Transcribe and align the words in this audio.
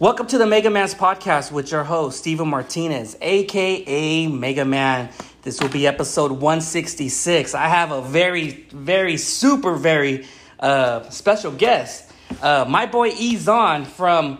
Welcome 0.00 0.28
to 0.28 0.38
the 0.38 0.46
Mega 0.46 0.70
Man's 0.70 0.94
podcast 0.94 1.50
with 1.50 1.72
your 1.72 1.82
host, 1.82 2.18
Steven 2.18 2.46
Martinez, 2.46 3.16
aka 3.20 4.28
Mega 4.28 4.64
Man. 4.64 5.10
This 5.42 5.60
will 5.60 5.70
be 5.70 5.88
episode 5.88 6.30
166. 6.30 7.52
I 7.52 7.66
have 7.66 7.90
a 7.90 8.00
very, 8.00 8.64
very, 8.70 9.16
super, 9.16 9.74
very 9.74 10.24
uh, 10.60 11.10
special 11.10 11.50
guest. 11.50 12.12
Uh, 12.40 12.64
my 12.68 12.86
boy 12.86 13.08
E-Zone 13.08 13.86
from 13.86 14.38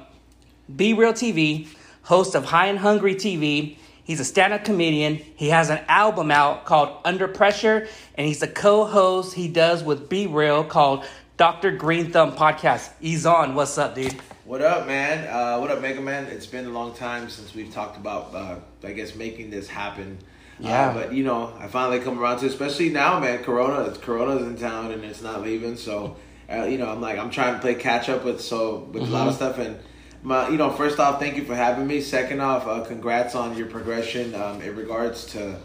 B-Real 0.76 1.12
TV, 1.12 1.66
host 2.02 2.36
of 2.36 2.44
High 2.44 2.66
and 2.66 2.78
Hungry 2.78 3.16
TV. 3.16 3.78
He's 4.04 4.20
a 4.20 4.24
stand 4.24 4.52
up 4.52 4.64
comedian. 4.64 5.16
He 5.16 5.48
has 5.48 5.70
an 5.70 5.80
album 5.88 6.30
out 6.30 6.66
called 6.66 7.00
Under 7.04 7.26
Pressure, 7.26 7.88
and 8.14 8.28
he's 8.28 8.44
a 8.44 8.48
co 8.48 8.84
host 8.84 9.34
he 9.34 9.48
does 9.48 9.82
with 9.82 10.08
B-Real 10.08 10.62
called 10.62 11.04
Dr. 11.36 11.72
Green 11.72 12.12
Thumb 12.12 12.30
Podcast. 12.36 12.90
E-Zone, 13.00 13.56
what's 13.56 13.76
up, 13.76 13.96
dude? 13.96 14.14
What 14.48 14.62
up, 14.62 14.86
man? 14.86 15.28
Uh, 15.28 15.58
what 15.58 15.70
up, 15.70 15.82
Mega 15.82 16.00
Man? 16.00 16.24
It's 16.24 16.46
been 16.46 16.64
a 16.64 16.70
long 16.70 16.94
time 16.94 17.28
since 17.28 17.54
we've 17.54 17.70
talked 17.70 17.98
about, 17.98 18.34
uh, 18.34 18.56
I 18.82 18.92
guess, 18.92 19.14
making 19.14 19.50
this 19.50 19.68
happen. 19.68 20.16
Yeah. 20.58 20.88
Uh, 20.88 20.94
but 20.94 21.12
you 21.12 21.22
know, 21.22 21.52
I 21.60 21.68
finally 21.68 22.00
come 22.00 22.18
around 22.18 22.38
to, 22.38 22.46
it, 22.46 22.48
especially 22.48 22.88
now, 22.88 23.20
man. 23.20 23.44
Corona, 23.44 23.82
it's 23.82 23.98
Corona's 23.98 24.46
in 24.46 24.56
town 24.56 24.90
and 24.90 25.04
it's 25.04 25.20
not 25.20 25.42
leaving. 25.42 25.76
So, 25.76 26.16
uh, 26.50 26.62
you 26.62 26.78
know, 26.78 26.88
I'm 26.88 27.02
like, 27.02 27.18
I'm 27.18 27.28
trying 27.28 27.56
to 27.56 27.60
play 27.60 27.74
catch 27.74 28.08
up 28.08 28.24
with 28.24 28.40
so 28.40 28.88
with 28.90 29.02
a 29.02 29.06
lot 29.06 29.28
of 29.28 29.34
stuff. 29.34 29.58
And 29.58 29.78
my, 30.22 30.48
you 30.48 30.56
know, 30.56 30.70
first 30.70 30.98
off, 30.98 31.20
thank 31.20 31.36
you 31.36 31.44
for 31.44 31.54
having 31.54 31.86
me. 31.86 32.00
Second 32.00 32.40
off, 32.40 32.66
uh, 32.66 32.82
congrats 32.86 33.34
on 33.34 33.54
your 33.54 33.66
progression 33.66 34.34
um, 34.34 34.62
in 34.62 34.74
regards 34.74 35.26
to 35.32 35.58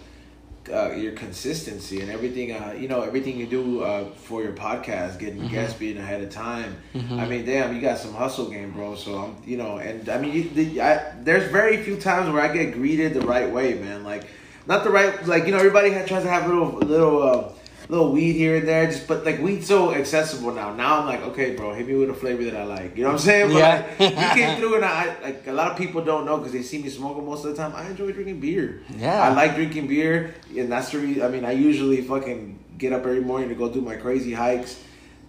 uh, 0.71 0.91
your 0.91 1.11
consistency 1.13 2.01
and 2.01 2.09
everything. 2.09 2.51
Uh, 2.51 2.75
you 2.77 2.87
know, 2.87 3.01
everything 3.01 3.37
you 3.37 3.45
do 3.45 3.83
uh, 3.83 4.05
for 4.15 4.43
your 4.43 4.53
podcast, 4.53 5.19
getting 5.19 5.47
guests 5.47 5.77
being 5.77 5.97
ahead 5.97 6.21
of 6.21 6.29
time. 6.29 6.75
I 7.19 7.27
mean, 7.27 7.45
damn, 7.45 7.75
you 7.75 7.81
got 7.81 7.97
some 7.97 8.13
hustle 8.13 8.49
game, 8.49 8.71
bro. 8.71 8.95
So 8.95 9.17
I'm, 9.17 9.35
you 9.45 9.57
know, 9.57 9.77
and 9.77 10.07
I 10.09 10.17
mean, 10.19 10.33
you, 10.33 10.49
the, 10.49 10.81
I, 10.81 11.13
there's 11.21 11.51
very 11.51 11.83
few 11.83 11.97
times 11.97 12.31
where 12.31 12.41
I 12.41 12.53
get 12.53 12.73
greeted 12.73 13.13
the 13.13 13.21
right 13.21 13.51
way, 13.51 13.73
man. 13.75 14.03
Like, 14.03 14.25
not 14.67 14.83
the 14.83 14.89
right, 14.89 15.25
like 15.27 15.45
you 15.45 15.51
know, 15.51 15.57
everybody 15.57 15.91
ha- 15.91 16.05
tries 16.05 16.23
to 16.23 16.29
have 16.29 16.47
little, 16.47 16.71
little. 16.79 17.55
Little 17.89 18.11
weed 18.11 18.33
here 18.33 18.55
and 18.57 18.67
there, 18.67 18.85
just 18.85 19.07
but 19.07 19.25
like 19.25 19.39
weed's 19.41 19.67
so 19.67 19.93
accessible 19.93 20.51
now. 20.53 20.73
Now 20.73 20.99
I'm 21.01 21.05
like, 21.05 21.21
okay, 21.31 21.53
bro, 21.55 21.73
hit 21.73 21.87
me 21.87 21.95
with 21.95 22.09
a 22.09 22.13
flavor 22.13 22.43
that 22.45 22.55
I 22.55 22.63
like. 22.63 22.95
You 22.95 23.03
know 23.03 23.09
what 23.09 23.15
I'm 23.15 23.25
saying? 23.25 23.47
But 23.51 23.57
Yeah. 23.59 23.85
like, 23.99 24.09
you 24.37 24.41
came 24.43 24.57
through, 24.59 24.75
and 24.75 24.85
I 24.85 25.19
like 25.21 25.47
a 25.47 25.51
lot 25.53 25.71
of 25.71 25.77
people 25.77 26.03
don't 26.03 26.25
know 26.25 26.37
because 26.37 26.53
they 26.53 26.61
see 26.63 26.81
me 26.81 26.89
smoking 26.89 27.25
most 27.25 27.43
of 27.45 27.51
the 27.51 27.57
time. 27.57 27.73
I 27.75 27.85
enjoy 27.87 28.11
drinking 28.13 28.39
beer. 28.39 28.81
Yeah. 28.97 29.21
I 29.21 29.33
like 29.33 29.55
drinking 29.55 29.87
beer, 29.87 30.33
and 30.55 30.71
that's 30.71 30.91
the 30.91 30.99
reason. 30.99 31.23
I 31.23 31.27
mean, 31.27 31.43
I 31.45 31.51
usually 31.51 32.01
fucking 32.01 32.59
get 32.77 32.93
up 32.93 33.01
every 33.01 33.21
morning 33.21 33.49
to 33.49 33.55
go 33.55 33.69
do 33.69 33.81
my 33.81 33.95
crazy 33.95 34.33
hikes 34.33 34.81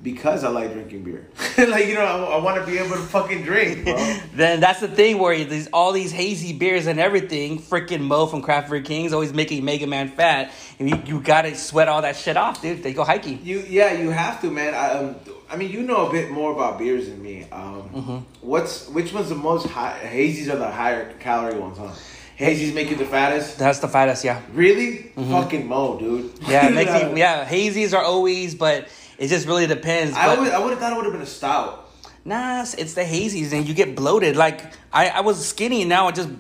because 0.04 0.44
I 0.44 0.50
like 0.50 0.72
drinking 0.72 1.02
beer. 1.02 1.26
like 1.58 1.86
you 1.88 1.94
know, 1.94 2.04
I, 2.04 2.36
I 2.36 2.42
want 2.42 2.64
to 2.64 2.70
be 2.70 2.78
able 2.78 2.90
to 2.90 3.02
fucking 3.02 3.42
drink, 3.42 3.84
bro. 3.84 3.94
Then 4.34 4.60
that's 4.60 4.78
the 4.80 4.88
thing 4.88 5.18
where 5.18 5.42
these 5.44 5.68
all 5.72 5.90
these 5.90 6.12
hazy 6.12 6.52
beers 6.52 6.86
and 6.86 7.00
everything, 7.00 7.58
freaking 7.60 8.02
Mo 8.02 8.26
from 8.26 8.42
Craft 8.42 8.70
Beer 8.70 8.82
Kings 8.82 9.12
always 9.12 9.32
making 9.32 9.64
Mega 9.64 9.86
Man 9.88 10.08
fat, 10.08 10.52
and 10.78 10.88
you, 10.88 11.02
you 11.06 11.20
gotta 11.20 11.56
sweat 11.56 11.88
all 11.88 12.02
that 12.02 12.14
shit 12.16 12.36
off, 12.36 12.62
dude. 12.62 12.82
They 12.84 12.92
go 12.92 13.02
hiking. 13.02 13.40
You 13.42 13.64
yeah, 13.68 13.92
you 13.94 14.10
have 14.10 14.40
to, 14.42 14.50
man. 14.50 14.74
I 14.74 14.90
um, 14.92 15.16
I 15.50 15.56
mean, 15.56 15.70
you 15.70 15.82
know 15.82 16.08
a 16.08 16.12
bit 16.12 16.30
more 16.30 16.52
about 16.52 16.78
beers 16.78 17.08
than 17.08 17.20
me. 17.22 17.46
Um, 17.50 17.90
Mm-hmm. 17.94 18.18
what's 18.46 18.88
which 18.88 19.12
one's 19.12 19.28
the 19.30 19.34
most 19.34 19.66
high? 19.66 19.98
Hazies 20.02 20.52
are 20.52 20.56
the 20.56 20.70
higher 20.70 21.12
calorie 21.14 21.58
ones, 21.58 21.78
huh? 21.78 21.90
Hazies 22.38 22.74
make 22.74 22.90
you 22.90 22.96
the 22.96 23.04
fattest. 23.06 23.58
That's 23.58 23.78
the 23.78 23.86
fattest, 23.86 24.24
yeah. 24.24 24.42
Really? 24.52 25.12
Fucking 25.14 25.68
mo, 25.68 25.96
dude. 26.00 26.34
Mm-hmm. 26.34 26.50
Yeah, 26.50 26.68
makes 26.80 26.92
me, 26.92 27.20
yeah. 27.20 27.44
Hazies 27.46 27.96
are 27.96 28.02
always, 28.02 28.56
but 28.56 28.88
it 29.18 29.28
just 29.28 29.46
really 29.46 29.66
depends. 29.66 30.16
I 30.16 30.34
always, 30.34 30.50
I 30.50 30.58
would 30.58 30.70
have 30.70 30.78
thought 30.78 30.92
it 30.92 30.96
would 30.96 31.04
have 31.04 31.14
been 31.14 31.22
a 31.22 31.26
stout. 31.26 31.90
Nah, 32.26 32.62
it's, 32.62 32.74
it's 32.74 32.94
the 32.94 33.02
hazies, 33.02 33.52
and 33.52 33.68
you 33.68 33.74
get 33.74 33.94
bloated. 33.94 34.34
Like 34.36 34.72
I, 34.92 35.08
I 35.08 35.20
was 35.20 35.46
skinny, 35.46 35.82
and 35.82 35.88
now 35.88 36.08
I 36.08 36.12
just 36.12 36.30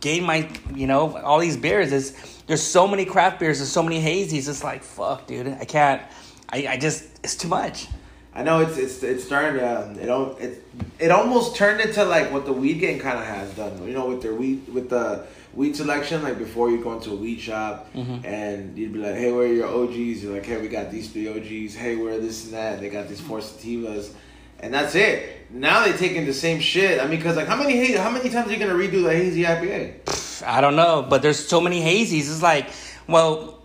gained 0.00 0.26
my, 0.26 0.48
you 0.72 0.86
know, 0.86 1.16
all 1.18 1.40
these 1.40 1.56
beers. 1.56 1.92
It's, 1.92 2.42
there's 2.46 2.62
so 2.62 2.86
many 2.86 3.04
craft 3.04 3.40
beers, 3.40 3.58
there's 3.58 3.72
so 3.72 3.82
many 3.82 4.00
hazies. 4.00 4.48
It's 4.48 4.62
like 4.62 4.82
fuck, 4.82 5.26
dude. 5.26 5.48
I 5.48 5.64
can't. 5.64 6.02
I, 6.50 6.66
I 6.68 6.76
just 6.76 7.04
it's 7.24 7.34
too 7.34 7.48
much. 7.48 7.88
I 8.32 8.42
know 8.42 8.60
it's 8.60 8.76
it's 8.76 9.02
it's 9.02 9.24
starting 9.24 9.60
to 9.60 9.82
um, 9.82 9.98
it 9.98 10.08
al- 10.08 10.36
it 10.36 10.64
it 10.98 11.10
almost 11.10 11.56
turned 11.56 11.80
into 11.80 12.04
like 12.04 12.32
what 12.32 12.44
the 12.46 12.52
weed 12.52 12.74
game 12.74 12.98
kind 13.00 13.18
of 13.18 13.24
has 13.24 13.50
done. 13.54 13.86
You 13.86 13.92
know, 13.92 14.06
with 14.06 14.22
their 14.22 14.34
weed 14.34 14.68
with 14.68 14.88
the 14.90 15.26
weed 15.56 15.76
selection. 15.76 16.22
Like 16.22 16.38
before, 16.38 16.70
you 16.70 16.82
go 16.82 16.92
into 16.92 17.12
a 17.12 17.16
weed 17.16 17.40
shop 17.40 17.92
mm-hmm. 17.94 18.24
and 18.24 18.76
you'd 18.76 18.92
be 18.92 18.98
like, 18.98 19.14
"Hey, 19.14 19.32
where 19.32 19.46
are 19.46 19.52
your 19.52 19.68
OGs?" 19.68 20.22
You're 20.22 20.34
like, 20.34 20.46
"Hey, 20.46 20.60
we 20.60 20.68
got 20.68 20.90
these 20.90 21.10
three 21.10 21.28
OGs. 21.28 21.74
Hey, 21.74 21.96
where 21.96 22.18
this 22.18 22.44
and 22.44 22.54
that? 22.54 22.80
They 22.80 22.88
got 22.90 23.08
these 23.08 23.20
four 23.20 23.38
sativas." 23.38 24.12
And 24.60 24.72
that's 24.72 24.94
it. 24.94 25.50
Now 25.50 25.84
they're 25.84 25.96
taking 25.96 26.24
the 26.24 26.32
same 26.32 26.60
shit. 26.60 27.00
I 27.00 27.06
mean, 27.06 27.20
cause 27.20 27.36
like, 27.36 27.46
how 27.46 27.56
many 27.56 27.94
how 27.94 28.10
many 28.10 28.30
times 28.30 28.48
are 28.48 28.52
you 28.52 28.58
gonna 28.58 28.74
redo 28.74 29.02
the 29.02 29.12
hazy 29.12 29.42
IPA? 29.42 30.44
I 30.46 30.60
don't 30.60 30.76
know, 30.76 31.06
but 31.08 31.22
there's 31.22 31.44
so 31.44 31.60
many 31.60 31.82
hazies. 31.82 32.30
It's 32.30 32.42
like, 32.42 32.70
well, 33.06 33.62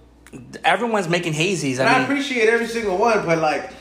everyone's 0.64 1.08
making 1.08 1.34
hazies. 1.34 1.80
And 1.80 1.88
I 1.88 2.00
I 2.00 2.04
appreciate 2.04 2.50
every 2.50 2.68
single 2.68 2.98
one, 2.98 3.26
but 3.26 3.38
like, 3.40 3.72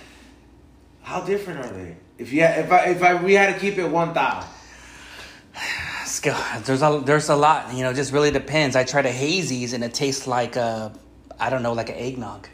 how 1.03 1.23
different 1.23 1.65
are 1.65 1.73
they? 1.73 1.97
If 2.19 2.33
you 2.33 2.43
had, 2.43 2.65
if 2.65 2.73
I 2.73 2.85
if 2.87 3.03
I 3.03 3.23
we 3.23 3.35
had 3.35 3.55
to 3.55 3.61
keep 3.61 3.79
it 3.79 3.87
one 3.87 4.15
thousand. 4.15 4.51
There's 6.21 6.83
a 6.83 7.03
there's 7.05 7.29
a 7.29 7.37
lot. 7.37 7.73
You 7.75 7.83
know, 7.83 7.93
just 7.93 8.13
really 8.13 8.31
depends. 8.31 8.77
I 8.77 8.85
try 8.85 9.03
to 9.03 9.11
hazies, 9.11 9.73
and 9.73 9.83
it 9.85 9.95
tastes 9.95 10.27
like 10.27 10.57
a, 10.57 10.93
I 11.39 11.51
don't 11.51 11.63
know, 11.63 11.73
like 11.73 11.89
an 11.89 11.97
eggnog. 11.97 12.49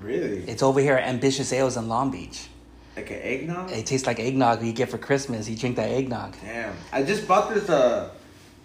Really? 0.00 0.38
It's 0.48 0.62
over 0.62 0.80
here 0.80 0.94
at 0.94 1.08
Ambitious 1.08 1.52
Ales 1.52 1.76
in 1.76 1.88
Long 1.88 2.10
Beach. 2.10 2.48
Like 2.96 3.10
an 3.10 3.20
eggnog? 3.22 3.70
It 3.70 3.86
tastes 3.86 4.06
like 4.06 4.18
eggnog 4.18 4.62
you 4.62 4.72
get 4.72 4.88
for 4.88 4.98
Christmas. 4.98 5.48
You 5.48 5.56
drink 5.56 5.76
that 5.76 5.90
eggnog. 5.90 6.34
Damn. 6.42 6.74
I 6.92 7.02
just 7.02 7.28
bought 7.28 7.52
this 7.52 7.68
uh 7.68 8.10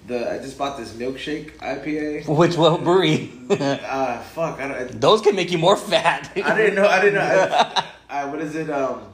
the 0.08 0.32
I 0.32 0.38
just 0.40 0.58
bought 0.58 0.78
this 0.78 0.94
milkshake 0.94 1.58
IPA. 1.58 2.28
Which 2.28 2.56
what 2.56 2.84
brewery? 2.84 3.32
Uh 3.50 4.22
fuck, 4.22 4.60
I 4.60 4.68
don't 4.68 5.02
Those 5.02 5.22
can 5.22 5.36
make 5.36 5.52
you 5.52 5.58
more 5.58 5.76
fat. 5.76 6.32
I 6.36 6.56
didn't 6.56 6.76
know 6.76 6.88
I 6.88 7.02
didn't 7.02 7.16
know 7.16 7.22
I, 7.22 7.86
I, 8.22 8.26
what 8.26 8.40
is 8.42 8.56
it 8.56 8.70
um 8.70 9.14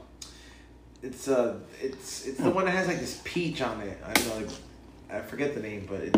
it's 1.01 1.27
uh 1.27 1.55
it's 1.81 2.25
it's 2.27 2.39
the 2.39 2.49
one 2.49 2.65
that 2.65 2.71
has 2.71 2.87
like 2.87 2.99
this 2.99 3.19
peach 3.23 3.61
on 3.61 3.81
it. 3.81 3.99
I 4.05 4.13
don't 4.13 4.27
know 4.27 4.35
like 4.45 4.55
I 5.09 5.19
forget 5.21 5.53
the 5.55 5.61
name, 5.61 5.85
but 5.89 6.01
it, 6.01 6.17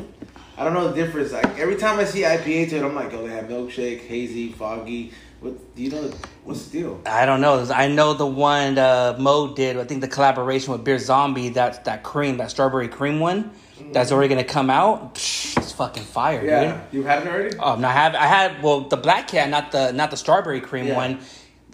I 0.57 0.63
don't 0.63 0.73
know 0.73 0.87
the 0.91 0.95
difference. 0.95 1.31
Like 1.31 1.59
every 1.59 1.75
time 1.75 1.99
I 1.99 2.05
see 2.05 2.21
IPA 2.21 2.69
to 2.69 2.77
it, 2.77 2.83
I'm 2.83 2.95
like, 2.95 3.13
oh, 3.13 3.27
they 3.27 3.33
have 3.33 3.45
milkshake, 3.45 4.01
hazy, 4.07 4.51
foggy. 4.51 5.11
What 5.41 5.75
do 5.75 5.83
you 5.83 5.91
know? 5.91 6.11
What's 6.43 6.67
the 6.67 6.79
deal? 6.79 7.01
I 7.05 7.25
don't 7.25 7.39
know. 7.39 7.65
I 7.73 7.87
know 7.87 8.13
the 8.13 8.25
one 8.25 8.77
uh, 8.77 9.15
Mo 9.19 9.53
did. 9.55 9.77
I 9.77 9.85
think 9.85 10.01
the 10.01 10.07
collaboration 10.07 10.73
with 10.73 10.83
Beer 10.83 10.99
Zombie. 10.99 11.49
That 11.49 11.85
that 11.85 12.03
cream, 12.03 12.37
that 12.37 12.51
strawberry 12.51 12.89
cream 12.89 13.19
one, 13.21 13.51
that's 13.93 14.11
already 14.11 14.27
gonna 14.27 14.43
come 14.43 14.69
out. 14.69 15.15
Psh, 15.15 15.57
it's 15.57 15.71
fucking 15.71 16.03
fire, 16.03 16.41
dude. 16.41 16.49
Yeah, 16.49 16.81
you 16.91 17.03
had 17.03 17.21
it 17.25 17.29
already. 17.29 17.57
Um, 17.57 17.85
I 17.85 17.91
have 17.93 18.15
I 18.15 18.25
had 18.25 18.61
well 18.61 18.81
the 18.81 18.97
black 18.97 19.29
cat, 19.29 19.49
not 19.49 19.71
the 19.71 19.93
not 19.93 20.11
the 20.11 20.17
strawberry 20.17 20.59
cream 20.59 20.87
Yeah. 20.87 20.95
one. 20.97 21.19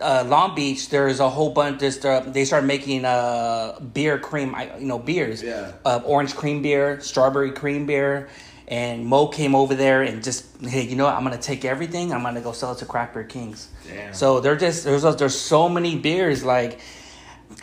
Uh, 0.02 0.26
Long 0.28 0.56
Beach, 0.56 0.90
there's 0.90 1.20
a 1.22 1.30
whole 1.30 1.52
bunch. 1.52 1.80
Just 1.80 2.06
uh, 2.06 2.20
they 2.22 2.44
started 2.46 2.68
making 2.68 3.06
uh 3.06 3.80
beer 3.94 4.18
cream, 4.20 4.54
I- 4.54 4.78
you 4.78 4.86
know, 4.86 5.00
beers. 5.00 5.42
Yeah. 5.42 5.72
Uh, 5.86 6.02
orange 6.06 6.36
cream 6.36 6.62
beer, 6.62 7.00
strawberry 7.00 7.52
cream 7.52 7.86
beer, 7.86 8.28
and 8.68 9.06
Mo 9.06 9.28
came 9.28 9.56
over 9.56 9.74
there 9.74 10.02
and 10.02 10.22
just 10.24 10.46
hey, 10.62 10.82
you 10.84 10.96
know 10.98 11.06
what? 11.06 11.16
I'm 11.16 11.24
gonna 11.24 11.38
take 11.38 11.64
everything. 11.64 12.12
I'm 12.12 12.24
gonna 12.24 12.42
go 12.42 12.52
sell 12.52 12.74
it 12.74 12.80
to 12.80 12.86
Craft 12.86 13.14
Beer 13.14 13.24
Kings. 13.24 13.70
Damn. 13.88 14.14
So 14.14 14.42
they're 14.42 14.58
just 14.58 14.84
there's 14.84 15.04
there's 15.16 15.40
so 15.40 15.70
many 15.70 15.96
beers 15.96 16.44
like. 16.44 16.80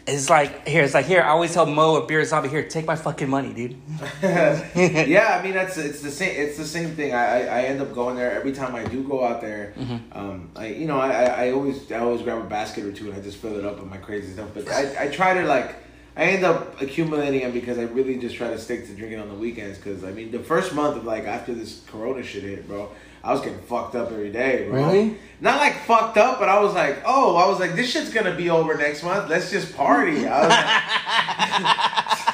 It's 0.06 0.28
like 0.28 0.66
here. 0.66 0.82
It's 0.82 0.94
like 0.94 1.06
here. 1.06 1.22
I 1.22 1.28
always 1.28 1.54
tell 1.54 1.64
Mo 1.64 1.96
a 2.02 2.06
beer 2.06 2.24
zombie 2.24 2.48
here. 2.48 2.66
Take 2.68 2.86
my 2.86 2.96
fucking 2.96 3.28
money, 3.30 3.52
dude. 3.52 3.76
yeah, 4.22 5.38
I 5.38 5.42
mean 5.44 5.54
that's 5.54 5.76
it's 5.76 6.02
the 6.02 6.10
same. 6.10 6.32
It's 6.34 6.56
the 6.56 6.64
same 6.64 6.96
thing. 6.96 7.14
I, 7.14 7.24
I, 7.24 7.60
I 7.60 7.62
end 7.62 7.80
up 7.80 7.94
going 7.94 8.16
there 8.16 8.32
every 8.32 8.52
time 8.52 8.74
I 8.74 8.84
do 8.84 9.04
go 9.04 9.24
out 9.24 9.40
there. 9.40 9.74
Um, 10.10 10.50
I 10.56 10.66
you 10.66 10.86
know 10.86 10.98
I, 10.98 11.10
I 11.10 11.46
I 11.46 11.50
always 11.52 11.90
I 11.92 12.00
always 12.00 12.22
grab 12.22 12.38
a 12.38 12.48
basket 12.48 12.84
or 12.84 12.92
two 12.92 13.10
and 13.10 13.14
I 13.18 13.20
just 13.20 13.38
fill 13.38 13.56
it 13.56 13.64
up 13.64 13.78
with 13.78 13.88
my 13.88 13.96
crazy 13.96 14.32
stuff. 14.32 14.48
But 14.54 14.68
I, 14.68 15.04
I 15.04 15.08
try 15.08 15.34
to 15.34 15.46
like 15.46 15.76
I 16.16 16.24
end 16.24 16.44
up 16.44 16.80
accumulating 16.82 17.40
them 17.42 17.52
because 17.52 17.78
I 17.78 17.82
really 17.82 18.18
just 18.18 18.34
try 18.34 18.50
to 18.50 18.58
stick 18.58 18.86
to 18.86 18.94
drinking 18.94 19.20
on 19.20 19.28
the 19.28 19.36
weekends. 19.36 19.78
Because 19.78 20.02
I 20.02 20.10
mean 20.10 20.32
the 20.32 20.40
first 20.40 20.74
month 20.74 20.96
of 20.96 21.04
like 21.04 21.24
after 21.24 21.54
this 21.54 21.80
Corona 21.86 22.24
shit 22.24 22.42
hit, 22.42 22.66
bro. 22.66 22.90
I 23.24 23.32
was 23.32 23.40
getting 23.40 23.60
fucked 23.60 23.94
up 23.94 24.10
every 24.10 24.30
day, 24.32 24.66
bro. 24.68 24.84
Really? 24.84 25.16
Not 25.40 25.58
like 25.58 25.74
fucked 25.84 26.16
up, 26.18 26.38
but 26.40 26.48
I 26.48 26.60
was 26.60 26.74
like, 26.74 27.02
oh, 27.04 27.36
I 27.36 27.48
was 27.48 27.60
like, 27.60 27.74
this 27.74 27.90
shit's 27.90 28.12
gonna 28.12 28.34
be 28.34 28.50
over 28.50 28.74
next 28.76 29.02
month. 29.02 29.28
Let's 29.28 29.50
just 29.50 29.76
party. 29.76 30.26
I 30.26 30.40
was 30.42 30.48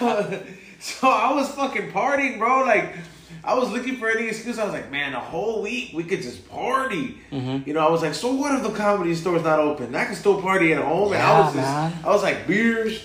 like, 0.00 0.46
so 0.80 1.08
I 1.08 1.32
was 1.34 1.48
fucking 1.50 1.90
partying, 1.92 2.38
bro. 2.38 2.64
Like, 2.64 2.94
I 3.44 3.54
was 3.54 3.70
looking 3.70 3.96
for 3.96 4.08
any 4.10 4.28
excuse. 4.28 4.58
I 4.58 4.64
was 4.64 4.72
like, 4.72 4.90
man, 4.90 5.14
a 5.14 5.20
whole 5.20 5.62
week 5.62 5.92
we 5.94 6.04
could 6.04 6.22
just 6.22 6.48
party. 6.50 7.18
Mm-hmm. 7.32 7.66
You 7.68 7.74
know, 7.74 7.86
I 7.86 7.90
was 7.90 8.02
like, 8.02 8.14
so 8.14 8.34
what 8.34 8.54
if 8.54 8.62
the 8.62 8.70
comedy 8.76 9.14
store's 9.14 9.42
not 9.44 9.58
open? 9.58 9.94
I 9.94 10.04
can 10.06 10.14
still 10.14 10.40
party 10.42 10.72
at 10.72 10.82
home. 10.82 11.12
and 11.12 11.22
I 11.22 11.26
Yeah, 11.30 11.44
was 11.44 11.54
just, 11.54 11.66
man. 11.66 11.92
I 12.04 12.08
was 12.08 12.22
like, 12.22 12.46
beers, 12.46 13.00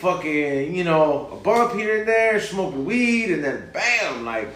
fucking, 0.00 0.74
you 0.74 0.84
know, 0.84 1.28
a 1.32 1.36
bump 1.36 1.74
here 1.74 1.98
and 2.00 2.08
there, 2.08 2.40
smoking 2.40 2.84
weed, 2.84 3.30
and 3.30 3.44
then 3.44 3.70
bam, 3.72 4.24
like. 4.24 4.48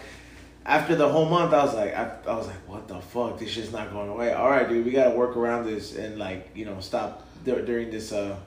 After 0.69 0.95
the 0.95 1.09
whole 1.09 1.25
month, 1.25 1.51
I 1.51 1.65
was 1.65 1.73
like, 1.73 1.95
I, 1.95 2.15
I 2.27 2.35
was 2.35 2.45
like, 2.45 2.69
what 2.69 2.87
the 2.87 2.99
fuck? 3.01 3.39
This 3.39 3.49
shit's 3.49 3.71
not 3.71 3.91
going 3.91 4.07
away. 4.07 4.33
All 4.33 4.49
right, 4.49 4.69
dude, 4.69 4.85
we 4.85 4.91
gotta 4.91 5.17
work 5.17 5.35
around 5.35 5.65
this 5.65 5.95
and 5.95 6.19
like, 6.19 6.51
you 6.53 6.65
know, 6.65 6.79
stop 6.79 7.25
dur- 7.43 7.65
during 7.65 7.89
this 7.89 8.11
uh 8.11 8.37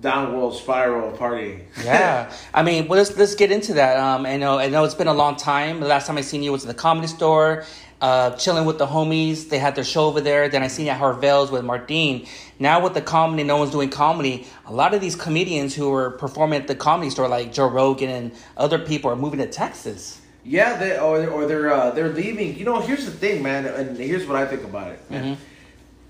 downward 0.00 0.54
spiral 0.54 1.10
of 1.10 1.18
partying. 1.18 1.64
yeah, 1.84 2.30
I 2.52 2.62
mean, 2.62 2.88
well, 2.88 2.98
let's 2.98 3.16
let's 3.16 3.34
get 3.34 3.50
into 3.50 3.74
that. 3.74 3.96
Um, 3.98 4.26
I 4.26 4.36
know 4.36 4.58
I 4.58 4.68
know 4.68 4.84
it's 4.84 4.94
been 4.94 5.06
a 5.06 5.14
long 5.14 5.36
time. 5.36 5.80
The 5.80 5.86
last 5.86 6.06
time 6.06 6.18
I 6.18 6.20
seen 6.20 6.42
you 6.42 6.52
was 6.52 6.64
at 6.64 6.68
the 6.68 6.74
comedy 6.74 7.06
store, 7.06 7.64
uh, 8.02 8.30
chilling 8.36 8.64
with 8.64 8.78
the 8.78 8.86
homies. 8.86 9.48
They 9.48 9.58
had 9.58 9.74
their 9.74 9.84
show 9.84 10.06
over 10.06 10.20
there. 10.20 10.48
Then 10.48 10.62
I 10.62 10.68
seen 10.68 10.86
you 10.86 10.92
at 10.92 10.98
Harvelle's 10.98 11.50
with 11.50 11.64
Martine. 11.64 12.26
Now 12.58 12.82
with 12.82 12.94
the 12.94 13.02
comedy, 13.02 13.44
no 13.44 13.56
one's 13.56 13.70
doing 13.70 13.90
comedy. 13.90 14.46
A 14.66 14.72
lot 14.72 14.92
of 14.92 15.00
these 15.00 15.16
comedians 15.16 15.74
who 15.74 15.92
are 15.94 16.10
performing 16.10 16.60
at 16.60 16.68
the 16.68 16.74
comedy 16.74 17.10
store, 17.10 17.28
like 17.28 17.52
Joe 17.52 17.68
Rogan 17.68 18.10
and 18.10 18.32
other 18.56 18.78
people, 18.78 19.10
are 19.10 19.16
moving 19.16 19.38
to 19.38 19.46
Texas. 19.46 20.21
Yeah, 20.44 20.76
they 20.76 20.98
or 20.98 21.26
or 21.28 21.46
they're 21.46 21.72
uh, 21.72 21.90
they're 21.92 22.08
leaving. 22.08 22.56
You 22.58 22.64
know, 22.64 22.80
here's 22.80 23.04
the 23.04 23.12
thing, 23.12 23.42
man, 23.42 23.64
and 23.66 23.96
here's 23.96 24.26
what 24.26 24.36
I 24.36 24.46
think 24.46 24.64
about 24.64 24.90
it. 24.92 25.10
Man. 25.10 25.24
Mm-hmm. 25.36 25.42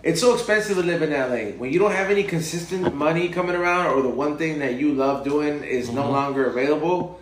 It's 0.03 0.21
so 0.21 0.35
expensive 0.35 0.77
to 0.79 0.83
live 0.83 1.03
in 1.03 1.11
LA. 1.13 1.57
When 1.59 1.73
you 1.73 1.79
don't 1.79 1.93
have 1.93 2.11
any 2.11 2.25
consistent 2.25 2.93
money 2.95 3.29
coming 3.29 3.55
around, 3.55 3.87
or 3.95 4.03
the 4.03 4.09
one 4.09 4.37
thing 4.39 4.59
that 4.61 4.75
you 4.75 4.95
love 4.95 5.23
doing 5.23 5.63
is 5.63 5.91
no 5.91 6.03
Mm-hmm. 6.03 6.13
longer 6.13 6.47
available, 6.47 7.21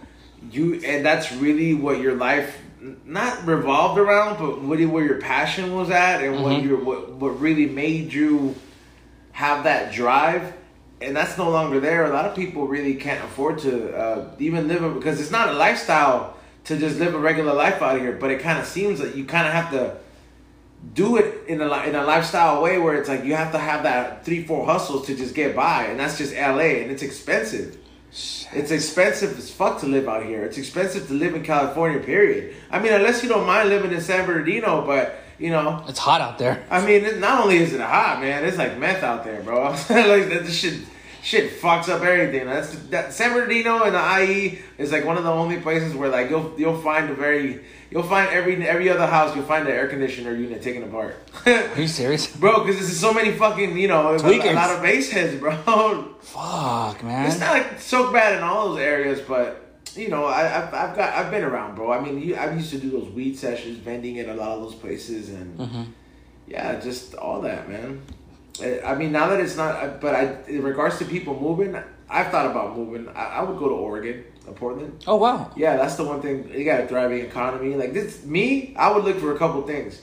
you 0.50 0.80
and 0.84 1.04
that's 1.04 1.32
really 1.32 1.74
what 1.74 2.00
your 2.00 2.14
life 2.14 2.56
not 3.04 3.44
revolved 3.44 3.98
around, 3.98 4.38
but 4.38 4.52
really 4.66 4.86
where 4.86 5.04
your 5.04 5.20
passion 5.20 5.74
was 5.74 5.90
at, 5.90 6.22
and 6.22 6.42
what 6.42 6.52
Mhm. 6.52 6.64
your 6.64 6.78
what 6.78 7.10
what 7.14 7.40
really 7.40 7.66
made 7.66 8.12
you 8.12 8.54
have 9.32 9.64
that 9.64 9.92
drive. 9.92 10.52
And 11.02 11.16
that's 11.16 11.36
no 11.36 11.50
longer 11.50 11.80
there. 11.80 12.04
A 12.04 12.10
lot 12.10 12.26
of 12.26 12.34
people 12.36 12.66
really 12.68 12.94
can't 12.94 13.22
afford 13.24 13.58
to 13.60 13.96
uh, 13.96 14.30
even 14.38 14.68
live 14.68 14.82
a, 14.84 14.90
because 14.90 15.20
it's 15.20 15.30
not 15.30 15.48
a 15.48 15.52
lifestyle 15.54 16.36
to 16.64 16.76
just 16.76 16.98
live 16.98 17.14
a 17.14 17.18
regular 17.18 17.54
life 17.54 17.82
out 17.82 18.00
here. 18.00 18.12
But 18.12 18.30
it 18.30 18.40
kind 18.40 18.58
of 18.58 18.66
seems 18.66 19.00
that 19.00 19.16
you 19.16 19.24
kind 19.24 19.46
of 19.46 19.52
have 19.52 19.70
to 19.70 19.96
do 20.94 21.16
it 21.16 21.46
in 21.46 21.60
a 21.60 21.82
in 21.84 21.94
a 21.94 22.04
lifestyle 22.04 22.62
way 22.62 22.78
where 22.78 22.94
it's 22.94 23.08
like 23.08 23.24
you 23.24 23.34
have 23.34 23.52
to 23.52 23.58
have 23.58 23.82
that 23.82 24.24
three 24.24 24.44
four 24.44 24.64
hustles 24.64 25.06
to 25.06 25.16
just 25.16 25.34
get 25.34 25.54
by, 25.54 25.84
and 25.84 26.00
that's 26.00 26.18
just 26.18 26.34
LA, 26.34 26.80
and 26.80 26.90
it's 26.90 27.02
expensive. 27.02 27.76
It's 28.52 28.72
expensive 28.72 29.38
as 29.38 29.50
fuck 29.50 29.80
to 29.80 29.86
live 29.86 30.08
out 30.08 30.24
here. 30.24 30.42
It's 30.44 30.58
expensive 30.58 31.06
to 31.08 31.14
live 31.14 31.34
in 31.34 31.44
California. 31.44 32.00
Period. 32.00 32.56
I 32.70 32.80
mean, 32.80 32.92
unless 32.92 33.22
you 33.22 33.28
don't 33.28 33.46
mind 33.46 33.68
living 33.68 33.92
in 33.92 34.00
San 34.00 34.26
Bernardino, 34.26 34.84
but 34.84 35.20
you 35.38 35.50
know, 35.50 35.82
It's 35.88 35.98
hot 35.98 36.20
out 36.20 36.38
there. 36.38 36.62
I 36.70 36.84
mean, 36.84 37.18
not 37.18 37.42
only 37.42 37.56
is 37.56 37.72
it 37.72 37.80
hot, 37.80 38.20
man, 38.20 38.44
it's 38.44 38.58
like 38.58 38.76
meth 38.78 39.02
out 39.02 39.24
there, 39.24 39.42
bro. 39.42 39.62
like 39.70 39.86
that 39.88 40.42
this 40.44 40.58
shit, 40.58 40.80
shit 41.22 41.60
fucks 41.60 41.88
up 41.88 42.02
everything. 42.02 42.46
That's 42.46 42.74
that 42.90 43.12
San 43.12 43.32
Bernardino 43.32 43.82
and 43.84 43.94
the 43.94 44.22
IE 44.24 44.58
is 44.78 44.92
like 44.92 45.04
one 45.04 45.16
of 45.18 45.24
the 45.24 45.30
only 45.30 45.58
places 45.60 45.94
where 45.94 46.08
like 46.08 46.30
you'll 46.30 46.54
you'll 46.58 46.80
find 46.80 47.10
a 47.10 47.14
very 47.14 47.60
you'll 47.90 48.02
find 48.02 48.28
every 48.30 48.56
every 48.66 48.88
other 48.88 49.06
house 49.06 49.34
you'll 49.34 49.44
find 49.44 49.66
the 49.66 49.72
air 49.72 49.88
conditioner 49.88 50.34
unit 50.34 50.62
taken 50.62 50.82
apart, 50.82 51.16
Are 51.46 51.80
you 51.80 51.88
serious? 51.88 52.26
bro. 52.36 52.64
Because 52.64 52.76
there's 52.80 52.98
so 52.98 53.12
many 53.12 53.32
fucking 53.32 53.76
you 53.76 53.88
know 53.88 54.08
a, 54.14 54.16
a 54.16 54.52
lot 54.54 54.70
of 54.74 54.82
base 54.82 55.10
heads, 55.10 55.38
bro. 55.38 55.56
Fuck, 56.20 57.02
man. 57.04 57.26
It's 57.26 57.40
not 57.40 57.52
like 57.52 57.80
so 57.80 58.12
bad 58.12 58.36
in 58.36 58.42
all 58.42 58.70
those 58.70 58.78
areas, 58.80 59.20
but 59.20 59.66
you 59.96 60.08
know, 60.08 60.24
I, 60.26 60.42
I've, 60.62 60.72
I've 60.74 60.96
got 60.96 61.14
I've 61.14 61.30
been 61.30 61.42
around, 61.42 61.74
bro. 61.74 61.92
I 61.92 62.00
mean, 62.00 62.20
you, 62.20 62.36
I 62.36 62.52
used 62.54 62.70
to 62.70 62.78
do 62.78 62.90
those 62.90 63.08
weed 63.10 63.36
sessions, 63.38 63.78
vending 63.78 64.20
at 64.20 64.28
a 64.28 64.34
lot 64.34 64.50
of 64.56 64.62
those 64.62 64.74
places, 64.76 65.30
and 65.30 65.58
Mm-hmm. 65.58 65.82
yeah, 66.46 66.78
just 66.80 67.14
all 67.16 67.40
that, 67.42 67.68
man. 67.68 68.00
I- 68.62 68.94
mean, 68.94 69.12
now 69.12 69.28
that 69.28 69.40
it's 69.40 69.56
not, 69.56 70.00
but 70.00 70.14
I, 70.14 70.36
in 70.48 70.62
regards 70.62 70.98
to 70.98 71.04
people 71.04 71.38
moving, 71.38 71.76
I've 72.08 72.28
thought 72.30 72.50
about 72.50 72.76
moving. 72.76 73.08
I, 73.08 73.38
I 73.38 73.42
would 73.42 73.58
go 73.58 73.68
to 73.68 73.74
Oregon, 73.74 74.24
or 74.46 74.54
Portland. 74.54 75.02
Oh 75.06 75.16
wow. 75.16 75.50
Yeah, 75.56 75.76
that's 75.76 75.96
the 75.96 76.04
one 76.04 76.20
thing. 76.20 76.50
You 76.52 76.64
got 76.64 76.80
a 76.80 76.86
thriving 76.86 77.20
economy. 77.20 77.74
Like 77.74 77.92
this, 77.92 78.24
me, 78.24 78.74
I 78.76 78.90
would 78.92 79.04
look 79.04 79.18
for 79.18 79.34
a 79.34 79.38
couple 79.38 79.62
things. 79.62 80.02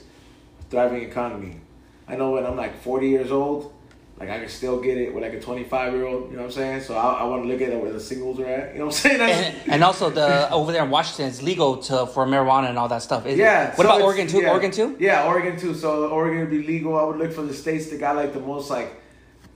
Thriving 0.70 1.02
economy. 1.02 1.60
I 2.06 2.16
know 2.16 2.32
when 2.32 2.46
I'm 2.46 2.56
like 2.56 2.80
40 2.82 3.08
years 3.08 3.30
old, 3.30 3.72
like 4.18 4.30
I 4.30 4.40
can 4.40 4.48
still 4.48 4.80
get 4.80 4.98
it 4.98 5.14
with 5.14 5.22
like 5.22 5.32
a 5.32 5.40
25 5.40 5.92
year 5.92 6.04
old. 6.04 6.30
You 6.30 6.36
know 6.36 6.42
what 6.42 6.46
I'm 6.46 6.52
saying? 6.52 6.80
So 6.82 6.96
I, 6.96 7.20
I 7.20 7.24
want 7.24 7.44
to 7.44 7.48
look 7.48 7.60
at 7.60 7.80
where 7.80 7.92
the 7.92 8.00
singles 8.00 8.40
are 8.40 8.46
at. 8.46 8.72
You 8.72 8.80
know 8.80 8.86
what 8.86 8.94
I'm 8.94 9.00
saying? 9.00 9.20
And, 9.20 9.72
and 9.72 9.84
also 9.84 10.10
the 10.10 10.50
over 10.50 10.72
there 10.72 10.82
in 10.82 10.90
Washington, 10.90 11.26
it's 11.26 11.40
legal 11.40 11.76
to 11.76 12.06
for 12.06 12.26
marijuana 12.26 12.68
and 12.68 12.78
all 12.78 12.88
that 12.88 13.02
stuff. 13.02 13.26
Is 13.26 13.38
it? 13.38 13.42
yeah. 13.42 13.68
What 13.76 13.84
so 13.86 13.90
about 13.90 14.02
Oregon 14.02 14.26
too? 14.26 14.40
yeah. 14.40 14.50
Oregon 14.50 14.70
too? 14.72 14.96
Yeah, 14.98 15.26
Oregon 15.26 15.56
too. 15.56 15.72
So 15.72 16.08
Oregon 16.08 16.40
would 16.40 16.50
be 16.50 16.64
legal. 16.64 16.98
I 16.98 17.04
would 17.04 17.16
look 17.16 17.32
for 17.32 17.42
the 17.42 17.54
states 17.54 17.90
that 17.90 18.00
got 18.00 18.16
like 18.16 18.32
the 18.32 18.40
most 18.40 18.70
like 18.70 19.00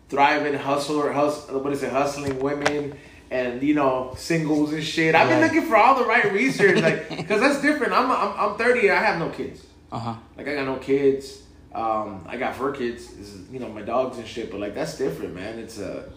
thriving 0.09 0.55
hustler, 0.55 1.13
hustle, 1.13 1.59
what 1.59 1.73
is 1.73 1.83
it, 1.83 1.91
hustling 1.91 2.39
women. 2.39 2.97
And 3.33 3.63
you 3.63 3.75
know 3.75 4.15
singles 4.17 4.75
and 4.75 4.85
shit. 4.85 5.15
I've 5.15 5.29
been 5.29 5.41
looking 5.41 5.63
for 5.63 5.77
all 5.77 5.99
the 5.99 6.05
right 6.05 6.31
research, 6.33 6.83
like, 6.83 7.09
cause 7.29 7.41
that's 7.41 7.63
different. 7.63 7.95
I'm 7.95 8.11
I'm, 8.11 8.53
I'm 8.53 8.59
30. 8.59 8.91
I 8.91 9.03
have 9.03 9.19
no 9.19 9.31
kids. 9.31 9.65
Uh 9.91 9.99
huh. 9.99 10.15
Like 10.37 10.47
I 10.47 10.55
got 10.55 10.67
no 10.67 10.77
kids. 10.77 11.43
Um, 11.75 12.25
I 12.29 12.37
got 12.37 12.55
fur 12.55 12.73
kids. 12.73 13.11
Is, 13.13 13.51
you 13.51 13.59
know 13.59 13.69
my 13.69 13.83
dogs 13.83 14.19
and 14.19 14.27
shit. 14.27 14.51
But 14.51 14.61
like 14.61 14.75
that's 14.75 14.97
different, 14.99 15.35
man. 15.35 15.59
It's 15.59 15.79
a, 15.79 16.11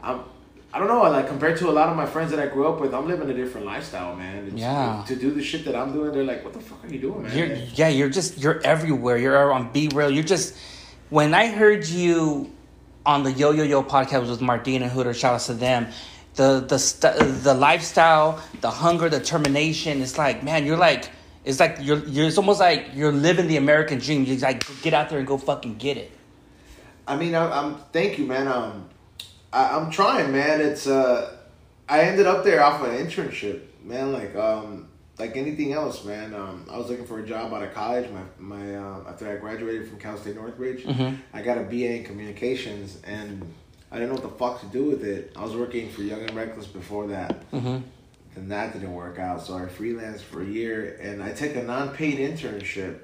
I'm, 0.00 0.22
I 0.72 0.78
don't 0.78 0.88
know. 0.88 1.02
Like 1.02 1.28
compared 1.28 1.56
to 1.58 1.70
a 1.70 1.72
lot 1.72 1.88
of 1.88 1.96
my 1.96 2.06
friends 2.06 2.30
that 2.32 2.40
I 2.40 2.46
grew 2.46 2.66
up 2.68 2.80
with, 2.80 2.94
I'm 2.94 3.06
living 3.06 3.30
a 3.30 3.34
different 3.34 3.66
lifestyle, 3.66 4.16
man. 4.16 4.46
It's, 4.46 4.54
Yeah. 4.56 5.04
To 5.06 5.16
do 5.16 5.30
the 5.30 5.42
shit 5.42 5.64
that 5.64 5.76
I'm 5.76 5.92
doing, 5.92 6.12
they're 6.12 6.24
like, 6.24 6.44
"What 6.44 6.52
the 6.52 6.60
fuck 6.60 6.84
are 6.84 6.88
you 6.88 7.00
doing, 7.00 7.22
man?" 7.22 7.36
You're 7.36 7.46
yeah, 7.74 7.88
you're 7.88 8.10
just 8.10 8.38
you're 8.38 8.60
everywhere. 8.64 9.18
You're 9.18 9.52
on 9.52 9.72
B-Real. 9.72 10.10
You're 10.10 10.24
just 10.24 10.56
when 11.10 11.32
I 11.32 11.46
heard 11.46 11.86
you 11.86 12.52
on 13.06 13.22
the 13.22 13.32
Yo 13.32 13.52
Yo 13.52 13.62
Yo 13.62 13.82
podcast 13.82 14.28
with 14.28 14.40
Martina 14.42 14.84
and 14.84 14.92
Hooter, 14.92 15.14
shout 15.14 15.34
out 15.34 15.40
to 15.42 15.54
them. 15.54 15.86
The 16.34 16.64
the 16.68 16.78
st- 16.78 17.42
the 17.42 17.54
lifestyle, 17.54 18.40
the 18.60 18.70
hunger, 18.70 19.08
the 19.08 19.18
determination. 19.20 20.02
It's 20.02 20.18
like 20.18 20.42
man, 20.42 20.66
you're 20.66 20.76
like 20.76 21.10
it's 21.44 21.60
like 21.60 21.78
you're 21.80 22.04
you're 22.06 22.26
it's 22.26 22.38
almost 22.38 22.60
like 22.60 22.88
you're 22.94 23.12
living 23.12 23.46
the 23.46 23.56
American 23.56 23.98
dream. 23.98 24.24
You 24.24 24.36
like 24.36 24.64
get 24.82 24.94
out 24.94 25.08
there 25.10 25.18
and 25.18 25.26
go 25.26 25.38
fucking 25.38 25.76
get 25.76 25.96
it. 25.96 26.10
I 27.06 27.16
mean, 27.16 27.34
I, 27.34 27.50
I'm 27.60 27.76
thank 27.92 28.18
you, 28.18 28.26
man. 28.26 28.48
Um, 28.48 28.88
I, 29.52 29.76
I'm 29.76 29.90
trying, 29.90 30.30
man. 30.32 30.60
It's 30.60 30.86
uh, 30.86 31.36
I 31.88 32.00
ended 32.02 32.26
up 32.26 32.44
there 32.44 32.62
off 32.62 32.82
an 32.82 32.90
internship, 32.90 33.62
man. 33.82 34.12
Like 34.12 34.34
um, 34.36 34.88
like 35.18 35.36
anything 35.36 35.72
else, 35.72 36.04
man. 36.04 36.34
Um, 36.34 36.66
I 36.70 36.76
was 36.76 36.90
looking 36.90 37.06
for 37.06 37.18
a 37.20 37.26
job 37.26 37.52
out 37.54 37.62
of 37.62 37.72
college. 37.72 38.10
My 38.10 38.22
my 38.58 38.76
uh, 38.76 39.04
after 39.08 39.30
I 39.32 39.36
graduated 39.36 39.88
from 39.88 39.98
Cal 39.98 40.18
State 40.18 40.36
Northridge, 40.36 40.84
Mhm. 40.84 41.18
I 41.32 41.42
got 41.42 41.56
a 41.56 41.62
BA 41.62 41.96
in 41.96 42.04
communications, 42.04 42.98
and 43.06 43.42
I 43.90 43.94
didn't 43.98 44.10
know 44.10 44.20
what 44.20 44.30
the 44.30 44.38
fuck 44.38 44.60
to 44.60 44.66
do 44.66 44.84
with 44.84 45.02
it. 45.02 45.32
I 45.34 45.42
was 45.44 45.56
working 45.56 45.88
for 45.90 46.02
Young 46.02 46.20
and 46.20 46.34
Reckless 46.34 46.66
before 46.66 47.06
that. 47.06 47.50
Mm-hmm. 47.52 47.78
Then 48.38 48.50
that 48.50 48.72
didn't 48.72 48.94
work 48.94 49.18
out, 49.18 49.42
so 49.44 49.56
I 49.56 49.62
freelanced 49.62 50.20
for 50.20 50.40
a 50.40 50.46
year, 50.46 50.96
and 51.02 51.20
I 51.20 51.32
took 51.32 51.56
a 51.56 51.62
non-paid 51.64 52.18
internship 52.18 53.00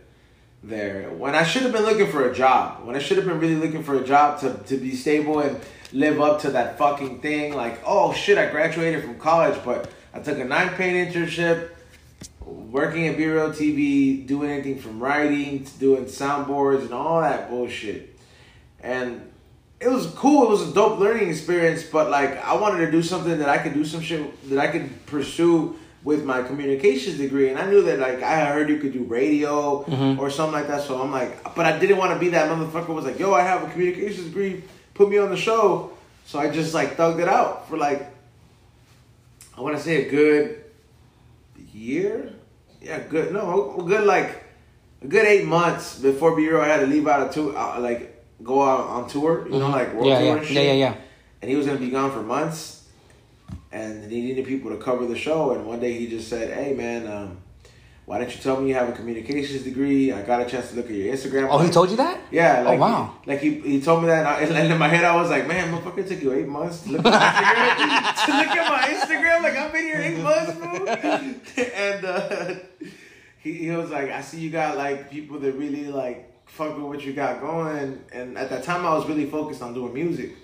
there 0.63 1.11
when 1.11 1.35
I 1.35 1.43
should 1.43 1.63
have 1.63 1.73
been 1.73 1.83
looking 1.83 2.07
for 2.07 2.31
a 2.31 2.35
job. 2.35 2.87
When 2.87 2.95
I 2.95 3.01
should 3.01 3.17
have 3.17 3.27
been 3.27 3.41
really 3.41 3.57
looking 3.57 3.83
for 3.83 3.97
a 3.97 4.05
job 4.05 4.39
to, 4.41 4.55
to 4.55 4.77
be 4.77 4.95
stable 4.95 5.41
and 5.41 5.61
live 5.93 6.21
up 6.21 6.41
to 6.43 6.53
that 6.53 6.79
fucking 6.79 7.21
thing. 7.21 7.57
Like, 7.57 7.81
oh 7.85 8.13
shit, 8.13 8.39
I 8.39 8.49
graduated 8.49 9.03
from 9.03 9.19
college, 9.19 9.59
but 9.65 9.91
I 10.13 10.21
took 10.21 10.39
a 10.39 10.45
non-paid 10.45 11.09
internship, 11.09 11.71
working 12.47 13.09
at 13.09 13.17
B-Real 13.17 13.51
TV, 13.51 14.25
doing 14.25 14.53
anything 14.53 14.79
from 14.79 15.01
writing 15.01 15.65
to 15.65 15.79
doing 15.81 16.05
soundboards 16.05 16.83
and 16.83 16.95
all 16.95 17.21
that 17.23 17.51
bullshit. 17.51 18.17
And 18.81 19.33
it 19.81 19.89
was 19.89 20.07
cool. 20.09 20.45
It 20.45 20.51
was 20.51 20.71
a 20.71 20.73
dope 20.75 20.99
learning 20.99 21.29
experience, 21.29 21.83
but 21.83 22.11
like 22.11 22.43
I 22.45 22.55
wanted 22.55 22.85
to 22.87 22.91
do 22.91 23.03
something 23.03 23.39
that 23.39 23.49
I 23.49 23.59
could 23.59 23.75
do 23.75 23.85
some 23.85 24.01
shit 24.01 24.49
that 24.51 24.59
I 24.59 24.69
could 24.69 25.07
pursue 25.07 25.77
with 26.05 26.25
my 26.25 26.43
communications 26.43 27.17
degree, 27.19 27.49
and 27.49 27.59
I 27.59 27.69
knew 27.69 27.83
that 27.83 27.99
like 27.99 28.23
I 28.23 28.45
heard 28.47 28.69
you 28.69 28.79
could 28.79 28.93
do 28.93 29.05
radio 29.05 29.85
or 30.19 30.31
something 30.31 30.53
like 30.53 30.69
that. 30.69 30.83
So 30.83 31.01
I'm 31.01 31.11
like, 31.11 31.55
but 31.55 31.65
I 31.67 31.79
didn't 31.79 31.97
want 31.97 32.13
to 32.13 32.19
be 32.19 32.29
that 32.31 32.51
motherfucker. 32.51 32.89
Was 32.89 33.05
like, 33.07 33.19
yo, 33.19 33.33
I 33.35 33.43
have 33.43 33.63
a 33.63 33.71
communications 33.71 34.27
degree. 34.27 34.63
Put 34.95 35.09
me 35.11 35.19
on 35.19 35.31
the 35.31 35.37
show. 35.37 35.93
So 36.27 36.39
I 36.39 36.51
just 36.51 36.73
like 36.75 36.97
thugged 36.97 37.21
it 37.21 37.29
out 37.29 37.69
for 37.69 37.77
like 37.77 38.07
I 39.57 39.61
want 39.61 39.77
to 39.77 39.83
say 39.83 40.07
a 40.07 40.11
good 40.11 40.65
year. 41.73 42.33
Yeah, 42.81 43.01
good. 43.01 43.33
No, 43.33 43.77
a 43.79 43.83
good 43.83 44.05
like 44.07 44.45
a 45.03 45.07
good 45.07 45.25
eight 45.27 45.47
months 45.47 45.99
before 45.99 46.37
B-Real 46.37 46.61
I 46.61 46.69
had 46.69 46.81
to 46.81 46.87
leave 46.87 47.07
out 47.09 47.27
of 47.27 47.35
two. 47.35 47.57
uh, 47.57 47.79
like 47.81 48.14
go 48.43 48.63
out 48.63 48.81
on 48.89 49.09
tour. 49.09 49.47
You 49.49 49.59
know, 49.59 49.71
like 49.71 49.93
world 49.95 50.07
Yeah, 50.07 50.19
tour 50.19 50.27
yeah, 50.27 50.37
and 50.37 50.47
shit 50.47 50.57
yeah, 50.57 50.63
yeah, 50.63 50.73
yeah. 50.73 50.95
and 51.43 51.51
he 51.51 51.57
was 51.57 51.67
gonna 51.67 51.79
be 51.79 51.91
gone 51.91 52.11
for 52.11 52.23
months, 52.23 52.89
and 53.73 54.11
he 54.11 54.21
needed 54.21 54.47
people 54.47 54.71
to 54.71 54.77
cover 54.77 55.07
the 55.07 55.17
show. 55.17 55.53
And 55.53 55.67
one 55.67 55.81
day 55.81 55.93
he 55.95 56.07
just 56.09 56.29
said, 56.29 56.53
"Hey 56.53 56.75
man, 56.75 57.07
um, 57.07 57.39
why 58.07 58.19
don't 58.19 58.35
you 58.35 58.41
tell 58.43 58.61
me 58.61 58.69
you 58.69 58.75
have 58.75 58.89
a 58.89 58.93
communications 58.93 59.63
degree? 59.63 60.13
I 60.13 60.21
got 60.23 60.43
a 60.43 60.45
chance 60.47 60.69
to 60.71 60.77
look 60.77 60.87
at 60.87 60.93
your 60.93 61.15
Instagram." 61.15 61.49
Oh, 61.51 61.59
he 61.59 61.71
told 61.71 61.91
you 61.91 61.97
that? 61.97 62.21
Yeah. 62.31 62.63
Like, 62.63 62.79
oh 62.79 62.83
wow. 62.83 63.15
Like 63.27 63.41
he, 63.41 63.61
he 63.61 63.81
told 63.81 64.03
me 64.03 64.09
that, 64.09 64.43
and, 64.43 64.55
I, 64.57 64.61
and 64.61 64.73
in 64.73 64.79
my 64.79 64.89
head 64.89 65.05
I 65.05 65.17
was 65.17 65.31
like, 65.31 65.47
"Man, 65.47 65.73
motherfucker, 65.73 66.07
took 66.07 66.21
you 66.23 66.33
eight 66.33 66.49
months 66.49 66.83
to 66.83 66.91
look 66.93 67.07
at 67.07 67.13
my 67.13 67.21
Instagram. 67.21 68.27
to 68.27 68.33
look 68.33 68.57
at 68.57 68.69
my 68.69 68.95
Instagram. 68.95 69.43
Like 69.43 69.57
I've 69.57 69.73
been 69.73 69.85
here 69.85 70.01
eight 70.01 70.19
months, 70.19 70.53
bro." 70.59 71.65
and 71.75 72.05
uh, 72.05 72.55
he 73.41 73.53
he 73.55 73.71
was 73.71 73.91
like, 73.91 74.11
"I 74.11 74.21
see 74.21 74.41
you 74.41 74.51
got 74.51 74.77
like 74.77 75.11
people 75.11 75.39
that 75.39 75.53
really 75.53 75.87
like." 75.87 76.31
Fuck 76.47 76.77
with 76.77 76.87
what 76.87 77.05
you 77.05 77.13
got 77.13 77.41
going, 77.41 78.03
and 78.13 78.39
at 78.39 78.49
that 78.51 78.63
time 78.63 78.87
I 78.87 78.95
was 78.95 79.07
really 79.09 79.27
focused 79.27 79.61
on 79.63 79.75
doing 79.75 79.93
music. 79.93 80.37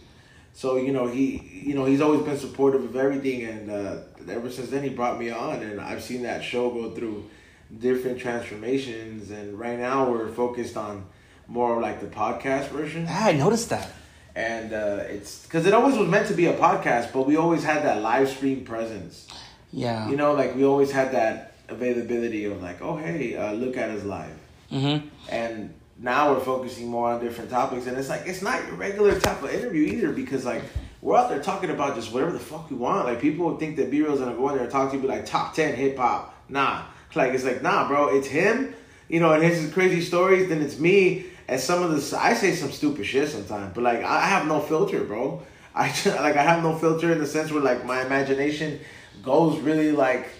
So 0.53 0.77
you 0.77 0.93
know 0.93 1.07
he, 1.07 1.63
you 1.67 1.75
know 1.75 1.85
he's 1.85 2.01
always 2.01 2.23
been 2.23 2.39
supportive 2.39 2.83
of 2.85 2.97
everything, 2.97 3.45
and 3.45 3.71
uh, 3.71 3.97
ever 4.29 4.51
since 4.51 4.71
then 4.71 4.83
he 4.83 4.89
brought 4.91 5.19
me 5.19 5.31
on, 5.31 5.63
and 5.63 5.81
I've 5.81 6.03
seen 6.03 6.23
that 6.25 6.43
show 6.43 6.71
go 6.71 6.91
through 6.91 7.31
different 7.79 8.19
transformations, 8.19 9.31
and 9.31 9.57
right 9.59 9.79
now 9.79 10.11
we're 10.11 10.29
focused 10.33 10.77
on 10.77 11.05
more 11.47 11.81
like 11.81 12.01
the 12.01 12.07
podcast 12.09 12.69
version. 12.69 13.05
Yeah, 13.05 13.27
I 13.27 13.33
noticed 13.33 13.71
that. 13.71 13.91
and 14.35 14.73
uh, 14.73 15.05
it's 15.09 15.45
because 15.45 15.67
it 15.67 15.75
always 15.75 15.97
was 15.97 16.09
meant 16.09 16.27
to 16.29 16.35
be 16.35 16.47
a 16.47 16.55
podcast, 16.55 17.13
but 17.13 17.27
we 17.27 17.37
always 17.37 17.63
had 17.65 17.85
that 17.85 18.01
live 18.03 18.29
stream 18.29 18.65
presence. 18.65 19.29
Yeah. 19.73 20.09
You 20.09 20.17
know, 20.17 20.33
like 20.35 20.57
we 20.57 20.65
always 20.65 20.91
had 20.91 21.13
that 21.13 21.55
availability 21.69 22.45
of 22.47 22.61
like, 22.63 22.83
oh 22.83 22.97
hey, 22.97 23.37
uh, 23.37 23.53
look 23.53 23.77
at 23.77 23.91
us 23.91 24.03
live. 24.05 24.37
Mm-hmm. 24.73 25.07
And 25.29 25.75
now 26.03 26.33
we're 26.33 26.41
focusing 26.41 26.89
more 26.89 27.11
on 27.11 27.21
different 27.21 27.51
topics, 27.51 27.87
and 27.87 27.97
it's 27.97 28.09
like 28.09 28.23
it's 28.25 28.41
not 28.41 28.65
your 28.67 28.77
regular 28.77 29.21
type 29.21 29.43
of 29.43 29.53
interview 29.53 29.83
either 29.83 30.13
because 30.13 30.47
like 30.47 30.63
we're 31.03 31.17
out 31.17 31.29
there 31.29 31.43
talking 31.43 31.71
about 31.71 31.95
just 31.95 32.13
whatever 32.13 32.33
the 32.33 32.39
fuck 32.39 32.71
we 32.71 32.77
want. 32.77 33.07
Like 33.07 33.21
people 33.21 33.47
would 33.47 33.59
think 33.59 33.77
that 33.77 33.91
B 33.91 34.03
Real's 34.03 34.21
gonna 34.21 34.35
go 34.35 34.49
in 34.49 34.55
there 34.55 34.65
and 34.65 34.73
talk 34.73 34.91
to 34.91 34.97
you, 34.97 35.03
be 35.03 35.09
like 35.09 35.27
top 35.27 35.55
ten 35.55 35.75
hip 35.75 35.99
hop. 35.99 36.35
Nah, 36.49 36.85
like 37.15 37.35
it's 37.35 37.45
like 37.45 37.63
nah, 37.63 37.87
bro, 37.87 38.17
it's 38.17 38.27
him. 38.27 38.75
You 39.09 39.21
know, 39.21 39.33
and 39.33 39.43
his 39.43 39.73
crazy 39.73 40.01
stories. 40.01 40.49
Then 40.49 40.63
it's 40.63 40.79
me. 40.79 41.27
And 41.49 41.61
some 41.61 41.83
of 41.83 41.91
the 41.91 42.19
I 42.19 42.33
say 42.33 42.55
some 42.55 42.73
stupid 42.73 43.05
shit 43.05 43.29
sometimes, 43.29 43.75
but 43.75 43.83
like 43.83 44.03
I 44.03 44.21
have 44.23 44.47
no 44.47 44.61
filter, 44.61 45.05
bro. 45.05 45.43
I 45.75 45.89
just, 45.89 46.07
like 46.07 46.37
I 46.37 46.43
have 46.43 46.63
no 46.63 46.79
filter 46.79 47.13
in 47.13 47.19
the 47.19 47.27
sense 47.27 47.53
where 47.53 47.63
like 47.63 47.85
my 47.85 48.05
imagination 48.07 48.81
goes 49.23 49.59
really 49.59 49.93
like 49.93 50.31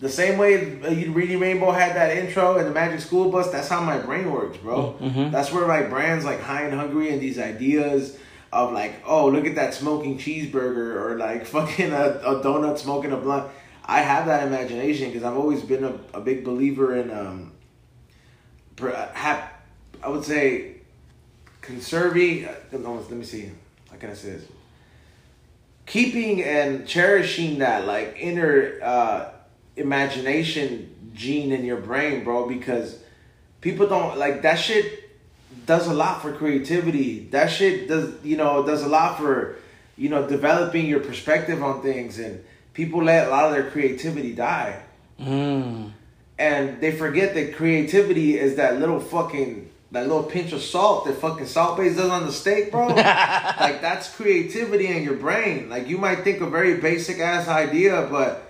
the 0.00 0.08
same 0.08 0.38
way 0.38 0.80
uh, 0.82 0.90
you 0.90 1.12
Reading 1.12 1.40
Rainbow 1.40 1.72
had 1.72 1.96
that 1.96 2.16
intro 2.16 2.56
and 2.58 2.66
the 2.66 2.70
Magic 2.72 3.00
School 3.00 3.30
Bus. 3.30 3.50
That's 3.50 3.68
how 3.68 3.80
my 3.82 3.98
brain 3.98 4.30
works, 4.30 4.56
bro. 4.58 4.96
Mhm. 5.00 5.32
That's 5.32 5.52
where 5.52 5.66
my 5.66 5.82
brands 5.82 6.24
like 6.24 6.40
High 6.40 6.62
and 6.62 6.74
Hungry 6.74 7.10
and 7.12 7.20
these 7.20 7.38
ideas 7.38 8.16
of 8.52 8.72
like, 8.72 8.94
oh, 9.04 9.28
look 9.28 9.44
at 9.46 9.56
that 9.56 9.74
smoking 9.74 10.16
cheeseburger 10.18 10.96
or 11.04 11.16
like 11.18 11.44
fucking 11.54 11.92
a, 11.92 12.04
a 12.24 12.42
donut 12.42 12.78
smoking 12.78 13.12
a 13.12 13.16
blunt. 13.16 13.50
I 13.84 14.00
have 14.02 14.26
that 14.26 14.46
imagination 14.46 15.08
because 15.08 15.24
I've 15.24 15.36
always 15.36 15.62
been 15.62 15.82
a, 15.84 15.94
a 16.14 16.20
big 16.20 16.44
believer 16.44 16.94
in 16.96 17.10
um, 17.10 17.52
have, 19.14 19.50
I 20.02 20.08
would 20.08 20.24
say 20.24 20.76
conserving. 21.60 22.44
uh, 22.44 22.54
Let 22.72 23.10
me 23.10 23.24
see. 23.24 23.50
How 23.90 23.96
can 23.96 24.10
I 24.10 24.14
say 24.14 24.30
this? 24.32 24.44
Keeping 25.86 26.42
and 26.44 26.86
cherishing 26.86 27.58
that 27.58 27.86
like 27.86 28.16
inner 28.20 28.78
uh, 28.82 29.30
imagination 29.78 30.94
gene 31.14 31.52
in 31.52 31.64
your 31.64 31.78
brain, 31.78 32.24
bro, 32.24 32.48
because 32.48 32.98
people 33.60 33.88
don't 33.88 34.18
like 34.18 34.42
that 34.42 34.56
shit 34.56 35.08
does 35.66 35.86
a 35.86 35.94
lot 35.94 36.22
for 36.22 36.32
creativity. 36.32 37.28
That 37.30 37.48
shit 37.48 37.88
does, 37.88 38.14
you 38.24 38.36
know, 38.36 38.64
does 38.64 38.82
a 38.82 38.88
lot 38.88 39.18
for, 39.18 39.56
you 39.96 40.08
know, 40.08 40.26
developing 40.26 40.86
your 40.86 41.00
perspective 41.00 41.62
on 41.62 41.82
things. 41.82 42.18
And 42.18 42.42
people 42.72 43.04
let 43.04 43.28
a 43.28 43.30
lot 43.30 43.46
of 43.46 43.52
their 43.52 43.70
creativity 43.70 44.34
die. 44.34 44.80
Mm. 45.20 45.92
And 46.38 46.80
they 46.80 46.92
forget 46.92 47.34
that 47.34 47.54
creativity 47.54 48.38
is 48.38 48.56
that 48.56 48.78
little 48.78 49.00
fucking, 49.00 49.68
that 49.90 50.06
little 50.06 50.22
pinch 50.22 50.52
of 50.52 50.62
salt 50.62 51.04
that 51.06 51.16
fucking 51.16 51.46
salt 51.46 51.76
base 51.76 51.96
does 51.96 52.10
on 52.10 52.24
the 52.24 52.32
steak, 52.32 52.70
bro. 52.70 52.86
like 52.86 53.80
that's 53.82 54.14
creativity 54.14 54.86
in 54.86 55.02
your 55.02 55.16
brain. 55.16 55.68
Like 55.68 55.88
you 55.88 55.98
might 55.98 56.22
think 56.24 56.40
a 56.40 56.48
very 56.48 56.78
basic 56.78 57.18
ass 57.18 57.48
idea, 57.48 58.06
but 58.10 58.47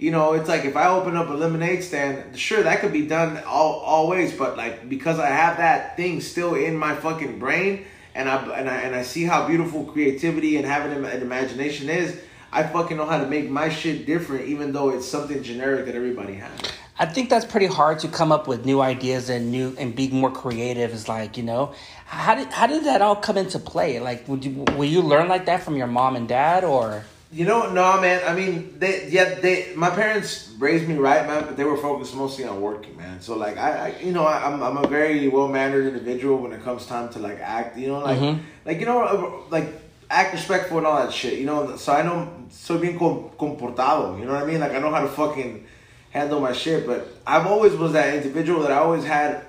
you 0.00 0.10
know, 0.10 0.32
it's 0.32 0.48
like 0.48 0.64
if 0.64 0.76
I 0.78 0.88
open 0.88 1.14
up 1.14 1.28
a 1.28 1.34
lemonade 1.34 1.84
stand, 1.84 2.38
sure 2.38 2.62
that 2.62 2.80
could 2.80 2.90
be 2.90 3.06
done 3.06 3.36
all 3.44 3.80
always, 3.80 4.32
but 4.32 4.56
like 4.56 4.88
because 4.88 5.18
I 5.18 5.26
have 5.26 5.58
that 5.58 5.94
thing 5.98 6.22
still 6.22 6.54
in 6.54 6.74
my 6.74 6.94
fucking 6.94 7.38
brain, 7.38 7.84
and 8.14 8.26
I 8.26 8.36
and 8.58 8.66
I 8.66 8.76
and 8.76 8.96
I 8.96 9.02
see 9.02 9.24
how 9.24 9.46
beautiful 9.46 9.84
creativity 9.84 10.56
and 10.56 10.64
having 10.64 11.04
an 11.04 11.20
imagination 11.20 11.90
is, 11.90 12.18
I 12.50 12.62
fucking 12.62 12.96
know 12.96 13.04
how 13.04 13.18
to 13.18 13.26
make 13.26 13.50
my 13.50 13.68
shit 13.68 14.06
different, 14.06 14.46
even 14.46 14.72
though 14.72 14.88
it's 14.88 15.06
something 15.06 15.42
generic 15.42 15.84
that 15.84 15.94
everybody 15.94 16.32
has. 16.32 16.50
I 16.98 17.04
think 17.04 17.28
that's 17.28 17.44
pretty 17.44 17.66
hard 17.66 17.98
to 17.98 18.08
come 18.08 18.32
up 18.32 18.48
with 18.48 18.64
new 18.64 18.80
ideas 18.80 19.28
and 19.28 19.52
new 19.52 19.76
and 19.78 19.94
be 19.94 20.08
more 20.08 20.32
creative. 20.32 20.94
Is 20.94 21.10
like 21.10 21.36
you 21.36 21.42
know, 21.42 21.74
how 22.06 22.34
did 22.36 22.48
how 22.50 22.66
did 22.66 22.84
that 22.84 23.02
all 23.02 23.16
come 23.16 23.36
into 23.36 23.58
play? 23.58 24.00
Like, 24.00 24.26
would 24.28 24.46
you 24.46 24.64
will 24.78 24.88
you 24.88 25.02
learn 25.02 25.28
like 25.28 25.44
that 25.44 25.62
from 25.62 25.76
your 25.76 25.88
mom 25.88 26.16
and 26.16 26.26
dad 26.26 26.64
or? 26.64 27.04
You 27.32 27.44
know, 27.44 27.72
no, 27.72 28.00
man. 28.00 28.22
I 28.26 28.34
mean, 28.34 28.74
they, 28.80 29.08
yeah, 29.08 29.34
they. 29.36 29.72
My 29.76 29.90
parents 29.90 30.52
raised 30.58 30.88
me 30.88 30.96
right, 30.96 31.24
man, 31.28 31.44
but 31.44 31.56
they 31.56 31.62
were 31.62 31.76
focused 31.76 32.14
mostly 32.16 32.44
on 32.44 32.60
working, 32.60 32.96
man. 32.96 33.20
So 33.20 33.36
like, 33.36 33.56
I, 33.56 33.70
I 33.96 34.00
you 34.02 34.10
know, 34.10 34.24
I, 34.24 34.44
I'm, 34.50 34.60
I'm 34.60 34.76
a 34.78 34.88
very 34.88 35.28
well 35.28 35.46
mannered 35.46 35.86
individual 35.86 36.38
when 36.38 36.52
it 36.52 36.62
comes 36.64 36.86
time 36.86 37.08
to 37.10 37.20
like 37.20 37.38
act. 37.38 37.78
You 37.78 37.86
know, 37.88 38.00
like, 38.00 38.18
Mhm. 38.18 38.40
like 38.64 38.80
you 38.80 38.86
know, 38.86 39.02
uh, 39.04 39.48
like 39.50 39.68
act 40.10 40.32
respectful 40.32 40.78
and 40.78 40.86
all 40.88 41.00
that 41.04 41.12
shit. 41.12 41.38
You 41.38 41.46
know, 41.46 41.76
so 41.76 41.92
I 41.92 42.02
know 42.02 42.32
soy 42.50 42.78
bien 42.78 42.98
com- 42.98 43.30
comportado. 43.38 44.18
You 44.18 44.24
know 44.24 44.32
what 44.32 44.42
I 44.42 44.46
mean? 44.46 44.58
Like 44.58 44.72
I 44.72 44.80
know 44.80 44.90
how 44.90 45.02
to 45.02 45.08
fucking 45.08 45.64
handle 46.10 46.40
my 46.40 46.52
shit. 46.52 46.84
But 46.84 47.06
I've 47.24 47.46
always 47.46 47.74
was 47.74 47.92
that 47.92 48.12
individual 48.12 48.62
that 48.62 48.72
I 48.72 48.78
always 48.78 49.04
had 49.04 49.44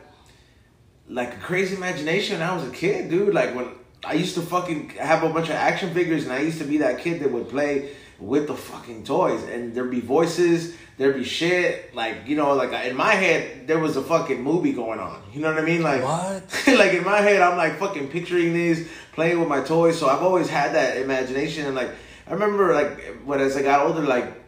like 1.09 1.33
a 1.33 1.37
crazy 1.39 1.75
imagination 1.75 2.37
when 2.39 2.47
I 2.47 2.53
was 2.55 2.63
a 2.67 2.71
kid, 2.71 3.09
dude. 3.09 3.33
Like 3.33 3.55
when 3.55 3.69
I 4.03 4.13
used 4.13 4.35
to 4.35 4.41
fucking 4.41 4.89
have 4.91 5.23
a 5.23 5.29
bunch 5.29 5.49
of 5.49 5.55
action 5.55 5.93
figures, 5.93 6.23
and 6.23 6.33
I 6.33 6.39
used 6.39 6.57
to 6.59 6.65
be 6.65 6.77
that 6.77 6.99
kid 6.99 7.19
that 7.21 7.31
would 7.31 7.49
play 7.49 7.91
with 8.19 8.47
the 8.47 8.55
fucking 8.55 9.03
toys, 9.03 9.43
and 9.43 9.73
there'd 9.73 9.91
be 9.91 9.99
voices, 9.99 10.75
there'd 10.97 11.15
be 11.15 11.23
shit, 11.23 11.93
like 11.95 12.27
you 12.27 12.35
know, 12.35 12.53
like 12.53 12.71
in 12.85 12.95
my 12.95 13.13
head 13.13 13.67
there 13.67 13.79
was 13.79 13.97
a 13.97 14.01
fucking 14.01 14.41
movie 14.41 14.73
going 14.73 14.99
on. 14.99 15.21
You 15.33 15.41
know 15.41 15.53
what 15.53 15.61
I 15.61 15.65
mean? 15.65 15.81
Like 15.81 16.03
What? 16.03 16.63
like 16.77 16.93
in 16.93 17.03
my 17.03 17.21
head, 17.21 17.41
I'm 17.41 17.57
like 17.57 17.77
fucking 17.79 18.09
picturing 18.09 18.53
these, 18.53 18.87
playing 19.13 19.39
with 19.39 19.49
my 19.49 19.61
toys. 19.61 19.99
So 19.99 20.07
I've 20.07 20.21
always 20.21 20.49
had 20.49 20.73
that 20.75 20.97
imagination, 20.97 21.65
and 21.65 21.75
like 21.75 21.89
I 22.27 22.33
remember 22.33 22.73
like 22.73 23.21
when 23.25 23.39
as 23.39 23.57
I 23.57 23.61
got 23.61 23.85
older, 23.85 24.01
like 24.01 24.41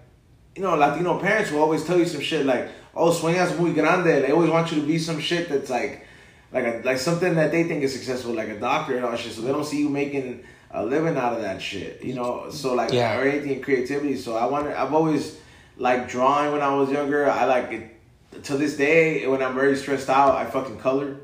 you 0.55 0.62
know, 0.62 0.75
Latino 0.75 1.19
parents 1.19 1.51
will 1.51 1.62
always 1.62 1.83
tell 1.83 1.98
you 1.98 2.05
some 2.05 2.22
shit 2.22 2.45
like, 2.45 2.69
"Oh, 2.95 3.12
sueñas 3.12 3.57
muy 3.57 3.74
grande." 3.74 4.22
They 4.24 4.31
always 4.31 4.50
want 4.50 4.72
you 4.72 4.81
to 4.81 4.88
be 4.88 5.00
some 5.00 5.19
shit 5.19 5.50
that's 5.50 5.69
like, 5.69 6.05
like 6.53 6.65
a, 6.65 6.81
like 6.86 7.00
something 7.00 7.36
that 7.36 7.51
they 7.51 7.63
think 7.63 7.83
is 7.83 7.91
successful, 7.93 8.33
like 8.33 8.50
a 8.50 8.60
doctor 8.60 8.95
and 8.95 9.03
all 9.03 9.15
shit. 9.15 9.33
So 9.33 9.41
they 9.41 9.51
don't 9.51 9.65
see 9.65 9.79
you 9.79 9.89
making 9.89 10.43
a 10.72 10.86
living 10.86 11.17
out 11.17 11.33
of 11.33 11.41
that 11.41 11.62
shit, 11.62 12.03
you 12.03 12.13
know. 12.13 12.50
So 12.51 12.74
like, 12.75 12.93
Yeah. 12.93 13.17
or 13.19 13.24
anything 13.27 13.62
creativity. 13.62 14.15
So 14.15 14.36
I 14.38 14.45
wonder. 14.45 14.75
I've 14.75 14.93
always 14.93 15.38
like 15.77 16.07
drawing 16.07 16.51
when 16.51 16.62
I 16.62 16.74
was 16.75 16.89
younger. 16.91 17.29
I 17.29 17.45
like 17.45 17.72
it 17.72 18.43
to 18.43 18.57
this 18.57 18.77
day 18.77 19.25
when 19.27 19.41
I'm 19.41 19.55
very 19.55 19.75
stressed 19.75 20.10
out. 20.10 20.36
I 20.36 20.45
fucking 20.45 20.77
color. 20.79 21.17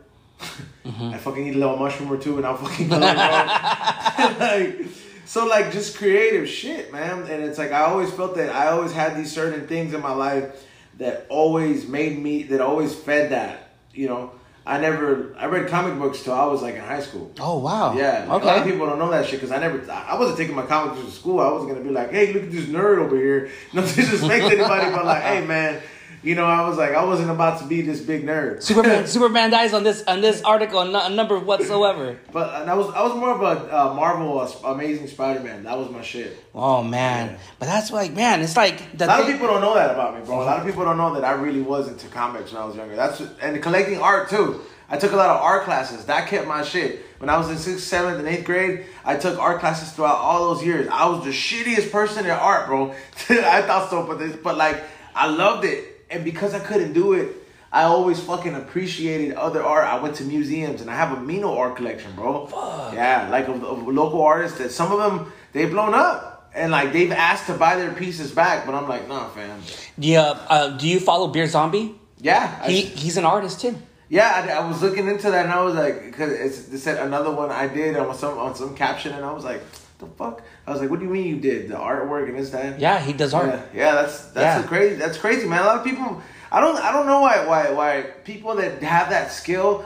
Mm-hmm. 0.85 1.09
I 1.13 1.17
fucking 1.17 1.47
eat 1.47 1.55
a 1.55 1.59
little 1.59 1.77
mushroom 1.77 2.11
or 2.11 2.17
two 2.17 2.37
and 2.37 2.45
I'll 2.45 2.57
fucking 2.57 2.89
color. 2.89 3.01
like, 4.39 4.87
so 5.25 5.45
like 5.45 5.71
just 5.71 5.97
creative 5.97 6.47
shit, 6.49 6.91
man. 6.91 7.21
And 7.27 7.43
it's 7.43 7.57
like 7.57 7.71
I 7.71 7.81
always 7.81 8.11
felt 8.11 8.35
that 8.35 8.49
I 8.55 8.67
always 8.69 8.91
had 8.91 9.15
these 9.15 9.31
certain 9.31 9.67
things 9.67 9.93
in 9.93 10.01
my 10.01 10.13
life 10.13 10.65
that 10.97 11.25
always 11.29 11.87
made 11.87 12.17
me 12.21 12.43
that 12.43 12.61
always 12.61 12.95
fed 12.95 13.31
that. 13.31 13.69
You 13.93 14.07
know, 14.07 14.31
I 14.69 14.79
never 14.79 15.35
I 15.35 15.47
read 15.47 15.67
comic 15.67 15.97
books 15.97 16.23
till 16.23 16.33
I 16.33 16.45
was 16.45 16.61
like 16.61 16.75
in 16.75 16.81
high 16.81 17.01
school. 17.01 17.31
Oh 17.39 17.57
wow. 17.57 17.95
Yeah, 17.95 18.25
like, 18.29 18.43
a 18.43 18.45
lot 18.45 18.57
of 18.59 18.65
people 18.65 18.85
don't 18.85 18.99
know 18.99 19.09
that 19.09 19.25
shit 19.25 19.39
because 19.39 19.51
I 19.51 19.57
never, 19.59 19.91
I 19.91 20.09
I 20.11 20.19
wasn't 20.19 20.37
taking 20.37 20.55
my 20.55 20.65
comic 20.65 20.93
books 20.93 21.07
to 21.07 21.11
school. 21.11 21.39
I 21.39 21.51
wasn't 21.51 21.71
gonna 21.71 21.83
be 21.83 21.89
like, 21.89 22.11
hey, 22.11 22.33
look 22.33 22.43
at 22.43 22.51
this 22.51 22.65
nerd 22.65 22.99
over 22.99 23.15
here. 23.15 23.49
No 23.73 23.81
disrespect 23.81 24.45
to 24.47 24.57
anybody, 24.59 24.91
but 24.91 25.05
like, 25.05 25.23
hey, 25.23 25.45
man, 25.45 25.81
you 26.21 26.35
know, 26.35 26.45
I 26.45 26.67
was 26.67 26.77
like, 26.77 26.91
I 26.91 27.03
wasn't 27.05 27.29
about 27.29 27.59
to 27.59 27.65
be 27.65 27.81
this 27.81 28.01
big 28.01 28.25
nerd. 28.25 28.61
Superman 28.61 29.07
Superman 29.15 29.51
dies 29.51 29.73
on 29.73 29.83
this 29.83 30.03
on 30.07 30.21
this 30.21 30.41
article, 30.41 30.79
a 30.81 31.09
number 31.09 31.39
whatsoever. 31.39 32.17
But 32.31 32.49
uh, 32.49 32.71
I 32.71 32.73
was, 32.73 32.89
I 32.93 33.01
was 33.03 33.15
more 33.15 33.31
of 33.31 33.41
a 33.41 33.77
uh, 33.77 33.93
Marvel 33.93 34.39
uh, 34.39 34.49
Amazing 34.73 35.07
Spider-Man. 35.07 35.63
That 35.63 35.77
was 35.77 35.89
my 35.89 36.01
shit. 36.01 36.37
Oh 36.53 36.83
man, 36.83 37.31
Yeah. 37.31 37.37
but 37.59 37.65
that's 37.67 37.91
like 37.91 38.13
man, 38.13 38.41
it's 38.41 38.57
like 38.57 38.81
A 38.99 39.05
lot 39.05 39.21
of 39.21 39.27
people 39.27 39.47
don't 39.47 39.61
know 39.61 39.75
that 39.75 39.91
about 39.91 40.17
me, 40.17 40.25
bro. 40.25 40.41
A 40.41 40.43
lot 40.43 40.59
of 40.59 40.65
people 40.65 40.83
don't 40.83 40.97
know 40.97 41.13
that 41.15 41.23
I 41.23 41.31
really 41.31 41.61
was 41.61 41.87
into 41.87 42.07
comics 42.07 42.51
when 42.51 42.61
I 42.61 42.65
was 42.65 42.75
younger. 42.75 42.95
That's 42.95 43.21
and 43.41 43.61
collecting 43.61 43.99
art 43.99 44.29
too. 44.29 44.61
I 44.91 44.97
took 44.97 45.11
a 45.11 45.15
lot 45.15 45.29
of 45.29 45.41
art 45.41 45.65
classes. 45.65 46.05
That 46.05 46.27
kept 46.27 46.47
my 46.47 46.63
shit. 46.63 47.05
When 47.19 47.29
I 47.29 47.37
was 47.37 47.49
in 47.49 47.57
sixth, 47.57 47.85
seventh, 47.85 48.17
and 48.17 48.27
eighth 48.27 48.45
grade, 48.45 48.85
I 49.05 49.17
took 49.17 49.37
art 49.37 49.59
classes 49.59 49.91
throughout 49.91 50.15
all 50.17 50.53
those 50.53 50.65
years. 50.65 50.87
I 50.91 51.05
was 51.07 51.23
the 51.23 51.31
shittiest 51.31 51.91
person 51.91 52.25
in 52.25 52.31
art, 52.31 52.65
bro. 52.67 52.91
I 53.29 53.61
thought 53.61 53.89
so, 53.89 54.05
but 54.07 54.17
this, 54.19 54.35
but 54.35 54.57
like 54.57 54.81
I 55.13 55.27
loved 55.27 55.65
it, 55.65 55.88
and 56.09 56.23
because 56.23 56.53
I 56.53 56.59
couldn't 56.59 56.93
do 56.93 57.13
it, 57.13 57.35
I 57.71 57.83
always 57.83 58.19
fucking 58.19 58.55
appreciated 58.55 59.35
other 59.35 59.63
art. 59.63 59.85
I 59.85 60.01
went 60.01 60.15
to 60.15 60.23
museums, 60.23 60.81
and 60.81 60.89
I 60.89 60.95
have 60.95 61.17
a 61.17 61.21
Mino 61.21 61.55
art 61.57 61.75
collection, 61.75 62.11
bro. 62.15 62.47
Fuck. 62.47 62.93
Yeah, 62.93 63.29
like 63.29 63.47
of, 63.47 63.63
of 63.63 63.87
local 63.87 64.21
artists 64.23 64.57
that 64.57 64.71
some 64.71 64.91
of 64.91 64.97
them 64.99 65.31
they've 65.53 65.69
blown 65.69 65.93
up. 65.93 66.27
And 66.55 66.71
like 66.71 66.93
they've 66.93 67.11
asked 67.11 67.45
to 67.45 67.53
buy 67.53 67.75
their 67.75 67.93
pieces 67.93 68.31
back, 68.31 68.65
but 68.65 68.73
I'm 68.73 68.87
like, 68.89 69.07
nah, 69.07 69.29
fam. 69.29 69.61
Yeah, 69.99 70.21
uh, 70.49 70.69
do 70.77 70.87
you 70.87 70.99
follow 70.99 71.27
Beer 71.27 71.45
Zombie? 71.45 71.93
Yeah, 72.17 72.59
I- 72.63 72.71
He 72.71 72.81
he's 72.81 73.17
an 73.17 73.23
artist 73.25 73.61
too. 73.61 73.75
yeah. 74.09 74.31
I, 74.35 74.57
I 74.59 74.67
was 74.67 74.81
looking 74.81 75.07
into 75.07 75.29
that, 75.29 75.45
and 75.45 75.53
I 75.53 75.61
was 75.61 75.75
like, 75.75 76.03
because 76.05 76.31
it 76.73 76.79
said 76.79 76.97
another 77.05 77.29
one 77.29 77.51
I 77.51 77.67
did 77.67 77.95
on 77.97 78.15
some 78.15 78.35
on 78.39 78.55
some 78.55 78.75
caption, 78.75 79.13
and 79.13 79.23
I 79.23 79.31
was 79.31 79.43
like, 79.43 79.61
the 79.99 80.07
fuck? 80.07 80.41
I 80.65 80.71
was 80.71 80.81
like, 80.81 80.89
what 80.89 80.99
do 80.99 81.05
you 81.05 81.11
mean 81.11 81.27
you 81.27 81.39
did 81.39 81.69
the 81.69 81.75
artwork 81.75 82.27
and 82.29 82.37
this 82.37 82.49
that? 82.51 82.79
Yeah, 82.79 82.99
he 82.99 83.13
does 83.13 83.33
art. 83.33 83.47
Yeah, 83.47 83.61
yeah, 83.73 83.95
that's 84.01 84.25
that's 84.31 84.61
Yeah. 84.63 84.67
crazy. 84.67 84.95
That's 84.95 85.17
crazy, 85.17 85.47
man. 85.47 85.61
A 85.61 85.65
lot 85.65 85.77
of 85.77 85.83
people. 85.83 86.21
I 86.51 86.59
don't. 86.61 86.77
I 86.77 86.91
don't 86.91 87.05
know 87.05 87.21
why. 87.21 87.45
Why? 87.45 87.71
Why 87.71 88.01
people 88.23 88.55
that 88.55 88.81
have 88.81 89.09
that 89.11 89.31
skill. 89.31 89.85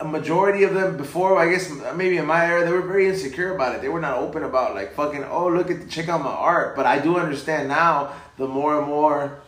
A 0.00 0.04
majority 0.04 0.62
of 0.62 0.74
them 0.74 0.96
before, 0.96 1.36
I 1.36 1.50
guess 1.50 1.68
maybe 1.96 2.18
in 2.18 2.26
my 2.26 2.46
era, 2.46 2.64
they 2.64 2.70
were 2.70 2.82
very 2.94 3.08
insecure 3.08 3.52
about 3.56 3.74
it. 3.74 3.82
They 3.82 3.88
were 3.88 4.00
not 4.00 4.18
open 4.18 4.44
about 4.44 4.76
like 4.76 4.94
fucking. 4.94 5.24
Oh, 5.24 5.48
look 5.48 5.72
at 5.72 5.80
the, 5.80 5.86
check 5.88 6.08
out 6.08 6.22
my 6.22 6.30
art. 6.30 6.76
But 6.76 6.86
I 6.86 7.00
do 7.00 7.16
understand 7.18 7.66
now. 7.68 8.12
The 8.36 8.46
more 8.46 8.78
and 8.78 8.86
more 8.86 9.40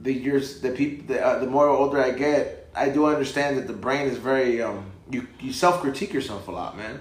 the 0.00 0.12
years, 0.12 0.60
the 0.60 0.70
people, 0.70 1.06
the, 1.08 1.20
uh, 1.20 1.40
the 1.40 1.48
more 1.48 1.66
older 1.66 2.00
I 2.00 2.12
get, 2.12 2.68
I 2.72 2.88
do 2.88 3.06
understand 3.06 3.58
that 3.58 3.66
the 3.66 3.72
brain 3.72 4.06
is 4.06 4.16
very 4.16 4.62
um 4.62 4.92
you 5.10 5.26
you 5.40 5.52
self 5.52 5.80
critique 5.80 6.12
yourself 6.12 6.46
a 6.46 6.52
lot, 6.52 6.76
man. 6.76 7.00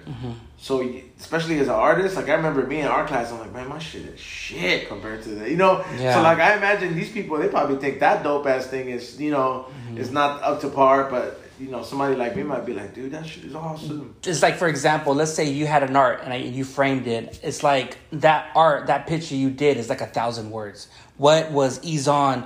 So 0.63 0.79
especially 1.20 1.60
as 1.60 1.67
an 1.67 1.74
artist, 1.74 2.15
like 2.15 2.29
I 2.29 2.36
remember 2.36 2.65
me 2.65 2.79
in 2.79 2.88
art 2.88 3.08
class, 3.08 3.29
I'm 3.34 3.39
like, 3.39 3.51
man, 3.51 3.67
my 3.67 3.79
shit 3.79 4.03
is 4.03 4.17
shit 4.17 4.88
compared 4.88 5.22
to 5.24 5.29
that, 5.36 5.50
you 5.50 5.58
know. 5.58 5.84
Yeah. 5.98 6.13
So 6.13 6.22
like 6.22 6.38
I 6.38 6.55
imagine 6.55 6.96
these 6.96 7.12
people, 7.12 7.38
they 7.38 7.50
probably 7.50 7.75
think 7.75 8.00
that 8.00 8.24
dope 8.24 8.48
ass 8.48 8.67
thing 8.67 8.88
is, 8.88 9.20
you 9.20 9.29
know, 9.29 9.65
mm-hmm. 9.67 9.98
is 9.98 10.10
not 10.10 10.41
up 10.41 10.62
to 10.62 10.70
par, 10.70 11.10
but 11.12 11.41
you 11.60 11.67
know, 11.67 11.84
somebody 11.84 12.15
like 12.15 12.38
me 12.38 12.43
might 12.43 12.65
be 12.65 12.74
like, 12.74 12.93
dude, 12.93 13.12
that 13.12 13.25
shit 13.25 13.43
is 13.43 13.53
awesome. 13.53 14.15
it's 14.25 14.41
like 14.41 14.55
for 14.55 14.70
example 14.70 15.13
let's 15.13 15.34
say 15.34 15.50
you 15.50 15.67
had 15.67 15.84
an 15.84 15.98
art 15.98 16.22
and 16.24 16.32
I, 16.32 16.38
you 16.38 16.63
framed 16.63 17.08
it 17.08 17.41
it's 17.43 17.62
like 17.62 17.98
that 18.13 18.50
art 18.55 18.88
that 18.88 19.05
picture 19.05 19.36
you 19.36 19.50
did 19.50 19.75
is 19.75 19.89
like 19.89 20.00
a 20.00 20.08
thousand 20.08 20.50
words 20.50 20.88
what 21.17 21.51
was 21.51 21.82
E-Zone 21.84 22.46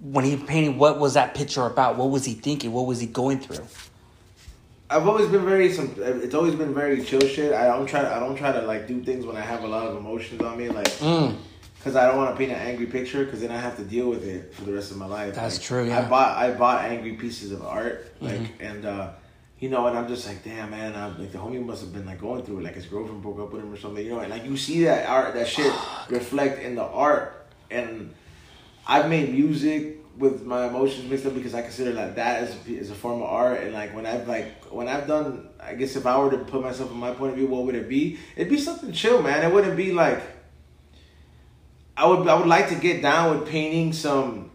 when 0.00 0.26
he 0.26 0.36
painted 0.36 0.76
what 0.76 1.00
was 1.00 1.14
that 1.14 1.34
picture 1.34 1.64
about 1.64 1.96
what 1.96 2.10
was 2.10 2.26
he 2.26 2.34
thinking 2.34 2.72
what 2.72 2.84
was 2.84 3.00
he 3.00 3.06
going 3.06 3.38
through 3.38 3.66
I've 4.94 5.08
always 5.08 5.28
been 5.28 5.44
very 5.44 5.72
some. 5.72 5.92
It's 5.98 6.34
always 6.34 6.54
been 6.54 6.72
very 6.72 7.02
chill 7.02 7.20
shit. 7.20 7.52
I 7.52 7.66
don't 7.66 7.86
try. 7.86 8.00
I 8.00 8.20
don't 8.20 8.36
try 8.36 8.52
to 8.52 8.62
like 8.62 8.86
do 8.86 9.02
things 9.02 9.26
when 9.26 9.36
I 9.36 9.40
have 9.40 9.64
a 9.64 9.66
lot 9.66 9.86
of 9.88 9.96
emotions 9.96 10.40
on 10.42 10.56
me, 10.56 10.68
like 10.68 10.86
Mm. 11.00 11.36
because 11.78 11.96
I 11.96 12.06
don't 12.06 12.16
want 12.16 12.30
to 12.30 12.36
paint 12.36 12.52
an 12.52 12.58
angry 12.58 12.86
picture 12.86 13.24
because 13.24 13.40
then 13.40 13.50
I 13.50 13.58
have 13.58 13.76
to 13.78 13.84
deal 13.84 14.08
with 14.08 14.24
it 14.24 14.54
for 14.54 14.62
the 14.64 14.72
rest 14.72 14.92
of 14.92 14.96
my 14.96 15.06
life. 15.06 15.34
That's 15.34 15.56
Like, 15.56 15.66
true, 15.66 15.84
yeah. 15.88 15.96
Mm-hmm. 15.96 16.06
I 16.06 16.08
bought 16.10 16.36
I 16.38 16.50
bought 16.52 16.84
angry 16.84 17.14
pieces 17.14 17.50
of 17.50 17.62
art, 17.64 18.06
like 18.20 18.40
and 18.60 18.84
uh 18.84 19.10
you 19.58 19.68
know, 19.70 19.86
and 19.86 19.96
I'm 19.98 20.06
just 20.08 20.26
like, 20.28 20.44
damn 20.44 20.70
man, 20.70 20.94
I'm 20.94 21.18
like 21.18 21.32
the 21.32 21.38
homie 21.38 21.64
must 21.64 21.80
have 21.82 21.92
been 21.92 22.06
like 22.06 22.20
going 22.20 22.44
through 22.44 22.58
it, 22.60 22.62
like 22.64 22.74
his 22.76 22.86
girlfriend 22.86 23.20
broke 23.22 23.40
up 23.40 23.52
with 23.52 23.62
him 23.62 23.72
or 23.72 23.76
something, 23.76 24.04
you 24.04 24.12
know, 24.12 24.20
and 24.20 24.30
like 24.30 24.44
you 24.44 24.56
see 24.56 24.84
that 24.84 25.08
art, 25.08 25.34
that 25.34 25.48
shit 25.48 25.72
reflect 26.08 26.62
in 26.62 26.76
the 26.76 26.84
art, 26.84 27.46
and 27.70 28.14
I've 28.86 29.08
made 29.08 29.32
music 29.32 30.03
with 30.16 30.44
my 30.44 30.68
emotions 30.68 31.10
mixed 31.10 31.26
up 31.26 31.34
because 31.34 31.54
I 31.54 31.62
consider 31.62 31.92
like 31.92 32.14
that 32.16 32.42
as 32.42 32.56
a, 32.90 32.92
a 32.92 32.94
form 32.94 33.22
of 33.22 33.28
art, 33.28 33.62
and 33.62 33.72
like 33.72 33.94
when 33.94 34.06
I've 34.06 34.28
like 34.28 34.64
when 34.72 34.88
I've 34.88 35.06
done, 35.06 35.48
I 35.60 35.74
guess 35.74 35.96
if 35.96 36.06
I 36.06 36.18
were 36.18 36.30
to 36.30 36.38
put 36.38 36.62
myself 36.62 36.90
in 36.90 36.96
my 36.96 37.12
point 37.12 37.32
of 37.32 37.38
view, 37.38 37.48
what 37.48 37.64
would 37.64 37.74
it 37.74 37.88
be? 37.88 38.18
It'd 38.36 38.50
be 38.50 38.58
something 38.58 38.92
chill, 38.92 39.22
man. 39.22 39.44
It 39.44 39.52
wouldn't 39.52 39.76
be 39.76 39.92
like. 39.92 40.22
I 41.96 42.06
would 42.06 42.26
I 42.26 42.34
would 42.34 42.48
like 42.48 42.70
to 42.70 42.74
get 42.74 43.02
down 43.02 43.38
with 43.38 43.48
painting 43.48 43.92
some 43.92 44.50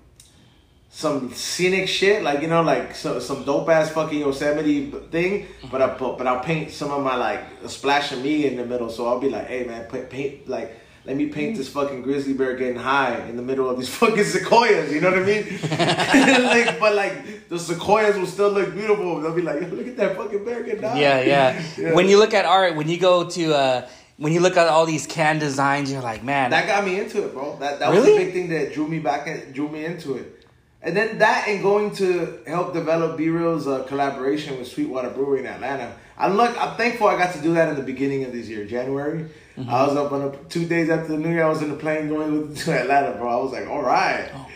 some 0.89 1.32
scenic 1.34 1.88
shit, 1.88 2.24
like 2.24 2.42
you 2.42 2.48
know, 2.48 2.63
like 2.63 2.96
so, 2.96 3.20
some 3.20 3.44
dope 3.44 3.70
ass 3.70 3.92
fucking 3.92 4.20
Yosemite 4.20 4.92
thing. 5.12 5.48
But 5.72 5.82
I 5.82 5.88
but, 5.98 6.18
but 6.18 6.28
I'll 6.28 6.44
paint 6.44 6.72
some 6.72 6.92
of 6.92 7.04
my 7.04 7.16
like 7.16 7.42
a 7.63 7.70
splash 7.70 8.12
of 8.12 8.22
me 8.22 8.46
in 8.46 8.58
the 8.58 8.66
middle. 8.66 8.89
So 8.89 9.08
I'll 9.08 9.20
be 9.20 9.30
like, 9.30 9.48
hey 9.48 9.63
man, 9.63 9.86
paint, 9.86 10.10
paint 10.10 10.50
like 10.50 10.78
let 11.06 11.15
me 11.15 11.27
paint 11.27 11.58
this 11.58 11.70
fucking 11.70 12.01
grizzly 12.03 12.34
bear 12.34 12.56
getting 12.56 12.75
high 12.75 13.18
in 13.29 13.36
the 13.38 13.41
middle 13.41 13.70
of 13.70 13.77
these 13.79 13.89
fucking 14.00 14.24
sequoias. 14.24 14.91
You 14.91 15.01
know 15.01 15.10
what 15.12 15.20
I 15.20 15.25
mean? 15.25 15.44
like, 16.46 16.79
but 16.79 16.94
like 16.96 17.48
the 17.50 17.58
sequoias 17.58 18.18
will 18.18 18.27
still 18.27 18.51
look 18.51 18.74
beautiful. 18.74 19.20
They'll 19.22 19.34
be 19.34 19.41
like, 19.41 19.62
look 19.72 19.88
at 19.88 19.98
that 19.98 20.15
fucking 20.15 20.44
bear 20.46 20.63
getting 20.63 20.84
high. 20.84 21.00
yeah, 21.00 21.22
yeah 21.22 21.63
Yeah. 21.77 21.94
when 21.94 22.08
you 22.10 22.18
look 22.20 22.34
at 22.34 22.46
art 22.46 22.75
when 22.75 22.88
you 22.89 22.98
go 23.00 23.27
to 23.29 23.53
uh 23.56 23.88
when 24.18 24.34
you 24.34 24.41
look 24.41 24.58
at 24.58 24.68
all 24.68 24.86
these 24.86 25.08
can 25.08 25.39
designs 25.39 25.89
you're 25.91 26.01
like 26.01 26.24
man 26.24 26.51
That 26.51 26.68
got 26.68 26.84
me 26.86 27.00
into 27.00 27.24
it, 27.25 27.34
bro. 27.34 27.58
That 27.60 27.79
that 27.79 27.89
was 27.89 28.00
Really? 28.00 28.18
the 28.18 28.25
big 28.25 28.34
thing 28.34 28.50
that 28.50 28.74
drew 28.74 28.88
me 28.88 29.00
back, 29.00 29.27
and 29.27 29.53
drew 29.53 29.70
me 29.70 29.86
into 29.86 30.15
it. 30.15 30.36
And 30.82 30.96
then 30.96 31.20
that 31.20 31.48
and 31.48 31.62
going 31.62 31.94
to 31.96 32.39
help 32.48 32.74
develop 32.74 33.18
B 33.18 33.29
Real's 33.29 33.68
uh, 33.68 33.84
collaboration 33.84 34.58
with 34.58 34.68
Sweetwater 34.68 35.10
Brewery 35.10 35.39
in 35.39 35.46
Atlanta. 35.48 35.94
I'm 36.18 36.36
look, 36.38 36.56
I'm 36.62 36.75
thankful 36.77 37.08
I 37.08 37.18
got 37.18 37.34
to 37.36 37.41
do 37.41 37.53
that 37.53 37.70
in 37.70 37.75
the 37.75 37.84
beginning 37.84 38.24
of 38.25 38.32
this 38.34 38.48
year, 38.48 38.65
January. 38.65 39.25
Mm-hmm. 39.60 39.70
I 39.70 39.86
was 39.88 39.96
up 39.98 40.12
on 40.12 40.22
a, 40.22 40.32
two 40.50 40.66
days 40.66 40.89
after 40.89 41.10
the 41.10 41.18
New 41.18 41.30
Year. 41.30 41.44
I 41.44 41.50
was 41.50 41.62
in 41.62 41.70
the 41.70 41.75
plane 41.75 42.08
going 42.08 42.56
to 42.56 42.72
Atlanta, 42.82 43.18
bro. 43.18 43.30
I 43.39 43.44
was 43.44 43.51
like, 43.51 43.68
all 43.68 43.82
right, 43.82 44.30
Oh. 44.34 44.48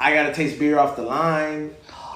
I 0.00 0.12
gotta 0.12 0.34
taste 0.34 0.58
beer 0.58 0.78
off 0.78 0.96
the 0.96 1.02
line. 1.02 1.70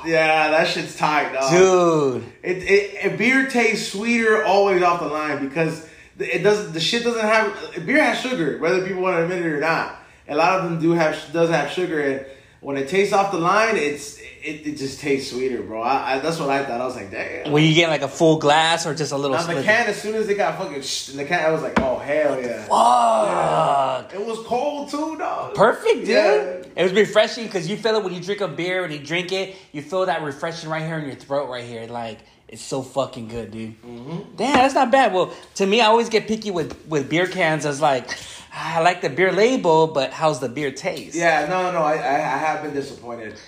Yeah, 0.05 0.51
that 0.51 0.67
shit's 0.69 0.97
tight, 0.97 1.33
dog. 1.33 1.51
dude 1.51 2.25
It, 2.43 2.59
it, 2.59 3.05
it 3.13 3.19
beer 3.19 3.49
tastes 3.49 3.93
sweeter 3.93 4.45
always 4.45 4.83
off 4.83 5.01
the 5.01 5.07
line 5.09 5.49
because 5.49 5.89
it 6.19 6.43
doesn't. 6.43 6.73
The 6.73 6.81
shit 6.81 7.05
doesn't 7.05 7.21
have 7.21 7.87
beer 7.87 8.03
has 8.03 8.21
sugar, 8.21 8.59
whether 8.59 8.85
people 8.87 9.03
want 9.03 9.17
to 9.17 9.23
admit 9.23 9.39
it 9.45 9.47
or 9.47 9.61
not. 9.61 9.97
A 10.29 10.35
lot 10.35 10.59
of 10.59 10.65
them 10.65 10.81
do 10.81 10.91
have 10.93 11.17
does 11.33 11.51
have 11.51 11.71
sugar, 11.71 12.01
and 12.01 12.27
when 12.61 12.77
it 12.77 12.89
tastes 12.89 13.13
off 13.15 13.31
the 13.33 13.39
line, 13.39 13.77
it's 13.77 14.21
it, 14.49 14.67
it 14.67 14.77
just 14.77 15.01
tastes 15.01 15.31
sweeter, 15.31 15.63
bro. 15.63 15.83
I, 15.83 16.15
I, 16.15 16.19
that's 16.21 16.39
what 16.39 16.49
I 16.49 16.65
thought. 16.65 16.81
I 16.81 16.85
was 16.85 16.97
like, 16.97 17.11
damn. 17.11 17.53
when 17.53 17.65
you 17.65 17.75
get 17.75 17.91
like 17.91 18.03
a 18.03 18.09
full 18.09 18.39
glass 18.39 18.87
or 18.87 18.95
just 18.95 19.13
a 19.13 19.17
little 19.17 19.37
On 19.37 19.47
the 19.47 19.63
can, 19.63 19.87
as 19.87 20.01
soon 20.01 20.15
as 20.15 20.29
it 20.29 20.37
got 20.37 20.57
fucking 20.59 20.81
sh- 20.83 21.11
in 21.11 21.19
the 21.19 21.25
can, 21.25 21.45
I 21.45 21.51
was 21.51 21.63
like, 21.63 21.79
oh 21.81 21.99
hell 21.99 22.41
yeah. 22.41 22.65
Fuck. 22.65 24.15
It 24.15 24.25
was 24.25 24.39
cold 24.47 24.91
too, 24.91 25.17
dog. 25.19 25.55
Perfect, 25.55 26.01
dude. 26.01 26.09
Yeah. 26.09 26.63
It 26.77 26.83
was 26.83 26.93
refreshing 26.93 27.45
because 27.45 27.69
you 27.69 27.77
feel 27.77 27.97
it 27.97 28.05
when 28.05 28.15
you 28.15 28.23
drink 28.23 28.41
a 28.41 28.49
beer 28.49 28.85
and 28.85 28.93
you 28.93 29.01
drink 29.01 29.33
it. 29.33 29.57
You 29.73 29.83
feel 29.83 30.07
that 30.07 30.23
refreshing 30.23 30.71
right 30.71 30.83
here 30.83 30.99
in 30.99 31.07
your 31.07 31.17
throat, 31.17 31.51
right 31.51 31.65
here. 31.65 31.87
Like 31.87 32.21
it's 32.49 32.63
so 32.63 32.81
fucking 32.83 33.29
good, 33.29 33.51
dude. 33.51 33.81
Mm-hmm. 33.83 34.37
Damn, 34.37 34.55
that's 34.55 34.75
not 34.75 34.91
bad. 34.91 35.13
Well, 35.13 35.35
to 35.57 35.67
me, 35.67 35.83
I 35.83 35.87
always 35.87 36.09
get 36.09 36.27
picky 36.27 36.51
with 36.51 36.87
with 36.87 37.11
beer 37.11 37.27
cans. 37.27 37.67
I 37.67 37.69
was 37.69 37.83
like, 37.83 38.09
"Ah, 38.53 38.77
I 38.79 38.81
like 38.81 39.03
the 39.03 39.11
beer 39.11 39.31
label, 39.31 39.89
but 39.89 40.13
how's 40.13 40.41
the 40.41 40.49
beer 40.49 40.71
taste? 40.71 41.15
Yeah, 41.15 41.47
no, 41.51 41.65
no, 41.65 41.73
no. 41.73 41.85
I, 41.85 41.97
I, 41.97 42.15
I 42.15 42.39
have 42.39 42.63
been 42.63 42.73
disappointed. 42.73 43.39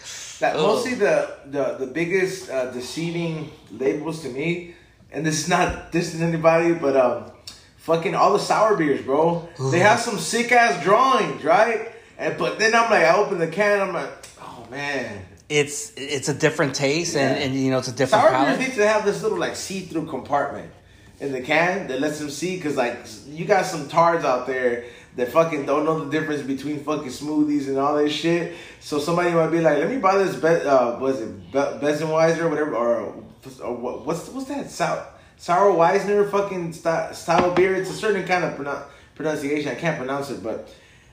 That 0.40 0.56
Ugh. 0.56 0.62
mostly 0.62 0.94
the 0.94 1.36
the 1.50 1.76
the 1.78 1.86
biggest 1.86 2.50
uh, 2.50 2.70
deceiving 2.72 3.50
labels 3.70 4.22
to 4.22 4.28
me, 4.28 4.74
and 5.12 5.24
this 5.24 5.38
is 5.42 5.48
not 5.48 5.92
this 5.92 6.14
is 6.14 6.22
anybody, 6.22 6.72
but 6.74 6.96
um, 6.96 7.30
fucking 7.76 8.14
all 8.14 8.32
the 8.32 8.38
sour 8.38 8.76
beers, 8.76 9.02
bro. 9.02 9.48
They 9.70 9.80
have 9.80 10.00
some 10.00 10.18
sick 10.18 10.50
ass 10.52 10.82
drawings, 10.82 11.44
right? 11.44 11.92
And 12.18 12.36
but 12.38 12.58
then 12.58 12.74
I'm 12.74 12.90
like, 12.90 13.04
I 13.04 13.16
open 13.16 13.38
the 13.38 13.48
can, 13.48 13.80
I'm 13.80 13.92
like, 13.94 14.10
oh 14.40 14.66
man. 14.70 15.26
It's 15.48 15.92
it's 15.96 16.28
a 16.28 16.34
different 16.34 16.74
taste 16.74 17.16
and, 17.16 17.36
Yeah. 17.36 17.44
and 17.44 17.54
you 17.54 17.70
know 17.70 17.78
it's 17.78 17.88
a 17.88 17.92
different 17.92 18.24
Sour 18.24 18.46
beers 18.46 18.58
need 18.68 18.74
to 18.76 18.86
have 18.86 19.04
this 19.04 19.22
little 19.22 19.38
like 19.38 19.56
see-through 19.56 20.06
compartment 20.06 20.70
in 21.18 21.32
the 21.32 21.40
can 21.40 21.88
that 21.88 22.00
lets 22.00 22.18
them 22.18 22.30
see, 22.30 22.58
cause 22.60 22.76
like 22.76 22.96
you 23.28 23.44
got 23.44 23.66
some 23.66 23.88
tards 23.88 24.24
out 24.24 24.46
there 24.46 24.84
that 25.16 25.28
fucking 25.32 25.66
don't 25.66 25.84
know 25.84 26.04
the 26.04 26.10
difference 26.10 26.42
between 26.42 26.82
fucking 26.84 27.08
smoothies 27.08 27.66
and 27.68 27.76
all 27.78 27.96
this 27.96 28.12
shit. 28.12 28.54
So 28.80 28.98
somebody 28.98 29.30
might 29.32 29.48
be 29.48 29.60
like, 29.60 29.78
let 29.78 29.88
me 29.90 29.98
buy 29.98 30.18
this, 30.18 30.36
Be- 30.36 30.46
uh, 30.68 30.98
was 30.98 31.20
it 31.20 31.52
Be- 31.52 31.58
Besenweiser 31.58 32.40
or 32.42 32.48
whatever, 32.48 32.76
or, 32.76 33.00
or 33.62 33.74
what, 33.76 34.06
what's 34.06 34.28
what's 34.28 34.46
that 34.48 34.70
sour 34.70 35.06
sour 35.36 35.72
Weisner 35.72 36.30
fucking 36.30 36.72
style, 36.72 37.12
style 37.14 37.50
beer? 37.54 37.74
It's 37.74 37.90
a 37.90 37.94
certain 37.94 38.24
kind 38.26 38.44
of 38.44 38.54
pronou- 38.58 38.84
pronunciation. 39.14 39.72
I 39.72 39.74
can't 39.74 39.98
pronounce 39.98 40.30
it, 40.30 40.42
but. 40.42 40.68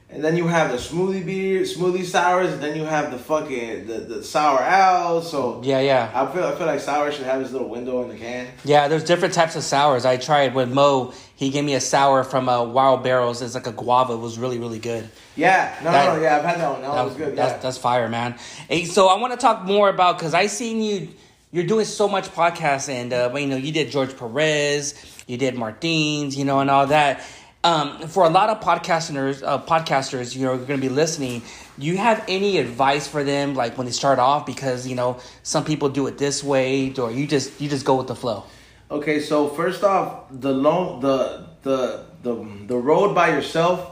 And 0.09 0.23
then 0.23 0.37
you 0.37 0.47
have 0.47 0.71
the 0.71 0.77
smoothie 0.77 1.25
beer, 1.25 1.63
smoothie 1.63 2.05
sours, 2.05 2.53
and 2.53 2.63
then 2.63 2.77
you 2.77 2.85
have 2.85 3.11
the 3.11 3.17
fucking 3.19 3.87
the, 3.87 3.93
the 3.99 4.23
sour 4.23 4.61
ales. 4.63 5.29
So 5.29 5.59
Yeah, 5.65 5.81
yeah. 5.81 6.09
I 6.15 6.33
feel 6.33 6.45
I 6.45 6.55
feel 6.55 6.65
like 6.65 6.79
sour 6.79 7.11
should 7.11 7.25
have 7.25 7.41
this 7.41 7.51
little 7.51 7.67
window 7.67 8.01
in 8.03 8.07
the 8.07 8.15
can. 8.15 8.47
Yeah, 8.63 8.87
there's 8.87 9.03
different 9.03 9.33
types 9.33 9.57
of 9.57 9.63
sours. 9.63 10.05
I 10.05 10.15
tried 10.15 10.55
with 10.55 10.71
Mo. 10.71 11.11
He 11.37 11.51
gave 11.51 11.63
me 11.63 11.75
a 11.75 11.79
sour 11.79 12.23
from 12.23 12.49
uh, 12.49 12.63
Wild 12.63 13.03
Barrels. 13.03 13.43
It's 13.43 13.53
like 13.53 13.67
a 13.67 13.71
guava. 13.71 14.13
It 14.13 14.17
was 14.17 14.39
really, 14.39 14.57
really 14.57 14.79
good. 14.79 15.07
Yeah, 15.35 15.73
no, 15.83 15.91
That- 15.91 16.15
no, 16.15 16.21
yeah, 16.21 16.37
I've 16.37 16.43
had 16.43 16.59
that 16.59 16.71
one. 16.71 16.81
That, 16.81 16.91
That 16.95 17.05
was 17.05 17.13
good. 17.13 17.35
That's, 17.35 17.53
yeah. 17.53 17.57
that's 17.59 17.77
fire, 17.77 18.09
man. 18.09 18.35
Hey, 18.67 18.85
so 18.85 19.07
I 19.07 19.19
want 19.19 19.33
to 19.33 19.39
talk 19.39 19.63
more 19.63 19.87
about 19.87 20.17
because 20.17 20.33
I 20.33 20.47
seen 20.47 20.81
you. 20.81 21.09
You're 21.51 21.65
doing 21.65 21.85
so 21.85 22.07
much 22.09 22.27
podcasts, 22.29 22.89
and 22.89 23.13
uh, 23.13 23.31
you 23.35 23.45
know 23.47 23.55
you 23.55 23.71
did 23.71 23.91
George 23.91 24.17
Perez, 24.17 25.23
you 25.27 25.37
did 25.37 25.55
Martins, 25.55 26.35
you 26.35 26.43
know, 26.43 26.59
and 26.59 26.69
all 26.69 26.87
that. 26.87 27.23
Um, 27.63 28.07
for 28.07 28.25
a 28.25 28.29
lot 28.29 28.49
of 28.49 28.59
podcasters, 28.59 29.43
uh, 29.43 29.61
podcasters, 29.61 30.35
you 30.35 30.43
know, 30.45 30.53
are 30.53 30.57
going 30.57 30.79
to 30.79 30.89
be 30.89 30.89
listening. 30.89 31.43
Do 31.77 31.85
you 31.85 31.97
have 31.97 32.23
any 32.27 32.57
advice 32.57 33.07
for 33.07 33.23
them, 33.23 33.53
like 33.55 33.77
when 33.77 33.85
they 33.85 33.91
start 33.93 34.19
off? 34.19 34.45
Because 34.45 34.87
you 34.87 34.95
know 34.95 35.19
some 35.43 35.63
people 35.63 35.89
do 35.89 36.07
it 36.07 36.17
this 36.17 36.43
way, 36.43 36.93
or 36.97 37.11
you 37.11 37.27
just 37.27 37.61
you 37.61 37.69
just 37.69 37.85
go 37.85 37.95
with 37.95 38.07
the 38.07 38.15
flow. 38.15 38.43
Okay, 38.89 39.19
so 39.19 39.49
first 39.49 39.83
off, 39.83 40.25
the 40.31 40.53
long 40.53 41.01
the 41.01 41.45
the 41.63 42.05
the 42.23 42.33
the 42.67 42.77
road 42.77 43.13
by 43.13 43.29
yourself 43.29 43.91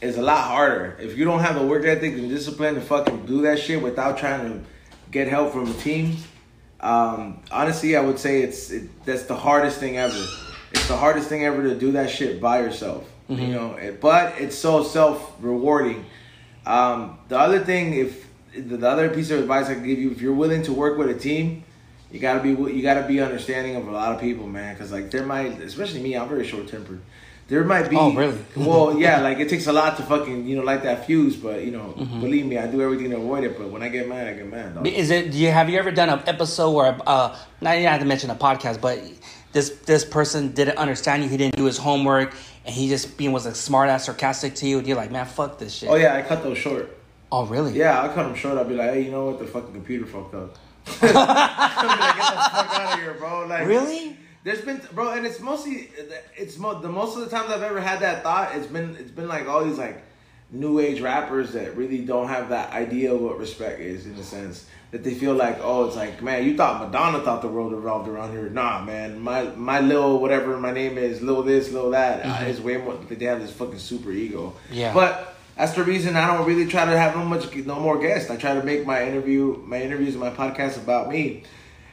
is 0.00 0.16
a 0.16 0.22
lot 0.22 0.46
harder. 0.46 0.96
If 1.00 1.18
you 1.18 1.24
don't 1.24 1.40
have 1.40 1.56
the 1.56 1.66
work 1.66 1.84
ethic 1.84 2.14
and 2.14 2.28
discipline 2.28 2.76
to 2.76 2.80
fucking 2.80 3.26
do 3.26 3.42
that 3.42 3.58
shit 3.58 3.82
without 3.82 4.16
trying 4.16 4.52
to 4.52 4.64
get 5.10 5.26
help 5.26 5.52
from 5.52 5.68
a 5.68 5.74
team, 5.74 6.16
um, 6.80 7.40
honestly, 7.50 7.96
I 7.96 8.00
would 8.00 8.20
say 8.20 8.42
it's 8.42 8.70
it, 8.70 9.04
that's 9.04 9.24
the 9.24 9.34
hardest 9.34 9.80
thing 9.80 9.98
ever. 9.98 10.24
It's 10.70 10.86
the 10.86 10.96
hardest 10.96 11.28
thing 11.28 11.44
ever 11.44 11.62
to 11.64 11.74
do 11.74 11.92
that 11.92 12.08
shit 12.08 12.40
by 12.40 12.60
yourself. 12.60 13.10
You 13.28 13.48
know, 13.48 13.74
it, 13.74 14.00
but 14.00 14.40
it's 14.40 14.56
so 14.56 14.84
self 14.84 15.34
rewarding. 15.40 16.06
Um, 16.64 17.18
the 17.28 17.38
other 17.38 17.58
thing, 17.58 17.94
if 17.94 18.28
the 18.56 18.88
other 18.88 19.10
piece 19.10 19.30
of 19.32 19.40
advice 19.40 19.66
I 19.66 19.74
can 19.74 19.84
give 19.84 19.98
you, 19.98 20.12
if 20.12 20.22
you're 20.22 20.34
willing 20.34 20.62
to 20.62 20.72
work 20.72 20.96
with 20.96 21.10
a 21.10 21.18
team, 21.18 21.64
you 22.10 22.20
gotta 22.20 22.40
be 22.40 22.50
you 22.50 22.82
gotta 22.82 23.06
be 23.06 23.20
understanding 23.20 23.76
of 23.76 23.86
a 23.88 23.90
lot 23.90 24.14
of 24.14 24.20
people, 24.20 24.46
man. 24.46 24.74
Because 24.74 24.92
like 24.92 25.10
there 25.10 25.24
might, 25.24 25.60
especially 25.60 26.00
me, 26.02 26.16
I'm 26.16 26.28
very 26.28 26.46
short 26.46 26.68
tempered. 26.68 27.00
There 27.48 27.64
might 27.64 27.88
be. 27.88 27.96
Oh, 27.96 28.12
really? 28.12 28.38
well, 28.56 28.98
yeah. 28.98 29.20
Like 29.22 29.38
it 29.38 29.48
takes 29.48 29.66
a 29.66 29.72
lot 29.72 29.96
to 29.96 30.02
fucking 30.02 30.46
you 30.46 30.56
know 30.56 30.62
light 30.62 30.82
that 30.82 31.06
fuse, 31.06 31.36
but 31.36 31.64
you 31.64 31.70
know, 31.70 31.94
Mm-hmm. 31.98 32.20
believe 32.20 32.46
me, 32.46 32.58
I 32.58 32.66
do 32.66 32.82
everything 32.82 33.10
to 33.10 33.16
avoid 33.16 33.44
it. 33.44 33.56
But 33.58 33.70
when 33.70 33.82
I 33.82 33.88
get 33.88 34.06
mad, 34.08 34.28
I 34.28 34.34
get 34.34 34.50
mad. 34.50 34.74
Dog. 34.74 34.86
Is 34.86 35.10
it? 35.10 35.32
Do 35.32 35.38
you 35.38 35.50
have 35.50 35.68
you 35.70 35.78
ever 35.78 35.90
done 35.90 36.10
an 36.10 36.22
episode 36.26 36.70
where 36.72 36.98
uh, 37.06 37.36
not 37.60 37.78
you 37.78 37.86
have 37.86 38.00
to 38.00 38.06
mention 38.06 38.28
a 38.30 38.34
podcast, 38.36 38.80
but 38.80 39.00
this 39.52 39.70
this 39.86 40.04
person 40.04 40.52
didn't 40.52 40.76
understand 40.76 41.22
you, 41.22 41.28
he 41.30 41.36
didn't 41.38 41.56
do 41.56 41.64
his 41.64 41.78
homework, 41.78 42.34
and 42.66 42.74
he 42.74 42.88
just 42.88 43.16
being 43.16 43.32
was 43.32 43.46
a 43.46 43.54
smart 43.54 43.88
ass 43.88 44.04
sarcastic 44.04 44.54
to 44.56 44.66
you, 44.66 44.78
and 44.78 44.86
you're 44.86 44.96
like, 44.96 45.10
man, 45.10 45.24
fuck 45.24 45.58
this 45.58 45.72
shit. 45.74 45.88
Oh 45.88 45.94
yeah, 45.96 46.16
I 46.16 46.22
cut 46.22 46.42
those 46.42 46.58
short. 46.58 46.96
Oh 47.32 47.46
really? 47.46 47.72
Yeah, 47.72 48.02
I 48.02 48.08
cut 48.08 48.24
them 48.24 48.34
short. 48.34 48.58
I'll 48.58 48.64
be 48.64 48.74
like, 48.74 48.90
hey, 48.90 49.02
you 49.04 49.10
know 49.10 49.24
what? 49.26 49.38
The 49.38 49.46
fucking 49.46 49.72
computer 49.72 50.04
fucked 50.06 50.34
up. 50.34 50.54
Like, 51.00 51.00
get 51.00 51.12
the 51.12 52.50
fuck 52.50 52.80
out 52.80 52.92
of 52.94 53.00
here, 53.00 53.14
bro. 53.14 53.46
Like, 53.46 53.66
Really? 53.66 54.16
There's 54.44 54.60
been, 54.62 54.80
bro, 54.92 55.10
and 55.12 55.26
it's 55.26 55.40
mostly, 55.40 55.90
it's 56.36 56.58
mo- 56.58 56.80
the 56.80 56.88
most 56.88 57.16
of 57.18 57.24
the 57.24 57.30
times 57.30 57.50
I've 57.50 57.62
ever 57.62 57.80
had 57.80 58.00
that 58.00 58.22
thought. 58.22 58.54
It's 58.54 58.66
been, 58.66 58.96
it's 58.96 59.10
been 59.10 59.28
like 59.28 59.46
all 59.48 59.64
these 59.64 59.78
like 59.78 60.02
new 60.50 60.78
age 60.78 61.00
rappers 61.00 61.52
that 61.52 61.76
really 61.76 61.98
don't 61.98 62.28
have 62.28 62.48
that 62.48 62.72
idea 62.72 63.12
of 63.12 63.20
what 63.20 63.38
respect 63.38 63.80
is 63.80 64.06
in 64.06 64.14
a 64.14 64.22
sense 64.22 64.66
that 64.90 65.04
they 65.04 65.12
feel 65.12 65.34
like, 65.34 65.58
oh, 65.60 65.86
it's 65.86 65.96
like, 65.96 66.22
man, 66.22 66.46
you 66.46 66.56
thought 66.56 66.80
Madonna 66.80 67.20
thought 67.20 67.42
the 67.42 67.48
world 67.48 67.72
revolved 67.72 68.08
around 68.08 68.30
here. 68.30 68.48
Nah, 68.48 68.82
man, 68.82 69.20
my 69.20 69.42
my 69.54 69.80
little 69.80 70.18
whatever 70.18 70.56
my 70.56 70.70
name 70.72 70.96
is, 70.96 71.20
little 71.20 71.42
this, 71.42 71.70
little 71.70 71.90
that, 71.90 72.24
uh, 72.24 72.46
is 72.46 72.60
way 72.60 72.78
more. 72.78 72.94
They 72.94 73.22
have 73.26 73.40
this 73.40 73.52
fucking 73.52 73.78
super 73.78 74.10
ego. 74.12 74.54
Yeah. 74.70 74.94
But 74.94 75.37
that's 75.58 75.72
the 75.72 75.82
reason 75.82 76.14
I 76.14 76.28
don't 76.28 76.46
really 76.46 76.66
try 76.66 76.84
to 76.84 76.96
have 76.96 77.16
no 77.16 77.24
much, 77.24 77.52
no 77.56 77.80
more 77.80 77.98
guests. 77.98 78.30
I 78.30 78.36
try 78.36 78.54
to 78.54 78.62
make 78.62 78.86
my 78.86 79.04
interview, 79.04 79.60
my 79.66 79.82
interviews, 79.82 80.14
and 80.14 80.22
my 80.22 80.30
podcast 80.30 80.76
about 80.76 81.08
me, 81.08 81.42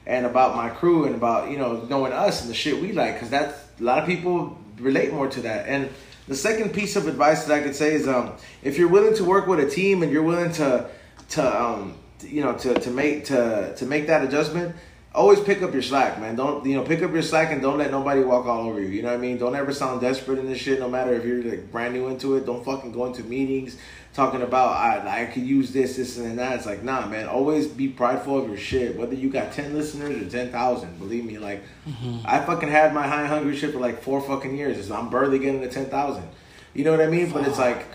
and 0.05 0.27
about 0.27 0.55
my 0.55 0.69
crew, 0.69 1.05
and 1.05 1.15
about 1.15 1.49
you 1.49 1.57
know 1.57 1.83
knowing 1.89 2.13
us 2.13 2.41
and 2.41 2.49
the 2.49 2.53
shit 2.53 2.79
we 2.79 2.91
like, 2.91 3.15
because 3.15 3.31
that's 3.31 3.57
a 3.79 3.83
lot 3.83 3.97
of 3.97 4.05
people 4.05 4.55
relate 4.77 5.11
more 5.11 5.27
to 5.27 5.41
that. 5.41 5.67
And 5.67 5.89
the 6.27 6.35
second 6.35 6.75
piece 6.75 6.95
of 6.95 7.07
advice 7.07 7.45
that 7.45 7.59
I 7.59 7.63
could 7.63 7.75
say 7.75 7.95
is, 7.95 8.07
um, 8.07 8.33
if 8.61 8.77
you're 8.77 8.87
willing 8.87 9.15
to 9.15 9.23
work 9.23 9.47
with 9.47 9.59
a 9.59 9.69
team 9.69 10.03
and 10.03 10.11
you're 10.11 10.23
willing 10.23 10.51
to, 10.53 10.87
to, 11.29 11.61
um, 11.61 11.95
you 12.21 12.43
know, 12.43 12.53
to 12.59 12.75
to 12.75 12.91
make 12.91 13.25
to 13.25 13.73
to 13.77 13.85
make 13.87 14.05
that 14.07 14.23
adjustment. 14.23 14.75
Always 15.15 15.39
pick 15.39 15.61
up 15.61 15.71
your 15.73 15.81
slack, 15.81 16.19
man. 16.19 16.35
Don't 16.35 16.65
you 16.65 16.75
know? 16.75 16.83
Pick 16.83 17.01
up 17.01 17.11
your 17.11 17.21
slack 17.21 17.51
and 17.51 17.61
don't 17.61 17.77
let 17.77 17.89
nobody 17.89 18.21
walk 18.21 18.45
all 18.45 18.67
over 18.67 18.81
you. 18.81 18.87
You 18.87 19.01
know 19.01 19.09
what 19.09 19.17
I 19.17 19.21
mean? 19.21 19.37
Don't 19.37 19.55
ever 19.55 19.73
sound 19.73 20.01
desperate 20.01 20.39
in 20.39 20.47
this 20.47 20.59
shit. 20.59 20.79
No 20.79 20.89
matter 20.89 21.13
if 21.13 21.23
you're 21.23 21.43
like 21.43 21.71
brand 21.71 21.93
new 21.93 22.07
into 22.07 22.35
it, 22.35 22.45
don't 22.45 22.63
fucking 22.63 22.91
go 22.91 23.05
into 23.05 23.23
meetings 23.23 23.77
talking 24.13 24.41
about 24.41 24.77
I 24.77 25.23
I 25.23 25.25
could 25.25 25.43
use 25.43 25.71
this, 25.71 25.97
this, 25.97 26.17
and 26.17 26.37
that. 26.37 26.57
It's 26.57 26.65
like 26.65 26.83
nah, 26.83 27.07
man. 27.07 27.27
Always 27.27 27.67
be 27.67 27.87
prideful 27.87 28.37
of 28.39 28.47
your 28.47 28.57
shit. 28.57 28.97
Whether 28.97 29.15
you 29.15 29.29
got 29.29 29.53
ten 29.53 29.73
listeners 29.73 30.21
or 30.21 30.29
ten 30.29 30.51
thousand, 30.51 30.99
believe 30.99 31.25
me. 31.25 31.37
Like 31.37 31.63
mm-hmm. 31.87 32.19
I 32.25 32.41
fucking 32.41 32.69
had 32.69 32.93
my 32.93 33.07
high 33.07 33.25
hungry 33.25 33.55
shit 33.55 33.73
for 33.73 33.79
like 33.79 34.01
four 34.01 34.21
fucking 34.21 34.57
years. 34.57 34.91
I'm 34.91 35.09
barely 35.09 35.39
getting 35.39 35.61
to 35.61 35.69
ten 35.69 35.85
thousand. 35.85 36.27
You 36.73 36.83
know 36.83 36.91
what 36.91 37.01
I 37.01 37.07
mean? 37.07 37.31
But 37.31 37.47
it's 37.47 37.57
like 37.57 37.85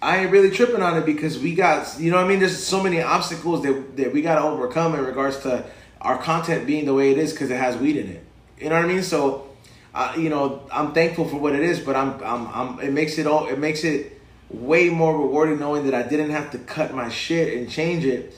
I 0.00 0.18
ain't 0.18 0.30
really 0.30 0.50
tripping 0.50 0.82
on 0.82 0.96
it 0.96 1.04
because 1.04 1.38
we 1.38 1.54
got, 1.54 1.98
you 1.98 2.10
know 2.10 2.18
what 2.18 2.26
I 2.26 2.28
mean? 2.28 2.38
There's 2.38 2.62
so 2.64 2.82
many 2.82 3.02
obstacles 3.02 3.62
that, 3.64 3.96
that 3.96 4.12
we 4.12 4.22
got 4.22 4.36
to 4.36 4.42
overcome 4.42 4.94
in 4.94 5.04
regards 5.04 5.40
to 5.40 5.64
our 6.00 6.18
content 6.18 6.66
being 6.66 6.84
the 6.84 6.94
way 6.94 7.10
it 7.10 7.18
is 7.18 7.32
because 7.32 7.50
it 7.50 7.56
has 7.56 7.76
weed 7.76 7.96
in 7.96 8.08
it. 8.08 8.24
You 8.58 8.68
know 8.68 8.76
what 8.76 8.84
I 8.84 8.88
mean? 8.88 9.02
So, 9.02 9.48
uh, 9.94 10.14
you 10.16 10.28
know, 10.28 10.62
I'm 10.72 10.92
thankful 10.92 11.28
for 11.28 11.36
what 11.36 11.54
it 11.54 11.62
is, 11.62 11.80
but 11.80 11.96
I'm, 11.96 12.22
I'm, 12.22 12.46
I'm, 12.48 12.80
it 12.80 12.92
makes 12.92 13.18
it 13.18 13.26
all, 13.26 13.48
it 13.48 13.58
makes 13.58 13.84
it 13.84 14.20
way 14.50 14.88
more 14.88 15.16
rewarding 15.16 15.58
knowing 15.58 15.84
that 15.84 15.94
I 15.94 16.02
didn't 16.02 16.30
have 16.30 16.50
to 16.52 16.58
cut 16.58 16.94
my 16.94 17.08
shit 17.08 17.56
and 17.56 17.68
change 17.68 18.04
it 18.04 18.34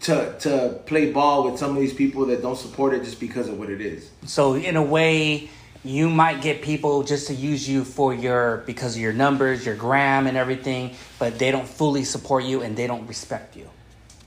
to, 0.00 0.36
to 0.40 0.80
play 0.86 1.12
ball 1.12 1.50
with 1.50 1.58
some 1.58 1.70
of 1.70 1.76
these 1.76 1.94
people 1.94 2.26
that 2.26 2.42
don't 2.42 2.56
support 2.56 2.94
it 2.94 3.04
just 3.04 3.20
because 3.20 3.48
of 3.48 3.58
what 3.58 3.70
it 3.70 3.80
is. 3.80 4.10
So 4.24 4.54
in 4.54 4.76
a 4.76 4.82
way, 4.82 5.50
you 5.84 6.10
might 6.10 6.42
get 6.42 6.62
people 6.62 7.04
just 7.04 7.28
to 7.28 7.34
use 7.34 7.68
you 7.68 7.84
for 7.84 8.12
your 8.12 8.58
because 8.66 8.96
of 8.96 9.02
your 9.02 9.12
numbers, 9.12 9.64
your 9.64 9.76
gram, 9.76 10.26
and 10.26 10.36
everything, 10.36 10.94
but 11.18 11.38
they 11.38 11.50
don't 11.50 11.68
fully 11.68 12.04
support 12.04 12.44
you 12.44 12.62
and 12.62 12.76
they 12.76 12.86
don't 12.86 13.06
respect 13.06 13.56
you. 13.56 13.70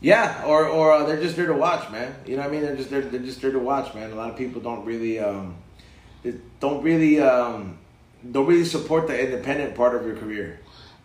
Yeah, 0.02 0.44
or 0.46 0.66
or 0.66 0.94
uh, 0.94 1.04
they're 1.06 1.22
just 1.22 1.36
there 1.36 1.48
to 1.48 1.54
watch, 1.54 1.92
man. 1.92 2.16
You 2.26 2.38
know 2.38 2.44
what 2.44 2.50
I 2.50 2.52
mean? 2.52 2.62
They're 2.62 2.76
just 2.76 2.90
there. 2.90 3.02
They're 3.02 3.20
just 3.20 3.42
there 3.42 3.52
to 3.52 3.60
watch, 3.60 3.94
man. 3.94 4.12
A 4.12 4.16
lot 4.16 4.30
of 4.30 4.38
people 4.38 4.62
don't 4.62 4.86
really, 4.86 5.20
um, 5.20 5.58
don't 6.62 6.82
really, 6.84 7.20
um, 7.20 7.78
don't 8.32 8.46
really 8.46 8.64
support 8.64 9.08
the 9.08 9.20
independent 9.20 9.76
part 9.76 9.96
of 9.96 10.06
your 10.06 10.16
career. 10.16 10.60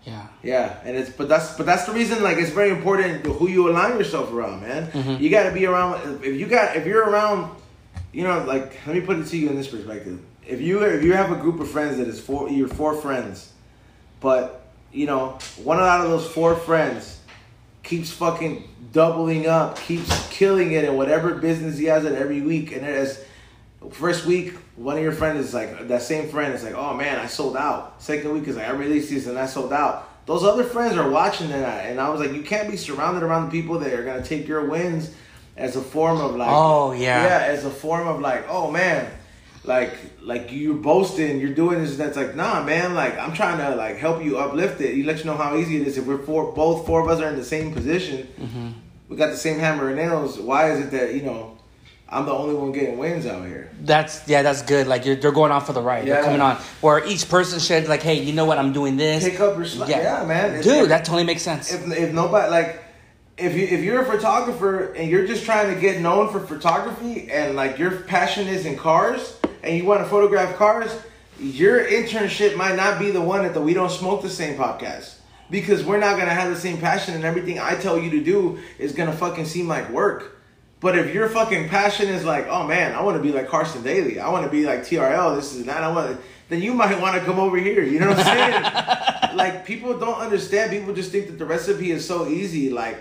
Yeah. 0.05 0.27
Yeah, 0.43 0.81
and 0.85 0.97
it's 0.97 1.11
but 1.11 1.29
that's 1.29 1.57
but 1.57 1.67
that's 1.67 1.87
the 1.87 1.93
reason. 1.93 2.23
Like 2.23 2.37
it's 2.37 2.51
very 2.51 2.71
important 2.71 3.25
who 3.25 3.49
you 3.49 3.69
align 3.71 3.99
yourself 3.99 4.33
around, 4.33 4.61
man. 4.61 4.91
You 5.21 5.31
got 5.31 5.45
to 5.45 5.53
be 5.53 5.67
around. 5.67 6.23
If 6.23 6.39
you 6.39 6.47
got 6.47 6.77
if 6.77 6.87
you're 6.87 7.09
around, 7.09 7.57
you 8.13 8.23
know, 8.23 8.45
like 8.45 8.87
let 8.87 8.95
me 8.95 9.01
put 9.01 9.19
it 9.19 9.27
to 9.27 9.37
you 9.37 9.49
in 9.49 9.57
this 9.57 9.69
perspective. 9.69 10.21
If 10.47 10.61
you 10.61 10.83
if 10.83 11.03
you 11.03 11.15
have 11.15 11.33
a 11.33 11.37
group 11.37 11.59
of 11.59 11.71
friends 11.71 11.97
that 11.97 12.07
is 12.07 12.21
four, 12.21 12.51
you're 12.51 12.69
four 12.69 12.95
friends, 12.95 13.53
but 14.21 14.67
you 14.93 15.07
know 15.07 15.39
one 15.63 15.79
out 15.81 16.05
of 16.05 16.11
those 16.11 16.29
four 16.29 16.55
friends 16.55 17.21
keeps 17.83 18.11
fucking 18.11 18.69
doubling 18.95 19.47
up, 19.47 19.79
keeps 19.79 20.29
killing 20.31 20.73
it 20.73 20.85
in 20.85 20.97
whatever 20.97 21.35
business 21.35 21.77
he 21.77 21.85
has 21.87 22.05
it 22.07 22.15
every 22.15 22.41
week, 22.41 22.73
and 22.73 22.87
is 22.87 23.23
first 23.91 24.25
week 24.25 24.55
one 24.77 24.97
of 24.97 25.03
your 25.03 25.13
friends 25.13 25.45
is 25.45 25.53
like 25.53 25.89
that 25.89 26.01
same 26.03 26.31
friend 26.31 26.55
is 26.55 26.65
like, 26.65 26.75
oh 26.75 26.95
man, 26.95 27.19
I 27.19 27.27
sold 27.27 27.57
out. 27.57 28.01
Second 28.03 28.33
week 28.33 28.49
is 28.49 28.57
like 28.57 28.67
I 28.67 28.71
released 28.73 29.11
this 29.11 29.27
and 29.27 29.39
I 29.39 29.45
sold 29.47 29.73
out. 29.73 30.09
Those 30.27 30.43
other 30.43 30.65
friends 30.65 30.97
are 30.97 31.11
watching 31.11 31.51
that, 31.51 31.85
and 31.91 32.01
I 32.01 32.09
was 32.09 32.19
like, 32.21 32.33
you 32.33 32.41
can't 32.43 32.71
be 32.71 32.79
surrounded 32.79 33.23
around 33.23 33.45
the 33.47 33.51
people 33.51 33.79
that 33.81 33.93
are 33.93 34.03
gonna 34.05 34.23
take 34.25 34.49
your 34.49 34.65
wins 34.65 35.11
as 35.57 35.77
a 35.77 35.83
form 35.83 36.19
of 36.21 36.35
like, 36.35 36.49
Oh, 36.51 36.93
yeah. 36.93 37.25
yeah, 37.25 37.47
as 37.53 37.65
a 37.65 37.71
form 37.71 38.09
of 38.09 38.21
like, 38.21 38.47
oh 38.49 38.71
man, 38.71 39.11
like 39.65 39.93
like 40.23 40.51
you're 40.51 40.75
boasting, 40.75 41.41
you're 41.41 41.53
doing 41.55 41.83
this. 41.83 41.97
That's 41.97 42.17
like, 42.17 42.35
nah, 42.35 42.63
man. 42.63 42.95
Like 42.95 43.19
I'm 43.19 43.35
trying 43.35 43.59
to 43.59 43.77
like 43.77 43.97
help 43.99 44.25
you 44.25 44.39
uplift 44.39 44.81
it. 44.81 44.95
You 44.97 45.05
let 45.05 45.19
you 45.19 45.25
know 45.27 45.37
how 45.37 45.57
easy 45.57 45.81
it 45.81 45.87
is. 45.87 45.99
If 45.99 46.07
we're 46.07 46.19
four, 46.19 46.53
both 46.53 46.87
four 46.87 47.01
of 47.03 47.09
us 47.09 47.21
are 47.21 47.29
in 47.29 47.37
the 47.37 47.45
same 47.45 47.73
position, 47.75 48.27
Mm-hmm. 48.41 48.69
We 49.09 49.17
got 49.17 49.31
the 49.31 49.37
same 49.37 49.59
hammer 49.59 49.89
and 49.89 49.97
nails. 49.97 50.39
Why 50.39 50.71
is 50.73 50.87
it 50.87 50.91
that 50.93 51.15
you 51.15 51.23
know 51.23 51.57
I'm 52.09 52.27
the 52.27 52.33
only 52.33 52.55
one 52.55 52.73
getting 52.73 52.99
wins 52.99 53.27
out 53.27 53.47
here? 53.47 53.71
That's 53.83 54.27
yeah, 54.29 54.43
that's 54.43 54.63
good. 54.63 54.87
Like 54.87 55.05
you're, 55.05 55.17
they're 55.17 55.33
going 55.33 55.53
on 55.53 55.65
for 55.65 55.73
the 55.73 55.83
right. 55.83 56.05
They're 56.05 56.23
coming 56.23 56.41
on. 56.41 56.57
Where 56.81 57.05
each 57.07 57.29
person 57.29 57.59
should 57.59 57.89
like, 57.89 58.03
hey, 58.03 58.23
you 58.23 58.33
know 58.33 58.45
what? 58.45 58.59
I'm 58.59 58.73
doing 58.73 58.97
this. 58.97 59.25
Pick 59.29 59.41
up 59.41 59.57
your 59.57 59.67
slack. 59.67 59.89
Yeah, 59.89 60.25
man. 60.25 60.55
If- 60.57 60.65
Dude, 60.65 60.83
if- 60.85 60.89
that 60.89 61.05
totally 61.05 61.25
makes 61.25 61.43
sense. 61.43 61.73
if 61.73 61.87
if 61.93 62.13
nobody 62.13 62.51
like 62.51 62.83
if 63.37 63.55
you 63.55 63.65
if 63.67 63.83
you're 63.83 64.01
a 64.03 64.05
photographer 64.07 64.93
and 64.95 65.11
you're 65.11 65.27
just 65.27 65.45
trying 65.45 65.75
to 65.75 65.81
get 65.81 66.01
known 66.01 66.31
for 66.31 66.41
photography 66.41 67.29
and 67.31 67.57
like 67.57 67.79
your 67.79 67.91
passion 68.03 68.47
is 68.47 68.65
in 68.65 68.77
cars 68.77 69.39
and 69.65 69.77
you 69.77 69.85
want 69.85 70.01
to 70.03 70.09
photograph 70.09 70.57
cars, 70.57 70.91
your 71.41 71.85
internship 71.85 72.57
might 72.57 72.77
not 72.77 72.99
be 73.01 73.11
the 73.11 73.21
one 73.21 73.45
at 73.45 73.53
the 73.55 73.61
We 73.61 73.75
Don't 73.75 73.91
Smoke 73.91 74.23
the 74.23 74.31
Same 74.31 74.57
podcast. 74.57 75.15
Because 75.51 75.85
we're 75.85 75.99
not 75.99 76.19
gonna 76.19 76.35
have 76.35 76.53
the 76.53 76.59
same 76.59 76.79
passion 76.79 77.15
and 77.15 77.25
everything 77.25 77.59
I 77.59 77.75
tell 77.75 77.99
you 77.99 78.11
to 78.11 78.25
do 78.25 78.59
is 78.79 78.93
gonna 78.93 79.13
fucking 79.13 79.45
seem 79.45 79.69
like 79.69 79.91
work. 79.91 80.35
But 80.81 80.99
if 80.99 81.15
your 81.15 81.29
fucking 81.31 81.71
passion 81.71 82.09
is 82.09 82.25
like, 82.25 82.47
oh 82.49 82.67
man, 82.67 82.95
I 82.95 83.03
want 83.03 83.17
to 83.17 83.23
be 83.23 83.33
like 83.33 83.49
Carson 83.49 83.83
Daly, 83.83 84.21
I 84.21 84.29
want 84.29 84.45
to 84.45 84.51
be 84.51 84.67
like 84.67 84.81
TRL, 84.81 85.35
this 85.35 85.55
is 85.55 85.65
that, 85.65 85.83
I 85.83 85.91
want, 85.91 86.21
then 86.51 86.61
you 86.61 86.75
might 86.75 87.01
want 87.01 87.19
to 87.19 87.25
come 87.25 87.39
over 87.39 87.57
here. 87.57 87.83
You 87.83 88.01
know 88.01 88.11
what 88.11 88.19
I'm 88.19 88.25
saying? 88.25 89.37
like 89.37 89.65
people 89.65 89.99
don't 89.99 90.19
understand. 90.19 90.71
People 90.71 90.95
just 90.95 91.11
think 91.11 91.27
that 91.29 91.39
the 91.39 91.47
recipe 91.47 91.91
is 91.91 92.07
so 92.07 92.29
easy. 92.29 92.69
Like, 92.69 92.99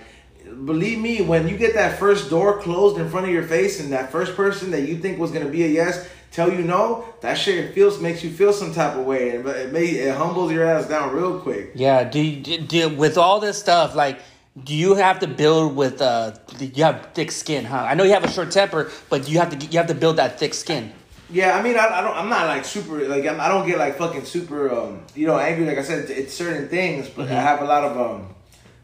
believe 0.66 1.00
me, 1.00 1.22
when 1.22 1.48
you 1.48 1.58
get 1.58 1.74
that 1.74 2.00
first 2.00 2.30
door 2.30 2.62
closed 2.62 2.98
in 2.98 3.10
front 3.10 3.26
of 3.26 3.34
your 3.34 3.44
face, 3.44 3.80
and 3.80 3.92
that 3.92 4.12
first 4.12 4.36
person 4.36 4.72
that 4.72 4.88
you 4.88 4.98
think 4.98 5.20
was 5.20 5.32
gonna 5.32 5.50
be 5.50 5.64
a 5.64 5.68
yes 5.68 6.08
tell 6.34 6.52
you 6.52 6.64
no, 6.64 7.06
that 7.22 7.36
shit 7.36 7.74
feels 7.74 8.02
makes 8.02 8.24
you 8.24 8.32
feel 8.32 8.52
some 8.52 8.74
type 8.74 8.98
of 8.98 9.06
way, 9.06 9.36
and 9.36 9.48
it 9.48 9.72
may 9.72 9.86
it 9.86 10.16
humbles 10.16 10.52
your 10.52 10.66
ass 10.66 10.88
down 10.88 11.16
real 11.16 11.40
quick. 11.40 11.72
Yeah, 11.76 12.04
do 12.04 12.20
you, 12.20 12.42
do, 12.42 12.58
do 12.60 12.90
with 12.90 13.18
all 13.18 13.40
this 13.40 13.58
stuff 13.58 13.96
like 13.96 14.20
do 14.62 14.76
you 14.76 14.96
have 14.96 15.20
to 15.20 15.28
build 15.28 15.76
with 15.76 16.02
uh 16.02 16.34
you 16.60 16.84
have 16.84 17.10
thick 17.14 17.32
skin, 17.32 17.66
huh? 17.66 17.86
I 17.90 17.96
know 17.96 18.04
you 18.04 18.14
have 18.14 18.24
a 18.24 18.32
short 18.32 18.52
temper, 18.52 18.92
but 19.10 19.30
you 19.30 19.40
have 19.40 19.58
to 19.58 19.66
you 19.66 19.78
have 19.78 19.88
to 19.88 19.96
build 19.96 20.18
that 20.18 20.40
thick 20.40 20.54
skin. 20.54 20.92
Yeah, 21.30 21.58
I 21.58 21.64
mean, 21.64 21.78
I, 21.78 21.88
I 21.88 22.02
don't. 22.02 22.16
I'm 22.16 22.30
not 22.30 22.46
like 22.46 22.64
super. 22.64 23.08
Like 23.08 23.26
I'm, 23.26 23.40
I 23.42 23.48
don't 23.48 23.66
get 23.66 23.80
like 23.80 23.98
fucking 23.98 24.26
super. 24.26 24.72
Um, 24.72 25.02
you 25.16 25.26
know, 25.26 25.40
angry. 25.40 25.66
Like 25.66 25.80
I 25.80 25.84
said, 25.84 26.00
it's, 26.00 26.12
it's 26.12 26.34
certain 26.34 26.68
things, 26.68 27.10
but 27.10 27.28
I 27.28 27.42
have 27.42 27.62
a 27.62 27.66
lot 27.66 27.84
of 27.84 27.98
um. 27.98 28.36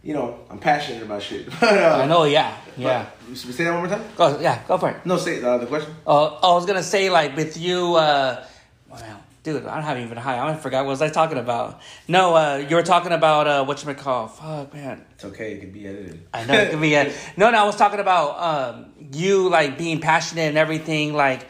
You 0.10 0.16
know, 0.16 0.40
I'm 0.50 0.58
passionate 0.58 1.04
about 1.04 1.22
shit. 1.22 1.48
but, 1.62 1.78
uh, 1.78 2.00
I 2.02 2.08
know, 2.08 2.24
yeah, 2.24 2.58
yeah. 2.76 3.12
Say 3.36 3.64
that 3.64 3.74
one 3.74 3.88
more 3.88 3.96
time. 3.96 4.04
Go, 4.18 4.40
yeah, 4.40 4.64
go 4.68 4.76
for 4.80 4.90
it. 4.90 5.06
No, 5.06 5.18
say 5.18 5.40
uh, 5.44 5.60
the 5.60 5.68
question. 5.68 5.94
Uh, 6.08 6.26
I 6.26 6.52
was 6.56 6.66
gonna 6.66 6.82
say 6.82 7.12
like 7.12 7.36
with 7.36 7.58
you, 7.58 7.94
uh, 7.94 8.44
wow, 8.90 9.18
dude, 9.44 9.68
I 9.68 9.76
don't 9.76 9.84
have 9.84 10.00
even 10.00 10.18
high. 10.18 10.40
I 10.44 10.56
forgot 10.56 10.84
what 10.84 10.90
was 10.90 11.04
I 11.04 11.10
talking 11.10 11.38
about. 11.38 11.80
No, 12.08 12.34
uh, 12.36 12.66
you 12.68 12.76
were 12.76 12.82
talking 12.82 13.12
about 13.12 13.46
uh, 13.46 13.66
what 13.66 13.86
you 13.86 13.94
call. 13.94 14.30
Fuck, 14.30 14.74
man. 14.74 15.06
It's 15.12 15.26
okay. 15.26 15.54
It 15.54 15.60
can 15.60 15.72
be 15.72 15.86
edited. 15.86 16.26
I 16.34 16.44
know 16.44 16.56
it 16.56 16.72
could 16.72 16.82
be 16.82 16.96
a, 17.02 17.14
no, 17.38 17.52
no. 17.52 17.60
I 17.60 17.66
was 17.66 17.76
talking 17.76 18.00
about 18.00 18.40
um, 18.40 18.86
you 19.12 19.48
like 19.48 19.78
being 19.78 20.02
passionate 20.02 20.48
and 20.48 20.58
everything. 20.58 21.14
Like, 21.14 21.46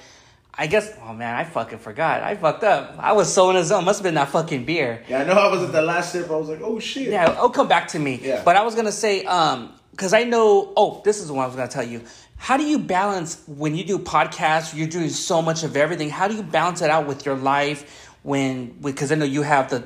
I 0.60 0.68
guess. 0.68 0.94
Oh 1.02 1.14
man, 1.14 1.36
I 1.36 1.46
fucking 1.46 1.80
forgot. 1.80 2.22
I 2.22 2.36
fucked 2.36 2.66
up. 2.66 2.96
I 3.00 3.14
was 3.14 3.34
so 3.34 3.50
in 3.50 3.56
the 3.56 3.64
zone. 3.64 3.86
Must 3.86 4.00
have 4.00 4.04
been 4.04 4.16
that 4.16 4.28
fucking 4.28 4.66
beer. 4.66 5.02
Yeah, 5.08 5.22
I 5.22 5.24
know. 5.24 5.32
I 5.32 5.50
was 5.50 5.64
at 5.64 5.72
the 5.72 5.82
last 5.82 6.12
sip. 6.12 6.30
I 6.30 6.36
was 6.36 6.50
like, 6.50 6.60
oh 6.62 6.80
shit. 6.80 7.08
Yeah, 7.08 7.32
it'll 7.32 7.50
come 7.50 7.70
back 7.70 7.88
to 7.90 8.00
me. 8.00 8.20
Yeah. 8.22 8.44
But 8.44 8.58
I 8.58 8.64
was 8.64 8.76
gonna 8.76 8.92
say, 8.92 9.24
um, 9.24 9.74
because 9.92 10.12
I 10.12 10.26
know. 10.26 10.74
Oh, 10.76 11.02
this 11.06 11.20
is 11.20 11.28
the 11.28 11.34
one 11.34 11.46
I 11.46 11.48
was 11.48 11.56
gonna 11.56 11.70
tell 11.70 11.88
you. 11.88 12.04
How 12.36 12.58
do 12.58 12.66
you 12.66 12.78
balance 12.78 13.42
when 13.48 13.74
you 13.74 13.86
do 13.86 14.00
podcasts? 14.00 14.76
You're 14.76 14.90
doing 14.90 15.08
so 15.08 15.42
much 15.42 15.64
of 15.64 15.78
everything. 15.78 16.10
How 16.10 16.28
do 16.28 16.36
you 16.36 16.44
balance 16.44 16.82
it 16.82 16.90
out 16.90 17.08
with 17.08 17.26
your 17.26 17.36
life? 17.36 18.10
When 18.24 18.72
because 18.82 19.14
I 19.14 19.16
know 19.16 19.24
you 19.24 19.44
have 19.44 19.70
the 19.70 19.86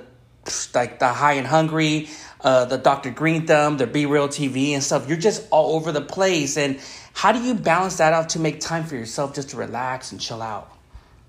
like 0.74 0.98
the 0.98 1.08
high 1.08 1.34
and 1.34 1.48
hungry, 1.48 2.10
uh, 2.42 2.66
the 2.66 2.78
Dr. 2.78 3.12
Green 3.12 3.48
Thumb, 3.48 3.78
the 3.78 3.88
B-Real 3.88 4.28
TV 4.28 4.72
and 4.72 4.84
stuff. 4.84 5.08
You're 5.08 5.18
just 5.18 5.48
all 5.52 5.76
over 5.76 5.92
the 5.92 6.02
place. 6.02 6.58
And 6.58 6.80
how 7.13 7.32
do 7.32 7.41
you 7.41 7.54
balance 7.54 7.97
that 7.97 8.13
out 8.13 8.30
to 8.30 8.39
make 8.39 8.60
time 8.60 8.84
for 8.84 8.95
yourself 8.95 9.34
just 9.34 9.49
to 9.52 9.58
relax 9.58 10.12
and 10.12 10.19
chill 10.19 10.41
out? 10.41 10.69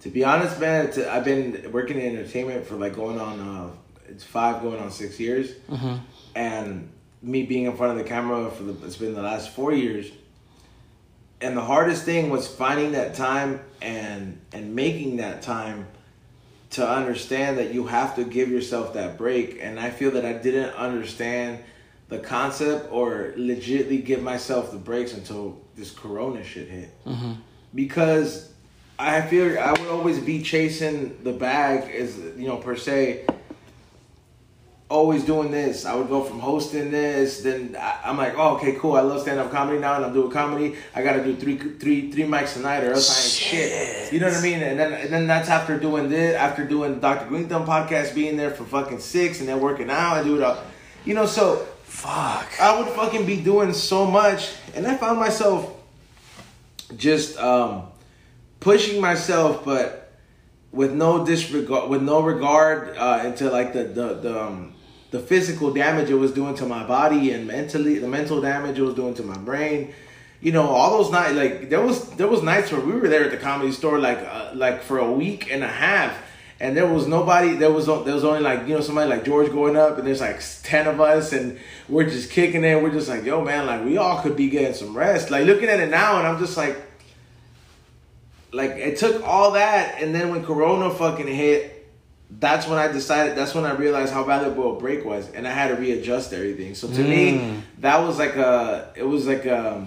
To 0.01 0.11
be 0.11 0.25
honest, 0.25 0.59
man, 0.61 0.87
it's, 0.87 0.99
I've 0.99 1.25
been 1.25 1.71
working 1.73 1.99
in 2.01 2.17
entertainment 2.17 2.67
for 2.67 2.75
like 2.75 2.95
going 2.95 3.19
on. 3.21 3.41
Uh, 3.41 3.71
it's 4.09 4.25
five 4.25 4.61
going 4.61 4.79
on 4.81 4.91
six 4.91 5.19
years, 5.19 5.53
and 6.35 6.91
me 7.23 7.43
being 7.45 7.65
in 7.65 7.77
front 7.77 7.93
of 7.93 7.99
the 7.99 8.05
camera 8.05 8.51
for 8.51 8.65
the 8.65 8.87
it's 8.87 8.97
been 8.97 9.15
the 9.15 9.23
last 9.23 9.51
four 9.51 9.73
years. 9.73 10.11
and 11.41 11.57
the 11.57 11.63
hardest 11.63 12.05
thing 12.05 12.29
was 12.31 12.47
finding 12.47 12.93
that 12.93 13.15
time 13.15 13.61
and 13.81 14.39
and 14.53 14.75
making 14.75 15.17
that 15.17 15.41
time 15.43 15.87
to 16.71 16.87
understand 16.87 17.57
that 17.59 17.73
you 17.73 17.87
have 17.87 18.15
to 18.17 18.25
give 18.25 18.51
yourself 18.51 18.95
that 18.95 19.17
break 19.17 19.59
and 19.61 19.81
i 19.81 19.89
feel 19.91 20.11
that 20.11 20.25
i 20.25 20.33
didn't 20.33 20.71
understand 20.75 21.59
the 22.09 22.19
concept 22.19 22.93
or 22.93 23.33
legitly 23.37 24.05
give 24.05 24.23
myself 24.23 24.71
the 24.71 24.79
breaks 24.79 25.15
until 25.15 25.61
this 25.77 25.91
corona 25.91 26.43
shit 26.45 26.69
hit 26.69 26.91
Mm-hmm. 27.07 27.33
because 27.75 28.53
i 28.99 29.21
feel 29.21 29.59
i 29.59 29.71
would 29.73 29.89
always 29.89 30.19
be 30.21 30.43
chasing 30.43 31.19
the 31.25 31.33
bag 31.33 31.91
is 31.95 32.19
you 32.37 32.47
know 32.47 32.57
per 32.59 32.77
se 32.77 33.27
always 34.91 35.25
doing 35.25 35.51
this. 35.51 35.87
I 35.87 35.95
would 35.95 36.09
go 36.09 36.23
from 36.23 36.39
hosting 36.39 36.91
this, 36.91 37.41
then 37.41 37.75
I, 37.77 38.01
I'm 38.05 38.17
like, 38.17 38.35
oh, 38.37 38.57
okay, 38.57 38.75
cool. 38.79 38.93
I 38.93 39.01
love 39.01 39.23
stand 39.23 39.41
up 39.41 39.51
comedy 39.51 39.79
now, 39.81 39.97
and 39.97 40.05
I'm 40.05 40.13
doing 40.13 40.31
comedy. 40.31 40.77
I 40.95 41.03
got 41.03 41.15
to 41.15 41.25
do 41.25 41.35
three, 41.35 41.57
three, 41.57 42.13
three 42.13 42.25
mics 42.25 42.57
a 42.57 42.61
night, 42.61 42.85
or 42.85 42.93
else 42.93 43.11
I 43.11 43.23
ain't 43.23 43.33
shit. 43.33 44.13
You 44.13 44.21
know 44.21 44.29
what 44.29 44.37
I 44.37 44.43
mean? 44.43 44.63
And 44.63 44.79
then, 44.79 44.93
and 44.93 45.13
then 45.13 45.27
that's 45.27 45.49
after 45.49 45.79
doing 45.81 46.11
this, 46.11 46.37
after 46.37 46.65
doing 46.65 47.01
Dr. 47.01 47.27
Green 47.27 47.49
Thumb 47.49 47.67
podcast, 47.67 48.15
being 48.15 48.37
there 48.37 48.51
for 48.51 48.65
fucking 48.65 49.01
six, 49.01 49.41
and 49.41 49.49
then 49.49 49.59
working 49.61 49.91
out. 49.91 50.19
I 50.19 50.23
do 50.23 50.37
it 50.37 50.43
all, 50.43 50.63
you 51.05 51.15
know. 51.15 51.27
So 51.27 51.67
Fuck. 51.95 52.61
I 52.61 52.79
would 52.79 52.89
fucking 52.89 53.25
be 53.25 53.41
doing 53.41 53.73
so 53.73 54.05
much, 54.05 54.53
and 54.75 54.85
I 54.85 54.97
found 54.97 55.19
myself 55.19 55.75
just 56.97 57.39
um, 57.39 57.85
pushing 58.59 59.01
myself, 59.01 59.65
but 59.65 60.13
with 60.73 60.93
no 60.93 61.25
disregard, 61.25 61.89
with 61.89 62.03
no 62.03 62.21
regard 62.21 62.97
uh, 62.99 63.23
into 63.25 63.49
like 63.49 63.73
the 63.73 63.85
the 63.85 64.15
the, 64.15 64.43
um, 64.43 64.75
the 65.13 65.21
physical 65.21 65.73
damage 65.73 66.11
it 66.11 66.17
was 66.17 66.33
doing 66.33 66.57
to 66.57 66.67
my 66.67 66.85
body 66.85 67.31
and 67.31 67.47
mentally 67.47 68.01
the 68.01 68.09
mental 68.09 68.41
damage 68.41 68.77
it 68.77 68.83
was 68.83 68.95
doing 68.95 69.15
to 69.15 69.23
my 69.23 69.39
brain. 69.39 69.95
You 70.43 70.51
know, 70.51 70.67
all 70.67 70.99
those 70.99 71.13
nights, 71.13 71.35
like 71.37 71.71
there 71.71 71.81
was 71.81 72.11
there 72.17 72.29
was 72.29 72.43
nights 72.43 72.73
where 72.73 72.81
we 72.81 72.93
were 72.93 73.09
there 73.09 73.25
at 73.25 73.31
the 73.31 73.39
comedy 73.39 73.71
store 73.71 74.01
like 74.01 74.19
uh, 74.19 74.51
like 74.53 74.83
for 74.83 74.99
a 74.99 75.11
week 75.11 75.51
and 75.51 75.63
a 75.63 75.69
half. 75.69 76.24
And 76.61 76.77
there 76.77 76.87
was 76.87 77.07
nobody. 77.09 77.55
There 77.55 77.73
was 77.73 77.87
there 77.87 78.15
was 78.15 78.25
only 78.25 78.41
like 78.41 78.69
you 78.69 78.75
know 78.75 78.81
somebody 78.81 79.11
like 79.11 79.25
George 79.25 79.51
going 79.51 79.77
up, 79.77 79.99
and 79.99 80.07
there's 80.07 80.21
like 80.21 80.41
ten 80.63 80.87
of 80.87 81.01
us, 81.01 81.33
and 81.33 81.59
we're 81.89 82.09
just 82.09 82.31
kicking 82.31 82.63
it. 82.63 82.81
We're 82.81 82.93
just 82.93 83.09
like, 83.09 83.25
yo, 83.25 83.45
man, 83.45 83.67
like 83.67 83.85
we 83.85 83.97
all 83.97 84.23
could 84.23 84.37
be 84.37 84.49
getting 84.49 84.75
some 84.75 84.97
rest. 84.97 85.31
Like 85.31 85.47
looking 85.47 85.69
at 85.69 85.81
it 85.81 85.91
now, 85.91 86.19
and 86.19 86.27
I'm 86.27 86.39
just 86.39 86.57
like, 86.57 86.81
like 88.53 88.71
it 88.73 88.99
took 88.99 89.23
all 89.25 89.53
that, 89.53 90.01
and 90.01 90.15
then 90.15 90.31
when 90.31 90.45
Corona 90.45 90.91
fucking 90.95 91.27
hit, 91.27 91.75
that's 92.31 92.67
when 92.67 92.79
I 92.79 92.89
decided. 92.89 93.37
That's 93.37 93.55
when 93.55 93.65
I 93.65 93.73
realized 93.73 94.13
how 94.13 94.25
valuable 94.25 94.77
a 94.77 94.81
break 94.81 95.05
was, 95.05 95.29
and 95.31 95.47
I 95.47 95.51
had 95.51 95.69
to 95.69 95.75
readjust 95.75 96.33
everything. 96.33 96.75
So 96.75 96.89
to 96.89 97.03
me, 97.03 97.39
mm. 97.39 97.61
that 97.81 97.99
was 97.99 98.19
like 98.19 98.37
a. 98.37 98.93
It 98.95 99.05
was 99.05 99.27
like 99.27 99.45
a. 99.45 99.87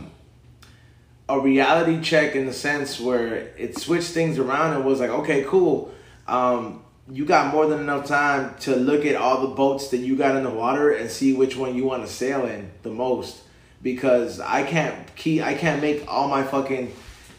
A 1.30 1.38
reality 1.38 2.00
check 2.00 2.38
in 2.38 2.46
the 2.46 2.54
sense 2.54 3.02
where 3.02 3.52
it 3.58 3.78
switched 3.78 4.12
things 4.12 4.40
around 4.40 4.76
and 4.76 4.86
was 4.86 5.02
like, 5.02 5.10
okay, 5.10 5.44
cool. 5.46 5.94
Um, 6.28 6.84
you 7.10 7.24
got 7.26 7.54
more 7.54 7.66
than 7.68 7.80
enough 7.80 8.06
time 8.06 8.56
to 8.62 8.76
look 8.76 9.06
at 9.06 9.16
all 9.16 9.48
the 9.48 9.56
boats 9.56 9.90
that 9.90 9.98
you 10.00 10.16
got 10.18 10.36
in 10.36 10.44
the 10.44 10.50
water 10.50 10.92
and 10.92 11.10
see 11.10 11.34
which 11.34 11.56
one 11.56 11.74
you 11.76 11.86
want 11.86 12.06
to 12.06 12.12
sail 12.12 12.46
in 12.46 12.70
the 12.84 12.90
most. 12.90 13.42
Because 13.82 14.40
I 14.40 14.64
can't 14.64 15.16
key 15.16 15.42
I 15.42 15.54
can't 15.54 15.82
make 15.82 16.04
all 16.08 16.28
my 16.28 16.44
fucking 16.44 16.92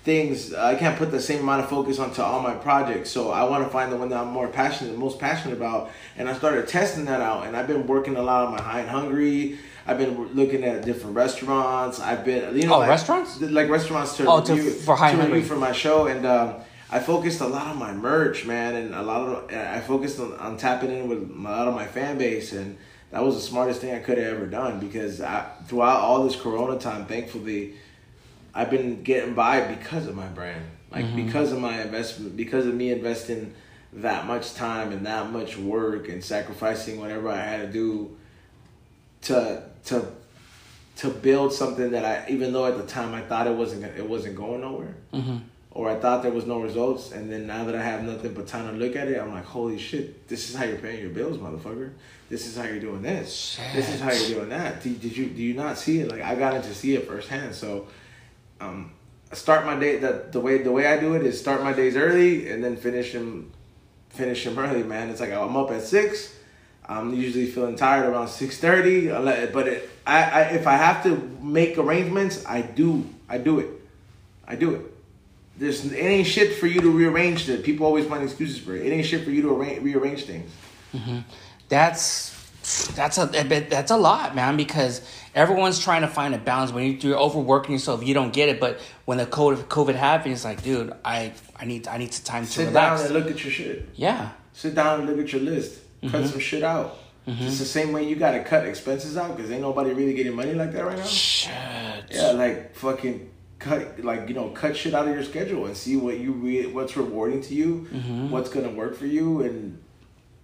things 0.04 0.54
I 0.54 0.76
can't 0.76 0.96
put 0.96 1.10
the 1.10 1.20
same 1.20 1.40
amount 1.40 1.64
of 1.64 1.68
focus 1.68 1.98
onto 1.98 2.22
all 2.22 2.40
my 2.40 2.54
projects. 2.54 3.10
So 3.10 3.30
I 3.30 3.42
want 3.42 3.64
to 3.64 3.70
find 3.70 3.92
the 3.92 3.96
one 3.96 4.08
that 4.10 4.20
I'm 4.20 4.28
more 4.28 4.48
passionate 4.48 4.96
most 4.96 5.18
passionate 5.18 5.56
about. 5.56 5.90
And 6.16 6.28
I 6.28 6.34
started 6.34 6.66
testing 6.68 7.04
that 7.06 7.20
out 7.20 7.46
and 7.46 7.56
I've 7.56 7.66
been 7.66 7.86
working 7.86 8.16
a 8.16 8.22
lot 8.22 8.46
on 8.46 8.52
my 8.52 8.62
high 8.62 8.80
and 8.80 8.88
hungry. 8.88 9.58
I've 9.86 9.98
been 9.98 10.32
looking 10.34 10.64
at 10.64 10.84
different 10.84 11.16
restaurants. 11.16 11.98
I've 12.00 12.24
been 12.24 12.56
you 12.56 12.68
know 12.68 12.76
Oh, 12.76 12.78
like, 12.78 12.88
restaurants? 12.88 13.40
like 13.40 13.68
restaurants 13.68 14.16
to 14.18 14.26
Oh, 14.30 14.40
to- 14.40 14.54
review 14.54 14.70
for 14.70 14.94
High 14.96 15.10
and 15.10 15.18
to 15.18 15.22
review 15.24 15.40
Hungry. 15.40 15.48
for 15.48 15.56
my 15.56 15.72
show. 15.72 16.06
And 16.06 16.24
um, 16.24 16.54
I 16.90 17.00
focused 17.00 17.40
a 17.40 17.46
lot 17.46 17.66
on 17.66 17.78
my 17.78 17.92
merch, 17.92 18.46
man, 18.46 18.74
and 18.74 18.94
a 18.94 19.02
lot 19.02 19.20
of 19.20 19.52
I 19.52 19.80
focused 19.80 20.18
on, 20.20 20.32
on 20.34 20.56
tapping 20.56 20.90
in 20.90 21.08
with 21.08 21.30
a 21.30 21.42
lot 21.42 21.68
of 21.68 21.74
my 21.74 21.86
fan 21.86 22.16
base, 22.16 22.52
and 22.52 22.78
that 23.10 23.22
was 23.22 23.34
the 23.34 23.42
smartest 23.42 23.80
thing 23.80 23.94
I 23.94 23.98
could 23.98 24.18
have 24.18 24.34
ever 24.34 24.46
done 24.46 24.80
because 24.80 25.20
I, 25.20 25.50
throughout 25.66 26.00
all 26.00 26.24
this 26.24 26.36
Corona 26.36 26.78
time, 26.78 27.06
thankfully, 27.06 27.74
I've 28.54 28.70
been 28.70 29.02
getting 29.02 29.34
by 29.34 29.60
because 29.74 30.06
of 30.06 30.14
my 30.14 30.26
brand, 30.28 30.64
like 30.90 31.04
mm-hmm. 31.04 31.26
because 31.26 31.52
of 31.52 31.60
my 31.60 31.80
investment, 31.82 32.36
because 32.36 32.66
of 32.66 32.74
me 32.74 32.90
investing 32.90 33.54
that 33.92 34.26
much 34.26 34.54
time 34.54 34.92
and 34.92 35.06
that 35.06 35.30
much 35.30 35.56
work 35.56 36.08
and 36.08 36.22
sacrificing 36.22 37.00
whatever 37.00 37.28
I 37.28 37.40
had 37.40 37.60
to 37.60 37.72
do 37.72 38.16
to 39.22 39.62
to 39.86 40.06
to 40.96 41.08
build 41.08 41.52
something 41.52 41.90
that 41.90 42.04
I 42.04 42.30
even 42.30 42.52
though 42.52 42.66
at 42.66 42.76
the 42.76 42.86
time 42.86 43.14
I 43.14 43.20
thought 43.22 43.46
it 43.46 43.54
wasn't 43.54 43.84
it 43.84 44.06
wasn't 44.06 44.36
going 44.36 44.60
nowhere 44.60 44.94
mm-hmm. 45.12 45.38
Or 45.78 45.88
I 45.88 45.94
thought 45.94 46.24
there 46.24 46.32
was 46.32 46.44
no 46.44 46.58
results 46.58 47.12
and 47.12 47.30
then 47.30 47.46
now 47.46 47.62
that 47.62 47.76
I 47.76 47.80
have 47.80 48.02
nothing 48.02 48.34
but 48.34 48.48
time 48.48 48.66
to 48.66 48.84
look 48.84 48.96
at 48.96 49.06
it 49.06 49.16
I'm 49.16 49.32
like 49.32 49.44
holy 49.44 49.78
shit 49.78 50.26
this 50.26 50.50
is 50.50 50.56
how 50.56 50.64
you're 50.64 50.76
paying 50.78 51.00
your 51.00 51.10
bills 51.10 51.38
motherfucker 51.38 51.92
this 52.28 52.48
is 52.48 52.56
how 52.56 52.64
you're 52.64 52.80
doing 52.80 53.00
this 53.00 53.60
this 53.72 53.88
is 53.88 54.00
how 54.00 54.10
you're 54.10 54.40
doing 54.40 54.48
that 54.48 54.82
did, 54.82 55.00
did 55.00 55.16
you 55.16 55.26
do 55.26 55.40
you 55.40 55.54
not 55.54 55.78
see 55.78 56.00
it 56.00 56.10
like 56.10 56.20
I 56.20 56.34
got 56.34 56.64
to 56.64 56.74
see 56.74 56.96
it 56.96 57.06
firsthand 57.06 57.54
so 57.54 57.86
um 58.60 58.90
start 59.32 59.64
my 59.66 59.78
day 59.78 59.98
the, 59.98 60.26
the 60.32 60.40
way 60.40 60.58
the 60.58 60.72
way 60.72 60.88
I 60.88 60.98
do 60.98 61.14
it 61.14 61.22
is 61.22 61.38
start 61.38 61.62
my 61.62 61.72
days 61.72 61.96
early 61.96 62.50
and 62.50 62.62
then 62.62 62.76
finish 62.76 63.12
them 63.12 63.52
finish 64.08 64.42
them 64.42 64.58
early 64.58 64.82
man 64.82 65.10
it's 65.10 65.20
like 65.20 65.30
I'm 65.30 65.56
up 65.56 65.70
at 65.70 65.82
six 65.82 66.34
I'm 66.88 67.14
usually 67.14 67.46
feeling 67.46 67.76
tired 67.76 68.06
around 68.06 68.28
six 68.28 68.56
thirty. 68.56 69.08
But 69.08 69.68
it, 69.68 69.90
I, 70.06 70.22
I, 70.22 70.40
if 70.52 70.66
I 70.66 70.76
have 70.76 71.02
to 71.02 71.16
make 71.42 71.76
arrangements, 71.76 72.46
I 72.46 72.62
do. 72.62 73.04
I 73.28 73.36
do 73.36 73.58
it. 73.58 73.68
I 74.46 74.56
do 74.56 74.74
it. 74.74 74.87
There's 75.58 75.84
it 75.84 75.96
ain't 75.96 76.26
shit 76.26 76.56
for 76.56 76.66
you 76.66 76.80
to 76.80 76.90
rearrange 76.90 77.48
it. 77.48 77.64
People 77.64 77.86
always 77.86 78.06
find 78.06 78.22
excuses 78.22 78.58
for 78.58 78.76
it. 78.76 78.86
It 78.86 78.90
ain't 78.90 79.06
shit 79.06 79.24
for 79.24 79.30
you 79.30 79.42
to 79.42 79.50
arrange, 79.54 79.82
rearrange 79.82 80.24
things. 80.24 80.50
Mm-hmm. 80.94 81.18
That's 81.68 82.34
that's 82.94 83.18
a 83.18 83.26
that's 83.26 83.90
a 83.90 83.96
lot, 83.96 84.34
man. 84.34 84.56
Because 84.56 85.00
everyone's 85.34 85.78
trying 85.78 86.02
to 86.02 86.08
find 86.08 86.34
a 86.34 86.38
balance. 86.38 86.70
When 86.72 86.84
you- 86.84 86.98
you're 87.00 87.18
overworking 87.18 87.72
yourself, 87.72 88.04
you 88.06 88.14
don't 88.14 88.32
get 88.32 88.48
it. 88.48 88.60
But 88.60 88.78
when 89.04 89.18
the 89.18 89.26
COVID 89.26 89.64
COVID 89.64 89.94
happened, 89.94 90.34
it's 90.34 90.44
like, 90.44 90.62
dude, 90.62 90.92
I 91.04 91.32
I 91.56 91.64
need 91.64 91.88
I 91.88 91.98
need 91.98 92.12
some 92.14 92.24
time 92.24 92.46
to 92.46 92.50
Sit 92.52 92.66
relax. 92.68 93.02
down 93.02 93.06
and 93.06 93.14
look 93.18 93.30
at 93.34 93.42
your 93.42 93.52
shit. 93.52 93.88
yeah, 93.96 94.30
Sit 94.52 94.74
down 94.74 95.00
and 95.00 95.08
look 95.08 95.18
at 95.18 95.32
your 95.32 95.42
list. 95.42 95.80
Cut 96.02 96.10
mm-hmm. 96.12 96.26
some 96.26 96.40
shit 96.40 96.62
out. 96.62 96.98
Mm-hmm. 97.26 97.44
It's 97.46 97.58
the 97.58 97.64
same 97.64 97.92
way 97.92 98.08
you 98.08 98.16
gotta 98.16 98.42
cut 98.44 98.64
expenses 98.66 99.16
out 99.16 99.36
because 99.36 99.50
ain't 99.50 99.60
nobody 99.62 99.92
really 99.92 100.14
getting 100.14 100.34
money 100.34 100.54
like 100.54 100.72
that 100.72 100.84
right 100.84 100.96
now. 100.96 101.04
shit. 101.04 101.50
Yeah, 102.10 102.30
like 102.32 102.74
fucking 102.76 103.28
cut, 103.58 104.04
like 104.04 104.28
you 104.28 104.34
know, 104.34 104.50
cut 104.50 104.76
shit 104.76 104.94
out 104.94 105.08
of 105.08 105.14
your 105.14 105.24
schedule 105.24 105.66
and 105.66 105.76
see 105.76 105.96
what 105.96 106.18
you 106.18 106.32
re- 106.32 106.66
what's 106.66 106.96
rewarding 106.96 107.42
to 107.42 107.54
you, 107.54 107.86
what's 108.30 108.50
gonna 108.50 108.70
work 108.70 108.96
for 108.96 109.06
you, 109.06 109.42
and 109.42 109.82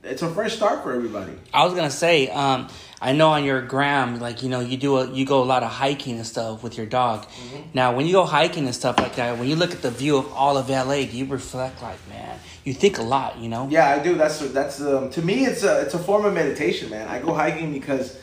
it's 0.03 0.23
a 0.23 0.31
fresh 0.31 0.57
start 0.57 0.83
for 0.83 0.93
everybody. 0.93 1.33
I 1.53 1.65
was 1.65 1.75
gonna 1.75 1.91
say, 1.91 2.29
um, 2.29 2.69
I 3.01 3.13
know 3.13 3.31
on 3.31 3.45
your 3.45 3.63
gram, 3.63 4.21
like 4.21 4.43
you 4.43 4.49
know, 4.49 4.61
you 4.61 4.77
do 4.77 4.99
a, 4.99 5.11
you 5.11 5.25
go 5.25 5.43
a 5.43 5.45
lot 5.45 5.63
of 5.63 5.71
hiking 5.71 6.17
and 6.17 6.27
stuff 6.27 6.63
with 6.63 6.77
your 6.77 6.87
dog. 6.87 7.27
Mm-hmm. 7.27 7.63
Now, 7.75 7.95
when 7.97 8.07
you 8.07 8.13
go 8.13 8.25
hiking 8.25 8.67
and 8.67 8.75
stuff 8.75 8.99
like 8.99 9.17
that, 9.17 9.39
when 9.39 9.49
you 9.49 9.57
look 9.57 9.73
at 9.73 9.83
the 9.83 9.91
view 9.91 10.17
of 10.17 10.33
all 10.33 10.57
of 10.57 10.69
LA, 10.69 11.05
do 11.05 11.17
you 11.17 11.27
reflect 11.27 11.83
like, 11.83 11.99
man, 12.09 12.39
you 12.65 12.75
think 12.75 12.99
a 12.99 13.03
lot, 13.03 13.39
you 13.39 13.49
know? 13.49 13.69
Yeah, 13.71 13.91
I 13.91 14.03
do. 14.03 14.15
That's 14.17 14.41
that's 14.51 14.81
um, 14.81 15.11
to 15.11 15.23
me, 15.23 15.47
it's 15.47 15.63
a 15.63 15.81
it's 15.83 15.95
a 15.95 15.99
form 15.99 16.25
of 16.25 16.35
meditation, 16.35 16.91
man. 16.91 17.09
I 17.09 17.21
go 17.21 17.35
hiking 17.35 17.73
because 17.73 18.19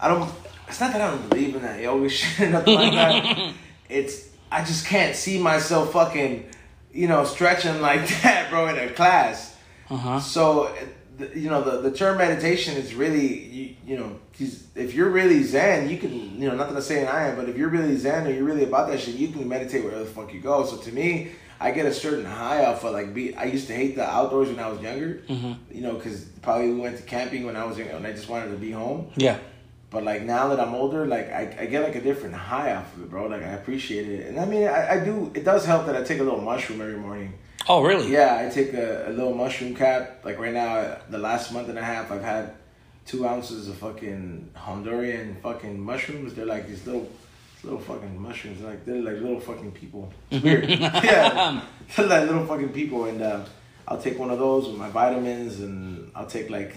I 0.00 0.08
don't. 0.08 0.30
It's 0.66 0.80
not 0.80 0.92
that 0.92 1.02
I 1.02 1.10
don't 1.10 1.28
believe 1.28 1.54
in 1.54 1.62
that 1.62 1.80
yoga 1.80 2.08
shit 2.18 2.50
nothing 2.50 2.74
like 2.74 2.92
that. 2.92 3.54
It's 3.88 4.28
I 4.50 4.64
just 4.64 4.86
can't 4.86 5.16
see 5.16 5.38
myself 5.38 5.92
fucking, 5.92 6.48
you 6.92 7.08
know, 7.08 7.24
stretching 7.24 7.80
like 7.80 8.06
that, 8.22 8.50
bro, 8.50 8.68
in 8.68 8.78
a 8.78 8.92
class. 8.92 9.56
Uh 9.90 9.96
huh. 9.96 10.20
So, 10.20 10.74
you 11.34 11.50
know, 11.50 11.62
the, 11.62 11.88
the 11.88 11.96
term 11.96 12.18
meditation 12.18 12.76
is 12.76 12.94
really, 12.94 13.44
you, 13.44 13.76
you 13.86 13.96
know, 13.98 14.18
if 14.74 14.94
you're 14.94 15.10
really 15.10 15.42
Zen, 15.42 15.88
you 15.88 15.98
can, 15.98 16.40
you 16.40 16.48
know, 16.48 16.56
not 16.56 16.68
that 16.68 16.76
I'm 16.76 16.82
saying 16.82 17.06
I 17.06 17.28
am, 17.28 17.36
but 17.36 17.48
if 17.48 17.56
you're 17.56 17.68
really 17.68 17.96
Zen 17.96 18.26
or 18.26 18.30
you're 18.30 18.44
really 18.44 18.64
about 18.64 18.88
that 18.88 19.00
shit, 19.00 19.14
you 19.14 19.28
can 19.28 19.48
meditate 19.48 19.84
wherever 19.84 20.02
the 20.02 20.10
fuck 20.10 20.32
you 20.32 20.40
go. 20.40 20.64
So 20.64 20.76
to 20.78 20.92
me, 20.92 21.32
I 21.60 21.70
get 21.70 21.86
a 21.86 21.94
certain 21.94 22.24
high 22.24 22.64
off 22.64 22.84
of 22.84 22.92
like, 22.92 23.14
be, 23.14 23.34
I 23.34 23.44
used 23.44 23.68
to 23.68 23.74
hate 23.74 23.94
the 23.96 24.04
outdoors 24.04 24.48
when 24.48 24.58
I 24.58 24.68
was 24.68 24.80
younger, 24.80 25.22
you 25.70 25.80
know, 25.82 25.94
because 25.94 26.24
probably 26.42 26.70
we 26.70 26.80
went 26.80 26.96
to 26.96 27.02
camping 27.04 27.44
when 27.46 27.56
I 27.56 27.64
was 27.64 27.78
young 27.78 27.88
and 27.88 28.06
I 28.06 28.12
just 28.12 28.28
wanted 28.28 28.50
to 28.50 28.56
be 28.56 28.72
home. 28.72 29.10
Yeah. 29.16 29.38
But 29.94 30.02
like 30.02 30.22
now 30.22 30.48
that 30.48 30.58
I'm 30.58 30.74
older, 30.74 31.06
like 31.06 31.30
I, 31.30 31.56
I 31.60 31.66
get 31.66 31.84
like 31.84 31.94
a 31.94 32.00
different 32.00 32.34
high 32.34 32.74
off 32.74 32.92
of 32.96 33.04
it, 33.04 33.10
bro. 33.10 33.28
Like 33.28 33.42
I 33.42 33.52
appreciate 33.52 34.08
it. 34.08 34.26
And 34.26 34.40
I 34.40 34.44
mean, 34.44 34.64
I, 34.64 34.94
I 34.94 35.04
do, 35.04 35.30
it 35.34 35.44
does 35.44 35.64
help 35.64 35.86
that 35.86 35.94
I 35.94 36.02
take 36.02 36.18
a 36.18 36.24
little 36.24 36.40
mushroom 36.40 36.80
every 36.80 36.96
morning. 36.96 37.34
Oh, 37.68 37.80
really? 37.80 38.10
Yeah, 38.10 38.44
I 38.44 38.52
take 38.52 38.74
a, 38.74 39.08
a 39.08 39.12
little 39.12 39.34
mushroom 39.34 39.72
cap. 39.76 40.22
Like 40.24 40.40
right 40.40 40.52
now, 40.52 40.96
the 41.10 41.18
last 41.18 41.52
month 41.52 41.68
and 41.68 41.78
a 41.78 41.84
half, 41.84 42.10
I've 42.10 42.24
had 42.24 42.54
two 43.06 43.24
ounces 43.24 43.68
of 43.68 43.76
fucking 43.76 44.50
Honduran 44.56 45.40
fucking 45.42 45.78
mushrooms. 45.78 46.34
They're 46.34 46.44
like 46.44 46.66
these 46.66 46.84
little, 46.84 47.08
little 47.62 47.78
fucking 47.78 48.20
mushrooms. 48.20 48.62
Like 48.62 48.84
they're 48.84 49.00
like 49.00 49.22
little 49.22 49.38
fucking 49.38 49.70
people. 49.70 50.12
It's 50.32 50.42
weird. 50.42 50.68
yeah, 50.70 51.62
they're 51.96 52.06
like 52.08 52.26
little 52.26 52.46
fucking 52.46 52.70
people. 52.70 53.04
And 53.04 53.22
uh, 53.22 53.44
I'll 53.86 54.02
take 54.02 54.18
one 54.18 54.30
of 54.30 54.40
those 54.40 54.66
with 54.66 54.76
my 54.76 54.90
vitamins, 54.90 55.60
and 55.60 56.10
I'll 56.16 56.26
take 56.26 56.50
like 56.50 56.74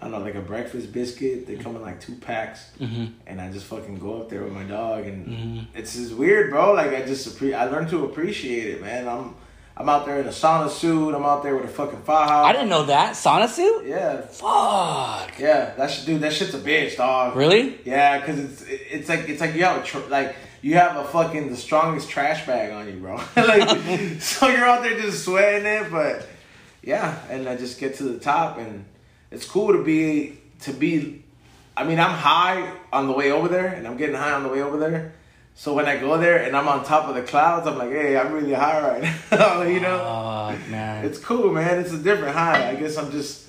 I 0.00 0.02
don't 0.02 0.12
know, 0.12 0.18
like 0.20 0.36
a 0.36 0.40
breakfast 0.40 0.92
biscuit. 0.92 1.46
They 1.46 1.56
come 1.56 1.74
in 1.76 1.82
like 1.82 2.00
two 2.00 2.14
packs, 2.14 2.70
Mm-hmm. 2.80 3.06
and 3.26 3.40
I 3.40 3.50
just 3.50 3.66
fucking 3.66 3.98
go 3.98 4.20
up 4.20 4.28
there 4.28 4.42
with 4.44 4.52
my 4.52 4.62
dog, 4.64 5.06
and 5.06 5.66
it's 5.74 5.94
just 5.96 6.12
weird, 6.14 6.50
bro. 6.50 6.72
Like 6.74 6.92
I 6.94 7.02
just 7.04 7.28
appre- 7.28 7.56
I 7.56 7.64
learned 7.64 7.88
to 7.90 8.04
appreciate 8.04 8.74
it, 8.74 8.80
man. 8.80 9.08
I'm 9.08 9.34
I'm 9.76 9.88
out 9.88 10.06
there 10.06 10.18
in 10.20 10.26
a 10.26 10.30
sauna 10.30 10.68
suit. 10.70 11.14
I'm 11.14 11.24
out 11.24 11.42
there 11.42 11.54
with 11.56 11.64
a 11.66 11.68
fucking 11.68 12.02
faja. 12.02 12.32
I 12.44 12.52
didn't 12.52 12.68
know 12.68 12.84
that 12.84 13.14
sauna 13.14 13.48
suit. 13.48 13.86
Yeah, 13.86 14.22
Fuck. 14.22 15.38
yeah. 15.38 15.74
That 15.76 15.90
shit, 15.90 16.06
dude. 16.06 16.20
That 16.20 16.32
shit's 16.32 16.54
a 16.54 16.58
bitch, 16.60 16.96
dog. 16.96 17.36
Really? 17.36 17.78
Yeah, 17.84 18.18
because 18.18 18.38
it's 18.38 18.62
it's 18.68 19.08
like 19.08 19.28
it's 19.28 19.40
like 19.40 19.54
you 19.54 19.64
have 19.64 19.82
a 19.82 19.84
tr- 19.86 20.08
like 20.08 20.36
you 20.62 20.74
have 20.74 20.96
a 20.96 21.04
fucking 21.04 21.50
the 21.50 21.56
strongest 21.56 22.08
trash 22.10 22.46
bag 22.46 22.72
on 22.72 22.86
you, 22.86 23.00
bro. 23.00 23.16
like 23.36 24.20
so 24.20 24.48
you're 24.48 24.64
out 24.64 24.82
there 24.82 24.98
just 25.00 25.24
sweating 25.24 25.66
it, 25.66 25.90
but 25.90 26.26
yeah, 26.82 27.18
and 27.30 27.48
I 27.48 27.56
just 27.56 27.78
get 27.80 27.96
to 27.96 28.04
the 28.04 28.18
top, 28.18 28.58
and 28.58 28.84
it's 29.30 29.46
cool 29.46 29.72
to 29.72 29.82
be 29.82 30.38
to 30.60 30.72
be. 30.72 31.24
I 31.76 31.84
mean, 31.84 32.00
I'm 32.00 32.10
high 32.10 32.72
on 32.92 33.06
the 33.06 33.12
way 33.12 33.30
over 33.30 33.48
there, 33.48 33.68
and 33.68 33.86
I'm 33.86 33.96
getting 33.96 34.16
high 34.16 34.32
on 34.32 34.42
the 34.42 34.48
way 34.48 34.62
over 34.62 34.78
there. 34.78 35.14
So 35.54 35.74
when 35.74 35.86
I 35.86 35.96
go 35.96 36.16
there 36.18 36.44
and 36.44 36.56
I'm 36.56 36.68
on 36.68 36.84
top 36.84 37.08
of 37.08 37.16
the 37.16 37.22
clouds, 37.22 37.66
I'm 37.66 37.78
like, 37.78 37.90
hey, 37.90 38.16
I'm 38.16 38.32
really 38.32 38.52
high 38.52 38.80
right 38.80 39.02
now, 39.32 39.62
you 39.62 39.80
know. 39.80 39.98
Fuck, 40.56 40.68
man. 40.68 41.04
It's 41.04 41.18
cool, 41.18 41.52
man. 41.52 41.80
It's 41.80 41.92
a 41.92 41.98
different 41.98 42.34
high. 42.34 42.70
I 42.70 42.76
guess 42.76 42.96
I'm 42.96 43.10
just 43.10 43.48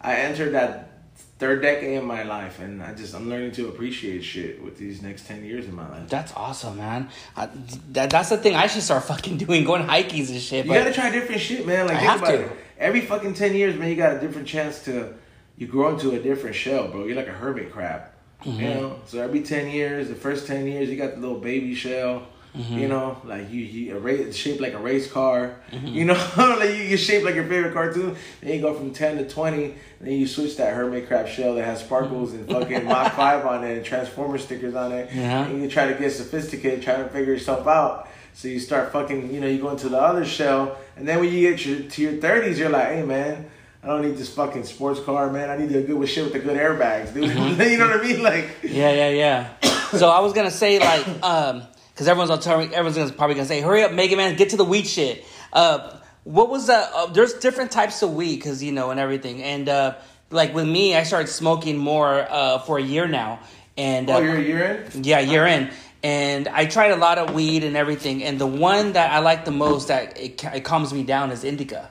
I 0.00 0.16
entered 0.16 0.54
that 0.54 0.95
third 1.38 1.62
decade 1.62 1.98
in 1.98 2.04
my 2.04 2.22
life, 2.22 2.60
and 2.60 2.82
I 2.82 2.94
just 2.94 3.14
I'm 3.14 3.28
learning 3.28 3.52
to 3.52 3.68
appreciate 3.68 4.22
shit 4.22 4.62
with 4.62 4.78
these 4.78 5.02
next 5.02 5.26
ten 5.26 5.44
years 5.44 5.66
in 5.66 5.74
my 5.74 5.88
life. 5.88 6.08
That's 6.08 6.32
awesome, 6.34 6.78
man. 6.78 7.10
I, 7.36 7.48
that, 7.92 8.10
that's 8.10 8.30
the 8.30 8.38
thing 8.38 8.54
I 8.54 8.66
should 8.66 8.82
start 8.82 9.04
fucking 9.04 9.36
doing, 9.44 9.64
going 9.64 9.82
hikings 9.82 10.30
and 10.30 10.40
shit. 10.40 10.66
You 10.66 10.72
gotta 10.72 10.92
try 10.92 11.10
different 11.10 11.40
shit, 11.40 11.66
man. 11.66 11.86
Like 11.86 11.96
I 11.96 12.00
have 12.00 12.24
to. 12.24 12.40
it. 12.40 12.52
Every 12.78 13.00
fucking 13.00 13.34
ten 13.34 13.54
years, 13.54 13.76
man, 13.76 13.90
you 13.90 13.96
got 13.96 14.16
a 14.16 14.20
different 14.20 14.48
chance 14.48 14.84
to 14.84 15.14
you 15.56 15.66
grow 15.66 15.94
into 15.94 16.12
a 16.12 16.18
different 16.18 16.56
shell, 16.56 16.88
bro. 16.88 17.06
You're 17.06 17.16
like 17.16 17.28
a 17.28 17.32
hermit 17.32 17.72
crab. 17.72 18.02
Mm-hmm. 18.42 18.60
You 18.60 18.68
know, 18.68 19.00
so 19.06 19.20
every 19.20 19.42
ten 19.42 19.70
years, 19.70 20.08
the 20.08 20.14
first 20.14 20.46
ten 20.46 20.66
years, 20.66 20.88
you 20.88 20.96
got 20.96 21.14
the 21.14 21.20
little 21.20 21.40
baby 21.40 21.74
shell. 21.74 22.28
Mm-hmm. 22.56 22.78
You 22.78 22.88
know, 22.88 23.20
like 23.24 23.50
you, 23.50 23.60
you 23.60 23.96
a 23.96 24.00
race, 24.00 24.34
shaped 24.34 24.62
like 24.62 24.72
a 24.72 24.78
race 24.78 25.10
car. 25.10 25.56
Mm-hmm. 25.70 25.86
You 25.88 26.04
know, 26.06 26.14
like 26.36 26.70
you 26.70 26.88
get 26.88 27.00
shaped 27.00 27.24
like 27.24 27.34
your 27.34 27.44
favorite 27.44 27.74
cartoon. 27.74 28.16
Then 28.40 28.54
you 28.54 28.60
go 28.62 28.72
from 28.72 28.92
ten 28.92 29.18
to 29.18 29.28
twenty, 29.28 29.74
then 30.00 30.14
you 30.14 30.26
switch 30.26 30.56
that 30.56 30.74
hermit 30.74 31.06
crab 31.06 31.28
shell 31.28 31.54
that 31.56 31.64
has 31.64 31.80
sparkles 31.80 32.32
and 32.32 32.48
fucking 32.50 32.84
Mach 32.84 33.12
Five 33.12 33.44
on 33.44 33.62
it 33.64 33.76
and 33.76 33.84
Transformer 33.84 34.38
stickers 34.38 34.74
on 34.74 34.92
it. 34.92 35.10
Yeah. 35.12 35.44
And 35.44 35.62
you 35.62 35.68
try 35.68 35.92
to 35.92 35.98
get 35.98 36.10
sophisticated, 36.12 36.82
trying 36.82 37.04
to 37.04 37.10
figure 37.10 37.34
yourself 37.34 37.66
out. 37.66 38.08
So 38.32 38.48
you 38.48 38.58
start 38.58 38.92
fucking, 38.92 39.32
you 39.32 39.40
know, 39.40 39.46
you 39.46 39.60
go 39.60 39.70
into 39.70 39.88
the 39.88 39.98
other 39.98 40.24
shell, 40.24 40.76
and 40.96 41.08
then 41.08 41.20
when 41.20 41.32
you 41.32 41.50
get 41.50 41.64
your, 41.64 41.80
to 41.80 42.02
your 42.02 42.12
thirties, 42.14 42.58
you're 42.58 42.68
like, 42.70 42.88
hey 42.88 43.02
man, 43.02 43.50
I 43.82 43.88
don't 43.88 44.02
need 44.02 44.16
this 44.16 44.34
fucking 44.34 44.64
sports 44.64 45.00
car, 45.00 45.30
man. 45.30 45.50
I 45.50 45.56
need 45.56 45.68
to 45.70 45.82
good 45.82 45.96
with 45.96 46.08
shit 46.10 46.24
with 46.24 46.32
the 46.32 46.40
good 46.40 46.56
airbags, 46.56 47.14
dude. 47.14 47.24
you 47.70 47.78
know 47.78 47.86
what 47.86 48.00
I 48.00 48.02
mean? 48.02 48.22
Like, 48.22 48.48
Yeah, 48.62 48.92
yeah, 48.92 49.08
yeah. 49.10 49.48
so 49.90 50.08
I 50.08 50.20
was 50.20 50.32
gonna 50.32 50.50
say 50.50 50.78
like, 50.78 51.06
um, 51.22 51.62
because 51.96 52.08
everyone's 52.08 52.44
tell 52.44 52.58
me, 52.58 52.66
everyone's 52.66 52.98
gonna, 52.98 53.10
probably 53.12 53.36
gonna 53.36 53.48
say, 53.48 53.62
"Hurry 53.62 53.82
up, 53.82 53.90
Mega 53.90 54.16
Man, 54.16 54.36
get 54.36 54.50
to 54.50 54.58
the 54.58 54.66
weed 54.66 54.86
shit." 54.86 55.24
Uh, 55.50 55.96
what 56.24 56.50
was 56.50 56.66
that? 56.66 56.90
Uh, 56.94 57.06
there's 57.06 57.32
different 57.34 57.70
types 57.70 58.02
of 58.02 58.12
weed, 58.12 58.36
cause 58.36 58.62
you 58.62 58.70
know, 58.70 58.90
and 58.90 59.00
everything. 59.00 59.42
And 59.42 59.66
uh, 59.66 59.94
like 60.30 60.54
with 60.54 60.68
me, 60.68 60.94
I 60.94 61.04
started 61.04 61.28
smoking 61.28 61.78
more 61.78 62.26
uh, 62.28 62.58
for 62.58 62.76
a 62.76 62.82
year 62.82 63.08
now, 63.08 63.40
and 63.78 64.10
uh, 64.10 64.16
oh, 64.16 64.20
you're 64.20 64.36
a 64.36 64.42
year 64.42 64.90
in? 64.94 65.04
yeah, 65.04 65.20
year 65.20 65.46
in. 65.46 65.70
And 66.02 66.48
I 66.48 66.66
tried 66.66 66.90
a 66.90 66.96
lot 66.96 67.16
of 67.16 67.32
weed 67.32 67.64
and 67.64 67.78
everything, 67.78 68.22
and 68.22 68.38
the 68.38 68.46
one 68.46 68.92
that 68.92 69.10
I 69.10 69.20
like 69.20 69.46
the 69.46 69.50
most 69.50 69.88
that 69.88 70.20
it, 70.20 70.44
it 70.44 70.64
calms 70.64 70.92
me 70.92 71.02
down 71.02 71.30
is 71.30 71.44
indica. 71.44 71.90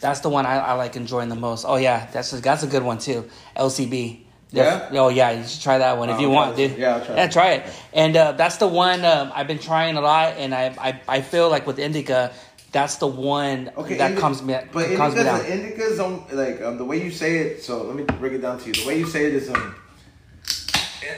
That's 0.00 0.20
the 0.20 0.30
one 0.30 0.46
I, 0.46 0.56
I 0.56 0.72
like 0.72 0.96
enjoying 0.96 1.28
the 1.28 1.36
most. 1.36 1.66
Oh 1.68 1.76
yeah, 1.76 2.08
that's 2.12 2.32
a, 2.32 2.40
that's 2.40 2.62
a 2.62 2.66
good 2.66 2.82
one 2.82 2.96
too. 2.96 3.28
LCB. 3.56 4.23
Yeah? 4.62 4.88
Oh 4.92 5.08
yeah, 5.08 5.30
you 5.32 5.44
should 5.46 5.62
try 5.62 5.78
that 5.78 5.98
one 5.98 6.08
if 6.10 6.16
Oh, 6.16 6.20
you 6.20 6.26
okay. 6.28 6.34
want, 6.34 6.56
dude. 6.56 6.76
Yeah, 6.78 6.96
I'll 6.96 7.04
try 7.04 7.14
Yeah, 7.16 7.24
it. 7.24 7.32
try 7.32 7.50
it. 7.52 7.72
And 7.92 8.16
uh, 8.16 8.32
that's 8.32 8.56
the 8.58 8.68
one 8.68 9.04
um, 9.04 9.32
I've 9.34 9.46
been 9.46 9.58
trying 9.58 9.96
a 9.96 10.00
lot, 10.00 10.34
and 10.36 10.54
I, 10.54 10.74
I 10.78 11.00
I 11.08 11.20
feel 11.22 11.48
like 11.50 11.66
with 11.66 11.78
indica, 11.78 12.32
that's 12.72 12.96
the 12.96 13.06
one 13.06 13.70
Okay, 13.76 13.96
that 13.98 14.10
indi- 14.10 14.20
calms 14.20 14.42
me 14.42 14.54
But 14.72 14.88
me 14.88 14.94
indica's, 14.96 15.14
down. 15.24 15.44
indica's 15.46 16.00
um, 16.00 16.24
like 16.32 16.60
um, 16.62 16.78
the 16.78 16.84
way 16.84 17.02
you 17.02 17.10
say 17.10 17.38
it. 17.38 17.62
So 17.62 17.82
let 17.84 17.96
me 17.96 18.04
break 18.04 18.32
it 18.32 18.42
down 18.42 18.58
to 18.58 18.66
you. 18.66 18.72
The 18.74 18.86
way 18.86 18.98
you 18.98 19.06
say 19.06 19.26
it 19.26 19.34
is 19.34 19.48
um, 19.50 19.74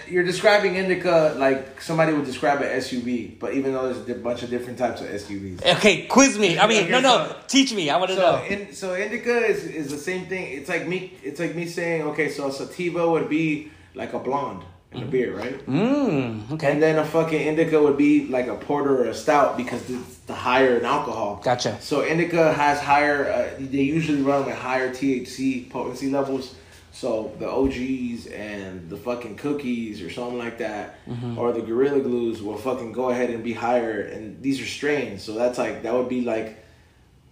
you're 0.09 0.25
describing 0.25 0.77
indica 0.77 1.35
like 1.39 1.81
somebody 1.81 2.12
would 2.12 2.25
describe 2.25 2.61
an 2.62 2.69
SUV, 2.81 3.39
but 3.39 3.55
even 3.55 3.73
though 3.73 3.93
there's 3.93 4.09
a 4.09 4.21
bunch 4.21 4.43
of 4.43 4.51
different 4.51 4.79
types 4.79 5.01
of 5.01 5.09
SUVs. 5.09 5.65
Okay, 5.77 6.07
quiz 6.07 6.39
me. 6.39 6.59
I 6.59 6.67
mean, 6.67 6.83
Okay, 6.85 6.91
no, 6.91 7.01
no, 7.01 7.27
so- 7.29 7.37
teach 7.49 7.73
me. 7.75 7.91
I 7.91 7.97
want 7.97 8.11
to 8.11 8.17
So, 8.17 8.23
know. 8.37 8.45
in, 8.45 8.73
so 8.75 8.95
indica 8.95 9.37
is, 9.47 9.65
is 9.65 9.91
the 9.91 9.99
same 9.99 10.27
thing. 10.27 10.53
It's 10.59 10.69
like 10.69 10.87
me. 10.87 11.12
It's 11.23 11.41
like 11.41 11.55
me 11.55 11.67
saying, 11.67 12.03
okay, 12.03 12.29
so 12.31 12.49
a 12.49 12.53
sativa 12.53 13.09
would 13.11 13.29
be 13.29 13.71
like 13.95 14.12
a 14.12 14.19
blonde 14.19 14.62
in 14.93 15.03
a 15.03 15.07
beer, 15.07 15.37
right? 15.37 15.67
Mmm. 15.67 16.51
Okay. 16.53 16.71
And 16.73 16.83
then 16.83 16.99
a 16.99 17.05
fucking 17.05 17.41
indica 17.41 17.83
would 17.83 17.97
be 17.99 18.29
like 18.29 18.47
a 18.47 18.55
porter 18.55 19.03
or 19.03 19.07
a 19.07 19.15
stout 19.15 19.57
because 19.57 19.83
it's 19.91 20.17
the 20.27 20.35
higher 20.35 20.79
in 20.79 20.85
alcohol. 20.85 21.41
Gotcha. 21.45 21.77
So 21.81 22.05
indica 22.05 22.53
has 22.53 22.81
higher. 22.81 23.31
Uh, 23.31 23.55
they 23.59 23.83
usually 23.83 24.23
run 24.23 24.47
with 24.47 24.55
higher 24.55 24.91
THC 24.91 25.69
potency 25.71 26.11
levels. 26.11 26.55
So 26.97 27.31
the 27.39 27.47
OGs 27.47 28.29
and 28.29 28.89
the 28.89 28.97
fucking 28.97 29.37
cookies 29.37 30.01
or 30.01 30.09
something 30.09 30.39
like 30.39 30.57
that, 30.57 30.95
or 31.37 31.53
the 31.53 31.61
Gorilla 31.61 32.01
Glues 32.01 32.41
will 32.41 32.57
fucking 32.57 32.93
go 32.93 33.11
ahead 33.11 33.29
and 33.29 33.45
be 33.45 33.53
higher. 33.53 34.01
And 34.01 34.43
these 34.43 34.63
are 34.63 34.67
strains, 34.67 35.23
so 35.23 35.35
that's 35.35 35.59
like 35.59 35.83
that 35.83 35.93
would 35.93 36.09
be 36.09 36.23
like, 36.23 36.65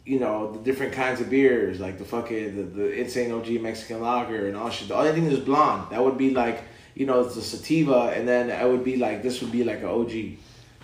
you 0.04 0.20
know, 0.20 0.52
the 0.52 0.58
different 0.58 0.92
kinds 0.92 1.22
of 1.22 1.30
beers, 1.30 1.80
like 1.80 1.96
the 1.96 2.04
fucking 2.04 2.56
the, 2.56 2.62
the 2.64 2.92
insane 2.92 3.32
OG 3.32 3.52
Mexican 3.62 4.02
lager 4.02 4.48
and 4.48 4.54
all 4.54 4.68
shit. 4.68 4.88
The 4.88 4.96
only 4.96 5.12
thing 5.12 5.24
is 5.24 5.38
blonde. 5.38 5.90
That 5.92 6.04
would 6.04 6.18
be 6.18 6.28
like, 6.28 6.62
you 6.94 7.06
know, 7.06 7.22
it's 7.24 7.34
the 7.34 7.40
sativa, 7.40 8.12
and 8.14 8.28
then 8.28 8.50
I 8.50 8.66
would 8.66 8.84
be 8.84 8.98
like 8.98 9.22
this 9.22 9.40
would 9.40 9.50
be 9.50 9.64
like 9.64 9.78
an 9.78 9.86
OG. 9.86 10.12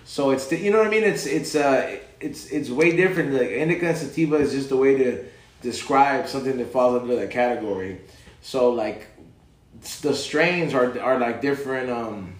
So 0.05 0.31
it's 0.31 0.47
the, 0.47 0.57
you 0.57 0.71
know 0.71 0.79
what 0.79 0.87
I 0.87 0.89
mean. 0.89 1.03
It's 1.03 1.27
it's 1.27 1.53
uh 1.53 1.99
it's 2.19 2.47
it's 2.47 2.71
way 2.71 2.95
different. 2.95 3.31
Like 3.33 3.51
indica 3.51 3.89
and 3.89 3.97
sativa 3.97 4.37
is 4.37 4.53
just 4.53 4.71
a 4.71 4.75
way 4.75 4.97
to 4.97 5.23
describe 5.61 6.27
something 6.27 6.57
that 6.57 6.73
falls 6.73 6.99
under 6.99 7.15
that 7.15 7.29
category. 7.29 7.99
So 8.41 8.71
like 8.71 9.07
the 10.01 10.13
strains 10.13 10.73
are 10.73 10.99
are 10.99 11.19
like 11.19 11.41
different. 11.41 11.89
Um, 11.89 12.35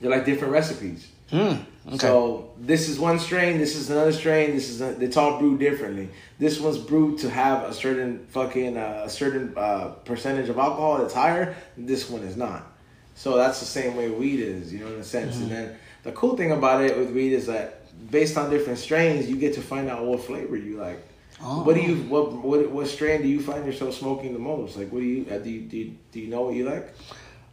they're 0.00 0.10
like 0.10 0.26
different 0.26 0.52
recipes. 0.52 1.08
Hmm. 1.30 1.54
Okay. 1.88 1.98
So 1.98 2.50
this 2.58 2.88
is 2.88 2.98
one 2.98 3.18
strain. 3.18 3.58
This 3.58 3.76
is 3.76 3.90
another 3.90 4.12
strain. 4.12 4.54
This 4.54 4.68
is 4.68 4.80
a, 4.80 5.00
it's 5.00 5.16
all 5.16 5.38
brewed 5.38 5.60
differently. 5.60 6.08
This 6.38 6.58
one's 6.58 6.78
brewed 6.78 7.18
to 7.20 7.30
have 7.30 7.62
a 7.64 7.72
certain 7.72 8.26
fucking 8.28 8.76
uh, 8.76 9.02
a 9.04 9.10
certain 9.10 9.54
uh, 9.56 9.88
percentage 10.04 10.48
of 10.48 10.58
alcohol 10.58 10.98
that's 10.98 11.14
higher. 11.14 11.56
This 11.76 12.10
one 12.10 12.22
is 12.22 12.36
not. 12.36 12.66
So 13.14 13.36
that's 13.36 13.60
the 13.60 13.66
same 13.66 13.96
way 13.96 14.10
weed 14.10 14.40
is, 14.40 14.72
you 14.72 14.80
know, 14.80 14.88
in 14.88 15.00
a 15.00 15.04
sense. 15.04 15.38
And 15.38 15.50
then 15.50 15.76
the 16.02 16.12
cool 16.12 16.36
thing 16.36 16.52
about 16.52 16.84
it 16.84 16.98
with 16.98 17.10
weed 17.12 17.32
is 17.32 17.46
that 17.46 17.86
based 18.10 18.36
on 18.36 18.50
different 18.50 18.78
strains, 18.78 19.28
you 19.28 19.36
get 19.36 19.54
to 19.54 19.62
find 19.62 19.88
out 19.88 20.04
what 20.04 20.20
flavor 20.20 20.56
you 20.56 20.76
like. 20.76 21.02
Oh. 21.42 21.62
What 21.64 21.74
do 21.74 21.82
you 21.82 21.96
what 22.08 22.32
what 22.32 22.70
what 22.70 22.86
strain 22.88 23.20
do 23.22 23.28
you 23.28 23.40
find 23.42 23.66
yourself 23.66 23.94
smoking 23.94 24.32
the 24.32 24.38
most? 24.38 24.76
Like, 24.76 24.90
what 24.90 25.00
do 25.00 25.06
you 25.06 25.26
uh, 25.30 25.38
do? 25.38 25.50
You, 25.50 25.60
do 25.62 25.76
you, 25.76 25.96
do 26.12 26.20
you 26.20 26.28
know 26.28 26.42
what 26.42 26.54
you 26.54 26.64
like? 26.68 26.94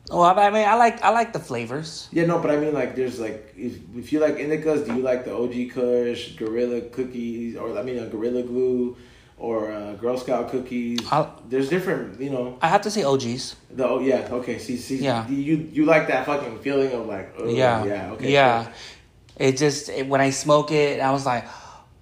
Well, 0.10 0.24
I 0.24 0.50
mean, 0.50 0.68
I 0.68 0.76
like 0.76 1.02
I 1.04 1.10
like 1.10 1.34
the 1.34 1.40
flavors. 1.40 2.08
Yeah, 2.12 2.26
no, 2.26 2.40
but 2.40 2.52
I 2.52 2.58
mean, 2.58 2.74
like, 2.74 2.96
there's 2.96 3.20
like, 3.20 3.54
if 3.58 3.78
if 3.96 4.12
you 4.14 4.20
like 4.20 4.36
indicas, 4.38 4.86
do 4.86 4.96
you 4.96 5.02
like 5.02 5.26
the 5.26 5.34
OG 5.36 5.72
Kush, 5.74 6.36
Gorilla 6.36 6.82
cookies, 6.82 7.56
or 7.58 7.78
I 7.78 7.84
mean, 7.84 8.00
a 8.00 8.08
Gorilla 8.08 8.44
Glue, 8.44 8.96
or 9.38 9.72
uh, 9.72 9.94
Girl 9.94 10.18
Scout 10.18 10.50
cookies? 10.50 11.00
I'll- 11.12 11.42
there's 11.50 11.70
different, 11.70 12.20
you 12.20 12.30
know. 12.30 12.58
I 12.62 12.68
have 12.68 12.82
to 12.82 12.92
say 12.92 13.04
OGs. 13.04 13.56
The 13.72 13.88
oh 13.88 14.00
yeah, 14.00 14.28
okay. 14.32 14.60
See, 14.60 14.78
see, 14.78 14.98
Yeah. 14.98 15.28
You 15.28 15.70
you 15.72 15.86
like 15.86 16.08
that 16.08 16.26
fucking 16.26 16.60
feeling 16.60 16.92
of 16.92 17.08
like, 17.08 17.34
oh, 17.38 17.50
yeah. 17.50 17.84
yeah, 17.86 18.12
okay, 18.12 18.32
Yeah. 18.32 18.64
cool. 18.64 18.74
It 19.48 19.58
just 19.58 19.90
it, 19.90 20.08
when 20.08 20.20
I 20.22 20.30
smoke 20.32 20.72
it, 20.72 21.00
I 21.00 21.12
was 21.12 21.26
like, 21.26 21.48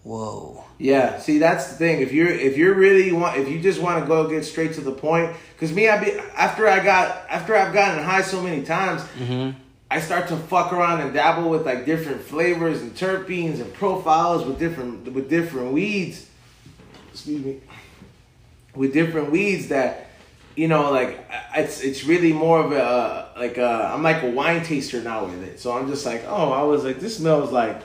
whoa. 0.03 0.63
Yeah, 0.81 1.19
see 1.19 1.37
that's 1.37 1.67
the 1.67 1.75
thing. 1.75 2.01
If 2.01 2.11
you're 2.11 2.27
if 2.27 2.57
you're 2.57 2.73
really 2.73 3.11
want 3.11 3.37
if 3.37 3.47
you 3.47 3.61
just 3.61 3.79
want 3.79 4.01
to 4.01 4.07
go 4.07 4.27
get 4.27 4.43
straight 4.43 4.73
to 4.73 4.81
the 4.81 4.91
point, 4.91 5.31
because 5.53 5.71
me, 5.71 5.87
I 5.87 6.03
be 6.03 6.11
after 6.35 6.67
I 6.67 6.83
got 6.83 7.23
after 7.29 7.55
I've 7.55 7.71
gotten 7.71 8.03
high 8.03 8.23
so 8.23 8.41
many 8.41 8.63
times, 8.63 9.03
mm-hmm. 9.19 9.51
I 9.91 9.99
start 9.99 10.27
to 10.29 10.37
fuck 10.37 10.73
around 10.73 11.01
and 11.01 11.13
dabble 11.13 11.51
with 11.51 11.67
like 11.67 11.85
different 11.85 12.21
flavors 12.21 12.81
and 12.81 12.95
terpenes 12.95 13.61
and 13.61 13.71
profiles 13.75 14.43
with 14.43 14.57
different 14.57 15.13
with 15.13 15.29
different 15.29 15.71
weeds. 15.71 16.27
Excuse 17.11 17.45
me, 17.45 17.61
with 18.73 18.91
different 18.91 19.29
weeds 19.29 19.67
that 19.67 20.07
you 20.55 20.67
know 20.67 20.89
like 20.89 21.23
it's 21.55 21.81
it's 21.81 22.05
really 22.05 22.33
more 22.33 22.59
of 22.59 22.71
a 22.71 23.29
like 23.37 23.59
a, 23.59 23.91
I'm 23.93 24.01
like 24.01 24.23
a 24.23 24.31
wine 24.31 24.63
taster 24.63 24.99
now 24.99 25.25
with 25.25 25.43
it. 25.43 25.59
So 25.59 25.77
I'm 25.77 25.87
just 25.87 26.07
like, 26.07 26.23
oh, 26.25 26.51
I 26.51 26.63
was 26.63 26.83
like 26.83 26.99
this 26.99 27.17
smells 27.17 27.51
like 27.51 27.79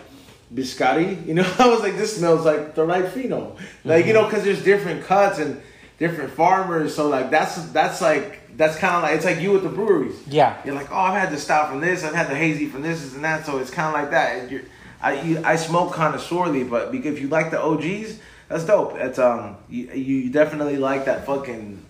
biscotti. 0.54 1.26
You 1.26 1.34
know, 1.34 1.54
I 1.58 1.68
was 1.68 1.80
like, 1.80 1.96
this 1.96 2.16
smells 2.16 2.44
like 2.44 2.74
the 2.74 2.84
right 2.84 3.04
pheno. 3.04 3.56
Like, 3.84 4.06
you 4.06 4.12
know, 4.12 4.24
because 4.24 4.44
there's 4.44 4.62
different 4.62 5.04
cuts 5.04 5.38
and 5.38 5.60
different 5.98 6.30
farmers. 6.32 6.94
So 6.94 7.08
like 7.08 7.30
that's 7.30 7.56
that's 7.70 8.00
like 8.00 8.56
that's 8.56 8.76
kind 8.76 8.96
of 8.96 9.02
like 9.02 9.16
it's 9.16 9.24
like 9.24 9.40
you 9.40 9.52
with 9.52 9.62
the 9.62 9.68
breweries. 9.68 10.20
Yeah. 10.26 10.60
You're 10.64 10.74
like, 10.74 10.90
oh, 10.90 10.96
I've 10.96 11.20
had 11.20 11.32
the 11.32 11.38
stout 11.38 11.70
from 11.70 11.80
this, 11.80 12.04
I've 12.04 12.14
had 12.14 12.28
the 12.28 12.36
hazy 12.36 12.66
from 12.66 12.82
this, 12.82 13.14
and 13.14 13.24
that. 13.24 13.46
So 13.46 13.58
it's 13.58 13.70
kind 13.70 13.94
of 13.94 14.02
like 14.02 14.10
that. 14.10 14.38
And 14.38 14.50
You're, 14.50 14.62
I 15.00 15.20
you, 15.20 15.42
I 15.44 15.56
smoke 15.56 15.92
connoisseurly, 15.92 16.64
but 16.64 16.90
because 16.90 17.14
if 17.14 17.20
you 17.20 17.28
like 17.28 17.50
the 17.50 17.60
OGs, 17.60 18.18
that's 18.48 18.64
dope. 18.64 18.94
That's 18.94 19.18
um 19.18 19.56
you, 19.68 19.90
you 19.92 20.30
definitely 20.30 20.76
like 20.76 21.04
that 21.06 21.26
fucking 21.26 21.84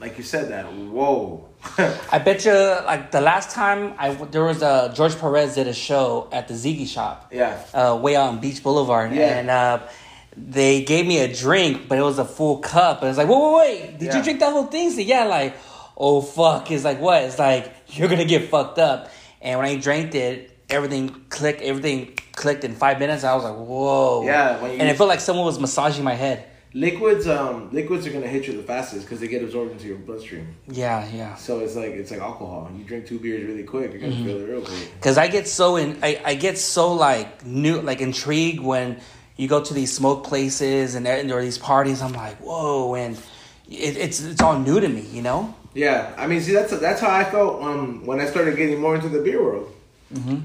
like 0.00 0.16
you 0.18 0.24
said 0.24 0.50
that. 0.50 0.64
Whoa. 0.72 1.48
I 2.12 2.18
bet 2.20 2.44
you, 2.44 2.52
like 2.52 3.10
the 3.10 3.20
last 3.20 3.50
time 3.50 3.94
I 3.98 4.14
there 4.14 4.44
was 4.44 4.62
a 4.62 4.92
George 4.94 5.18
Perez 5.18 5.54
did 5.56 5.66
a 5.66 5.74
show 5.74 6.28
at 6.32 6.46
the 6.48 6.54
Ziggy 6.54 6.86
Shop. 6.86 7.28
Yeah. 7.32 7.60
Uh, 7.74 7.98
way 8.00 8.14
out 8.16 8.28
on 8.28 8.40
Beach 8.40 8.62
Boulevard, 8.62 9.12
Yeah. 9.12 9.38
and 9.38 9.50
uh, 9.50 9.80
they 10.36 10.84
gave 10.84 11.04
me 11.06 11.18
a 11.18 11.32
drink, 11.34 11.88
but 11.88 11.98
it 11.98 12.02
was 12.02 12.18
a 12.18 12.24
full 12.24 12.58
cup. 12.58 13.00
And 13.02 13.08
it's 13.08 13.18
like, 13.18 13.28
wait, 13.28 13.40
wait, 13.42 13.56
wait, 13.82 13.98
did 13.98 14.06
Yeah. 14.06 14.16
you 14.18 14.22
drink 14.22 14.38
that 14.40 14.52
whole 14.52 14.66
thing? 14.66 14.90
So 14.92 15.00
yeah, 15.00 15.24
like, 15.24 15.56
oh 15.96 16.20
fuck, 16.20 16.70
it's 16.70 16.84
like 16.84 17.00
what? 17.00 17.22
It's 17.24 17.38
like 17.38 17.72
you're 17.88 18.08
gonna 18.08 18.24
get 18.24 18.48
fucked 18.50 18.78
up. 18.78 19.10
And 19.40 19.58
when 19.58 19.68
I 19.68 19.76
drank 19.76 20.14
it, 20.14 20.56
everything 20.70 21.24
clicked. 21.28 21.60
Everything 21.62 22.16
clicked 22.32 22.62
in 22.62 22.74
five 22.74 23.00
minutes. 23.00 23.24
I 23.24 23.34
was 23.34 23.42
like, 23.44 23.56
whoa. 23.56 24.22
Yeah, 24.24 24.60
when 24.62 24.72
you- 24.72 24.78
and 24.78 24.88
it 24.88 24.96
felt 24.96 25.08
like 25.08 25.20
someone 25.20 25.44
was 25.46 25.58
massaging 25.58 26.04
my 26.04 26.14
head. 26.14 26.44
Liquids, 26.74 27.26
um, 27.26 27.70
liquids 27.72 28.06
are 28.06 28.10
gonna 28.12 28.26
hit 28.26 28.46
you 28.46 28.54
the 28.56 28.62
fastest 28.62 29.04
because 29.06 29.20
they 29.20 29.28
get 29.28 29.42
absorbed 29.42 29.72
into 29.72 29.86
your 29.86 29.96
bloodstream. 29.96 30.48
Yeah, 30.68 31.08
yeah. 31.14 31.34
So 31.36 31.60
it's 31.60 31.74
like 31.74 31.92
it's 31.92 32.10
like 32.10 32.20
alcohol. 32.20 32.70
You 32.76 32.84
drink 32.84 33.06
two 33.06 33.18
beers 33.18 33.46
really 33.46 33.64
quick, 33.64 33.90
you're 33.92 34.00
gonna 34.00 34.12
Mm-hmm. 34.12 34.24
feel 34.26 34.40
it 34.40 34.48
real 34.48 34.60
quick. 34.60 35.00
Cause 35.00 35.16
I 35.16 35.28
get 35.28 35.48
so 35.48 35.76
in, 35.76 35.98
I, 36.02 36.20
I 36.24 36.34
get 36.34 36.58
so 36.58 36.92
like 36.92 37.44
new, 37.46 37.80
like 37.80 38.00
intrigued 38.02 38.60
when 38.62 39.00
you 39.36 39.48
go 39.48 39.62
to 39.64 39.72
these 39.72 39.92
smoke 39.92 40.24
places 40.24 40.94
and 40.94 41.06
there, 41.06 41.18
and 41.18 41.30
there 41.30 41.38
are 41.38 41.42
these 41.42 41.58
parties. 41.58 42.02
I'm 42.02 42.12
like, 42.12 42.36
whoa, 42.36 42.94
and 42.96 43.16
it, 43.70 43.96
it's 43.96 44.20
it's 44.22 44.42
all 44.42 44.58
new 44.58 44.78
to 44.78 44.88
me, 44.88 45.02
you 45.02 45.22
know. 45.22 45.54
Yeah, 45.74 46.12
I 46.18 46.26
mean, 46.26 46.40
see, 46.42 46.52
that's 46.52 46.76
that's 46.78 47.00
how 47.00 47.10
I 47.10 47.24
felt 47.24 47.62
um, 47.62 48.04
when 48.04 48.20
I 48.20 48.26
started 48.26 48.56
getting 48.56 48.78
more 48.80 48.94
into 48.94 49.08
the 49.08 49.20
beer 49.20 49.42
world. 49.42 49.72
Mm-hmm. 50.12 50.40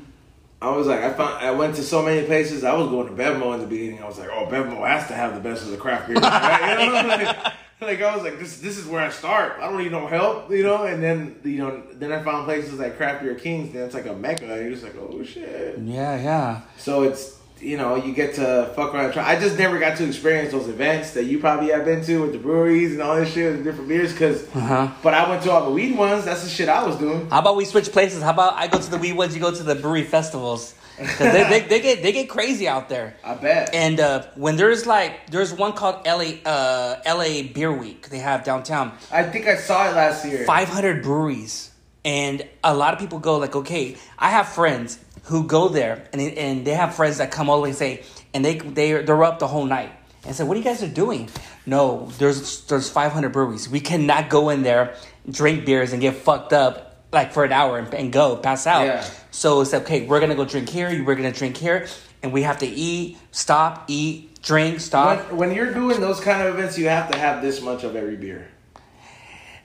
I 0.63 0.69
was 0.69 0.87
like, 0.87 1.01
I 1.01 1.11
found, 1.11 1.43
I 1.43 1.51
went 1.51 1.75
to 1.75 1.83
so 1.83 2.01
many 2.01 2.25
places. 2.25 2.63
I 2.63 2.73
was 2.73 2.87
going 2.87 3.07
to 3.07 3.13
Bevmo 3.13 3.53
in 3.53 3.59
the 3.59 3.67
beginning. 3.67 4.01
I 4.01 4.07
was 4.07 4.17
like, 4.17 4.29
oh, 4.29 4.45
Bevmo 4.45 4.87
has 4.87 5.07
to 5.07 5.13
have 5.13 5.35
the 5.35 5.41
best 5.41 5.63
of 5.63 5.71
the 5.71 5.77
craft 5.77 6.07
beer. 6.07 6.15
Right? 6.21 6.79
You 6.79 6.85
know? 6.85 7.07
like, 7.07 7.53
like, 7.81 8.01
I 8.01 8.15
was 8.15 8.23
like, 8.23 8.39
this 8.39 8.59
this 8.59 8.77
is 8.77 8.87
where 8.87 9.01
I 9.01 9.09
start. 9.09 9.57
I 9.59 9.69
don't 9.69 9.77
need 9.77 9.91
no 9.91 10.07
help, 10.07 10.49
you 10.49 10.63
know. 10.63 10.85
And 10.85 11.03
then 11.03 11.35
you 11.43 11.57
know, 11.57 11.83
then 11.95 12.13
I 12.13 12.23
found 12.23 12.45
places 12.45 12.79
like 12.79 12.95
Craft 12.95 13.23
Beer 13.23 13.35
Kings. 13.35 13.73
Then 13.73 13.83
it's 13.83 13.93
like 13.93 14.05
a 14.05 14.13
mecca. 14.13 14.45
You're 14.45 14.71
just 14.71 14.83
like, 14.83 14.95
oh 14.95 15.21
shit. 15.21 15.79
Yeah, 15.79 16.15
yeah. 16.15 16.61
So 16.77 17.03
it's 17.03 17.39
you 17.63 17.77
know 17.77 17.95
you 17.95 18.13
get 18.13 18.35
to 18.35 18.71
fuck 18.75 18.93
around. 18.93 19.05
and 19.05 19.13
Try. 19.13 19.27
I 19.35 19.39
just 19.39 19.57
never 19.57 19.79
got 19.79 19.97
to 19.97 20.05
experience 20.07 20.51
those 20.51 20.67
events 20.67 21.11
that 21.11 21.23
you 21.25 21.39
probably 21.39 21.71
have 21.71 21.85
been 21.85 22.03
to 22.05 22.21
with 22.21 22.33
the 22.33 22.37
breweries 22.39 22.91
and 22.93 23.01
all 23.01 23.15
this 23.15 23.33
shit 23.33 23.53
and 23.53 23.63
different 23.63 23.87
beers. 23.87 24.13
Cause, 24.17 24.43
Uh-huh. 24.55 24.89
but 25.01 25.13
I 25.13 25.29
went 25.29 25.43
to 25.43 25.51
all 25.51 25.65
the 25.65 25.71
weed 25.71 25.97
ones. 25.97 26.25
That's 26.25 26.43
the 26.43 26.49
shit 26.49 26.69
I 26.69 26.85
was 26.85 26.97
doing. 26.97 27.29
How 27.29 27.39
about 27.39 27.55
we 27.55 27.65
switch 27.65 27.91
places? 27.91 28.21
How 28.21 28.31
about 28.31 28.53
I 28.55 28.67
go 28.67 28.79
to 28.79 28.91
the 28.91 28.97
weed 28.97 29.13
ones, 29.13 29.33
you 29.35 29.41
go 29.41 29.51
to 29.53 29.63
the 29.63 29.75
brewery 29.75 30.03
festivals? 30.03 30.75
Cause 30.97 31.17
they, 31.17 31.43
they, 31.49 31.59
they 31.61 31.79
get 31.81 32.03
they 32.03 32.11
get 32.11 32.29
crazy 32.29 32.67
out 32.67 32.87
there. 32.87 33.15
I 33.23 33.33
bet. 33.33 33.73
And 33.73 33.99
uh, 33.99 34.27
when 34.35 34.57
there's 34.57 34.85
like 34.85 35.29
there's 35.31 35.51
one 35.51 35.73
called 35.73 36.05
LA 36.05 36.35
uh, 36.45 37.01
LA 37.05 37.41
Beer 37.51 37.71
Week 37.73 38.09
they 38.09 38.19
have 38.19 38.43
downtown. 38.43 38.91
I 39.11 39.23
think 39.23 39.47
I 39.47 39.55
saw 39.55 39.89
it 39.89 39.95
last 39.95 40.23
year. 40.23 40.45
500 40.45 41.01
breweries 41.01 41.71
and 42.05 42.45
a 42.63 42.75
lot 42.75 42.93
of 42.93 42.99
people 42.99 43.17
go 43.17 43.37
like 43.37 43.55
okay 43.55 43.95
i 44.19 44.29
have 44.29 44.49
friends 44.49 44.99
who 45.23 45.45
go 45.47 45.67
there 45.69 46.07
and, 46.11 46.21
and 46.21 46.65
they 46.67 46.73
have 46.73 46.95
friends 46.95 47.17
that 47.17 47.31
come 47.31 47.49
all 47.49 47.57
the 47.57 47.63
way 47.63 47.69
and 47.69 47.77
say 47.77 48.03
and 48.33 48.43
they, 48.43 48.57
they 48.57 48.91
they're 49.03 49.23
up 49.23 49.39
the 49.39 49.47
whole 49.47 49.65
night 49.65 49.91
and 50.25 50.35
say 50.35 50.43
what 50.43 50.55
are 50.55 50.57
you 50.59 50.63
guys 50.63 50.83
are 50.83 50.87
doing 50.87 51.29
no 51.65 52.07
there's 52.17 52.61
there's 52.65 52.89
500 52.89 53.29
breweries 53.31 53.69
we 53.69 53.79
cannot 53.79 54.29
go 54.29 54.49
in 54.49 54.63
there 54.63 54.95
drink 55.29 55.65
beers 55.65 55.93
and 55.93 56.01
get 56.01 56.15
fucked 56.15 56.51
up 56.53 57.05
like 57.11 57.31
for 57.31 57.43
an 57.43 57.51
hour 57.51 57.77
and, 57.77 57.93
and 57.93 58.11
go 58.11 58.35
pass 58.35 58.65
out 58.67 58.85
Yeah. 58.85 59.05
so 59.31 59.61
it's 59.61 59.71
like 59.73 59.83
okay 59.83 60.05
we're 60.05 60.19
gonna 60.19 60.35
go 60.35 60.45
drink 60.45 60.69
here 60.69 60.89
we're 61.05 61.15
gonna 61.15 61.31
drink 61.31 61.55
here 61.57 61.87
and 62.21 62.33
we 62.33 62.41
have 62.43 62.57
to 62.59 62.67
eat 62.67 63.17
stop 63.31 63.85
eat 63.87 64.41
drink 64.41 64.79
stop 64.81 65.29
When, 65.29 65.37
when 65.37 65.51
you're 65.55 65.73
doing 65.73 66.01
those 66.01 66.19
kind 66.19 66.45
of 66.45 66.53
events, 66.57 66.77
you 66.77 66.89
have 66.89 67.09
to 67.11 67.17
have 67.17 67.41
this 67.41 67.61
much 67.61 67.85
of 67.85 67.95
every 67.95 68.17
beer. 68.17 68.49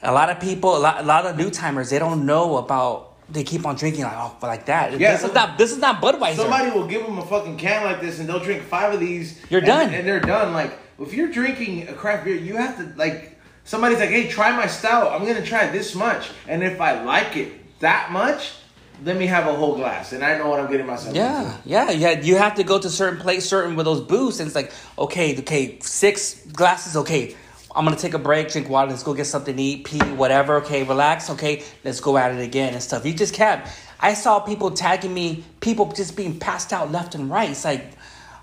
a 0.03 0.13
lot 0.13 0.31
of 0.31 0.39
people, 0.39 0.77
a 0.77 0.79
lot, 0.79 1.01
a 1.01 1.03
lot 1.03 1.27
of 1.27 1.37
new 1.37 1.51
timers, 1.51 1.91
they 1.91 1.99
don't 1.99 2.25
know 2.27 2.57
about. 2.59 3.08
They 3.31 3.45
keep 3.45 3.67
on 3.67 3.77
drinking 3.77 4.05
like 4.05 4.15
oh, 4.17 4.37
like 4.41 4.67
that. 4.67 4.99
Yeah, 4.99 5.13
this 5.13 5.21
so- 5.21 5.29
is 5.29 5.35
not. 5.35 5.59
This 5.59 5.71
is 5.71 5.79
not 5.79 6.01
Budweiser. 6.01 6.37
Somebody 6.37 6.71
will 6.71 6.87
give 6.87 7.03
them 7.03 7.19
a 7.19 7.27
fucking 7.27 7.59
can 7.59 7.85
like 7.85 8.01
this, 8.01 8.21
and 8.21 8.29
they'll 8.29 8.41
drink 8.41 8.63
five 8.63 8.95
of 8.95 9.01
these. 9.01 9.39
You're 9.51 9.61
and- 9.61 9.67
done. 9.67 9.95
and 9.95 10.07
they're 10.07 10.21
done. 10.21 10.55
Like 10.55 10.79
if 10.99 11.13
you're 11.13 11.31
drinking 11.31 11.89
a 11.89 11.93
craft 11.93 12.25
beer, 12.25 12.37
you 12.37 12.57
have 12.57 12.77
to 12.79 12.93
like. 12.97 13.39
Somebody's 13.65 13.99
like, 13.99 14.09
"Hey, 14.09 14.29
try 14.29 14.57
my 14.57 14.67
stout. 14.67 15.13
I'm 15.13 15.27
gonna 15.27 15.45
try 15.45 15.67
this 15.71 15.95
much, 15.95 16.31
and 16.47 16.63
if 16.63 16.81
I 16.81 17.03
like 17.03 17.37
it 17.37 17.81
that 17.81 18.11
much, 18.11 18.53
let 19.05 19.19
me 19.19 19.27
have 19.27 19.47
a 19.47 19.55
whole 19.55 19.77
glass, 19.77 20.13
and 20.13 20.25
I 20.25 20.39
know 20.39 20.49
what 20.49 20.59
I'm 20.59 20.71
getting 20.71 20.87
myself 20.87 21.15
yeah, 21.15 21.57
into." 21.57 21.69
yeah, 21.69 21.91
yeah. 21.91 22.21
You 22.21 22.37
have 22.37 22.55
to 22.55 22.65
go 22.65 22.79
to 22.79 22.89
certain 22.89 23.21
place, 23.21 23.47
certain 23.47 23.77
with 23.77 23.85
those 23.85 24.01
booths, 24.01 24.41
and 24.41 24.47
it's 24.47 24.57
like 24.57 24.73
okay, 24.99 25.39
okay, 25.41 25.79
six 25.81 26.47
glasses. 26.47 26.97
Okay, 26.97 27.37
I'm 27.79 27.85
gonna 27.85 27.97
take 27.97 28.15
a 28.15 28.19
break, 28.19 28.51
drink 28.51 28.69
water. 28.69 28.91
Let's 28.91 29.05
go 29.05 29.15
get 29.15 29.27
something 29.27 29.57
to 29.57 29.63
eat, 29.63 29.85
pee, 29.85 30.01
whatever. 30.01 30.57
Okay, 30.57 30.83
relax. 30.83 31.31
Okay, 31.31 31.63
let's 31.85 32.01
go 32.01 32.17
at 32.19 32.35
it 32.35 32.41
again 32.41 32.75
and 32.75 32.83
stuff. 32.83 33.07
You 33.07 33.15
just 33.15 33.33
can't. 33.35 33.65
I 34.01 34.15
saw 34.15 34.41
people 34.41 34.73
tagging 34.73 35.15
me, 35.15 35.45
people 35.61 35.87
just 35.93 36.17
being 36.17 36.41
passed 36.41 36.73
out 36.73 36.91
left 36.91 37.15
and 37.15 37.31
right. 37.31 37.51
It's 37.51 37.65
like. 37.65 37.93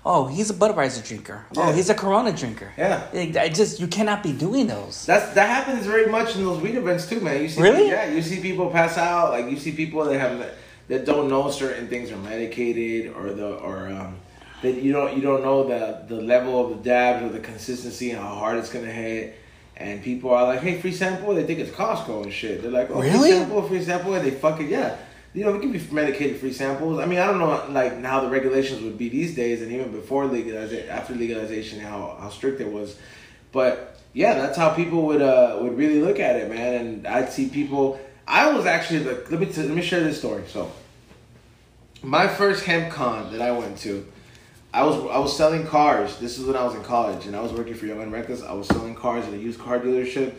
Oh, 0.08 0.28
he's 0.28 0.50
a 0.50 0.54
Budweiser 0.54 1.04
drinker. 1.04 1.44
Oh, 1.56 1.72
he's 1.72 1.90
a 1.90 1.94
Corona 1.94 2.30
drinker. 2.30 2.72
Yeah. 2.78 3.10
It- 3.12 3.36
I 3.36 3.48
just 3.48 3.80
you 3.80 3.88
cannot 3.88 4.22
be 4.22 4.32
doing 4.32 4.68
those. 4.68 5.04
That's 5.04 5.34
that 5.34 5.48
happens 5.48 5.84
very 5.84 6.06
much 6.06 6.36
in 6.36 6.44
those 6.44 6.62
weed 6.62 6.76
events 6.76 7.08
too, 7.08 7.18
man. 7.18 7.42
You 7.42 7.48
see, 7.48 7.60
Really? 7.60 7.88
Yeah, 7.88 8.08
you 8.14 8.22
see 8.22 8.40
people 8.40 8.70
pass 8.70 8.96
out. 8.96 9.32
Like 9.32 9.50
you 9.50 9.58
see 9.58 9.72
people 9.72 10.04
that 10.04 10.16
have 10.20 10.48
that 10.86 11.06
don't 11.06 11.28
know 11.28 11.50
certain 11.50 11.88
things 11.88 12.12
are 12.12 12.18
medicated 12.18 13.14
or 13.16 13.32
the 13.32 13.56
or 13.56 13.88
um, 13.88 14.14
that 14.62 14.82
you 14.82 14.92
don't 14.92 15.14
you 15.16 15.22
don't 15.22 15.42
know 15.42 15.64
the 15.68 16.02
the 16.14 16.20
level 16.20 16.60
of 16.64 16.76
the 16.76 16.82
dabs 16.88 17.24
or 17.24 17.28
the 17.28 17.40
consistency 17.40 18.10
and 18.10 18.20
how 18.20 18.34
hard 18.34 18.58
it's 18.58 18.70
gonna 18.70 18.90
hit. 18.90 19.38
And 19.78 20.02
people 20.02 20.30
are 20.30 20.44
like, 20.44 20.60
"Hey, 20.60 20.78
free 20.80 20.92
sample." 20.92 21.34
They 21.34 21.44
think 21.44 21.58
it's 21.58 21.70
Costco 21.70 22.22
and 22.24 22.32
shit. 22.32 22.62
They're 22.62 22.70
like, 22.70 22.90
"Oh, 22.90 23.02
Really? 23.02 23.30
free 23.30 23.38
sample, 23.38 23.62
free 23.68 23.84
sample," 23.84 24.14
and 24.14 24.26
they 24.26 24.30
fucking 24.30 24.68
yeah. 24.68 24.96
You 25.34 25.44
know, 25.44 25.52
we 25.52 25.58
can 25.58 25.70
be 25.70 25.82
medicated 25.92 26.40
free 26.40 26.52
samples. 26.54 26.98
I 26.98 27.04
mean, 27.04 27.18
I 27.18 27.26
don't 27.26 27.38
know 27.38 27.62
like 27.70 28.02
how 28.02 28.20
the 28.20 28.30
regulations 28.30 28.80
would 28.82 28.96
be 28.96 29.10
these 29.10 29.34
days, 29.36 29.60
and 29.60 29.70
even 29.70 29.92
before 29.92 30.24
legalization, 30.24 30.88
after 30.88 31.14
legalization, 31.14 31.80
how 31.80 32.16
how 32.18 32.30
strict 32.30 32.60
it 32.62 32.72
was. 32.72 32.96
But 33.52 33.98
yeah, 34.14 34.32
that's 34.34 34.56
how 34.56 34.70
people 34.70 35.02
would 35.02 35.20
uh 35.20 35.58
would 35.60 35.76
really 35.76 36.00
look 36.00 36.18
at 36.20 36.36
it, 36.36 36.48
man. 36.48 36.74
And 36.80 37.06
I'd 37.06 37.30
see 37.30 37.48
people. 37.50 38.00
I 38.26 38.50
was 38.50 38.64
actually 38.64 39.00
the 39.00 39.22
let 39.30 39.38
me 39.38 39.44
t- 39.46 39.62
let 39.62 39.76
me 39.76 39.82
share 39.82 40.00
this 40.02 40.18
story. 40.18 40.44
So, 40.48 40.72
my 42.02 42.26
first 42.28 42.64
hemp 42.64 42.90
con 42.92 43.30
that 43.32 43.42
I 43.42 43.52
went 43.52 43.76
to, 43.80 44.06
I 44.76 44.82
was 44.82 44.96
I 45.10 45.18
was 45.18 45.34
selling 45.34 45.66
cars. 45.66 46.18
This 46.18 46.38
is 46.38 46.44
when 46.44 46.54
I 46.54 46.62
was 46.62 46.74
in 46.74 46.82
college, 46.82 47.24
and 47.24 47.34
I 47.34 47.40
was 47.40 47.50
working 47.50 47.72
for 47.72 47.86
Young 47.86 48.02
and 48.02 48.12
Reckless. 48.12 48.42
I 48.42 48.52
was 48.52 48.68
selling 48.68 48.94
cars 48.94 49.26
at 49.26 49.32
a 49.32 49.38
used 49.38 49.58
car 49.58 49.80
dealership. 49.80 50.34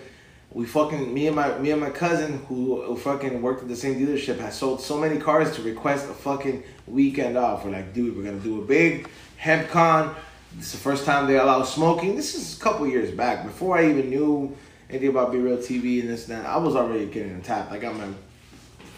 We 0.52 0.68
fucking 0.68 1.12
me 1.12 1.26
and 1.26 1.36
my 1.36 1.58
me 1.58 1.72
and 1.72 1.82
my 1.82 1.90
cousin 1.90 2.46
who, 2.48 2.96
fucking 2.98 3.42
worked 3.42 3.64
at 3.64 3.68
the 3.68 3.76
same 3.76 4.00
dealership 4.00 4.38
had 4.38 4.54
sold 4.54 4.80
so 4.80 4.96
many 4.96 5.18
cars 5.18 5.56
to 5.56 5.64
request 5.64 6.08
a 6.08 6.14
fucking 6.14 6.64
weekend 6.86 7.36
off. 7.36 7.66
We're 7.66 7.72
like, 7.72 7.96
dude, 7.96 8.16
we're 8.16 8.26
gonna 8.26 8.38
do 8.38 8.62
a 8.62 8.64
big 8.64 9.10
hemp 9.38 9.70
con. 9.70 10.16
This 10.56 10.68
is 10.68 10.72
the 10.74 10.78
first 10.78 11.04
time 11.04 11.26
they 11.26 11.40
allow 11.40 11.64
smoking. 11.64 12.16
This 12.16 12.36
is 12.36 12.58
a 12.58 12.60
couple 12.62 12.86
years 12.86 13.10
back 13.10 13.44
before 13.44 13.76
I 13.76 13.90
even 13.90 14.12
knew 14.12 14.56
anything 14.88 15.10
about 15.10 15.32
B-Real 15.32 15.58
TV 15.58 16.00
and 16.02 16.10
this 16.10 16.30
and 16.30 16.38
that. 16.38 16.46
I 16.46 16.58
was 16.58 16.76
already 16.76 17.08
getting 17.08 17.42
tapped. 17.42 17.72
I 17.72 17.80
got 17.80 17.96
my 17.96 18.08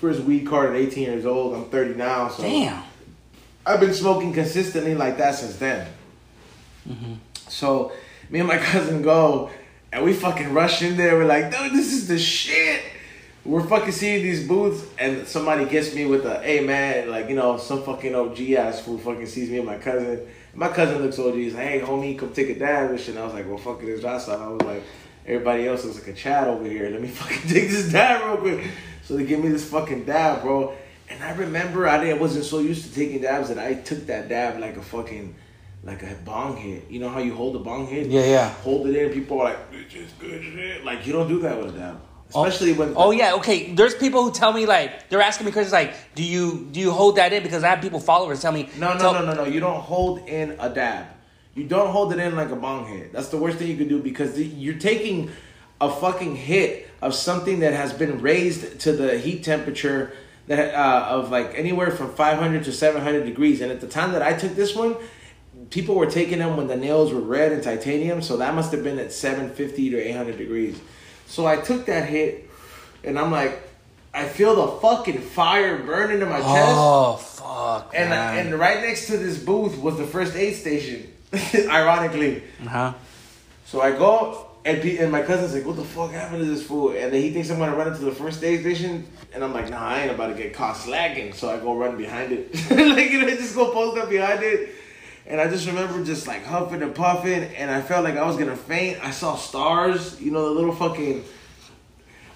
first 0.02 0.20
weed 0.20 0.46
card 0.46 0.72
at 0.72 0.76
18 0.76 1.04
years 1.04 1.26
old. 1.26 1.56
I'm 1.56 1.70
30 1.70 1.96
now, 1.96 2.28
so 2.28 2.44
Damn. 2.44 2.84
I've 3.70 3.80
been 3.80 3.94
smoking 3.94 4.34
consistently 4.34 4.96
like 4.96 5.20
that 5.20 5.36
since 5.36 5.58
then. 5.58 5.88
Mm-hmm. 6.90 7.14
So 7.48 7.92
me 8.32 8.40
and 8.40 8.48
my 8.48 8.58
cousin 8.72 9.04
go, 9.04 9.52
and 9.94 10.04
we 10.04 10.14
fucking 10.14 10.56
rush 10.56 10.82
in 10.82 10.98
there. 10.98 11.16
We're 11.16 11.26
like, 11.26 11.52
dude, 11.52 11.74
this 11.74 11.94
is 11.94 12.08
the 12.08 12.18
shit. 12.18 12.82
We're 13.46 13.62
fucking 13.62 13.92
seeing 13.92 14.24
these 14.24 14.48
booths, 14.48 14.84
and 14.98 15.28
somebody 15.28 15.66
gets 15.66 15.94
me 15.94 16.08
with 16.08 16.26
a, 16.26 16.40
hey 16.42 16.62
man, 16.62 17.12
like 17.12 17.30
you 17.30 17.36
know, 17.36 17.58
some 17.58 17.84
fucking 17.84 18.16
OG 18.16 18.42
ass 18.54 18.80
fool 18.80 18.98
fucking 18.98 19.28
sees 19.28 19.52
me 19.52 19.58
and 19.58 19.68
my 19.68 19.78
cousin. 19.78 20.28
My 20.56 20.70
cousin 20.70 21.04
looks 21.04 21.20
OG. 21.20 21.36
He's 21.36 21.54
like, 21.54 21.68
hey 21.68 21.80
homie, 21.80 22.18
come 22.18 22.34
take 22.34 22.50
a 22.50 22.58
dab 22.58 22.90
and 22.90 23.00
shit. 23.00 23.10
And 23.10 23.20
I 23.20 23.26
was 23.26 23.36
like, 23.36 23.48
well, 23.48 23.60
fuck 23.60 23.84
it, 23.84 23.90
it's. 23.90 24.04
I 24.04 24.14
was 24.48 24.62
like, 24.64 24.82
everybody 25.28 25.68
else 25.68 25.86
looks 25.86 26.00
like 26.00 26.08
a 26.08 26.14
Chad 26.14 26.48
over 26.48 26.68
here. 26.68 26.90
Let 26.90 27.02
me 27.04 27.08
fucking 27.20 27.48
take 27.48 27.70
this 27.70 27.92
dab 27.92 28.26
real 28.26 28.38
quick. 28.38 28.72
So 29.04 29.16
they 29.16 29.26
give 29.26 29.40
me 29.40 29.50
this 29.50 29.70
fucking 29.70 30.06
dab, 30.06 30.42
bro. 30.42 30.76
And 31.10 31.24
I 31.24 31.32
remember 31.32 31.88
I 31.88 32.04
didn't, 32.04 32.20
wasn't 32.20 32.46
so 32.46 32.60
used 32.60 32.86
to 32.86 32.94
taking 32.94 33.22
dabs 33.22 33.50
that 33.50 33.58
I 33.58 33.74
took 33.74 34.06
that 34.08 34.30
dab 34.30 34.60
like 34.60 34.78
a 34.78 34.82
fucking, 34.82 35.36
like 35.84 36.04
a 36.04 36.16
bong 36.24 36.56
hit. 36.56 36.90
You 36.90 37.00
know 37.00 37.10
how 37.10 37.20
you 37.20 37.34
hold 37.34 37.56
a 37.56 37.60
bong 37.60 37.88
hit? 37.88 38.08
Yeah, 38.08 38.26
yeah. 38.26 38.50
Hold 38.50 38.88
it 38.88 38.96
in. 38.96 39.12
People 39.12 39.42
are 39.42 39.46
like, 39.46 39.60
it's 39.72 39.92
just 39.92 40.20
good 40.20 40.44
shit. 40.44 40.86
Like 40.86 41.08
you 41.08 41.14
don't 41.14 41.28
do 41.28 41.40
that 41.40 41.58
with 41.58 41.76
a 41.76 41.80
dab, 41.80 42.02
oh. 42.36 42.46
especially 42.46 42.74
when. 42.74 42.94
Oh 42.96 43.10
yeah, 43.10 43.34
okay. 43.36 43.74
There's 43.74 43.96
people 43.96 44.24
who 44.24 44.32
tell 44.32 44.54
me 44.54 44.68
like 44.68 45.10
they're 45.10 45.22
asking 45.22 45.48
me 45.48 45.52
questions 45.52 45.74
like, 45.74 45.96
do 46.14 46.24
you 46.24 46.68
do 46.72 46.80
you 46.80 46.92
hold 46.92 47.16
that 47.16 47.34
in? 47.34 47.42
Because 47.42 47.64
I 47.64 47.70
have 47.70 47.82
people 47.82 48.00
followers 48.00 48.42
tell 48.42 48.52
me 48.52 48.70
No, 48.78 48.94
no, 48.94 49.00
tell- 49.00 49.14
no, 49.14 49.26
no, 49.26 49.34
no. 49.34 49.44
You 49.46 49.60
don't 49.60 49.82
hold 49.82 50.28
in 50.28 50.58
a 50.60 50.70
dab. 50.70 51.08
You 51.56 51.64
don't 51.64 51.90
hold 51.90 52.14
it 52.14 52.20
in 52.20 52.36
like 52.36 52.52
a 52.52 52.56
bong 52.56 52.86
hit. 52.86 53.12
That's 53.12 53.30
the 53.30 53.38
worst 53.38 53.58
thing 53.58 53.68
you 53.68 53.78
could 53.78 53.90
do 53.90 54.00
because 54.02 54.34
the- 54.34 54.46
you're 54.46 54.78
taking 54.78 55.32
a 55.82 55.90
fucking 55.90 56.36
hit 56.36 56.88
of 57.02 57.16
something 57.16 57.62
that 57.62 57.74
has 57.74 57.94
been 57.94 58.22
raised 58.22 58.80
to 58.82 58.92
the 58.92 59.18
heat 59.18 59.44
temperature 59.44 60.14
that 60.50 60.74
uh, 60.74 61.06
of 61.10 61.30
like 61.30 61.54
anywhere 61.56 61.92
from 61.92 62.12
500 62.12 62.64
to 62.64 62.74
700 62.74 63.24
degrees. 63.24 63.62
And 63.62 63.72
at 63.72 63.82
the 63.82 63.88
time 63.88 64.14
that 64.14 64.24
I 64.24 64.34
took 64.34 64.56
this 64.56 64.76
one, 64.76 64.96
people 65.70 65.94
were 65.94 66.08
taking 66.08 66.40
them 66.40 66.58
when 66.58 66.68
the 66.68 66.76
nails 66.76 67.14
were 67.14 67.22
red 67.22 67.52
and 67.52 67.62
titanium. 67.62 68.24
So 68.24 68.38
that 68.38 68.56
must 68.56 68.72
have 68.72 68.84
been 68.84 68.98
at 68.98 69.14
750 69.14 69.92
to 69.92 69.98
800 69.98 70.38
degrees. 70.40 70.82
So 71.28 71.46
I 71.46 71.58
took 71.58 71.86
that 71.86 72.10
hit, 72.10 72.50
and 73.04 73.20
I'm 73.20 73.32
like, 73.32 73.62
I 74.12 74.28
feel 74.28 74.56
the 74.56 74.80
fucking 74.80 75.20
fire 75.20 75.78
burning 75.78 76.20
in 76.20 76.28
my 76.28 76.40
chest. 76.40 76.50
Oh 76.50 77.18
fuck. 77.18 77.94
And 77.94 78.12
and 78.12 78.60
right 78.60 78.82
next 78.82 79.06
to 79.08 79.18
this 79.18 79.38
booth 79.38 79.78
was 79.78 79.98
the 79.98 80.08
first 80.08 80.36
aid 80.36 80.56
station, 80.56 81.14
ironically. 81.70 82.42
Uh 82.64 82.68
huh? 82.68 82.94
So 83.66 83.82
I 83.82 83.92
go 83.92 84.49
and 84.70 85.00
and 85.00 85.12
my 85.12 85.22
cousin's 85.22 85.54
like, 85.54 85.66
"What 85.66 85.76
the 85.76 85.84
fuck 85.84 86.12
happened 86.12 86.40
to 86.40 86.46
this 86.46 86.66
fool?" 86.66 86.92
And 86.92 87.12
then 87.14 87.22
he 87.22 87.32
thinks 87.32 87.50
I'm 87.50 87.60
gonna 87.60 87.76
run 87.76 87.88
into 87.88 88.06
the 88.06 88.12
first 88.12 88.44
aid 88.44 88.62
station, 88.62 89.06
and 89.34 89.44
I'm 89.44 89.54
like, 89.54 89.70
"Nah, 89.70 89.80
I 89.82 90.02
ain't 90.02 90.12
about 90.12 90.28
to 90.28 90.34
get 90.34 90.54
caught 90.54 90.78
slacking." 90.78 91.34
So 91.34 91.50
I 91.50 91.58
go 91.58 91.76
run 91.76 91.98
behind 91.98 92.32
it, 92.32 92.54
like 92.72 93.12
you 93.12 93.22
know, 93.22 93.28
just 93.28 93.56
go 93.56 93.72
post 93.72 93.98
up 93.98 94.10
behind 94.10 94.44
it. 94.44 94.70
And 95.26 95.40
I 95.40 95.48
just 95.48 95.68
remember 95.68 96.04
just 96.04 96.26
like 96.28 96.44
huffing 96.44 96.82
and 96.82 96.96
puffing, 96.96 97.44
and 97.44 97.70
I 97.70 97.82
felt 97.82 98.04
like 98.04 98.18
I 98.18 98.26
was 98.26 98.38
gonna 98.38 98.56
faint. 98.56 99.04
I 99.04 99.12
saw 99.12 99.36
stars, 99.36 100.20
you 100.20 100.32
know, 100.32 100.46
the 100.46 100.52
little 100.52 100.74
fucking. 100.74 101.24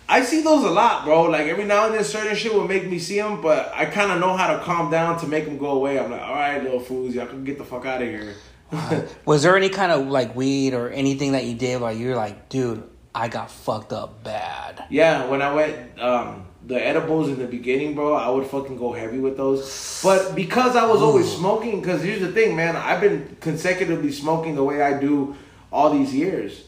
I 0.08 0.22
see 0.24 0.42
those 0.42 0.64
a 0.64 0.70
lot, 0.70 1.06
bro. 1.06 1.24
Like 1.24 1.48
every 1.48 1.66
now 1.66 1.86
and 1.86 1.96
then, 1.96 2.04
certain 2.04 2.36
shit 2.36 2.54
will 2.54 2.68
make 2.68 2.88
me 2.88 3.00
see 3.00 3.18
them, 3.18 3.42
but 3.42 3.72
I 3.74 3.86
kind 3.86 4.12
of 4.12 4.20
know 4.20 4.36
how 4.36 4.56
to 4.56 4.64
calm 4.64 4.92
down 4.92 5.20
to 5.20 5.28
make 5.28 5.46
them 5.46 5.58
go 5.58 5.72
away. 5.72 5.98
I'm 5.98 6.12
like, 6.12 6.22
all 6.22 6.36
right, 6.36 6.62
little 6.62 6.80
fools, 6.80 7.16
y'all 7.16 7.26
can 7.26 7.44
get 7.44 7.58
the 7.58 7.64
fuck 7.64 7.86
out 7.86 8.02
of 8.02 8.08
here. 8.08 8.36
Was 9.26 9.44
there 9.44 9.56
any 9.56 9.70
kind 9.70 9.92
of 9.92 10.08
like 10.08 10.36
weed 10.36 10.74
or 10.74 10.90
anything 10.90 11.34
that 11.34 11.46
you 11.46 11.56
did 11.56 11.82
while 11.82 11.94
you're 11.94 12.16
like, 12.16 12.50
dude, 12.50 12.84
I 13.14 13.28
got 13.28 13.52
fucked 13.52 13.94
up 13.94 14.24
bad? 14.24 14.84
Yeah, 14.90 15.28
when 15.28 15.42
I 15.42 15.54
went 15.54 16.00
um, 16.00 16.46
the 16.66 16.76
edibles 16.76 17.30
in 17.30 17.40
the 17.40 17.46
beginning, 17.46 17.96
bro, 17.96 18.14
I 18.14 18.30
would 18.30 18.48
fucking 18.48 18.78
go 18.78 18.94
heavy 18.94 19.20
with 19.20 19.38
those. 19.38 20.02
But 20.04 20.36
because 20.36 20.76
I 20.76 20.86
was 20.86 21.02
always 21.02 21.32
smoking, 21.32 21.82
because 21.82 22.02
here's 22.02 22.22
the 22.22 22.32
thing, 22.32 22.56
man, 22.56 22.76
I've 22.76 23.02
been 23.02 23.38
consecutively 23.42 24.12
smoking 24.12 24.56
the 24.56 24.64
way 24.64 24.82
I 24.82 25.00
do 25.00 25.36
all 25.72 25.92
these 25.92 26.14
years, 26.14 26.64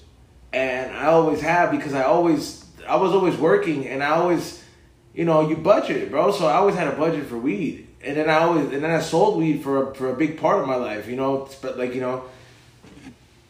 and 0.51 0.91
I 0.95 1.05
always 1.07 1.41
have 1.41 1.71
because 1.71 1.93
I 1.93 2.03
always 2.03 2.65
I 2.87 2.97
was 2.97 3.13
always 3.13 3.35
working, 3.37 3.87
and 3.87 4.03
I 4.03 4.09
always, 4.09 4.63
you 5.13 5.25
know, 5.25 5.47
you 5.47 5.55
budget, 5.57 6.11
bro. 6.11 6.31
So 6.31 6.45
I 6.47 6.53
always 6.55 6.75
had 6.75 6.87
a 6.87 6.95
budget 6.95 7.25
for 7.27 7.37
weed, 7.37 7.84
and 8.05 8.15
then 8.15 8.29
I 8.29 8.39
always 8.39 8.71
and 8.71 8.83
then 8.83 8.91
I 8.91 9.01
sold 9.01 9.37
weed 9.37 9.63
for 9.63 9.91
a, 9.91 9.95
for 9.95 10.09
a 10.09 10.15
big 10.15 10.39
part 10.39 10.61
of 10.61 10.67
my 10.67 10.75
life, 10.75 11.07
you 11.07 11.15
know, 11.15 11.49
but 11.61 11.77
like 11.77 11.93
you 11.95 12.01
know, 12.01 12.25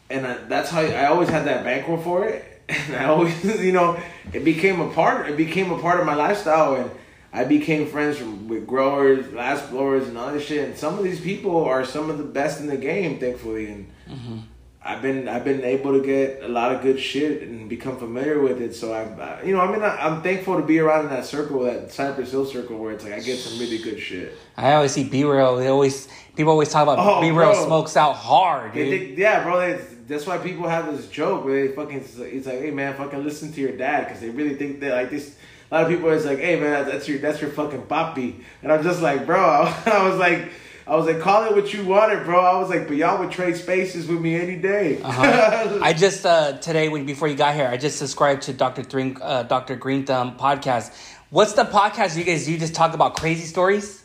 and 0.08 0.26
I, 0.26 0.38
that's 0.48 0.70
how 0.70 0.80
I 0.80 1.06
always 1.06 1.28
had 1.28 1.46
that 1.46 1.62
bankroll 1.62 1.98
for 1.98 2.26
it, 2.26 2.62
and 2.68 2.96
I 2.96 3.04
always, 3.06 3.44
you 3.60 3.72
know, 3.72 4.00
it 4.32 4.44
became 4.44 4.80
a 4.80 4.90
part. 4.90 5.28
It 5.28 5.36
became 5.36 5.70
a 5.70 5.80
part 5.80 6.00
of 6.00 6.06
my 6.06 6.14
lifestyle, 6.14 6.74
and 6.76 6.90
I 7.32 7.44
became 7.44 7.86
friends 7.86 8.16
from, 8.16 8.48
with 8.48 8.66
growers, 8.66 9.26
glass 9.28 9.68
blowers, 9.68 10.08
and 10.08 10.16
all 10.16 10.32
this 10.32 10.46
shit. 10.46 10.66
And 10.66 10.76
some 10.76 10.98
of 10.98 11.04
these 11.04 11.20
people 11.20 11.64
are 11.64 11.84
some 11.84 12.08
of 12.08 12.18
the 12.18 12.24
best 12.24 12.60
in 12.60 12.66
the 12.66 12.78
game, 12.78 13.18
thankfully. 13.18 13.66
And 13.66 13.92
mm-hmm. 14.08 14.38
I've 14.86 15.02
been 15.02 15.28
I've 15.28 15.44
been 15.44 15.62
able 15.64 15.92
to 15.98 16.06
get 16.06 16.42
a 16.42 16.48
lot 16.48 16.72
of 16.74 16.80
good 16.80 17.00
shit 17.00 17.42
and 17.42 17.68
become 17.68 17.98
familiar 17.98 18.40
with 18.40 18.60
it. 18.62 18.74
So 18.74 18.92
I, 18.92 19.02
I 19.02 19.42
you 19.42 19.52
know, 19.54 19.60
I 19.60 19.70
mean, 19.72 19.82
I, 19.82 19.96
I'm 20.06 20.22
thankful 20.22 20.56
to 20.60 20.66
be 20.66 20.78
around 20.78 21.06
in 21.06 21.10
that 21.10 21.24
circle, 21.26 21.64
that 21.64 21.90
Cypress 21.92 22.30
Hill 22.30 22.46
circle, 22.46 22.78
where 22.78 22.92
it's 22.92 23.04
like 23.04 23.14
I 23.14 23.20
get 23.20 23.38
some 23.38 23.58
really 23.58 23.78
good 23.78 23.98
shit. 24.00 24.34
I 24.56 24.74
always 24.74 24.92
see 24.92 25.04
B 25.04 25.24
real. 25.24 25.56
They 25.56 25.68
always 25.68 26.08
people 26.36 26.52
always 26.52 26.70
talk 26.70 26.84
about 26.84 26.98
Oh, 27.00 27.20
B 27.20 27.30
real 27.30 27.54
smokes 27.54 27.96
out 27.96 28.12
hard, 28.14 28.72
They 28.74 28.90
dude. 28.90 29.00
think- 29.08 29.18
yeah, 29.18 29.42
bro. 29.42 29.78
That's 30.06 30.24
why 30.24 30.38
people 30.38 30.68
have 30.68 30.96
this 30.96 31.08
joke 31.08 31.44
where 31.44 31.66
they 31.66 31.74
fucking. 31.74 31.98
It's 32.18 32.46
like, 32.46 32.60
hey 32.60 32.70
man, 32.70 32.94
fucking 32.94 33.24
listen 33.24 33.52
to 33.52 33.60
your 33.60 33.76
dad 33.76 34.04
because 34.06 34.20
they 34.20 34.30
really 34.30 34.54
think 34.54 34.78
that 34.80 34.92
like 34.94 35.10
this. 35.10 35.34
A 35.68 35.74
lot 35.74 35.82
of 35.82 35.90
people 35.90 36.08
is 36.10 36.24
like, 36.24 36.38
hey 36.38 36.60
man, 36.60 36.86
that's 36.86 37.08
your 37.08 37.18
that's 37.18 37.40
your 37.40 37.50
fucking 37.50 37.82
papi, 37.86 38.40
and 38.62 38.70
I'm 38.70 38.84
just 38.84 39.02
like, 39.02 39.26
bro. 39.26 39.40
I 39.86 40.08
was 40.08 40.16
like, 40.16 40.48
I 40.88 40.94
was 40.94 41.06
like, 41.06 41.18
call 41.18 41.44
it 41.44 41.52
what 41.52 41.72
you 41.74 41.84
wanted, 41.84 42.24
bro. 42.24 42.38
I 42.40 42.56
was 42.58 42.70
like, 42.70 42.86
but 42.86 42.96
y'all 42.96 43.18
would 43.18 43.32
trade 43.32 43.56
spaces 43.56 44.06
with 44.06 44.20
me 44.20 44.36
any 44.36 44.54
day. 44.54 45.02
Uh-huh. 45.02 45.80
I 45.82 45.92
just 45.92 46.24
uh, 46.24 46.58
today 46.58 46.88
when 46.88 47.04
before 47.04 47.26
you 47.26 47.34
got 47.34 47.56
here, 47.56 47.66
I 47.66 47.76
just 47.76 47.98
subscribed 47.98 48.42
to 48.42 48.52
Doctor 48.52 48.84
Green 48.84 49.16
uh, 49.20 49.42
Doctor 49.42 49.74
Green 49.74 50.06
Thumb 50.06 50.36
podcast. 50.38 50.94
What's 51.30 51.54
the 51.54 51.64
podcast 51.64 52.16
you 52.16 52.22
guys? 52.22 52.48
You 52.48 52.56
just 52.56 52.74
talk 52.74 52.94
about 52.94 53.16
crazy 53.16 53.46
stories. 53.46 54.04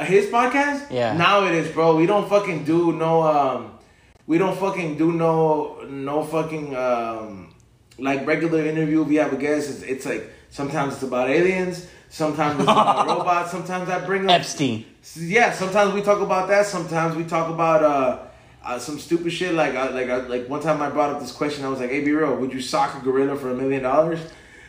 His 0.00 0.26
podcast? 0.26 0.90
Yeah. 0.90 1.14
Now 1.14 1.44
it 1.44 1.52
is, 1.52 1.70
bro. 1.70 1.94
We 1.96 2.06
don't 2.06 2.26
fucking 2.26 2.64
do 2.64 2.92
no 2.92 3.22
um 3.22 3.78
we 4.26 4.38
don't 4.38 4.58
fucking 4.58 4.96
do 4.96 5.12
no 5.12 5.84
no 5.86 6.24
fucking 6.24 6.74
um 6.74 7.54
like 7.98 8.26
regular 8.26 8.64
interview 8.64 9.02
if 9.02 9.08
we 9.08 9.16
have 9.16 9.34
a 9.34 9.36
guest. 9.36 9.68
It's, 9.68 9.82
it's 9.82 10.06
like 10.06 10.30
sometimes 10.48 10.94
it's 10.94 11.02
about 11.02 11.28
aliens, 11.28 11.86
sometimes 12.14 12.54
it's 12.60 12.62
about 12.70 13.06
robots, 13.12 13.50
sometimes 13.50 13.88
I 13.88 13.98
bring 14.06 14.24
up 14.24 14.30
Epstein. 14.40 14.84
yeah, 15.16 15.52
sometimes 15.52 15.92
we 15.94 16.02
talk 16.02 16.20
about 16.20 16.48
that. 16.48 16.66
Sometimes 16.66 17.16
we 17.16 17.24
talk 17.24 17.50
about 17.50 17.82
uh, 17.82 18.18
uh 18.64 18.78
some 18.78 18.98
stupid 18.98 19.30
shit. 19.32 19.52
Like 19.54 19.74
I, 19.74 19.88
like 19.90 20.08
I, 20.08 20.16
like 20.34 20.48
one 20.48 20.60
time 20.62 20.80
I 20.80 20.88
brought 20.90 21.10
up 21.14 21.20
this 21.20 21.32
question. 21.32 21.64
I 21.64 21.68
was 21.68 21.80
like, 21.80 21.90
"Hey, 21.90 22.02
B-Real. 22.04 22.36
Would 22.36 22.52
you 22.52 22.60
sock 22.60 22.90
a 22.96 23.00
gorilla 23.04 23.34
for 23.36 23.50
a 23.50 23.56
million 23.62 23.82
dollars?" 23.82 24.20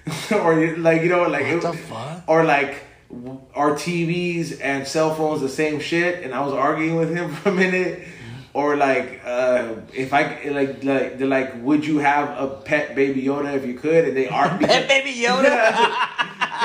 Or 0.31 0.53
like 0.77 1.01
you 1.03 1.09
know 1.09 1.23
like 1.37 1.43
What 1.45 1.53
it- 1.53 1.61
the 1.61 1.73
fuck? 1.73 2.23
or 2.27 2.43
like 2.43 2.73
our 3.55 3.71
TVs 3.83 4.59
and 4.61 4.85
cell 4.87 5.13
phones 5.15 5.39
the 5.41 5.49
same 5.49 5.79
shit. 5.79 6.23
And 6.23 6.33
I 6.33 6.41
was 6.45 6.53
arguing 6.53 6.95
with 6.95 7.11
him 7.15 7.31
for 7.35 7.49
a 7.49 7.53
minute. 7.53 8.07
Or 8.53 8.77
like 8.77 9.21
uh, 9.25 9.75
if 9.93 10.13
I 10.13 10.21
like 10.49 10.83
like 10.83 11.17
they're 11.17 11.27
like, 11.27 11.61
would 11.61 11.85
you 11.85 11.97
have 11.99 12.27
a 12.39 12.47
pet 12.47 12.95
baby 12.95 13.21
Yoda 13.23 13.53
if 13.53 13.65
you 13.65 13.73
could? 13.73 14.05
And 14.07 14.15
they 14.15 14.27
are 14.29 14.47
Pet 14.57 14.87
Baby 14.87 15.11
Yoda? 15.13 15.51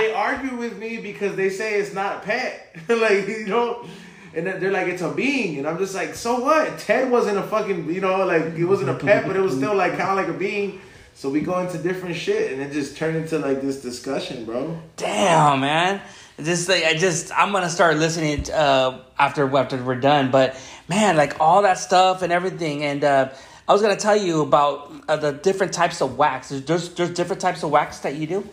They 0.01 0.13
argue 0.13 0.57
with 0.57 0.79
me 0.79 0.99
because 0.99 1.37
they 1.37 1.51
say 1.51 1.79
it's 1.79 1.95
not 1.95 2.19
a 2.19 2.21
pet. 2.21 2.77
like, 2.89 3.29
you 3.29 3.47
know, 3.47 3.87
and 4.35 4.47
they're 4.47 4.71
like, 4.71 4.87
it's 4.87 5.03
a 5.03 5.13
being. 5.13 5.59
And 5.59 5.67
I'm 5.69 5.79
just 5.79 5.95
like, 5.95 6.15
so 6.15 6.41
what? 6.41 6.79
Ted 6.79 7.11
wasn't 7.11 7.39
a 7.39 7.43
fucking, 7.43 7.93
you 7.93 8.01
know, 8.01 8.25
like, 8.25 8.43
it 8.57 8.65
wasn't 8.65 8.91
a 8.91 8.95
pet, 8.95 9.27
but 9.27 9.37
it 9.37 9.41
was 9.41 9.57
still 9.57 9.75
like 9.75 9.97
kind 9.99 10.11
of 10.11 10.17
like 10.17 10.29
a 10.29 10.39
being. 10.39 10.81
So 11.15 11.29
we 11.29 11.43
go 11.43 11.59
into 11.59 11.77
different 11.77 12.17
shit 12.17 12.53
and 12.53 12.63
it 12.63 12.73
just 12.73 12.97
turned 12.97 13.17
into 13.17 13.39
like 13.39 13.61
this 13.61 13.83
discussion, 13.83 14.47
bro. 14.47 14.81
Damn, 14.97 15.61
man. 15.61 16.01
Just 16.39 16.67
like 16.69 16.85
I 16.85 16.95
just 16.95 17.31
I'm 17.37 17.53
gonna 17.53 17.69
start 17.69 17.99
listening 17.99 18.51
uh, 18.51 19.03
after 19.19 19.55
after 19.55 19.83
we're 19.83 20.01
done. 20.01 20.31
But 20.31 20.59
man, 20.89 21.17
like 21.17 21.39
all 21.39 21.61
that 21.63 21.77
stuff 21.77 22.23
and 22.23 22.33
everything, 22.33 22.85
and 22.85 23.05
uh, 23.05 23.29
I 23.69 23.73
was 23.75 23.83
gonna 23.83 23.97
tell 23.97 24.17
you 24.17 24.41
about 24.41 24.91
uh, 25.09 25.17
the 25.17 25.33
different 25.33 25.75
types 25.75 26.01
of 26.01 26.17
wax. 26.17 26.49
There's, 26.49 26.65
there's 26.65 26.89
there's 26.95 27.11
different 27.11 27.43
types 27.43 27.63
of 27.63 27.71
wax 27.71 27.99
that 27.99 28.15
you 28.15 28.27
do. 28.27 28.49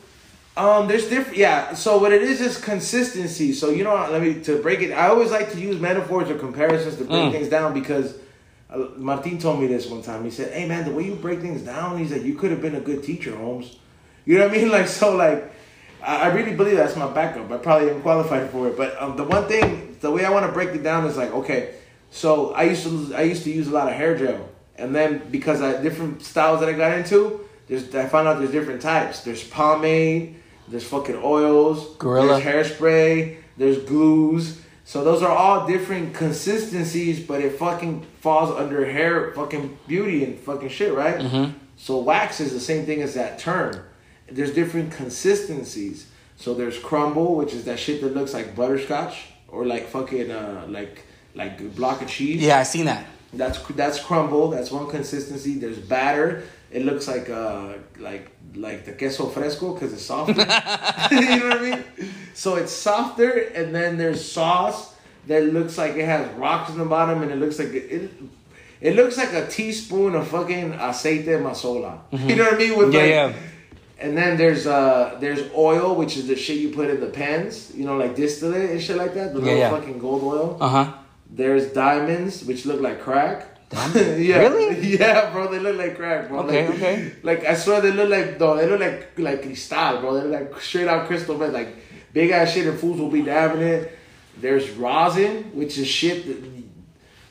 Um, 0.58 0.88
there's 0.88 1.08
different, 1.08 1.38
yeah. 1.38 1.74
So 1.76 2.00
what 2.00 2.12
it 2.12 2.24
is 2.24 2.42
is 2.42 2.58
consistency. 2.60 3.54
So 3.54 3.70
you 3.70 3.84
know, 3.84 3.94
let 4.12 4.22
me 4.22 4.42
to 4.44 4.62
break 4.62 4.82
it. 4.82 4.92
I 4.92 5.08
always 5.10 5.32
like 5.32 5.52
to 5.52 5.60
use 5.60 5.80
metaphors 5.80 6.30
or 6.30 6.36
comparisons 6.36 6.96
to 6.98 7.04
break 7.06 7.26
Mm. 7.26 7.32
things 7.32 7.50
down 7.50 7.74
because 7.74 8.16
uh, 8.70 8.88
Martin 8.98 9.38
told 9.38 9.60
me 9.62 9.68
this 9.68 9.86
one 9.88 10.02
time. 10.02 10.24
He 10.24 10.32
said, 10.32 10.52
"Hey 10.52 10.68
man, 10.68 10.84
the 10.86 10.92
way 10.92 11.04
you 11.04 11.16
break 11.16 11.42
things 11.42 11.62
down, 11.62 11.98
he's 12.00 12.12
like, 12.12 12.24
you 12.24 12.34
could 12.34 12.52
have 12.52 12.62
been 12.62 12.76
a 12.76 12.80
good 12.90 13.04
teacher, 13.04 13.36
Holmes. 13.36 13.78
You 14.26 14.38
know 14.40 14.48
what 14.48 14.58
I 14.58 14.60
mean? 14.60 14.70
Like 14.78 14.88
so, 14.88 15.16
like 15.16 15.54
I, 16.04 16.24
I 16.24 16.28
really 16.34 16.56
believe 16.56 16.76
that's 16.78 16.96
my 16.96 17.10
backup. 17.20 17.52
I 17.52 17.58
probably 17.58 17.92
am 17.92 18.02
qualified 18.02 18.50
for 18.50 18.68
it. 18.68 18.76
But 18.76 19.00
um, 19.02 19.16
the 19.16 19.24
one 19.24 19.48
thing, 19.48 19.96
the 20.02 20.10
way 20.12 20.26
I 20.26 20.32
want 20.32 20.46
to 20.48 20.52
break 20.52 20.70
it 20.70 20.82
down 20.84 21.06
is 21.06 21.18
like, 21.18 21.32
okay, 21.34 21.76
so 22.10 22.54
I 22.54 22.64
used 22.64 22.84
to 22.84 23.14
I 23.16 23.22
used 23.22 23.44
to 23.44 23.52
use 23.52 23.68
a 23.68 23.72
lot 23.72 23.88
of 23.90 23.94
hair 23.94 24.18
gel, 24.18 24.50
and 24.76 24.96
then 24.96 25.22
because 25.30 25.62
I 25.62 25.80
different 25.84 26.24
styles 26.24 26.62
that 26.62 26.70
I 26.70 26.74
got 26.74 26.98
into, 26.98 27.42
there's 27.68 27.94
I 27.94 28.08
found 28.08 28.28
out 28.28 28.40
there's 28.40 28.52
different 28.52 28.82
types. 28.82 29.22
There's 29.22 29.44
pomade, 29.44 30.36
there's 30.68 30.84
fucking 30.84 31.20
oils, 31.24 31.96
Gorilla. 31.98 32.40
there's 32.42 32.72
hairspray, 32.72 33.38
there's 33.58 33.80
glues. 33.80 34.62
So 34.84 35.04
those 35.04 35.22
are 35.22 35.36
all 35.36 35.68
different 35.68 36.14
consistencies, 36.14 37.20
but 37.20 37.42
it 37.42 37.58
fucking 37.58 38.06
falls 38.22 38.52
under 38.52 38.86
hair 38.86 39.34
fucking 39.34 39.78
beauty 39.86 40.24
and 40.24 40.40
fucking 40.40 40.70
shit, 40.70 40.94
right? 40.94 41.18
Mm-hmm. 41.18 41.58
So 41.76 42.00
wax 42.00 42.40
is 42.40 42.54
the 42.54 42.60
same 42.60 42.86
thing 42.86 43.02
as 43.02 43.14
that 43.16 43.38
term. 43.38 43.84
There's 44.30 44.54
different 44.54 44.92
consistencies. 44.92 46.10
So 46.38 46.54
there's 46.54 46.78
crumble, 46.80 47.36
which 47.36 47.54
is 47.54 47.66
that 47.66 47.80
shit 47.80 48.02
that 48.02 48.14
looks 48.16 48.34
like 48.34 48.56
butterscotch 48.56 49.28
or 49.48 49.66
like 49.66 49.88
fucking 49.88 50.32
uh 50.32 50.66
like 50.70 51.04
like 51.36 51.60
a 51.62 51.66
block 51.66 52.02
of 52.02 52.08
cheese. 52.08 52.42
Yeah, 52.42 52.60
I 52.60 52.64
seen 52.64 52.86
that. 52.86 53.06
That's 53.34 53.60
that's 53.70 54.00
crumble. 54.00 54.50
That's 54.50 54.72
one 54.72 54.90
consistency. 54.90 55.56
There's 55.56 55.80
batter. 55.80 56.44
It 56.72 56.84
looks 56.86 57.08
like 57.08 57.30
uh 57.30 57.74
like 58.00 58.32
like 58.58 58.86
the 58.86 58.92
queso 58.94 59.28
fresco 59.28 59.74
because 59.74 59.94
it's 59.94 60.04
softer. 60.04 60.34
you 61.12 61.40
know 61.40 61.48
what 61.50 61.58
I 61.58 61.62
mean? 61.62 61.84
So 62.34 62.56
it's 62.56 62.72
softer, 62.72 63.32
and 63.56 63.74
then 63.74 63.98
there's 63.98 64.30
sauce 64.30 64.96
that 65.28 65.44
looks 65.54 65.78
like 65.78 65.96
it 65.96 66.06
has 66.06 66.28
rocks 66.38 66.72
in 66.72 66.78
the 66.78 66.86
bottom, 66.86 67.22
and 67.22 67.32
it 67.32 67.38
looks 67.38 67.60
like 67.60 67.70
it. 67.70 67.92
it 67.92 68.12
it 68.80 68.96
looks 68.96 69.18
like 69.18 69.34
a 69.34 69.48
teaspoon 69.48 70.14
of 70.14 70.28
fucking 70.28 70.74
aceite 70.74 71.26
Mazola. 71.42 71.98
You 72.12 72.36
know 72.36 72.44
what 72.44 72.54
I 72.54 72.58
mean? 72.58 72.78
With 72.78 72.90
Mm-hmm. 72.90 72.94
Yeah, 72.94 73.26
like, 73.26 73.36
yeah. 73.36 73.42
And 74.00 74.16
then 74.16 74.38
there's 74.38 74.68
uh 74.68 75.18
there's 75.20 75.42
oil, 75.56 75.96
which 75.96 76.16
is 76.16 76.28
the 76.28 76.36
shit 76.36 76.58
you 76.60 76.70
put 76.70 76.88
in 76.92 77.00
the 77.00 77.08
pans, 77.08 77.74
you 77.76 77.86
know, 77.86 77.98
like 77.98 78.16
distillate 78.16 78.70
and 78.70 78.80
shit 78.80 78.96
like 78.96 79.16
that. 79.16 79.34
The 79.34 79.40
Yeah, 79.40 79.46
little 79.46 79.60
yeah. 79.60 79.70
fucking 79.72 79.98
gold 79.98 80.24
oil. 80.24 80.58
Uh 80.62 80.70
huh. 80.70 80.94
There's 81.28 81.74
diamonds, 81.74 82.44
which 82.46 82.68
look 82.68 82.80
like 82.80 83.02
crack. 83.02 83.57
Diamonds? 83.70 84.20
yeah. 84.28 84.38
Really? 84.38 84.68
Yeah, 84.98 85.32
bro. 85.32 85.52
They 85.52 85.60
look 85.60 85.78
like 85.78 85.96
crack, 85.98 86.30
bro. 86.30 86.40
Okay, 86.44 86.68
like, 86.68 86.76
okay. 86.76 87.12
Like 87.24 87.46
I 87.46 87.54
swear 87.56 87.82
they 87.82 87.92
look 87.92 88.10
like 88.10 88.40
no, 88.40 88.56
they 88.56 88.68
look 88.68 88.80
like 88.80 89.12
like 89.18 89.42
cristal, 89.42 90.00
bro. 90.00 90.14
They 90.16 90.28
look 90.28 90.52
like 90.54 90.62
straight 90.62 90.88
out 90.88 91.08
crystal, 91.08 91.38
but 91.38 91.52
like 91.52 91.76
big 92.14 92.32
ass 92.32 92.54
shit, 92.54 92.66
and 92.68 92.80
fools 92.80 93.00
will 93.00 93.10
be 93.12 93.22
dabbing 93.22 93.62
it. 93.62 93.98
There's 94.40 94.70
rosin, 94.72 95.52
which 95.54 95.78
is 95.78 95.88
shit 95.88 96.26
that 96.28 96.38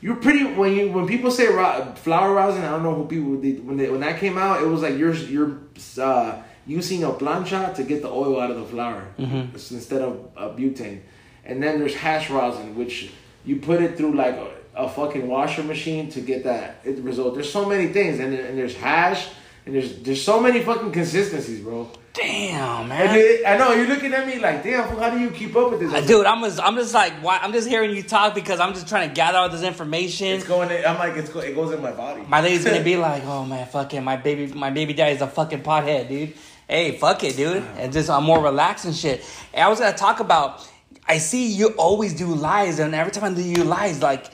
you're 0.01 0.17
pretty 0.17 0.45
when 0.45 0.73
you 0.75 0.91
when 0.91 1.07
people 1.07 1.31
say 1.31 1.47
ro- 1.47 1.91
flower 1.95 2.33
rosin. 2.35 2.63
I 2.63 2.69
don't 2.71 2.83
know 2.83 2.93
who 2.93 3.05
people 3.07 3.37
they, 3.41 3.53
when 3.53 3.77
they, 3.77 3.89
when 3.89 4.01
that 4.01 4.19
came 4.19 4.37
out, 4.37 4.61
it 4.61 4.67
was 4.67 4.83
like 4.83 4.95
your 4.97 5.13
your 5.13 5.57
uh, 5.99 6.41
using 6.67 7.03
a 7.03 7.09
plancha 7.11 7.73
to 7.75 7.83
get 7.83 8.01
the 8.03 8.09
oil 8.09 8.39
out 8.39 8.51
of 8.51 8.57
the 8.57 8.65
flower 8.65 9.07
Mm-hmm. 9.17 9.55
instead 9.55 10.01
of 10.01 10.29
uh, 10.37 10.49
butane. 10.49 11.01
And 11.45 11.63
then 11.63 11.79
there's 11.79 11.95
hash 11.95 12.29
rosin, 12.29 12.75
which 12.75 13.09
you 13.45 13.55
put 13.55 13.81
it 13.81 13.97
through 13.97 14.13
like 14.13 14.35
a, 14.77 14.89
fucking 14.89 15.27
washer 15.27 15.63
machine 15.63 16.09
to 16.11 16.21
get 16.21 16.43
that 16.43 16.81
result. 16.85 17.33
There's 17.35 17.51
so 17.51 17.65
many 17.65 17.87
things, 17.87 18.19
and, 18.19 18.33
and 18.33 18.57
there's 18.57 18.75
hash, 18.75 19.27
and 19.65 19.75
there's 19.75 19.97
there's 19.99 20.21
so 20.23 20.39
many 20.39 20.61
fucking 20.63 20.91
consistencies, 20.91 21.61
bro. 21.61 21.89
Damn, 22.13 22.87
man. 22.87 23.15
it- 23.15 23.45
I 23.45 23.57
know 23.57 23.73
you're 23.73 23.85
looking 23.87 24.11
at 24.11 24.25
me 24.25 24.39
like, 24.39 24.63
damn, 24.63 24.87
how 24.97 25.11
do 25.11 25.19
you 25.19 25.29
keep 25.29 25.55
up 25.55 25.69
with 25.69 25.81
this? 25.81 25.93
Uh, 25.93 26.01
Dude, 26.01 26.25
I'm 26.25 26.41
just, 26.43 26.59
I'm 26.59 26.75
just 26.75 26.91
like, 26.93 27.13
why, 27.21 27.37
I'm 27.37 27.53
just 27.53 27.67
hearing 27.67 27.95
you 27.95 28.01
talk 28.01 28.33
because 28.33 28.59
I'm 28.59 28.73
just 28.73 28.87
trying 28.87 29.07
to 29.09 29.13
gather 29.13 29.37
all 29.37 29.49
this 29.49 29.61
information. 29.61 30.27
it's 30.29 30.47
going. 30.47 30.71
In, 30.71 30.83
I'm 30.83 30.97
like, 30.97 31.15
it's 31.15 31.29
go, 31.29 31.41
it 31.41 31.53
goes 31.53 31.71
in 31.73 31.81
my 31.81 31.91
body. 31.91 32.23
My 32.27 32.41
lady's 32.41 32.65
gonna 32.65 32.83
be 32.83 32.97
like, 33.09 33.23
"Oh 33.25 33.45
man, 33.45 33.67
fucking 33.67 34.03
my 34.03 34.17
baby, 34.17 34.51
my 34.53 34.71
baby 34.71 34.93
daddy's 34.93 35.21
a 35.21 35.27
fucking 35.27 35.61
pothead, 35.61 36.07
dude." 36.09 36.33
Hey, 36.67 36.97
fuck 36.97 37.23
it, 37.23 37.37
dude. 37.37 37.63
And 37.77 37.93
just 37.93 38.09
I'm 38.09 38.23
more 38.25 38.41
relaxed 38.43 38.83
and 38.85 38.95
shit. 38.95 39.23
And 39.53 39.63
I 39.63 39.67
was 39.69 39.79
gonna 39.79 39.95
talk 39.95 40.19
about. 40.19 40.67
I 41.09 41.19
see 41.19 41.47
you 41.53 41.69
always 41.77 42.13
do 42.13 42.25
lies, 42.33 42.79
and 42.79 42.93
every 42.93 43.11
time 43.13 43.23
I 43.31 43.33
do 43.33 43.41
you 43.41 43.63
lies, 43.63 44.01
like 44.01 44.25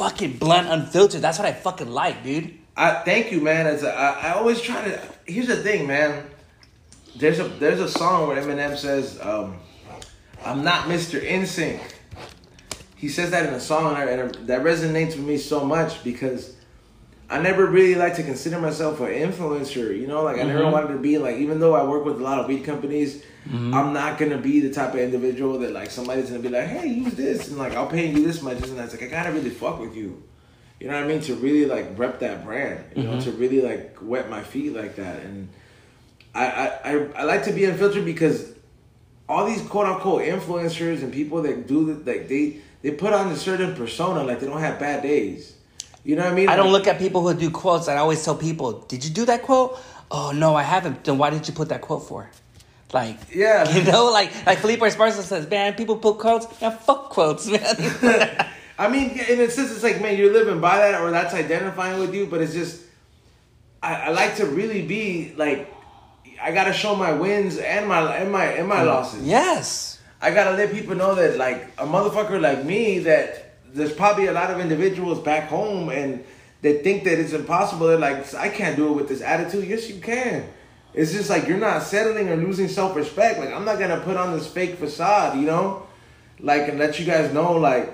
fucking 0.00 0.38
blunt, 0.38 0.66
unfiltered. 0.66 1.20
That's 1.20 1.38
what 1.38 1.46
I 1.46 1.52
fucking 1.52 1.90
like, 1.90 2.24
dude. 2.24 2.58
I 2.74 2.94
thank 3.04 3.30
you, 3.30 3.42
man. 3.42 3.66
It's 3.66 3.82
a, 3.82 3.94
I, 3.94 4.28
I 4.28 4.30
always 4.32 4.62
try 4.62 4.82
to. 4.82 4.98
Here's 5.26 5.46
the 5.46 5.56
thing, 5.56 5.86
man. 5.86 6.24
There's 7.16 7.38
a 7.38 7.48
there's 7.48 7.80
a 7.80 7.88
song 7.88 8.26
where 8.26 8.42
Eminem 8.42 8.78
says, 8.78 9.20
um, 9.20 9.58
"I'm 10.42 10.64
not 10.64 10.88
Mr. 10.88 11.20
NSYNC." 11.20 11.80
He 12.96 13.08
says 13.08 13.30
that 13.32 13.46
in 13.46 13.52
a 13.52 13.60
song, 13.60 13.94
and 13.96 14.34
that 14.46 14.62
resonates 14.62 15.16
with 15.16 15.26
me 15.26 15.36
so 15.36 15.64
much 15.64 16.02
because 16.02 16.56
I 17.30 17.40
never 17.40 17.64
really 17.66 17.94
like 17.94 18.16
to 18.16 18.24
consider 18.24 18.58
myself 18.60 18.98
an 19.00 19.06
influencer. 19.06 19.96
You 19.96 20.08
know, 20.08 20.24
like 20.24 20.38
I 20.38 20.42
never 20.42 20.62
mm-hmm. 20.62 20.72
wanted 20.72 20.88
to 20.88 20.98
be 20.98 21.16
like, 21.16 21.36
even 21.36 21.60
though 21.60 21.74
I 21.74 21.84
work 21.84 22.04
with 22.04 22.16
a 22.16 22.22
lot 22.22 22.40
of 22.40 22.48
weed 22.48 22.64
companies, 22.64 23.22
mm-hmm. 23.48 23.72
I'm 23.72 23.92
not 23.92 24.18
gonna 24.18 24.36
be 24.36 24.58
the 24.58 24.70
type 24.70 24.94
of 24.94 25.00
individual 25.00 25.58
that 25.60 25.72
like 25.72 25.92
somebody's 25.92 26.28
gonna 26.28 26.42
be 26.42 26.48
like, 26.48 26.66
"Hey, 26.66 26.88
use 26.88 27.14
this," 27.14 27.48
and 27.48 27.56
like 27.56 27.74
I'll 27.74 27.86
pay 27.86 28.10
you 28.10 28.26
this 28.26 28.42
much, 28.42 28.60
and 28.62 28.76
that's 28.76 28.92
like 28.92 29.04
I 29.04 29.06
gotta 29.06 29.30
really 29.30 29.50
fuck 29.50 29.78
with 29.78 29.94
you. 29.94 30.22
You 30.80 30.88
know 30.88 30.94
what 30.94 31.04
I 31.04 31.06
mean? 31.06 31.20
To 31.20 31.34
really 31.36 31.66
like 31.66 31.96
rep 31.96 32.18
that 32.18 32.44
brand, 32.44 32.84
you 32.96 33.04
know, 33.04 33.12
mm-hmm. 33.12 33.30
to 33.30 33.30
really 33.32 33.60
like 33.60 33.98
wet 34.02 34.28
my 34.28 34.42
feet 34.42 34.74
like 34.74 34.96
that. 34.96 35.22
And 35.22 35.50
I, 36.34 36.46
I, 36.46 36.66
I, 36.84 37.08
I 37.16 37.22
like 37.24 37.44
to 37.44 37.52
be 37.52 37.64
unfiltered 37.64 38.04
because 38.04 38.52
all 39.28 39.46
these 39.46 39.62
quote 39.62 39.86
unquote 39.86 40.22
influencers 40.22 41.02
and 41.02 41.12
people 41.12 41.42
that 41.42 41.68
do 41.68 41.94
the, 41.94 42.10
like 42.10 42.28
they 42.28 42.58
they 42.82 42.90
put 42.90 43.12
on 43.12 43.30
a 43.30 43.36
certain 43.36 43.76
persona 43.76 44.24
like 44.24 44.40
they 44.40 44.46
don't 44.46 44.60
have 44.60 44.80
bad 44.80 45.02
days. 45.02 45.54
You 46.04 46.16
know 46.16 46.24
what 46.24 46.32
I 46.32 46.34
mean? 46.34 46.48
I 46.48 46.56
don't 46.56 46.72
look 46.72 46.86
at 46.86 46.98
people 46.98 47.26
who 47.26 47.38
do 47.38 47.50
quotes. 47.50 47.88
I 47.88 47.96
always 47.96 48.24
tell 48.24 48.34
people, 48.34 48.80
"Did 48.88 49.04
you 49.04 49.10
do 49.10 49.24
that 49.26 49.42
quote?" 49.42 49.78
Oh 50.10 50.32
no, 50.32 50.54
I 50.54 50.62
haven't. 50.62 51.04
Then 51.04 51.18
why 51.18 51.30
did 51.30 51.46
you 51.46 51.54
put 51.54 51.68
that 51.68 51.82
quote 51.82 52.08
for? 52.08 52.30
Like, 52.92 53.18
Yeah. 53.32 53.70
you 53.70 53.84
know, 53.84 54.10
like 54.10 54.30
like 54.46 54.58
Felipe 54.58 54.80
Esparza 54.80 55.22
says, 55.22 55.48
"Man, 55.48 55.74
people 55.74 55.96
put 55.96 56.18
quotes. 56.18 56.46
Man, 56.60 56.76
fuck 56.78 57.10
quotes, 57.10 57.46
man." 57.46 57.76
I 58.78 58.88
mean, 58.88 59.10
in 59.10 59.40
a 59.40 59.50
sense, 59.50 59.70
it's 59.72 59.82
like, 59.82 60.00
man, 60.00 60.16
you're 60.16 60.32
living 60.32 60.58
by 60.58 60.78
that, 60.78 61.02
or 61.02 61.10
that's 61.10 61.34
identifying 61.34 62.00
with 62.00 62.14
you. 62.14 62.26
But 62.26 62.40
it's 62.40 62.54
just, 62.54 62.80
I, 63.82 63.94
I 63.94 64.08
like 64.08 64.36
to 64.36 64.46
really 64.46 64.86
be 64.86 65.34
like, 65.36 65.70
I 66.40 66.50
gotta 66.52 66.72
show 66.72 66.96
my 66.96 67.12
wins 67.12 67.58
and 67.58 67.86
my 67.86 68.16
and 68.16 68.32
my 68.32 68.46
and 68.46 68.66
my 68.66 68.80
mm. 68.80 68.86
losses. 68.86 69.26
yes. 69.26 69.98
I 70.22 70.30
gotta 70.32 70.52
let 70.56 70.72
people 70.72 70.94
know 70.94 71.14
that 71.14 71.36
like 71.36 71.62
a 71.78 71.86
motherfucker 71.86 72.40
like 72.40 72.64
me 72.64 73.00
that 73.00 73.49
there's 73.72 73.92
probably 73.92 74.26
a 74.26 74.32
lot 74.32 74.50
of 74.50 74.60
individuals 74.60 75.20
back 75.20 75.48
home 75.48 75.88
and 75.88 76.24
they 76.62 76.82
think 76.82 77.04
that 77.04 77.18
it's 77.18 77.32
impossible. 77.32 77.86
They're 77.86 77.98
like, 77.98 78.34
I 78.34 78.48
can't 78.48 78.76
do 78.76 78.88
it 78.88 78.92
with 78.92 79.08
this 79.08 79.22
attitude. 79.22 79.66
Yes, 79.66 79.88
you 79.88 80.00
can. 80.00 80.48
It's 80.92 81.12
just 81.12 81.30
like 81.30 81.46
you're 81.46 81.58
not 81.58 81.82
settling 81.82 82.28
or 82.28 82.36
losing 82.36 82.68
self 82.68 82.96
respect. 82.96 83.38
Like 83.38 83.52
I'm 83.52 83.64
not 83.64 83.78
gonna 83.78 84.00
put 84.00 84.16
on 84.16 84.32
this 84.32 84.46
fake 84.46 84.76
facade, 84.76 85.38
you 85.38 85.46
know, 85.46 85.86
like 86.40 86.68
and 86.68 86.78
let 86.78 86.98
you 86.98 87.06
guys 87.06 87.32
know 87.32 87.52
like 87.52 87.92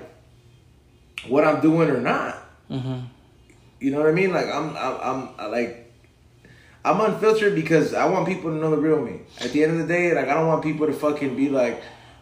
what 1.27 1.45
I'm 1.45 1.61
doing 1.61 1.89
or 1.89 2.01
not. 2.01 2.43
Mm-hmm. 2.69 3.05
You 3.79 3.91
know 3.91 3.99
what 3.99 4.07
I 4.07 4.13
mean? 4.13 4.33
Like 4.33 4.47
I'm, 4.47 4.75
I'm, 4.75 5.29
I'm 5.37 5.51
like, 5.51 5.93
I'm 6.83 7.01
unfiltered 7.01 7.53
because 7.53 7.93
I 7.93 8.05
want 8.05 8.27
people 8.27 8.49
to 8.49 8.57
know 8.57 8.71
the 8.71 8.77
real 8.77 9.01
me. 9.01 9.21
At 9.39 9.51
the 9.51 9.63
end 9.63 9.73
of 9.73 9.87
the 9.87 9.93
day, 9.93 10.13
like 10.13 10.27
I 10.27 10.33
don't 10.33 10.47
want 10.47 10.63
people 10.63 10.87
to 10.87 10.93
fucking 10.93 11.35
be 11.35 11.49
like, 11.49 11.81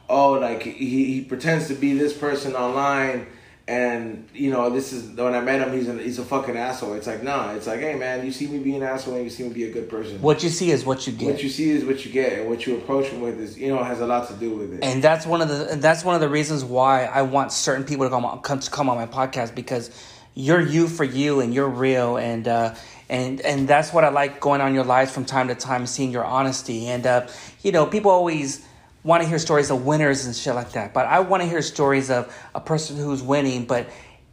oh, 0.10 0.34
like 0.34 0.64
he, 0.64 1.06
he 1.06 1.22
pretends 1.22 1.68
to 1.70 1.74
be 1.76 1.98
this 1.98 2.16
person 2.18 2.56
online, 2.56 3.28
and 3.68 4.30
you 4.34 4.52
know 4.52 4.70
this 4.70 4.94
is 4.94 5.18
when 5.18 5.34
I 5.34 5.42
met 5.42 5.60
him, 5.68 5.74
he's 5.74 5.90
a, 5.90 5.98
he's 5.98 6.20
a 6.20 6.24
fucking 6.24 6.56
asshole. 6.56 6.94
It's 6.94 7.08
like 7.08 7.24
nah, 7.24 7.54
it's 7.54 7.66
like 7.66 7.80
hey 7.80 7.96
man, 7.96 8.24
you 8.24 8.32
see 8.32 8.46
me 8.48 8.60
be 8.60 8.76
an 8.76 8.84
asshole 8.84 9.16
and 9.16 9.24
you 9.24 9.30
see 9.30 9.44
me 9.44 9.50
be 9.50 9.64
a 9.64 9.72
good 9.72 9.90
person. 9.90 10.22
What 10.22 10.44
you 10.44 10.50
see 10.50 10.70
is 10.70 10.86
what 10.86 11.08
you 11.08 11.14
get. 11.14 11.34
What 11.34 11.44
you 11.44 11.50
see 11.50 11.72
is 11.72 11.84
what 11.84 12.06
you 12.06 12.12
get, 12.12 12.40
and 12.40 12.50
what 12.50 12.68
you 12.68 12.78
approach 12.78 13.08
him 13.08 13.22
with 13.22 13.40
is 13.40 13.58
you 13.58 13.70
know 13.70 13.84
has 13.84 14.02
a 14.02 14.06
lot 14.06 14.28
to 14.28 14.36
do 14.36 14.52
with 14.56 14.74
it. 14.74 14.84
and 14.84 15.04
that's 15.04 15.26
one 15.26 15.42
of 15.42 15.50
the 15.50 15.72
and 15.72 15.82
that's 15.82 16.04
one 16.04 16.14
of 16.14 16.22
the 16.22 16.30
reasons 16.30 16.64
why 16.64 17.06
I 17.06 17.24
want 17.24 17.52
certain 17.52 17.86
people 17.86 18.06
to 18.06 18.10
come 18.12 18.24
on, 18.24 18.40
come 18.42 18.60
to 18.60 18.70
come 18.70 18.88
on 18.88 18.98
my 18.98 19.08
podcast 19.08 19.56
because 19.56 19.90
you're 20.36 20.62
you 20.62 20.88
for 20.88 21.04
you 21.04 21.40
and 21.40 21.52
you're 21.52 21.70
real 21.70 22.18
and 22.18 22.48
uh, 22.48 22.76
and 23.10 23.42
and 23.42 23.68
that's 23.68 23.92
what 23.92 24.04
I 24.04 24.10
like 24.10 24.40
going 24.40 24.62
on 24.62 24.76
your 24.76 24.84
lives 24.84 25.12
from 25.12 25.26
time 25.26 25.48
to 25.48 25.56
time, 25.56 25.88
seeing 25.88 26.12
your 26.12 26.26
honesty 26.26 26.86
and 26.86 27.08
uh, 27.08 27.28
you 27.64 27.72
know 27.72 27.88
people 27.88 28.12
always 28.12 28.64
want 29.06 29.22
to 29.24 29.30
hear 29.30 29.38
stories 29.40 29.70
of 29.70 29.86
winners 29.86 30.26
and 30.26 30.36
shit 30.36 30.56
like 30.56 30.72
that, 30.72 30.94
but 30.94 31.06
I 31.06 31.20
want 31.22 31.44
to 31.44 31.48
hear 31.48 31.62
stories 31.62 32.10
of 32.10 32.36
a 32.56 32.60
person 32.60 32.98
who's 32.98 33.22
winning, 33.22 33.66
but 33.66 33.88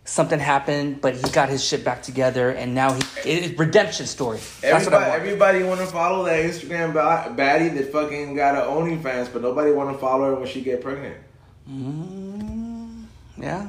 something 0.04 0.40
happened, 0.40 1.00
but 1.02 1.14
he 1.14 1.22
got 1.30 1.48
his 1.50 1.62
shit 1.62 1.84
back 1.84 2.02
together, 2.02 2.48
and 2.50 2.74
now 2.74 2.94
he 2.94 3.02
it's 3.30 3.58
redemption 3.58 4.06
story. 4.06 4.38
That's 4.62 4.86
Everybody, 4.86 5.04
want. 5.10 5.20
everybody 5.22 5.62
want 5.62 5.80
to 5.80 5.86
follow 5.86 6.24
that 6.24 6.42
Instagram 6.44 6.94
ba- 6.94 7.32
baddie 7.40 7.72
that 7.76 7.92
fucking 7.92 8.34
got 8.34 8.54
her 8.56 8.62
OnlyFans, 8.62 9.30
but 9.32 9.42
nobody 9.42 9.70
want 9.72 9.92
to 9.94 9.98
follow 9.98 10.24
her 10.30 10.34
when 10.36 10.48
she 10.48 10.62
get 10.62 10.80
pregnant. 10.82 11.16
Mm, 11.70 13.04
yeah. 13.36 13.68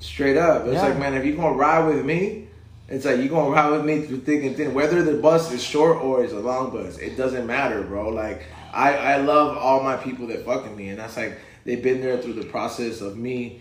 Straight 0.00 0.36
up, 0.36 0.64
it's 0.66 0.74
Yeah. 0.74 0.84
like 0.88 0.98
man, 0.98 1.14
if 1.14 1.24
you 1.24 1.36
gonna 1.36 1.54
ride 1.56 1.84
with 1.86 2.04
me, 2.04 2.46
it's 2.88 3.04
like 3.04 3.18
you 3.18 3.28
gonna 3.28 3.50
ride 3.50 3.70
with 3.70 3.84
me 3.84 4.02
through 4.02 4.20
thick 4.20 4.42
and 4.44 4.56
thin. 4.56 4.72
Whether 4.72 5.02
the 5.02 5.14
bus 5.14 5.52
is 5.52 5.62
short 5.62 5.98
or 6.02 6.24
it's 6.24 6.32
a 6.32 6.38
long 6.40 6.70
bus, 6.70 6.96
it 6.98 7.16
doesn't 7.16 7.46
matter, 7.46 7.82
bro. 7.82 8.08
Like 8.08 8.42
I, 8.72 8.94
I 8.94 9.16
love 9.18 9.56
all 9.56 9.82
my 9.82 9.96
people 9.96 10.26
that 10.28 10.44
fucking 10.44 10.76
me, 10.76 10.88
and 10.88 10.98
that's 10.98 11.16
like 11.16 11.38
they've 11.64 11.82
been 11.82 12.00
there 12.00 12.18
through 12.18 12.34
the 12.34 12.44
process 12.44 13.00
of 13.00 13.16
me, 13.16 13.60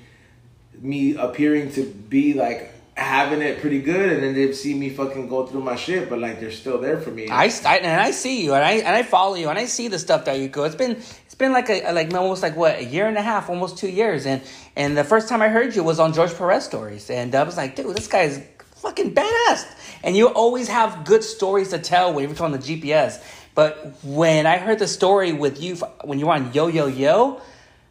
me 0.79 1.15
appearing 1.15 1.71
to 1.73 1.85
be 1.85 2.33
like 2.33 2.73
having 2.97 3.41
it 3.41 3.61
pretty 3.61 3.79
good, 3.79 4.11
and 4.11 4.23
then 4.23 4.33
they've 4.33 4.55
seen 4.55 4.79
me 4.79 4.89
fucking 4.89 5.27
go 5.27 5.45
through 5.45 5.61
my 5.61 5.75
shit, 5.75 6.09
but 6.09 6.19
like 6.19 6.39
they're 6.39 6.51
still 6.51 6.79
there 6.79 6.99
for 6.99 7.11
me. 7.11 7.29
I, 7.29 7.45
I 7.65 7.77
and 7.77 8.01
I 8.01 8.11
see 8.11 8.43
you 8.43 8.53
and 8.53 8.63
I 8.63 8.73
and 8.73 8.95
I 8.95 9.03
follow 9.03 9.35
you 9.35 9.49
and 9.49 9.59
I 9.59 9.65
see 9.65 9.87
the 9.87 9.99
stuff 9.99 10.25
that 10.25 10.39
you 10.39 10.47
go. 10.47 10.63
It's 10.63 10.75
been 10.75 10.91
it's 10.91 11.35
been 11.35 11.53
like 11.53 11.69
a 11.69 11.91
like 11.91 12.13
almost 12.13 12.41
like 12.41 12.55
what 12.55 12.79
a 12.79 12.83
year 12.83 13.07
and 13.07 13.17
a 13.17 13.21
half, 13.21 13.49
almost 13.49 13.77
two 13.77 13.89
years. 13.89 14.25
And 14.25 14.41
and 14.75 14.97
the 14.97 15.03
first 15.03 15.29
time 15.29 15.41
I 15.41 15.49
heard 15.49 15.75
you 15.75 15.83
was 15.83 15.99
on 15.99 16.13
George 16.13 16.35
Perez 16.35 16.65
stories, 16.65 17.09
and 17.09 17.33
I 17.35 17.43
was 17.43 17.55
like, 17.55 17.75
dude, 17.75 17.95
this 17.95 18.07
guy's 18.07 18.41
fucking 18.77 19.13
badass. 19.13 19.65
And 20.03 20.15
you 20.15 20.27
always 20.27 20.67
have 20.67 21.05
good 21.05 21.23
stories 21.23 21.69
to 21.69 21.79
tell 21.79 22.13
when 22.13 22.29
you're 22.29 22.43
on 22.43 22.51
the 22.51 22.59
GPS. 22.59 23.21
But 23.57 23.91
when 24.03 24.45
I 24.45 24.57
heard 24.59 24.77
the 24.77 24.85
story 24.87 25.33
with 25.33 25.59
you 25.59 25.77
when 26.03 26.19
you 26.19 26.27
were 26.27 26.33
on 26.33 26.53
Yo 26.53 26.67
Yo 26.67 26.85
Yo, 26.85 27.41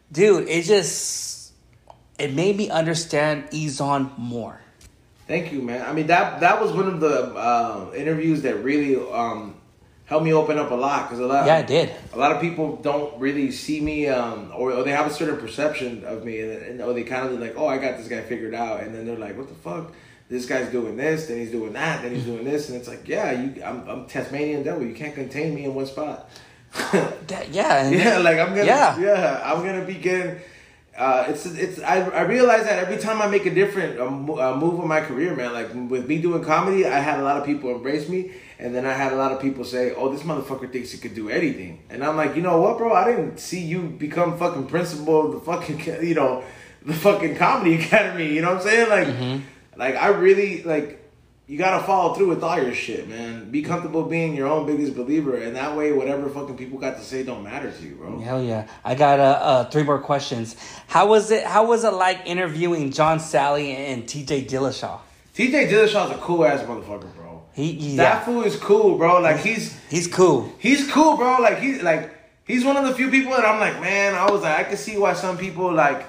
dude, 0.09 0.47
it 0.47 0.63
just 0.63 1.51
it 2.17 2.33
made 2.33 2.55
me 2.55 2.69
understand 2.69 3.49
E-Zone 3.51 4.11
more. 4.17 4.61
Thank 5.27 5.51
you, 5.51 5.61
man. 5.61 5.85
I 5.85 5.91
mean 5.91 6.07
that 6.07 6.39
that 6.39 6.61
was 6.61 6.71
one 6.71 6.87
of 6.87 7.01
the 7.01 7.35
uh, 7.35 7.91
interviews 7.93 8.43
that 8.43 8.63
really 8.63 8.95
um, 9.11 9.55
helped 10.05 10.23
me 10.23 10.31
open 10.31 10.57
up 10.57 10.71
a 10.71 10.73
lot 10.73 11.09
because 11.09 11.19
a 11.19 11.27
lot 11.27 11.45
Yeah, 11.45 11.57
it 11.59 11.67
did. 11.67 11.93
a 12.13 12.17
lot 12.17 12.31
of 12.31 12.39
people 12.39 12.77
don't 12.77 13.19
really 13.19 13.51
see 13.51 13.81
me 13.81 14.07
um, 14.07 14.53
or, 14.55 14.71
or 14.71 14.83
they 14.85 14.91
have 14.91 15.05
a 15.07 15.13
certain 15.13 15.35
perception 15.35 16.05
of 16.05 16.23
me 16.23 16.39
and, 16.39 16.63
and 16.63 16.81
or 16.81 16.93
they 16.93 17.03
kind 17.03 17.27
of 17.27 17.41
like 17.41 17.55
oh 17.57 17.67
I 17.67 17.77
got 17.77 17.97
this 17.97 18.07
guy 18.07 18.21
figured 18.21 18.55
out 18.55 18.79
and 18.83 18.95
then 18.95 19.05
they're 19.05 19.17
like 19.19 19.35
what 19.37 19.49
the 19.49 19.55
fuck 19.55 19.91
this 20.29 20.45
guy's 20.45 20.69
doing 20.71 20.97
this 20.97 21.27
then 21.27 21.37
he's 21.37 21.51
doing 21.51 21.73
that 21.73 22.01
then 22.01 22.13
he's 22.13 22.25
doing 22.25 22.43
this 22.43 22.69
and 22.69 22.77
it's 22.77 22.87
like 22.87 23.07
yeah 23.07 23.31
you 23.31 23.63
I'm, 23.63 23.87
I'm 23.87 24.05
Tasmanian 24.07 24.63
devil 24.63 24.83
you 24.85 24.93
can't 24.93 25.15
contain 25.15 25.55
me 25.55 25.65
in 25.65 25.73
one 25.73 25.85
spot 25.85 26.29
That, 27.27 27.49
yeah, 27.51 27.89
yeah 27.89 28.17
like 28.17 28.37
I'm 28.37 28.49
gonna 28.49 28.65
Yeah. 28.65 28.99
yeah, 28.99 29.41
I'm 29.43 29.63
gonna 29.65 29.85
begin. 29.85 30.39
uh, 30.97 31.25
it's 31.29 31.45
it's 31.45 31.79
I, 31.81 32.01
I 32.09 32.21
realize 32.21 32.63
that 32.65 32.79
every 32.79 32.97
time 32.97 33.21
I 33.21 33.27
make 33.27 33.45
a 33.45 33.53
different 33.53 33.99
uh, 33.99 34.09
move 34.09 34.79
in 34.81 34.87
my 34.87 35.01
career, 35.01 35.35
man. 35.35 35.53
Like 35.53 35.69
with 35.73 36.07
me 36.07 36.19
doing 36.21 36.43
comedy, 36.43 36.85
I 36.85 36.99
had 36.99 37.19
a 37.19 37.23
lot 37.23 37.37
of 37.37 37.45
people 37.45 37.69
embrace 37.73 38.09
me, 38.09 38.31
and 38.59 38.73
then 38.75 38.85
I 38.85 38.93
had 38.93 39.13
a 39.13 39.15
lot 39.15 39.31
of 39.31 39.39
people 39.39 39.63
say, 39.63 39.93
"Oh, 39.95 40.11
this 40.11 40.23
motherfucker 40.23 40.71
thinks 40.71 40.91
he 40.91 40.97
could 40.97 41.13
do 41.15 41.29
anything," 41.29 41.79
and 41.89 42.03
I'm 42.03 42.17
like, 42.17 42.35
you 42.35 42.41
know 42.41 42.59
what, 42.59 42.77
bro? 42.79 42.93
I 42.93 43.05
didn't 43.09 43.37
see 43.39 43.61
you 43.61 43.81
become 43.83 44.37
fucking 44.37 44.67
principal 44.67 45.25
of 45.27 45.31
the 45.33 45.39
fucking 45.39 45.79
you 46.07 46.15
know 46.15 46.43
the 46.85 46.93
fucking 46.93 47.35
comedy 47.37 47.75
academy. 47.75 48.33
You 48.33 48.41
know 48.41 48.53
what 48.55 48.63
I'm 48.65 48.67
saying? 48.67 48.89
Like, 48.89 49.07
like 49.77 49.95
I 49.95 50.07
really 50.09 50.63
like. 50.63 51.03
You 51.49 51.57
gotta 51.57 51.81
follow 51.85 52.13
through 52.13 52.27
with 52.27 52.43
all 52.43 52.61
your 52.61 52.73
shit, 52.73 53.07
man. 53.07 53.49
Be 53.49 53.61
comfortable 53.61 54.03
being 54.03 54.35
your 54.35 54.49
own 54.49 54.65
biggest 54.65 54.93
believer, 54.97 55.37
and 55.37 55.55
that 55.55 55.77
way, 55.77 55.93
whatever 55.93 56.27
fucking 56.27 56.57
people 56.57 56.77
got 56.77 56.97
to 56.97 57.01
say 57.01 57.23
don't 57.23 57.41
matter 57.41 57.71
to 57.71 57.83
you, 57.83 57.95
bro. 57.95 58.19
Hell 58.19 58.43
yeah! 58.43 58.67
I 58.83 58.95
got 58.95 59.21
uh, 59.21 59.23
uh, 59.23 59.63
three 59.69 59.83
more 59.83 59.99
questions. 59.99 60.57
How 60.87 61.07
was 61.07 61.31
it? 61.31 61.45
How 61.45 61.65
was 61.65 61.85
it 61.85 61.93
like 61.93 62.23
interviewing 62.25 62.91
John 62.91 63.19
Salley 63.19 63.69
and 63.73 64.05
T.J. 64.05 64.43
Dillashaw? 64.43 64.99
TJ 65.35 65.69
Dillashaw's 65.69 66.11
a 66.11 66.17
cool 66.17 66.43
ass 66.43 66.63
motherfucker, 66.63 67.13
bro. 67.15 67.43
He, 67.53 67.71
he 67.73 67.95
That 67.95 68.03
yeah. 68.03 68.25
fool 68.25 68.41
is 68.41 68.57
cool, 68.57 68.97
bro. 68.97 69.21
Like 69.21 69.37
he's 69.37 69.79
He's 69.89 70.07
cool. 70.07 70.51
he's 70.59 70.91
cool, 70.91 71.15
bro. 71.15 71.37
Like 71.39 71.59
he's 71.59 71.81
like 71.81 72.11
he's 72.45 72.65
one 72.65 72.75
of 72.75 72.83
the 72.85 72.93
few 72.93 73.09
people 73.09 73.31
that 73.31 73.45
I'm 73.45 73.59
like, 73.59 73.79
man. 73.79 74.15
I 74.15 74.29
was 74.29 74.41
like, 74.41 74.59
I 74.59 74.63
can 74.65 74.75
see 74.77 74.97
why 74.97 75.13
some 75.13 75.37
people 75.37 75.71
like 75.73 76.05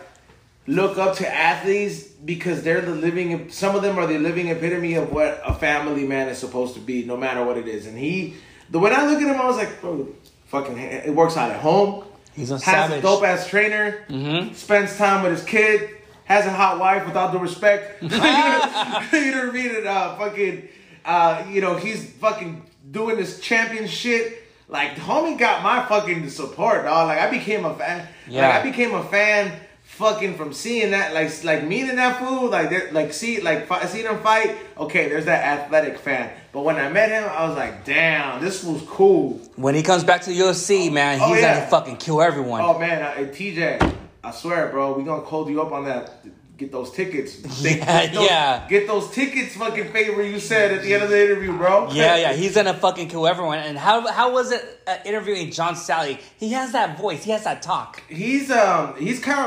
look 0.69 0.99
up 0.99 1.17
to 1.17 1.27
athletes 1.35 2.03
because 2.05 2.63
they're 2.63 2.83
the 2.83 2.95
living. 2.95 3.51
Some 3.51 3.75
of 3.75 3.83
them 3.83 3.99
are 3.99 4.07
the 4.07 4.19
living 4.19 4.49
epitome 4.49 4.95
of 4.95 5.11
what 5.11 5.41
a 5.45 5.55
family 5.55 6.07
man 6.07 6.29
is 6.29 6.39
supposed 6.39 6.75
to 6.75 6.81
be, 6.81 7.05
no 7.05 7.17
matter 7.17 7.43
what 7.43 7.57
it 7.57 7.67
is. 7.67 7.87
And 7.87 7.99
he, 7.99 8.35
the 8.71 8.79
when 8.79 8.93
I 8.95 9.07
look 9.07 9.21
at 9.21 9.27
him, 9.35 9.41
I 9.41 9.47
was 9.47 9.57
like, 9.57 9.81
bro, 9.81 10.07
fucking, 10.47 10.79
it 10.79 11.15
works 11.15 11.37
out 11.37 11.51
at 11.51 11.61
home. 11.61 12.05
He's 12.35 12.51
a 12.51 12.55
has 12.55 12.63
savage. 12.63 12.99
a 12.99 13.03
dope 13.03 13.25
ass 13.25 13.49
trainer. 13.49 14.05
Mhm. 14.09 14.55
Spends 14.55 14.97
time 14.97 15.23
with 15.23 15.33
his 15.33 15.43
kid. 15.45 15.91
Has 16.27 16.45
a 16.45 16.51
hot 16.53 16.79
wife 16.79 17.07
without 17.07 17.33
the 17.33 17.39
respect. 17.39 18.03
you 18.03 18.09
know 18.11 18.19
what 18.19 18.29
I 18.29 19.51
mean? 19.51 19.75
And, 19.77 19.87
uh, 19.87 20.17
fucking, 20.17 20.69
uh, 21.07 21.45
you 21.51 21.63
know, 21.63 21.77
he's 21.77 22.11
fucking 22.13 22.63
doing 22.91 23.17
this 23.17 23.41
champion 23.41 23.89
shit. 23.89 24.45
Like, 24.69 24.97
homie 24.97 25.39
got 25.39 25.63
my 25.63 25.87
fucking 25.87 26.29
support, 26.29 26.85
dog. 26.85 27.09
Like, 27.09 27.19
I 27.19 27.31
became 27.31 27.65
a 27.65 27.75
fan. 27.75 28.07
Yeah. 28.29 28.47
Like, 28.47 28.57
I 28.61 28.71
became 28.71 28.95
a 28.95 29.03
fan 29.05 29.59
fucking 29.99 30.37
from 30.37 30.53
seeing 30.53 30.93
that, 30.93 31.13
like, 31.13 31.43
like 31.45 31.65
meeting 31.65 31.97
that 31.97 32.21
fool, 32.21 32.49
like, 32.49 32.93
like, 32.93 33.13
see, 33.13 33.41
like, 33.41 33.67
fi- 33.67 33.85
seeing 33.87 34.07
him 34.07 34.21
fight. 34.21 34.57
Okay, 34.79 35.09
there's 35.09 35.25
that 35.25 35.45
athletic 35.45 35.99
fan. 35.99 36.31
But 36.53 36.63
when 36.63 36.77
I 36.77 36.89
met 36.89 37.09
him, 37.11 37.25
I 37.29 37.47
was 37.49 37.57
like, 37.57 37.85
damn, 37.85 38.41
this 38.41 38.63
was 38.63 38.81
cool. 38.87 39.41
When 39.57 39.75
he 39.75 39.83
comes 39.83 40.05
back 40.05 40.23
to 40.23 40.31
the 40.31 40.39
UFC, 40.39 40.91
man, 40.91 41.19
Oh, 41.21 41.33
he's 41.35 41.43
yeah. 41.43 41.59
gonna 41.59 41.71
fucking 41.71 41.97
kill 41.97 42.23
everyone. 42.23 42.61
Oh 42.63 42.79
man, 42.79 43.03
uh, 43.03 43.15
TJ, 43.33 43.95
I 44.23 44.31
swear, 44.31 44.69
bro, 44.69 44.93
we 44.97 45.03
gonna 45.03 45.23
hold 45.23 45.49
you 45.49 45.61
up 45.61 45.73
on 45.73 45.85
that. 45.87 46.13
Get 46.59 46.73
those 46.73 46.91
tickets. 46.91 47.37
They- 47.63 47.79
Yeah, 47.79 48.03
get 48.07 48.15
those, 48.15 48.25
yeah. 48.29 48.67
Get 48.69 48.87
those 48.89 49.11
tickets, 49.13 49.55
fucking 49.55 49.93
favor 49.93 50.23
you 50.25 50.41
said 50.41 50.73
at 50.73 50.83
the 50.83 50.93
end 50.93 51.05
of 51.05 51.09
the 51.11 51.23
interview, 51.25 51.57
bro. 51.57 51.89
Yeah, 51.93 52.17
yeah, 52.17 52.33
he's 52.33 52.55
gonna 52.57 52.75
fucking 52.75 53.09
kill 53.09 53.27
everyone. 53.29 53.59
And 53.61 53.79
how 53.79 54.07
how 54.09 54.33
was 54.33 54.51
it 54.51 54.81
uh, 54.87 54.97
interviewing 55.05 55.53
John 55.53 55.75
Salley? 55.77 56.19
He 56.37 56.51
has 56.53 56.73
that 56.73 56.99
voice. 56.99 57.23
He 57.23 57.31
has 57.31 57.45
that 57.45 57.63
talk. 57.63 58.03
He's 58.09 58.51
um 58.51 58.97
he's 58.99 59.21
kind 59.21 59.39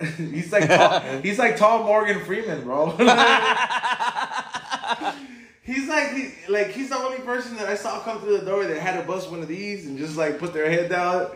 of 0.00 0.08
he's 0.16 0.50
like 0.50 0.66
tall, 0.68 1.00
he's 1.22 1.38
like 1.38 1.56
tall 1.58 1.84
Morgan 1.84 2.24
Freeman, 2.24 2.62
bro. 2.64 2.90
he's 5.62 5.88
like 5.88 6.12
he, 6.14 6.32
like 6.48 6.68
he's 6.68 6.88
the 6.90 6.96
only 6.98 7.18
person 7.18 7.56
that 7.56 7.68
I 7.68 7.74
saw 7.74 8.00
come 8.00 8.20
through 8.20 8.38
the 8.38 8.44
door 8.46 8.64
that 8.64 8.78
had 8.80 8.98
to 9.00 9.06
bust 9.06 9.30
one 9.30 9.40
of 9.42 9.48
these 9.48 9.86
and 9.86 9.98
just 9.98 10.16
like 10.16 10.38
put 10.38 10.52
their 10.54 10.70
head 10.70 10.88
down. 10.90 11.30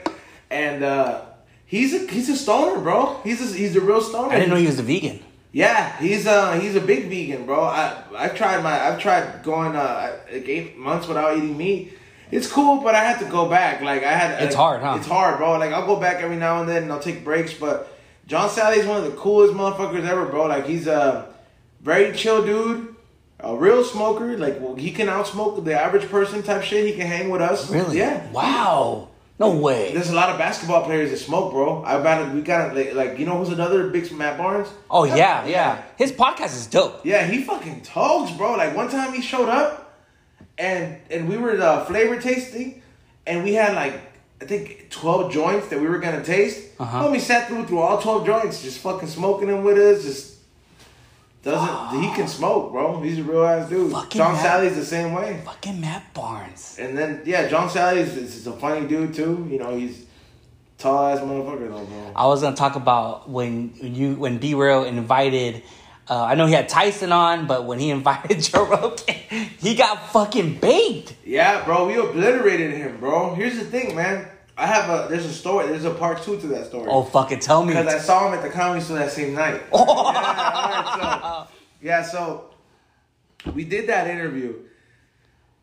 And 0.50 0.82
uh 0.82 1.26
he's 1.70 1.94
a 1.94 2.06
he's 2.12 2.28
a 2.28 2.36
stoner, 2.36 2.80
bro. 2.80 3.20
He's 3.22 3.40
a, 3.40 3.56
he's 3.56 3.76
a 3.76 3.80
real 3.80 4.02
stoner. 4.02 4.32
I 4.32 4.36
didn't 4.36 4.50
know 4.50 4.56
he 4.56 4.66
was 4.66 4.78
a 4.78 4.82
vegan. 4.82 5.20
Yeah, 5.52 5.96
he's 5.98 6.26
uh 6.26 6.58
he's 6.60 6.76
a 6.76 6.80
big 6.80 7.08
vegan, 7.08 7.46
bro. 7.46 7.62
I 7.62 8.02
I've 8.14 8.34
tried 8.34 8.62
my 8.62 8.78
I've 8.88 9.00
tried 9.00 9.42
going 9.42 9.74
uh 9.74 10.18
like 10.30 10.48
eight 10.48 10.76
months 10.76 11.08
without 11.08 11.36
eating 11.36 11.56
meat. 11.56 11.96
It's 12.30 12.50
cool, 12.50 12.80
but 12.80 12.94
I 12.94 13.02
had 13.02 13.18
to 13.20 13.24
go 13.24 13.48
back. 13.48 13.80
Like 13.80 14.04
I 14.04 14.12
had. 14.12 14.42
It's 14.42 14.54
like, 14.54 14.60
hard, 14.60 14.82
huh? 14.82 14.94
It's 14.98 15.06
hard, 15.06 15.38
bro. 15.38 15.58
Like 15.58 15.72
I'll 15.72 15.86
go 15.86 15.96
back 15.96 16.22
every 16.22 16.36
now 16.36 16.60
and 16.60 16.68
then, 16.68 16.84
and 16.84 16.92
I'll 16.92 17.00
take 17.00 17.24
breaks. 17.24 17.54
But 17.54 17.96
John 18.26 18.48
Salley's 18.48 18.86
one 18.86 18.98
of 18.98 19.04
the 19.04 19.16
coolest 19.16 19.54
motherfuckers 19.54 20.04
ever, 20.04 20.26
bro. 20.26 20.46
Like 20.46 20.66
he's 20.66 20.86
a 20.86 21.34
very 21.80 22.12
chill 22.12 22.44
dude, 22.44 22.94
a 23.40 23.56
real 23.56 23.82
smoker. 23.82 24.38
Like 24.38 24.60
well, 24.60 24.76
he 24.76 24.92
can 24.92 25.08
outsmoke 25.08 25.64
the 25.64 25.78
average 25.78 26.08
person 26.08 26.42
type 26.42 26.62
shit. 26.62 26.86
He 26.86 26.92
can 26.92 27.08
hang 27.08 27.30
with 27.30 27.42
us. 27.42 27.68
Really? 27.70 27.98
Yeah. 27.98 28.30
Wow. 28.30 29.09
No 29.40 29.52
way. 29.52 29.94
There's 29.94 30.10
a 30.10 30.14
lot 30.14 30.28
of 30.28 30.36
basketball 30.36 30.84
players 30.84 31.10
that 31.10 31.16
smoke, 31.16 31.52
bro. 31.52 31.82
I 31.82 31.94
about 31.94 32.34
we 32.34 32.42
got 32.42 32.76
like, 32.76 32.92
like 32.92 33.18
you 33.18 33.24
know 33.24 33.38
who's 33.38 33.48
another 33.48 33.88
big 33.88 34.12
Matt 34.12 34.36
Barnes? 34.36 34.68
Oh 34.90 35.04
yeah, 35.04 35.46
yeah. 35.46 35.82
His 35.96 36.12
podcast 36.12 36.54
is 36.54 36.66
dope. 36.66 37.00
Yeah, 37.06 37.26
he 37.26 37.42
fucking 37.42 37.80
togs, 37.80 38.30
bro. 38.32 38.56
Like 38.56 38.76
one 38.76 38.90
time 38.90 39.14
he 39.14 39.22
showed 39.22 39.48
up, 39.48 39.98
and 40.58 40.98
and 41.10 41.26
we 41.26 41.38
were 41.38 41.58
uh, 41.58 41.86
flavor 41.86 42.20
tasting, 42.20 42.82
and 43.26 43.42
we 43.42 43.54
had 43.54 43.74
like 43.74 43.98
I 44.42 44.44
think 44.44 44.88
twelve 44.90 45.32
joints 45.32 45.68
that 45.68 45.80
we 45.80 45.88
were 45.88 46.00
gonna 46.00 46.22
taste. 46.22 46.68
Uh-huh. 46.78 47.04
Homie 47.04 47.20
sat 47.20 47.48
through 47.48 47.64
through 47.64 47.78
all 47.78 47.98
twelve 47.98 48.26
joints, 48.26 48.62
just 48.62 48.80
fucking 48.80 49.08
smoking 49.08 49.48
them 49.48 49.64
with 49.64 49.78
us. 49.78 50.04
Just 50.04 50.36
doesn't 51.42 52.02
he 52.02 52.08
can 52.14 52.28
smoke, 52.28 52.70
bro? 52.72 53.00
He's 53.00 53.18
a 53.18 53.22
real 53.22 53.44
ass 53.44 53.68
dude. 53.68 53.92
Fucking 53.92 54.18
John 54.18 54.34
Matt- 54.34 54.44
Salley's 54.44 54.76
the 54.76 54.84
same 54.84 55.12
way. 55.14 55.40
Fucking 55.44 55.80
Matt 55.80 56.12
Barnes. 56.12 56.76
And 56.78 56.96
then 56.96 57.22
yeah, 57.24 57.48
John 57.48 57.68
Salley 57.68 57.96
is, 57.98 58.16
is 58.16 58.46
a 58.46 58.52
funny 58.52 58.86
dude 58.86 59.14
too. 59.14 59.46
You 59.50 59.58
know 59.58 59.76
he's 59.76 60.04
tall 60.78 61.06
ass 61.06 61.20
motherfucker 61.20 61.68
though, 61.70 61.84
bro. 61.84 62.12
I 62.14 62.26
was 62.26 62.42
gonna 62.42 62.56
talk 62.56 62.76
about 62.76 63.28
when 63.30 63.72
you 63.80 64.14
when 64.16 64.38
B 64.38 64.54
Real 64.54 64.84
invited. 64.84 65.62
Uh, 66.08 66.24
I 66.24 66.34
know 66.34 66.46
he 66.46 66.54
had 66.54 66.68
Tyson 66.68 67.12
on, 67.12 67.46
but 67.46 67.66
when 67.66 67.78
he 67.78 67.88
invited 67.98 68.40
Joe 68.42 68.66
Rogan, 68.66 69.14
he 69.60 69.76
got 69.76 70.10
fucking 70.10 70.58
baked. 70.58 71.14
Yeah, 71.24 71.64
bro, 71.64 71.86
we 71.86 71.96
obliterated 71.96 72.72
him, 72.72 72.98
bro. 72.98 73.34
Here's 73.34 73.56
the 73.56 73.64
thing, 73.64 73.94
man. 73.94 74.28
I 74.56 74.66
have 74.66 74.90
a 74.90 75.08
there's 75.08 75.24
a 75.24 75.32
story. 75.32 75.68
There's 75.68 75.84
a 75.84 75.94
part 75.94 76.22
two 76.22 76.38
to 76.40 76.46
that 76.48 76.66
story. 76.66 76.88
Oh, 76.90 77.02
fucking 77.02 77.40
tell 77.40 77.64
me. 77.64 77.72
Because 77.72 77.86
I 77.94 77.98
saw 77.98 78.28
him 78.28 78.34
at 78.34 78.42
the 78.42 78.50
comedy 78.50 78.82
store 78.82 78.98
that 78.98 79.12
same 79.12 79.34
night. 79.34 79.62
Oh. 79.72 80.12
yeah, 80.12 80.12
all 80.52 80.62
right, 80.62 81.46
so, 81.48 81.54
yeah, 81.82 82.02
so 82.02 82.50
we 83.54 83.64
did 83.64 83.88
that 83.88 84.06
interview. 84.06 84.54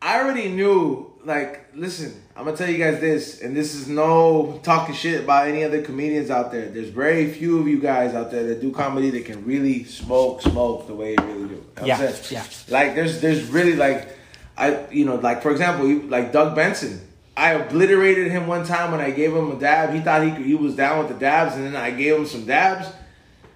I 0.00 0.20
already 0.20 0.48
knew, 0.48 1.12
like, 1.24 1.66
listen, 1.74 2.22
I'm 2.36 2.44
gonna 2.44 2.56
tell 2.56 2.70
you 2.70 2.78
guys 2.78 3.00
this, 3.00 3.40
and 3.40 3.56
this 3.56 3.74
is 3.74 3.88
no 3.88 4.60
talking 4.62 4.94
shit 4.94 5.24
about 5.24 5.48
any 5.48 5.64
other 5.64 5.82
comedians 5.82 6.30
out 6.30 6.52
there. 6.52 6.68
There's 6.68 6.90
very 6.90 7.30
few 7.32 7.60
of 7.60 7.66
you 7.66 7.80
guys 7.80 8.14
out 8.14 8.30
there 8.30 8.44
that 8.46 8.60
do 8.60 8.70
comedy 8.70 9.10
that 9.10 9.24
can 9.24 9.44
really 9.44 9.84
smoke, 9.84 10.42
smoke 10.42 10.86
the 10.86 10.94
way 10.94 11.16
you 11.18 11.24
really 11.24 11.48
do. 11.48 11.54
You 11.54 11.62
know 11.76 11.86
Yeah, 11.86 12.14
yeah. 12.30 12.44
Like, 12.68 12.94
there's, 12.94 13.20
there's 13.20 13.48
really 13.50 13.74
like, 13.74 14.16
I, 14.56 14.86
you 14.90 15.04
know, 15.04 15.16
like 15.16 15.42
for 15.42 15.50
example, 15.50 15.88
you, 15.88 16.02
like 16.02 16.32
Doug 16.32 16.54
Benson. 16.54 17.00
I 17.38 17.52
obliterated 17.52 18.32
him 18.32 18.48
one 18.48 18.64
time 18.64 18.90
when 18.90 19.00
I 19.00 19.12
gave 19.12 19.32
him 19.32 19.52
a 19.52 19.54
dab. 19.54 19.94
He 19.94 20.00
thought 20.00 20.24
he 20.24 20.32
could, 20.32 20.44
he 20.44 20.56
was 20.56 20.74
down 20.74 20.98
with 20.98 21.08
the 21.08 21.14
dabs, 21.14 21.54
and 21.54 21.66
then 21.66 21.76
I 21.76 21.92
gave 21.92 22.16
him 22.16 22.26
some 22.26 22.44
dabs. 22.44 22.88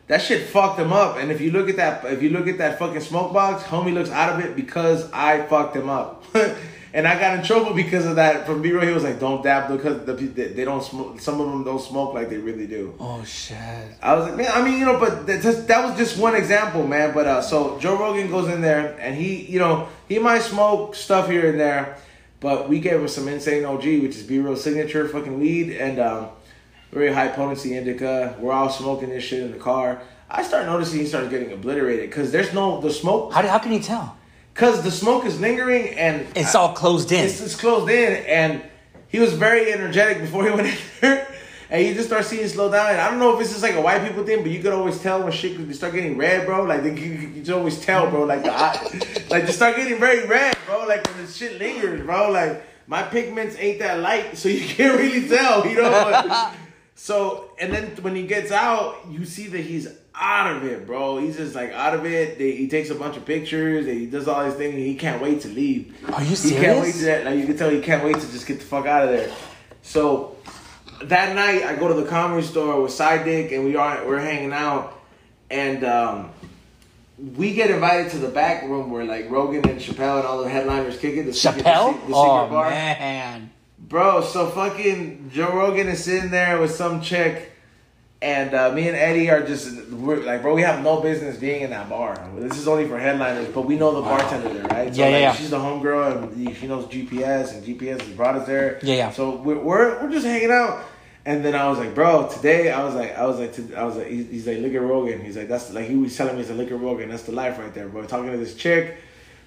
That 0.07 0.23
shit 0.23 0.49
fucked 0.49 0.79
him 0.79 0.93
up. 0.93 1.17
And 1.17 1.33
if 1.33 1.41
you 1.41 1.51
look 1.51 1.69
at 1.69 1.77
that, 1.77 2.05
if 2.05 2.23
you 2.23 2.31
look 2.31 2.47
at 2.47 2.59
that 2.59 2.79
fucking 2.79 3.01
smoke 3.01 3.33
box, 3.33 3.65
homie 3.65 3.93
looks 3.93 4.11
out 4.11 4.39
of 4.39 4.45
it 4.45 4.55
because 4.55 5.11
I 5.13 5.43
fucked 5.47 5.75
him 5.75 5.89
up. 5.89 6.25
and 6.95 7.09
I 7.09 7.19
got 7.19 7.39
in 7.39 7.45
trouble 7.45 7.75
because 7.75 8.07
of 8.07 8.17
that 8.17 8.47
from 8.47 8.63
B-Real. 8.63 8.87
He 8.87 8.93
was 8.93 9.05
like, 9.05 9.19
"Don't 9.19 9.43
dab 9.43 9.69
because 9.69 10.05
the, 10.05 10.13
they 10.13 10.49
they 10.49 10.65
don't 10.65 10.83
smoke. 10.83 11.21
Some 11.21 11.41
of 11.41 11.49
them 11.49 11.65
don't 11.65 11.81
smoke 11.81 12.15
like 12.15 12.29
they 12.29 12.37
really 12.37 12.67
do." 12.67 12.95
oh 13.01 13.25
shit. 13.25 13.57
I 14.03 14.15
was 14.15 14.27
like, 14.27 14.37
man, 14.37 14.51
I 14.53 14.63
mean, 14.63 14.79
you 14.79 14.85
know, 14.85 14.99
but 15.01 15.27
that, 15.27 15.43
just, 15.43 15.67
that 15.69 15.85
was 15.85 15.97
just 15.99 16.19
one 16.19 16.35
example, 16.35 16.87
man. 16.87 17.15
But 17.15 17.27
uh, 17.27 17.43
so 17.43 17.79
Joe 17.81 17.97
Rogan 17.99 18.31
goes 18.31 18.49
in 18.49 18.61
there 18.61 18.97
and 19.01 19.17
he, 19.17 19.43
you 19.47 19.59
know, 19.59 19.89
he 20.09 20.19
might 20.19 20.43
smoke 20.43 20.95
stuff 20.95 21.29
here 21.29 21.51
and 21.51 21.59
there, 21.59 21.97
but 22.43 22.69
we 22.69 22.81
gave 22.81 23.01
him 23.01 23.09
some 23.09 23.29
insane 23.29 23.65
OG, 23.65 23.85
which 23.85 24.17
is 24.17 24.23
B 24.25 24.39
Real 24.41 24.57
signature 24.57 25.09
fucking 25.09 25.39
weed 25.41 25.71
and 25.77 25.99
um, 25.99 26.29
very 26.93 27.13
high 27.13 27.29
potency 27.29 27.77
indica. 27.77 28.37
We're 28.39 28.53
all 28.53 28.69
smoking 28.69 29.09
this 29.09 29.25
shit 29.25 29.41
in 29.45 29.53
the 29.53 29.59
car. 29.59 30.03
I 30.29 30.43
start 30.43 30.67
noticing 30.67 31.01
he 31.01 31.07
starts 31.07 31.29
getting 31.31 31.53
obliterated 31.53 32.11
because 32.11 32.33
there's 32.33 32.53
no 32.53 32.81
the 32.81 32.91
smoke, 32.91 33.33
How, 33.33 33.43
do- 33.43 33.49
how 33.49 33.59
can 33.59 33.73
you 33.73 33.81
tell? 33.81 34.17
because 34.55 34.83
the 34.83 34.91
smoke 34.91 35.25
is 35.25 35.41
lingering 35.41 35.89
and 35.97 36.27
It's 36.37 36.55
all 36.55 36.75
closed 36.75 37.11
in. 37.13 37.25
it's, 37.25 37.41
it's 37.41 37.57
closed 37.57 37.91
in, 37.91 38.13
and 38.27 38.63
he 39.09 39.19
was 39.19 39.33
very 39.33 39.73
energetic 39.73 40.19
before 40.21 40.45
he 40.49 40.51
went 40.51 40.67
in 40.69 40.75
there. 41.01 41.29
And 41.71 41.87
you 41.87 41.95
just 41.95 42.09
start 42.09 42.27
seeing 42.27 42.43
it 42.45 42.51
slow 42.51 42.71
down. 42.71 42.91
And 42.91 43.01
I 43.01 43.09
don't 43.09 43.19
know 43.19 43.35
if 43.35 43.41
it's 43.41 43.49
just 43.51 43.63
like 43.63 43.75
a 43.77 43.81
white 43.81 44.07
people 44.07 44.25
thing, 44.27 44.43
but 44.43 44.51
you 44.51 44.61
could 44.63 44.75
always 44.75 45.01
tell 45.01 45.23
when 45.23 45.33
shit 45.33 45.53
you 45.53 45.73
start 45.73 45.95
getting 45.95 46.19
red, 46.19 46.45
bro. 46.45 46.65
Like 46.65 46.85
you, 46.85 46.91
you, 46.93 47.13
you 47.29 47.41
just 47.41 47.51
always 47.51 47.81
tell, 47.81 48.11
bro. 48.11 48.25
Like 48.25 48.43
the 48.43 48.53
eye, 48.53 48.77
like 49.31 49.47
you 49.47 49.53
start 49.53 49.77
getting 49.77 49.99
very 49.99 50.27
red. 50.27 50.55
Like 50.97 51.07
when 51.09 51.25
the 51.25 51.31
shit 51.31 51.59
lingers, 51.59 52.05
bro. 52.05 52.31
Like 52.31 52.63
my 52.87 53.03
pigments 53.03 53.57
ain't 53.59 53.79
that 53.79 54.01
light, 54.01 54.37
so 54.37 54.49
you 54.49 54.61
can't 54.75 54.99
really 54.99 55.29
tell, 55.29 55.67
you 55.67 55.77
know. 55.77 56.53
So 56.95 57.51
and 57.59 57.73
then 57.73 57.97
when 58.03 58.15
he 58.15 58.27
gets 58.29 58.53
out, 58.53 59.07
you 59.11 59.25
see 59.25 59.49
that 59.49 59.63
he's 59.63 59.89
out 60.15 60.57
of 60.57 60.65
it, 60.65 60.87
bro. 60.87 61.19
He's 61.19 61.37
just 61.37 61.55
like 61.55 61.73
out 61.73 61.95
of 61.95 62.07
it. 62.07 62.39
They, 62.39 62.53
he 62.53 62.69
takes 62.69 62.91
a 62.91 62.95
bunch 62.95 63.17
of 63.17 63.25
pictures. 63.25 63.87
And 63.87 63.99
he 63.99 64.07
does 64.07 64.29
all 64.29 64.45
these 64.45 64.55
things. 64.55 64.77
He 64.77 64.95
can't 64.95 65.21
wait 65.21 65.41
to 65.41 65.49
leave. 65.49 65.97
Are 66.13 66.23
you 66.23 66.37
serious? 66.37 66.61
He 66.61 66.65
can't 66.65 66.81
wait 66.81 66.95
to 66.95 67.05
that. 67.07 67.25
Like 67.25 67.39
you 67.39 67.47
can 67.47 67.57
tell, 67.57 67.71
he 67.71 67.81
can't 67.81 68.05
wait 68.05 68.17
to 68.17 68.31
just 68.31 68.47
get 68.47 68.61
the 68.61 68.67
fuck 68.67 68.87
out 68.87 69.05
of 69.05 69.11
there. 69.11 69.35
So 69.81 70.37
that 71.03 71.35
night, 71.35 71.65
I 71.65 71.75
go 71.77 71.89
to 71.89 71.95
the 71.95 72.05
comedy 72.05 72.47
store 72.47 72.81
with 72.83 72.93
Side 72.93 73.25
Dick, 73.25 73.53
and 73.53 73.65
we 73.65 73.75
are 73.75 74.07
we're 74.07 74.21
hanging 74.21 74.53
out, 74.53 75.01
and 75.51 75.83
um, 75.85 76.31
we 77.23 77.55
get 77.55 77.71
invited 77.71 78.11
to 78.13 78.19
the 78.19 78.29
back 78.29 78.65
room 78.65 78.91
where 78.91 79.05
like 79.05 79.31
Rogan 79.31 79.69
and 79.69 79.79
Chappelle 79.81 80.19
and 80.19 80.27
all 80.27 80.43
the 80.43 80.49
headliners 80.49 80.99
kick 80.99 81.17
it. 81.17 81.23
The 81.25 81.33
secret- 81.33 81.65
Chappelle? 81.65 81.93
the, 81.93 81.93
se- 81.93 81.99
the 82.01 82.07
secret 82.07 82.15
oh 82.15 82.49
bar. 82.49 82.71
man. 82.71 83.51
Bro, 83.79 84.23
so 84.23 84.49
fucking 84.49 85.31
Joe 85.33 85.53
Rogan 85.55 85.89
is 85.89 86.03
sitting 86.03 86.31
there 86.31 86.59
with 86.61 86.71
some 86.73 87.01
chick, 87.03 87.53
and 88.23 88.55
uh, 88.55 88.73
me 88.73 88.89
and 88.89 88.97
Eddie 88.97 89.29
are 89.31 89.43
just 89.43 89.89
we're 89.91 90.17
like, 90.17 90.43
bro, 90.43 90.55
we 90.55 90.63
have 90.63 90.83
no 90.83 91.01
business 91.01 91.37
being 91.37 91.63
in 91.63 91.71
that 91.71 91.89
bar. 91.89 92.17
This 92.37 92.57
is 92.59 92.67
only 92.67 92.89
for 92.89 92.99
headliners, 92.99 93.49
but 93.49 93.63
we 93.63 93.77
know 93.77 93.95
the 93.95 94.01
bartender 94.03 94.49
there, 94.53 94.63
right? 94.65 94.95
So 94.95 95.01
Yeah, 95.03 95.09
yeah, 95.09 95.15
like, 95.15 95.23
yeah. 95.23 95.35
She's 95.35 95.51
the 95.51 95.59
homegirl, 95.59 96.23
and 96.33 96.57
she 96.57 96.67
knows 96.67 96.87
GPS, 96.87 97.55
and 97.55 97.65
GPS 97.65 98.01
has 98.01 98.11
brought 98.17 98.37
us 98.37 98.47
there. 98.47 98.79
Yeah, 98.83 98.95
yeah. 98.95 99.11
So 99.11 99.37
we're 99.37 99.59
we're, 99.59 100.03
we're 100.03 100.11
just 100.11 100.27
hanging 100.27 100.51
out. 100.51 100.85
And 101.25 101.45
then 101.45 101.55
I 101.55 101.69
was 101.69 101.79
like, 101.79 101.95
bro, 101.95 102.29
today 102.29 102.73
I 102.73 102.83
was 102.83 102.97
like, 102.97 103.17
I 103.17 103.25
was 103.25 103.39
like, 103.39 103.77
I 103.77 103.85
was 103.85 103.97
like, 103.97 104.09
he's, 104.09 104.29
he's 104.29 104.47
like, 104.47 104.59
look 104.59 104.75
at 104.75 104.83
Rogan. 104.83 105.21
He's 105.25 105.37
like, 105.37 105.49
that's 105.49 105.73
like 105.73 105.87
he 105.89 105.95
was 105.95 106.17
telling 106.17 106.37
me, 106.37 106.43
he's 106.43 106.51
look 106.51 106.71
at 106.71 106.81
Rogan, 106.81 107.11
that's 107.11 107.23
the 107.23 107.33
life 107.33 107.59
right 107.59 107.73
there, 107.73 107.89
bro. 107.89 108.05
Talking 108.07 108.33
to 108.33 108.39
this 108.39 108.57
chick, 108.57 108.97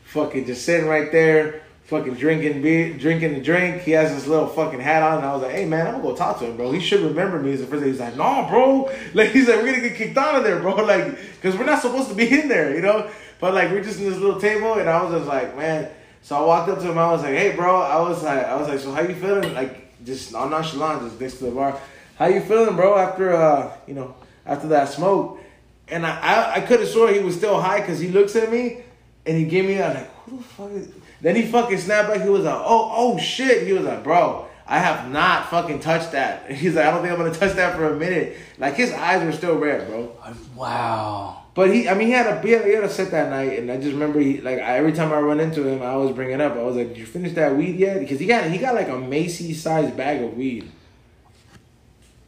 fucking 0.06 0.46
just 0.46 0.64
sitting 0.64 0.88
right 0.88 1.12
there, 1.12 1.64
fucking 1.84 2.14
drinking 2.14 2.62
beer, 2.62 2.98
drinking 2.98 3.34
the 3.34 3.42
drink. 3.42 3.82
He 3.82 3.92
has 3.92 4.16
this 4.16 4.26
little 4.26 4.48
fucking 4.48 4.80
hat 4.80 5.04
on, 5.04 5.18
and 5.18 5.26
I 5.26 5.34
was 5.34 5.42
like, 5.42 5.52
"Hey 5.52 5.66
man, 5.66 5.86
I'm 5.86 5.96
gonna 5.96 6.04
go 6.04 6.16
talk 6.16 6.40
to 6.40 6.46
him, 6.46 6.56
bro. 6.56 6.72
He 6.72 6.80
should 6.80 7.02
remember 7.02 7.40
me." 7.40 7.52
As 7.52 7.60
the 7.60 7.68
first 7.68 7.84
day, 7.84 7.90
he's 7.90 8.00
like, 8.00 8.16
"No, 8.16 8.48
bro. 8.50 8.90
Like 9.14 9.32
he's 9.32 9.50
like, 9.50 9.58
we're 9.58 9.76
gonna 9.76 9.90
get 9.90 9.98
kicked 9.98 10.18
out 10.18 10.36
of 10.36 10.44
there, 10.46 10.62
bro. 10.62 10.76
Like, 10.86 11.42
cause 11.42 11.58
we're 11.58 11.66
not 11.66 11.82
supposed 11.82 12.08
to 12.08 12.16
be 12.16 12.30
in 12.40 12.48
there, 12.48 12.74
you 12.74 12.82
know." 12.82 13.10
But 13.42 13.54
like, 13.54 13.70
we're 13.70 13.84
just 13.84 14.00
in 14.00 14.10
this 14.10 14.18
little 14.18 14.40
table, 14.40 14.76
and 14.76 14.90
I 14.90 15.04
was 15.04 15.14
just 15.14 15.28
like, 15.28 15.58
man. 15.58 15.90
So 16.22 16.38
I 16.38 16.46
walked 16.46 16.70
up 16.70 16.80
to 16.80 16.90
him. 16.90 16.98
I 16.98 17.12
was 17.12 17.22
like, 17.22 17.36
"Hey, 17.36 17.54
bro." 17.54 17.82
I 17.82 18.00
was 18.00 18.24
like, 18.24 18.46
I 18.46 18.56
was 18.56 18.70
like, 18.70 18.80
"So 18.80 18.94
how 18.94 19.02
you 19.02 19.14
feeling?" 19.14 19.54
Like, 19.54 19.85
just 20.06 20.34
on 20.34 20.52
nonchalant, 20.52 21.02
just 21.02 21.20
next 21.20 21.38
to 21.40 21.46
the 21.46 21.52
bar. 21.52 21.80
How 22.18 22.28
you 22.28 22.42
feeling, 22.42 22.76
bro? 22.76 22.98
After 22.98 23.34
uh, 23.34 23.76
you 23.88 23.94
know, 23.94 24.16
after 24.46 24.68
that 24.70 24.90
smoke, 24.90 25.40
and 25.88 26.06
I 26.06 26.20
I, 26.20 26.54
I 26.56 26.62
could 26.62 26.80
have 26.80 26.90
swore 26.90 27.10
he 27.10 27.20
was 27.20 27.36
still 27.36 27.60
high 27.60 27.82
because 27.82 28.00
he 28.00 28.10
looks 28.10 28.36
at 28.36 28.52
me, 28.52 28.82
and 29.26 29.38
he 29.38 29.46
gave 29.46 29.66
me 29.66 29.78
a 29.78 29.90
like, 29.90 30.14
"Who 30.26 30.38
the 30.38 30.44
fuck 30.44 30.72
is?" 30.72 30.90
Then 31.22 31.36
he 31.36 31.48
fucking 31.48 31.80
snapped 31.80 32.10
back. 32.10 32.22
He 32.22 32.30
was 32.30 32.44
like, 32.44 32.56
"Oh, 32.56 32.92
oh 32.96 33.18
shit!" 33.18 33.66
He 33.66 33.74
was 33.74 33.84
like, 33.84 34.04
"Bro." 34.04 34.48
I 34.68 34.80
have 34.80 35.12
not 35.12 35.50
fucking 35.50 35.80
touched 35.80 36.14
that. 36.14 36.52
He's 36.52 36.76
like, 36.76 36.86
I 36.86 36.92
don't 36.92 37.02
think 37.02 37.14
I'm 37.14 37.20
gonna 37.20 37.34
touch 37.34 37.56
that 37.56 37.76
for 37.76 37.94
a 37.94 37.96
minute. 37.96 38.36
Like 38.58 38.74
his 38.74 38.92
eyes 38.94 39.24
were 39.24 39.32
still 39.32 39.58
red, 39.58 39.88
bro. 39.88 40.12
Wow. 40.56 41.45
But 41.56 41.74
he, 41.74 41.88
I 41.88 41.94
mean, 41.94 42.08
he 42.08 42.14
had 42.14 42.28
a 42.28 42.42
he 42.42 42.52
had, 42.52 42.66
he 42.66 42.74
had 42.74 42.84
a 42.84 42.90
set 42.90 43.12
that 43.12 43.30
night, 43.30 43.58
and 43.58 43.72
I 43.72 43.78
just 43.78 43.94
remember 43.94 44.20
he 44.20 44.42
like 44.42 44.60
I, 44.60 44.78
every 44.78 44.92
time 44.92 45.14
I 45.14 45.20
run 45.20 45.40
into 45.40 45.66
him, 45.66 45.82
I 45.82 45.88
always 45.88 46.14
bring 46.14 46.32
it 46.32 46.42
up. 46.42 46.54
I 46.58 46.62
was 46.62 46.76
like, 46.76 46.90
"Did 46.90 46.98
you 46.98 47.06
finish 47.06 47.32
that 47.34 47.56
weed 47.56 47.78
yet?" 47.78 48.02
Because 48.02 48.20
he 48.20 48.26
got 48.26 48.52
he 48.52 48.58
got 48.58 48.76
like 48.76 48.90
a 48.90 48.98
Macy's 48.98 49.64
sized 49.64 49.96
bag 49.96 50.22
of 50.22 50.36
weed, 50.36 50.70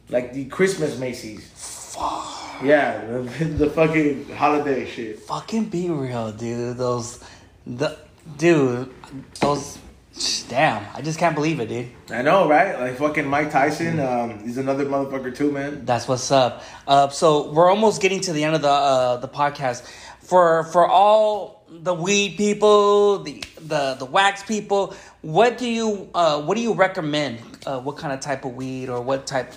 like 0.08 0.32
the 0.32 0.46
Christmas 0.46 0.98
Macy's. 0.98 1.46
Fuck. 1.94 2.62
Yeah, 2.64 3.04
the, 3.06 3.44
the 3.44 3.70
fucking 3.70 4.30
holiday 4.30 4.86
shit. 4.86 5.20
Fucking 5.20 5.66
be 5.66 5.90
real, 5.90 6.32
dude. 6.32 6.78
Those, 6.78 7.22
the 7.66 7.98
dude, 8.38 8.90
those. 9.40 9.76
Damn, 10.48 10.86
I 10.94 11.02
just 11.02 11.18
can't 11.18 11.34
believe 11.34 11.60
it, 11.60 11.68
dude. 11.68 11.88
I 12.10 12.22
know, 12.22 12.48
right? 12.48 12.78
Like 12.80 12.96
fucking 12.96 13.26
Mike 13.26 13.50
Tyson. 13.50 14.00
Um, 14.00 14.42
he's 14.42 14.56
another 14.56 14.86
motherfucker 14.86 15.34
too, 15.34 15.52
man. 15.52 15.84
That's 15.84 16.08
what's 16.08 16.30
up. 16.30 16.64
Uh, 16.86 17.10
so 17.10 17.52
we're 17.52 17.68
almost 17.68 18.00
getting 18.00 18.20
to 18.22 18.32
the 18.32 18.44
end 18.44 18.54
of 18.54 18.62
the 18.62 18.68
uh, 18.68 19.16
the 19.18 19.28
podcast. 19.28 19.86
For 20.20 20.64
for 20.64 20.88
all 20.88 21.64
the 21.68 21.92
weed 21.92 22.36
people, 22.38 23.18
the 23.18 23.44
the 23.60 23.96
the 23.98 24.06
wax 24.06 24.42
people, 24.42 24.94
what 25.20 25.58
do 25.58 25.68
you 25.68 26.08
uh, 26.14 26.40
what 26.40 26.56
do 26.56 26.62
you 26.62 26.72
recommend? 26.72 27.40
Uh, 27.66 27.80
what 27.80 27.98
kind 27.98 28.14
of 28.14 28.20
type 28.20 28.46
of 28.46 28.54
weed 28.54 28.88
or 28.88 29.02
what 29.02 29.26
type 29.26 29.52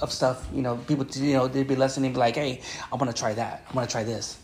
of 0.00 0.10
stuff? 0.10 0.48
You 0.54 0.62
know, 0.62 0.78
people 0.78 1.06
you 1.12 1.34
know 1.34 1.48
they'd 1.48 1.68
be 1.68 1.76
listening, 1.76 2.12
be 2.12 2.18
like, 2.18 2.36
hey, 2.36 2.62
I 2.90 2.96
want 2.96 3.14
to 3.14 3.18
try 3.18 3.34
that. 3.34 3.66
I 3.68 3.72
want 3.74 3.88
to 3.88 3.92
try 3.92 4.04
this. 4.04 4.38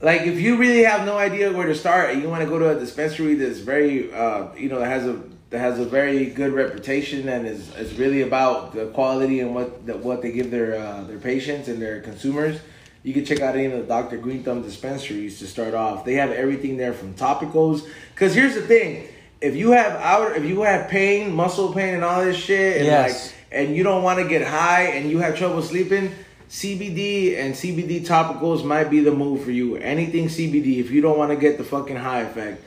Like 0.00 0.22
if 0.22 0.40
you 0.40 0.56
really 0.56 0.84
have 0.84 1.06
no 1.06 1.16
idea 1.16 1.52
where 1.52 1.66
to 1.66 1.74
start, 1.74 2.10
and 2.10 2.22
you 2.22 2.28
want 2.28 2.42
to 2.42 2.48
go 2.48 2.58
to 2.58 2.76
a 2.76 2.78
dispensary 2.78 3.34
that's 3.34 3.58
very, 3.58 4.12
uh, 4.12 4.48
you 4.54 4.68
know, 4.68 4.78
that 4.78 4.88
has 4.88 5.06
a 5.06 5.22
that 5.50 5.58
has 5.58 5.78
a 5.78 5.84
very 5.84 6.26
good 6.26 6.52
reputation 6.52 7.28
and 7.28 7.46
is, 7.46 7.74
is 7.76 7.94
really 7.98 8.22
about 8.22 8.74
the 8.74 8.86
quality 8.86 9.40
and 9.40 9.54
what 9.54 9.86
the, 9.86 9.96
what 9.96 10.22
they 10.22 10.32
give 10.32 10.50
their 10.50 10.74
uh, 10.76 11.04
their 11.04 11.18
patients 11.18 11.68
and 11.68 11.80
their 11.80 12.00
consumers. 12.00 12.60
You 13.02 13.12
can 13.12 13.24
check 13.24 13.40
out 13.40 13.54
any 13.54 13.66
of 13.66 13.72
the 13.72 13.82
Dr. 13.82 14.16
Green 14.16 14.42
Thumb 14.42 14.62
dispensaries 14.62 15.38
to 15.40 15.46
start 15.46 15.74
off. 15.74 16.04
They 16.04 16.14
have 16.14 16.30
everything 16.30 16.78
there 16.78 16.94
from 16.94 17.14
topicals. 17.14 17.86
Cause 18.16 18.34
here's 18.34 18.54
the 18.54 18.62
thing: 18.62 19.08
if 19.40 19.54
you 19.54 19.72
have 19.72 19.92
outer, 20.00 20.34
if 20.34 20.44
you 20.44 20.62
have 20.62 20.88
pain, 20.88 21.32
muscle 21.32 21.72
pain, 21.72 21.94
and 21.94 22.04
all 22.04 22.24
this 22.24 22.36
shit, 22.36 22.78
and 22.78 22.86
Yes. 22.86 23.26
like, 23.26 23.34
and 23.52 23.76
you 23.76 23.82
don't 23.84 24.02
want 24.02 24.18
to 24.20 24.26
get 24.28 24.42
high, 24.46 24.84
and 24.84 25.10
you 25.10 25.18
have 25.18 25.36
trouble 25.36 25.62
sleeping, 25.62 26.10
CBD 26.48 27.36
and 27.38 27.54
CBD 27.54 28.06
topicals 28.06 28.64
might 28.64 28.90
be 28.90 29.00
the 29.00 29.10
move 29.12 29.42
for 29.44 29.50
you. 29.50 29.76
Anything 29.76 30.28
CBD 30.28 30.78
if 30.78 30.90
you 30.90 31.00
don't 31.00 31.18
want 31.18 31.30
to 31.30 31.36
get 31.36 31.58
the 31.58 31.64
fucking 31.64 31.96
high 31.96 32.20
effect. 32.20 32.62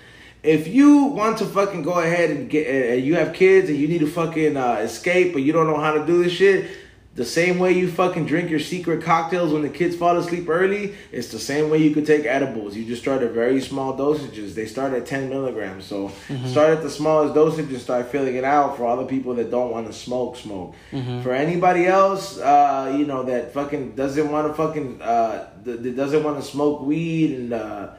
If 0.48 0.70
you 0.70 1.04
want 1.04 1.40
to 1.40 1.46
fucking 1.46 1.84
go 1.84 2.00
ahead 2.00 2.30
and 2.30 2.50
get, 2.50 2.68
and 2.68 3.04
you 3.04 3.16
have 3.16 3.34
kids 3.34 3.70
and 3.70 3.78
you 3.78 3.90
need 3.90 4.00
to 4.00 4.08
fucking 4.08 4.56
uh, 4.56 4.76
escape, 4.76 5.34
but 5.34 5.42
you 5.42 5.52
don't 5.52 5.68
know 5.68 5.78
how 5.78 5.92
to 5.92 6.06
do 6.06 6.24
this 6.24 6.32
shit, 6.32 6.70
the 7.16 7.26
same 7.26 7.60
way 7.60 7.74
you 7.74 7.92
fucking 7.92 8.28
drink 8.28 8.50
your 8.50 8.62
secret 8.62 9.04
cocktails 9.04 9.52
when 9.52 9.64
the 9.64 9.70
kids 9.70 9.96
fall 9.96 10.16
asleep 10.16 10.48
early, 10.48 10.96
it's 11.12 11.34
the 11.34 11.40
same 11.40 11.70
way 11.70 11.80
you 11.80 11.94
could 11.94 12.06
take 12.06 12.26
edibles. 12.26 12.78
You 12.78 12.86
just 12.86 13.02
start 13.02 13.24
at 13.24 13.32
very 13.32 13.60
small 13.60 13.98
dosages. 13.98 14.54
They 14.54 14.68
start 14.68 14.94
at 14.94 15.06
10 15.06 15.28
milligrams. 15.28 15.84
So 15.84 16.12
start 16.46 16.70
at 16.78 16.82
the 16.82 16.92
smallest 16.92 17.34
dosage 17.34 17.70
and 17.70 17.82
start 17.82 18.10
filling 18.10 18.36
it 18.36 18.46
out 18.46 18.78
for 18.78 18.86
all 18.86 18.96
the 18.96 19.06
people 19.06 19.34
that 19.34 19.52
don't 19.52 19.72
want 19.72 19.88
to 19.88 19.94
smoke, 19.94 20.38
smoke. 20.38 20.76
For 21.24 21.34
anybody 21.34 21.88
else, 21.88 22.38
uh, 22.38 22.96
you 22.98 23.06
know, 23.06 23.24
that 23.24 23.54
fucking 23.54 23.96
doesn't 23.96 24.32
want 24.32 24.48
to 24.48 24.54
fucking, 24.54 25.02
uh, 25.02 25.50
that 25.64 25.84
that 25.84 25.96
doesn't 25.98 26.24
want 26.24 26.40
to 26.40 26.48
smoke 26.48 26.84
weed 26.84 27.36
and, 27.36 27.54
uh, 27.54 27.90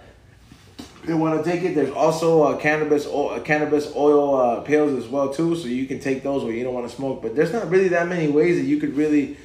they 1.04 1.14
want 1.14 1.42
to 1.42 1.50
take 1.50 1.62
it. 1.62 1.74
There's 1.74 1.90
also 1.92 2.42
uh, 2.42 2.56
cannabis 2.58 3.06
oil, 3.06 3.30
uh, 3.30 3.40
cannabis 3.40 3.92
oil 3.94 4.36
uh, 4.36 4.60
pills 4.60 4.92
as 5.02 5.08
well 5.08 5.32
too, 5.32 5.56
so 5.56 5.68
you 5.68 5.86
can 5.86 6.00
take 6.00 6.22
those 6.22 6.44
when 6.44 6.54
you 6.54 6.64
don't 6.64 6.74
want 6.74 6.88
to 6.88 6.94
smoke. 6.94 7.22
But 7.22 7.34
there's 7.36 7.52
not 7.52 7.70
really 7.70 7.88
that 7.88 8.08
many 8.08 8.28
ways 8.28 8.56
that 8.58 8.64
you 8.64 8.78
could 8.78 8.96
really 8.96 9.36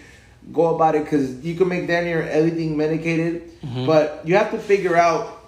go 0.52 0.76
about 0.76 0.96
it 0.96 1.04
because 1.06 1.44
you 1.46 1.56
can 1.56 1.68
make 1.70 1.88
damn 1.88 2.04
near 2.04 2.22
everything 2.24 2.76
medicated, 2.76 3.52
but 3.86 4.22
you 4.26 4.36
have 4.36 4.52
to 4.52 4.60
figure 4.60 4.96
out 4.98 5.40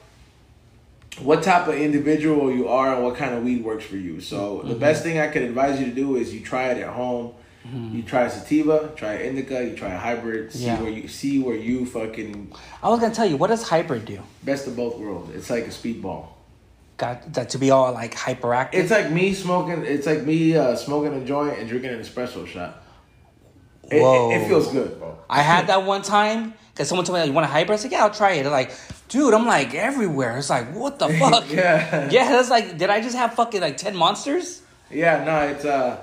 what 1.20 1.44
type 1.44 1.68
of 1.68 1.76
individual 1.76 2.52
you 2.52 2.68
are 2.68 2.94
and 2.94 3.04
what 3.04 3.16
kind 3.16 3.34
of 3.34 3.44
weed 3.44 3.64
works 3.64 3.86
for 3.86 3.96
you. 3.98 4.20
So 4.22 4.62
the 4.62 4.76
best 4.76 5.04
thing 5.04 5.18
I 5.20 5.28
could 5.28 5.44
advise 5.44 5.80
you 5.80 5.86
to 5.88 5.92
do 5.94 6.16
is 6.18 6.34
you 6.34 6.42
try 6.42 6.70
it 6.72 6.78
at 6.78 6.90
home. 6.94 7.34
You 7.74 8.04
try 8.04 8.28
sativa, 8.28 8.92
try 8.96 9.18
indica, 9.18 9.64
you 9.66 9.76
try 9.76 9.90
a 9.90 9.98
hybrid, 9.98 10.52
see 10.54 10.66
Yeah. 10.66 10.80
where 10.82 10.92
you 10.92 11.08
see 11.08 11.40
where 11.42 11.56
you 11.56 11.86
fucking 11.88 12.54
I 12.84 12.90
was 12.90 13.00
gonna 13.00 13.14
tell 13.16 13.26
you, 13.26 13.38
what 13.38 13.48
does 13.48 13.68
hybrid 13.68 14.06
do? 14.06 14.20
best 14.44 14.68
of 14.68 14.76
both 14.76 14.98
worlds. 15.00 15.34
It's 15.36 15.50
like 15.50 15.64
a 15.66 15.70
speedball. 15.70 16.28
Got 16.98 17.34
that 17.34 17.50
to 17.50 17.58
be 17.58 17.72
all 17.72 17.92
like 17.92 18.14
hyperactive. 18.16 18.76
It's 18.76 18.92
like 18.92 19.10
me 19.12 19.34
smoking. 19.34 19.84
It's 19.84 20.06
like 20.06 20.22
me 20.24 20.56
uh, 20.56 20.76
smoking 20.76 21.14
a 21.20 21.26
joint 21.26 21.58
and 21.60 21.68
drinking 21.68 21.92
an 21.92 22.00
espresso 22.00 22.46
shot. 22.48 22.84
It, 23.92 24.02
Whoa. 24.02 24.32
it, 24.32 24.42
it 24.42 24.48
feels 24.48 24.72
good, 24.72 24.98
bro. 25.00 25.18
I 25.30 25.42
had 25.42 25.68
that 25.68 25.84
one 25.86 26.02
time 26.04 26.54
because 26.74 26.88
someone 26.88 27.06
told 27.06 27.16
me, 27.16 27.22
like, 27.22 27.28
"You 27.30 27.34
want 27.34 27.46
a 27.46 27.50
hybrid?" 27.52 27.80
I 27.80 27.82
said, 27.82 27.92
"Yeah, 27.92 28.04
I'll 28.04 28.12
try 28.14 28.34
it." 28.34 28.44
They're 28.44 28.52
like, 28.52 28.72
"Dude, 29.10 29.34
I'm 29.34 29.46
like 29.46 29.74
everywhere." 29.76 30.38
It's 30.38 30.50
like, 30.50 30.74
what 30.74 30.98
the 31.00 31.10
fuck? 31.20 31.52
Yeah. 31.52 32.10
yeah. 32.12 32.30
That's 32.32 32.50
like, 32.50 32.78
did 32.78 32.90
I 32.90 33.02
just 33.02 33.16
have 33.16 33.34
fucking 33.34 33.60
like 33.62 33.78
ten 33.78 33.96
monsters? 33.96 34.62
Yeah, 34.92 35.24
no, 35.24 35.40
it's 35.50 35.66
uh, 35.66 35.98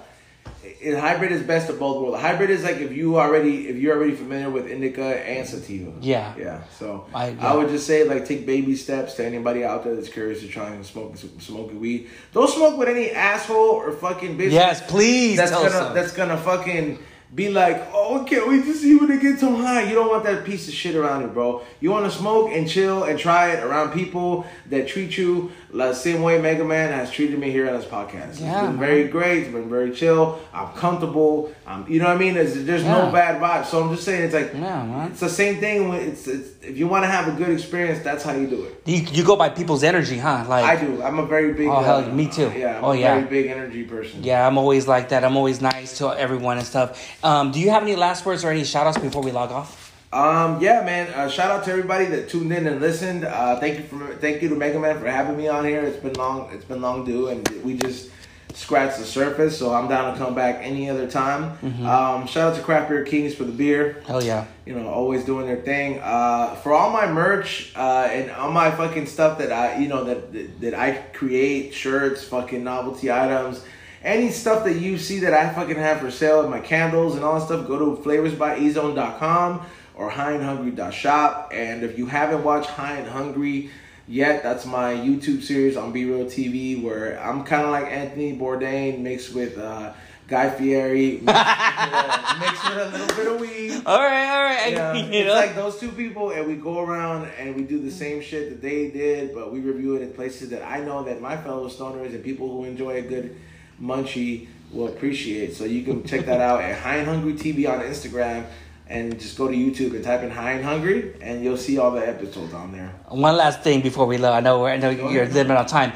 it, 0.65 0.99
hybrid 0.99 1.33
is 1.33 1.43
best 1.43 1.69
of 1.69 1.79
both 1.79 2.01
worlds. 2.03 2.21
Hybrid 2.21 2.51
is 2.51 2.63
like 2.65 2.77
if 2.77 2.93
you 2.93 3.19
already 3.19 3.69
if 3.69 3.77
you're 3.77 3.97
already 3.97 4.15
familiar 4.15 4.51
with 4.51 4.71
indica 4.71 5.03
and 5.27 5.47
sativa. 5.47 5.93
Yeah. 6.01 6.35
Yeah. 6.39 6.63
So 6.79 7.07
I- 7.15 7.37
I, 7.41 7.55
would 7.55 7.69
just 7.69 7.87
say 7.87 8.05
like 8.05 8.25
take 8.27 8.47
baby 8.47 8.77
steps 8.77 9.15
to 9.15 9.25
anybody 9.25 9.65
out 9.65 9.85
there 9.85 9.95
that's 9.95 10.09
curious 10.09 10.41
to 10.41 10.49
try 10.49 10.71
and 10.71 10.85
smoke 10.85 11.17
smoking 11.41 11.81
weed. 11.81 12.11
Don't 12.33 12.49
smoke 12.51 12.77
with 12.79 12.89
any 12.89 13.11
asshole 13.11 13.57
or 13.57 13.93
fucking 13.93 14.39
bitch. 14.39 14.51
Yes, 14.53 14.83
please 14.87 15.37
That's 15.37 15.51
gonna 15.51 15.71
some. 15.71 15.95
that's 15.95 16.13
gonna 16.13 16.39
fucking 16.39 16.99
be 17.35 17.49
like, 17.49 17.89
oh, 17.95 18.23
can't 18.29 18.47
wait 18.47 18.63
to 18.65 18.75
see 18.75 18.95
when 18.95 19.09
they 19.09 19.19
get 19.19 19.39
so 19.41 19.57
high. 19.57 19.85
You 19.89 19.95
don't 19.95 20.11
want 20.11 20.25
that 20.25 20.45
piece 20.45 20.69
of 20.69 20.75
shit 20.75 20.95
around 20.95 21.23
you, 21.23 21.29
bro. 21.29 21.63
You 21.81 21.91
want 21.91 22.05
to 22.05 22.11
smoke 22.11 22.51
and 22.53 22.69
chill 22.69 23.05
and 23.05 23.19
try 23.19 23.53
it 23.53 23.65
around 23.65 23.93
people 23.93 24.45
that 24.67 24.87
treat 24.87 25.17
you 25.17 25.51
the 25.73 25.95
same 25.95 26.21
way 26.23 26.39
Mega 26.41 26.65
Man 26.65 26.93
has 26.93 27.11
treated 27.11 27.39
me 27.39 27.51
here 27.51 27.67
on 27.69 27.75
this 27.79 27.87
podcast. 27.87 28.13
Yeah, 28.13 28.27
it's 28.29 28.39
been 28.39 28.51
man. 28.73 28.79
very 28.79 29.09
great. 29.09 29.39
It's 29.45 29.53
been 29.53 29.71
very 29.71 29.91
chill. 29.91 30.39
I'm 30.53 30.69
comfortable. 30.75 31.53
Um, 31.67 31.87
you 31.89 31.99
know 31.99 32.07
what 32.09 32.17
I 32.17 32.19
mean? 32.19 32.35
There's, 32.35 32.63
there's 32.65 32.83
Yeah. 32.83 33.07
no 33.07 33.11
bad 33.11 33.41
vibes. 33.41 33.67
So 33.67 33.83
I'm 33.83 33.91
just 33.91 34.05
saying, 34.05 34.25
it's 34.25 34.35
like 34.35 34.53
Yeah, 34.53 34.85
man. 34.85 35.11
it's 35.13 35.21
the 35.21 35.31
same 35.31 35.61
thing. 35.61 35.89
When 35.89 36.01
it's, 36.01 36.27
it's 36.29 36.51
if 36.63 36.77
you 36.77 36.87
want 36.89 37.05
to 37.05 37.09
have 37.09 37.27
a 37.27 37.37
good 37.37 37.49
experience, 37.51 38.05
that's 38.05 38.23
how 38.23 38.33
you 38.35 38.47
do 38.47 38.65
it. 38.65 38.83
You, 38.85 38.99
you 39.13 39.25
go 39.25 39.35
by 39.37 39.49
people's 39.49 39.83
energy, 39.83 40.19
huh? 40.19 40.45
Like 40.49 40.65
I 40.65 40.77
do. 40.85 41.03
I'm 41.03 41.19
a 41.19 41.27
very 41.27 41.55
big. 41.55 41.69
Oh, 41.69 41.81
hell, 41.81 42.03
me 42.13 42.29
too. 42.29 42.53
Yeah. 42.55 42.79
I'm 42.79 42.85
Oh, 42.85 42.93
a 42.93 42.97
yeah. 42.97 43.15
Very 43.15 43.27
big 43.43 43.47
energy 43.51 43.85
person. 43.85 44.23
Yeah, 44.23 44.47
I'm 44.47 44.59
always 44.59 44.87
like 44.87 45.09
that. 45.09 45.25
I'm 45.25 45.37
always 45.37 45.61
nice 45.63 45.99
to 45.99 46.09
everyone 46.09 46.59
and 46.59 46.67
stuff. 46.67 47.01
Um, 47.25 47.51
do 47.51 47.59
you 47.61 47.71
have 47.71 47.83
any 47.83 47.97
last 47.97 48.27
words 48.27 48.45
or 48.45 48.51
any 48.51 48.65
shout 48.65 48.87
outs 48.87 48.99
before 48.99 49.23
we 49.23 49.33
log 49.33 49.51
off? 49.51 49.82
Um, 50.13 50.61
yeah, 50.61 50.83
man. 50.85 51.13
Uh, 51.15 51.29
shout 51.29 51.51
out 51.51 51.65
to 51.65 51.71
everybody 51.71 52.05
that 52.07 52.29
tuned 52.29 52.53
in 52.53 52.67
and 52.67 52.81
listened. 52.81 53.25
Uh, 53.25 53.59
thank 53.59 53.79
you 53.79 53.85
for 53.85 54.15
thank 54.17 54.43
you 54.43 54.51
to 54.51 54.55
Mega 54.55 54.79
Man 54.79 54.99
for 54.99 55.09
having 55.09 55.39
me 55.39 55.49
on 55.49 55.65
here. 55.65 55.83
It's 55.83 55.97
been 55.97 56.13
long. 56.15 56.51
It's 56.53 56.67
been 56.67 56.83
long 56.83 57.07
due, 57.07 57.29
and 57.29 57.49
we 57.65 57.79
just 57.79 58.11
scratched 58.53 58.99
the 58.99 59.07
surface. 59.07 59.59
So 59.59 59.73
I'm 59.73 59.89
down 59.89 60.13
to 60.13 60.19
come 60.19 60.35
back 60.35 60.59
any 60.61 60.91
other 60.91 61.11
time. 61.11 61.57
Um, 61.87 62.27
shout 62.27 62.53
out 62.53 62.57
to 62.57 62.63
Craft 62.63 62.91
Beer 62.91 63.05
Kings 63.05 63.35
for 63.35 63.45
the 63.45 63.53
beer. 63.53 64.03
Hell 64.07 64.23
yeah. 64.23 64.45
You 64.67 64.75
know, 64.75 64.87
always 64.87 65.25
doing 65.25 65.47
their 65.47 65.57
thing. 65.57 65.99
Uh, 66.01 66.57
for 66.57 66.75
all 66.75 66.91
my 66.91 67.11
merch 67.11 67.73
uh, 67.75 68.09
and 68.11 68.31
all 68.33 68.53
my 68.53 68.71
fucking 68.71 69.07
stuff 69.07 69.39
that 69.39 69.51
I, 69.51 69.79
you 69.79 69.89
know, 69.89 70.05
that 70.05 70.31
that, 70.35 70.61
that 70.61 70.75
I 70.75 70.93
create, 71.15 71.73
shirts, 71.73 72.23
fucking 72.25 72.63
novelty 72.63 73.11
items. 73.11 73.65
Any 74.05 74.31
stuff 74.31 74.65
that 74.65 74.75
you 74.75 74.99
see 74.99 75.21
that 75.21 75.33
I 75.33 75.55
fucking 75.55 75.77
have 75.77 76.01
for 76.01 76.11
sale, 76.11 76.47
my 76.51 76.61
candles 76.61 77.15
and 77.15 77.25
all 77.25 77.39
that 77.39 77.47
stuff, 77.47 77.67
go 77.67 77.79
to 77.79 78.03
flavorsbyezone.com 78.03 79.65
or 80.03 80.11
highandhungry.shop. 80.11 80.33
And 80.33 80.43
hungry.shop. 80.43 81.53
And 81.53 81.83
if 81.83 81.99
you 81.99 82.07
haven't 82.07 82.43
watched 82.43 82.71
High 82.71 82.97
and 82.97 83.09
Hungry 83.09 83.71
yet, 84.09 84.43
that's 84.43 84.67
my 84.67 84.95
YouTube 84.95 85.43
series 85.43 85.77
on 85.77 85.93
B 85.93 86.05
Real 86.05 86.27
TV 86.27 86.83
where 86.83 87.21
I'm 87.23 87.45
kind 87.45 87.63
of 87.65 87.71
like 87.71 87.87
Anthony 87.87 88.37
Bourdain 88.37 89.01
mixed 89.01 89.35
with 89.35 89.59
uh, 89.59 89.93
Guy 90.29 90.51
Fieri 90.51 91.21
mixed, 91.23 91.27
with, 91.27 92.41
mixed 92.41 92.65
with 92.65 92.79
a 92.79 92.99
little 92.99 93.17
bit 93.17 93.33
of 93.33 93.41
weed. 93.41 93.83
All 93.87 94.01
right, 94.01 94.31
all 94.31 94.43
right. 94.43 94.53
You 95.13 95.25
know, 95.25 95.35
it's 95.35 95.35
like 95.35 95.55
those 95.55 95.79
two 95.79 95.91
people, 95.91 96.31
and 96.31 96.47
we 96.47 96.55
go 96.55 96.81
around 96.81 97.29
and 97.39 97.55
we 97.55 97.63
do 97.63 97.81
the 97.81 97.91
same 97.91 98.23
shit 98.23 98.51
that 98.51 98.63
they 98.63 98.91
did, 98.91 99.35
but 99.35 99.53
we 99.53 99.61
review 99.61 99.97
it 99.97 100.03
in 100.03 100.13
places 100.13 100.51
that 100.51 100.67
I 100.67 100.81
know 100.81 101.03
that 101.05 101.21
my 101.21 101.37
fellow 101.37 101.69
stoners 101.69 102.15
and 102.15 102.25
people 102.25 102.49
who 102.51 102.65
enjoy 102.65 102.97
a 102.97 103.03
good 103.03 103.37
munchie 103.81 104.49
will 104.73 104.89
appreciate. 104.89 105.55
So 105.55 105.65
you 105.65 105.83
can 105.83 106.05
check 106.05 106.27
that 106.27 106.41
out 106.41 106.63
at 106.63 106.79
High 106.79 106.97
and 106.97 107.09
Hungry 107.09 107.35
TV 107.35 107.69
on 107.69 107.81
Instagram, 107.81 108.47
and 108.93 109.19
just 109.19 109.39
go 109.39 109.49
to 109.49 109.55
YouTube 109.55 109.95
and 109.95 110.05
type 110.05 110.23
in 110.23 110.31
High 110.31 110.53
and 110.53 110.65
Hungry, 110.65 111.15
and 111.23 111.43
you'll 111.43 111.57
see 111.57 111.79
all 111.79 111.91
the 111.91 112.07
episodes 112.07 112.53
on 112.53 112.73
there. 112.73 112.93
One 113.09 113.37
last 113.37 113.63
thing 113.63 113.81
before 113.81 114.07
we 114.07 114.19
leave. 114.19 114.27
I 114.27 114.41
know 114.41 114.67
I 114.67 114.77
know 114.77 114.91
you're 114.91 115.27
limited 115.27 115.59
on 115.59 115.67
time. 115.67 115.93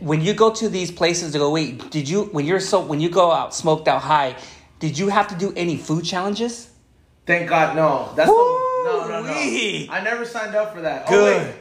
When 0.00 0.20
you 0.20 0.32
go 0.32 0.52
to 0.52 0.68
these 0.68 0.90
places 0.90 1.32
to 1.32 1.38
go 1.38 1.58
eat, 1.58 1.90
did 1.90 2.08
you 2.08 2.24
when 2.26 2.46
you're 2.46 2.60
so 2.60 2.80
when 2.80 3.00
you 3.00 3.10
go 3.10 3.32
out 3.32 3.52
smoked 3.54 3.88
out 3.88 4.02
high, 4.02 4.36
did 4.78 4.96
you 4.96 5.08
have 5.08 5.26
to 5.28 5.34
do 5.34 5.52
any 5.56 5.76
food 5.76 6.04
challenges? 6.04 6.70
Thank 7.26 7.48
God, 7.48 7.74
no. 7.74 8.12
That's 8.14 8.30
the, 8.30 8.36
no, 8.36 9.08
no, 9.08 9.22
no. 9.24 9.92
I 9.92 10.00
never 10.04 10.24
signed 10.24 10.54
up 10.54 10.72
for 10.72 10.82
that. 10.82 11.06
Oh, 11.08 11.10
Good. 11.10 11.36
Oh, 11.36 11.44
wait. 11.44 11.54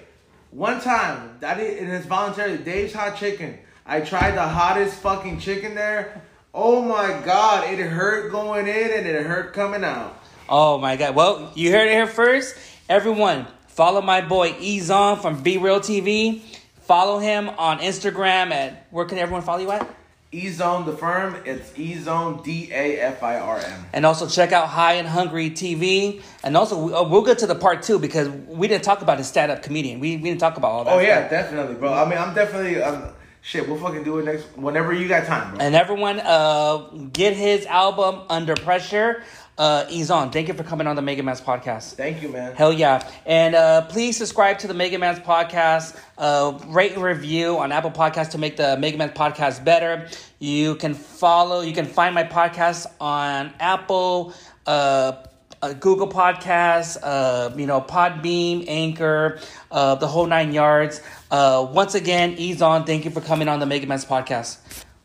One 0.52 0.80
time, 0.80 1.38
that 1.40 1.60
is, 1.60 1.82
and 1.82 1.92
it's 1.92 2.06
voluntary. 2.06 2.58
Dave's 2.60 2.94
Hot 2.94 3.18
Chicken. 3.18 3.58
I 3.86 4.02
tried 4.02 4.36
the 4.36 4.48
hottest 4.48 5.00
fucking 5.00 5.40
chicken 5.40 5.74
there. 5.74 6.22
Oh 6.54 6.82
my 6.82 7.22
God, 7.26 7.68
it 7.68 7.80
hurt 7.80 8.32
going 8.32 8.68
in 8.68 8.92
and 8.92 9.08
it 9.08 9.26
hurt 9.26 9.54
coming 9.54 9.84
out. 9.84 10.22
Oh 10.48 10.78
my 10.78 10.96
god. 10.96 11.16
Well, 11.16 11.52
you 11.56 11.72
heard 11.72 11.88
it 11.88 11.94
here 11.94 12.08
first. 12.08 12.56
Everyone, 12.88 13.48
follow 13.68 14.02
my 14.02 14.22
boy 14.22 14.56
E-Zone 14.60 15.18
from 15.20 15.42
B-Real 15.42 15.80
TV. 15.80 16.42
Follow 16.82 17.18
him 17.18 17.50
on 17.50 17.80
Instagram 17.80 18.52
at 18.52 18.86
where 18.92 19.06
can 19.06 19.18
everyone 19.18 19.42
follow 19.42 19.60
you 19.60 19.72
at? 19.72 19.90
E 20.32 20.50
Zone 20.50 20.86
the 20.86 20.92
firm. 20.92 21.38
It's 21.46 21.72
E 21.80 21.96
Zone 21.96 22.44
D 22.44 22.70
A 22.72 23.00
F 23.00 23.24
I 23.24 23.40
R 23.40 23.58
M. 23.58 23.86
And 23.94 24.06
also 24.06 24.28
check 24.28 24.52
out 24.52 24.68
High 24.68 24.94
and 24.94 25.08
Hungry 25.08 25.50
TV. 25.50 26.22
And 26.44 26.58
also 26.58 26.94
uh, 26.94 27.08
we'll 27.08 27.24
get 27.24 27.40
to 27.40 27.48
the 27.48 27.56
part 27.56 27.84
two 27.84 28.00
because 28.00 28.28
we 28.30 28.68
didn't 28.68 28.84
talk 28.84 29.02
about 29.02 29.18
his 29.18 29.28
stand 29.28 29.52
up 29.52 29.64
comedian. 29.64 30.00
We, 30.00 30.18
we 30.18 30.24
didn't 30.24 30.42
talk 30.42 30.58
about 30.58 30.72
all 30.72 30.84
that. 30.84 30.92
Oh 30.94 30.98
stuff. 30.98 31.08
yeah, 31.08 31.30
definitely, 31.30 31.76
bro. 31.76 31.94
I 31.94 32.08
mean, 32.08 32.20
I'm 32.20 32.36
definitely 32.36 32.84
um, 32.84 33.14
shit. 33.42 33.68
We'll 33.68 33.80
fucking 33.80 34.04
do 34.04 34.20
it 34.20 34.26
next 34.26 34.44
whenever 34.58 34.92
you 34.94 35.08
got 35.08 35.26
time, 35.26 35.56
bro. 35.56 35.66
And 35.66 35.74
everyone, 35.74 36.20
uh, 36.20 36.90
get 37.14 37.34
his 37.34 37.66
album 37.68 38.24
Under 38.30 38.56
Pressure. 38.56 39.24
Uh, 39.58 39.86
E-Zone, 39.90 40.32
thank 40.32 40.50
you 40.50 40.54
for 40.54 40.64
coming 40.64 40.86
on 40.86 40.98
the 40.98 41.02
Mega 41.02 41.24
Man's 41.24 41.40
podcast. 41.40 41.94
Thank 41.94 42.22
you, 42.22 42.28
man. 42.30 42.56
Hell 42.56 42.74
yeah. 42.74 43.10
And 43.26 43.56
uh, 43.56 43.84
please 43.84 44.18
subscribe 44.18 44.60
to 44.60 44.68
the 44.68 44.74
Mega 44.74 45.00
Man's 45.00 45.20
podcast. 45.20 45.98
Uh, 46.18 46.60
rate 46.68 46.92
and 46.92 47.02
review 47.02 47.58
on 47.58 47.72
Apple 47.72 47.92
Podcasts 47.92 48.32
to 48.32 48.38
make 48.38 48.58
the 48.58 48.76
Mega 48.78 48.98
Man's 48.98 49.14
podcast 49.14 49.64
better. 49.64 50.10
You 50.40 50.76
can 50.76 50.94
follow, 50.94 51.62
you 51.62 51.74
can 51.74 51.86
find 51.86 52.14
my 52.14 52.26
podcast 52.26 52.86
on 53.00 53.54
Apple, 53.62 54.34
uh, 54.66 55.24
uh, 55.62 55.74
Google 55.74 56.10
Podcasts, 56.10 56.98
uh, 57.02 57.56
you 57.56 57.66
know, 57.66 57.80
Podbean, 57.80 58.66
Anchor, 58.68 59.40
uh, 59.72 59.96
the 59.96 60.08
whole 60.08 60.26
nine 60.26 60.52
yards. 60.52 61.02
Uh, 61.32 61.66
once 61.72 61.96
again, 61.96 62.36
E-Zone. 62.38 62.84
Thank 62.84 63.06
you 63.06 63.12
for 63.12 63.22
coming 63.22 63.48
on 63.48 63.62
the 63.62 63.66
Mega 63.66 63.88
Man's 63.88 64.06
podcast. 64.06 64.58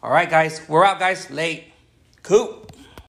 All 0.03 0.11
right, 0.11 0.29
guys, 0.29 0.61
we're 0.69 0.85
out, 0.85 0.99
guys. 0.99 1.31
Late. 1.31 1.67
Cool. 2.23 2.60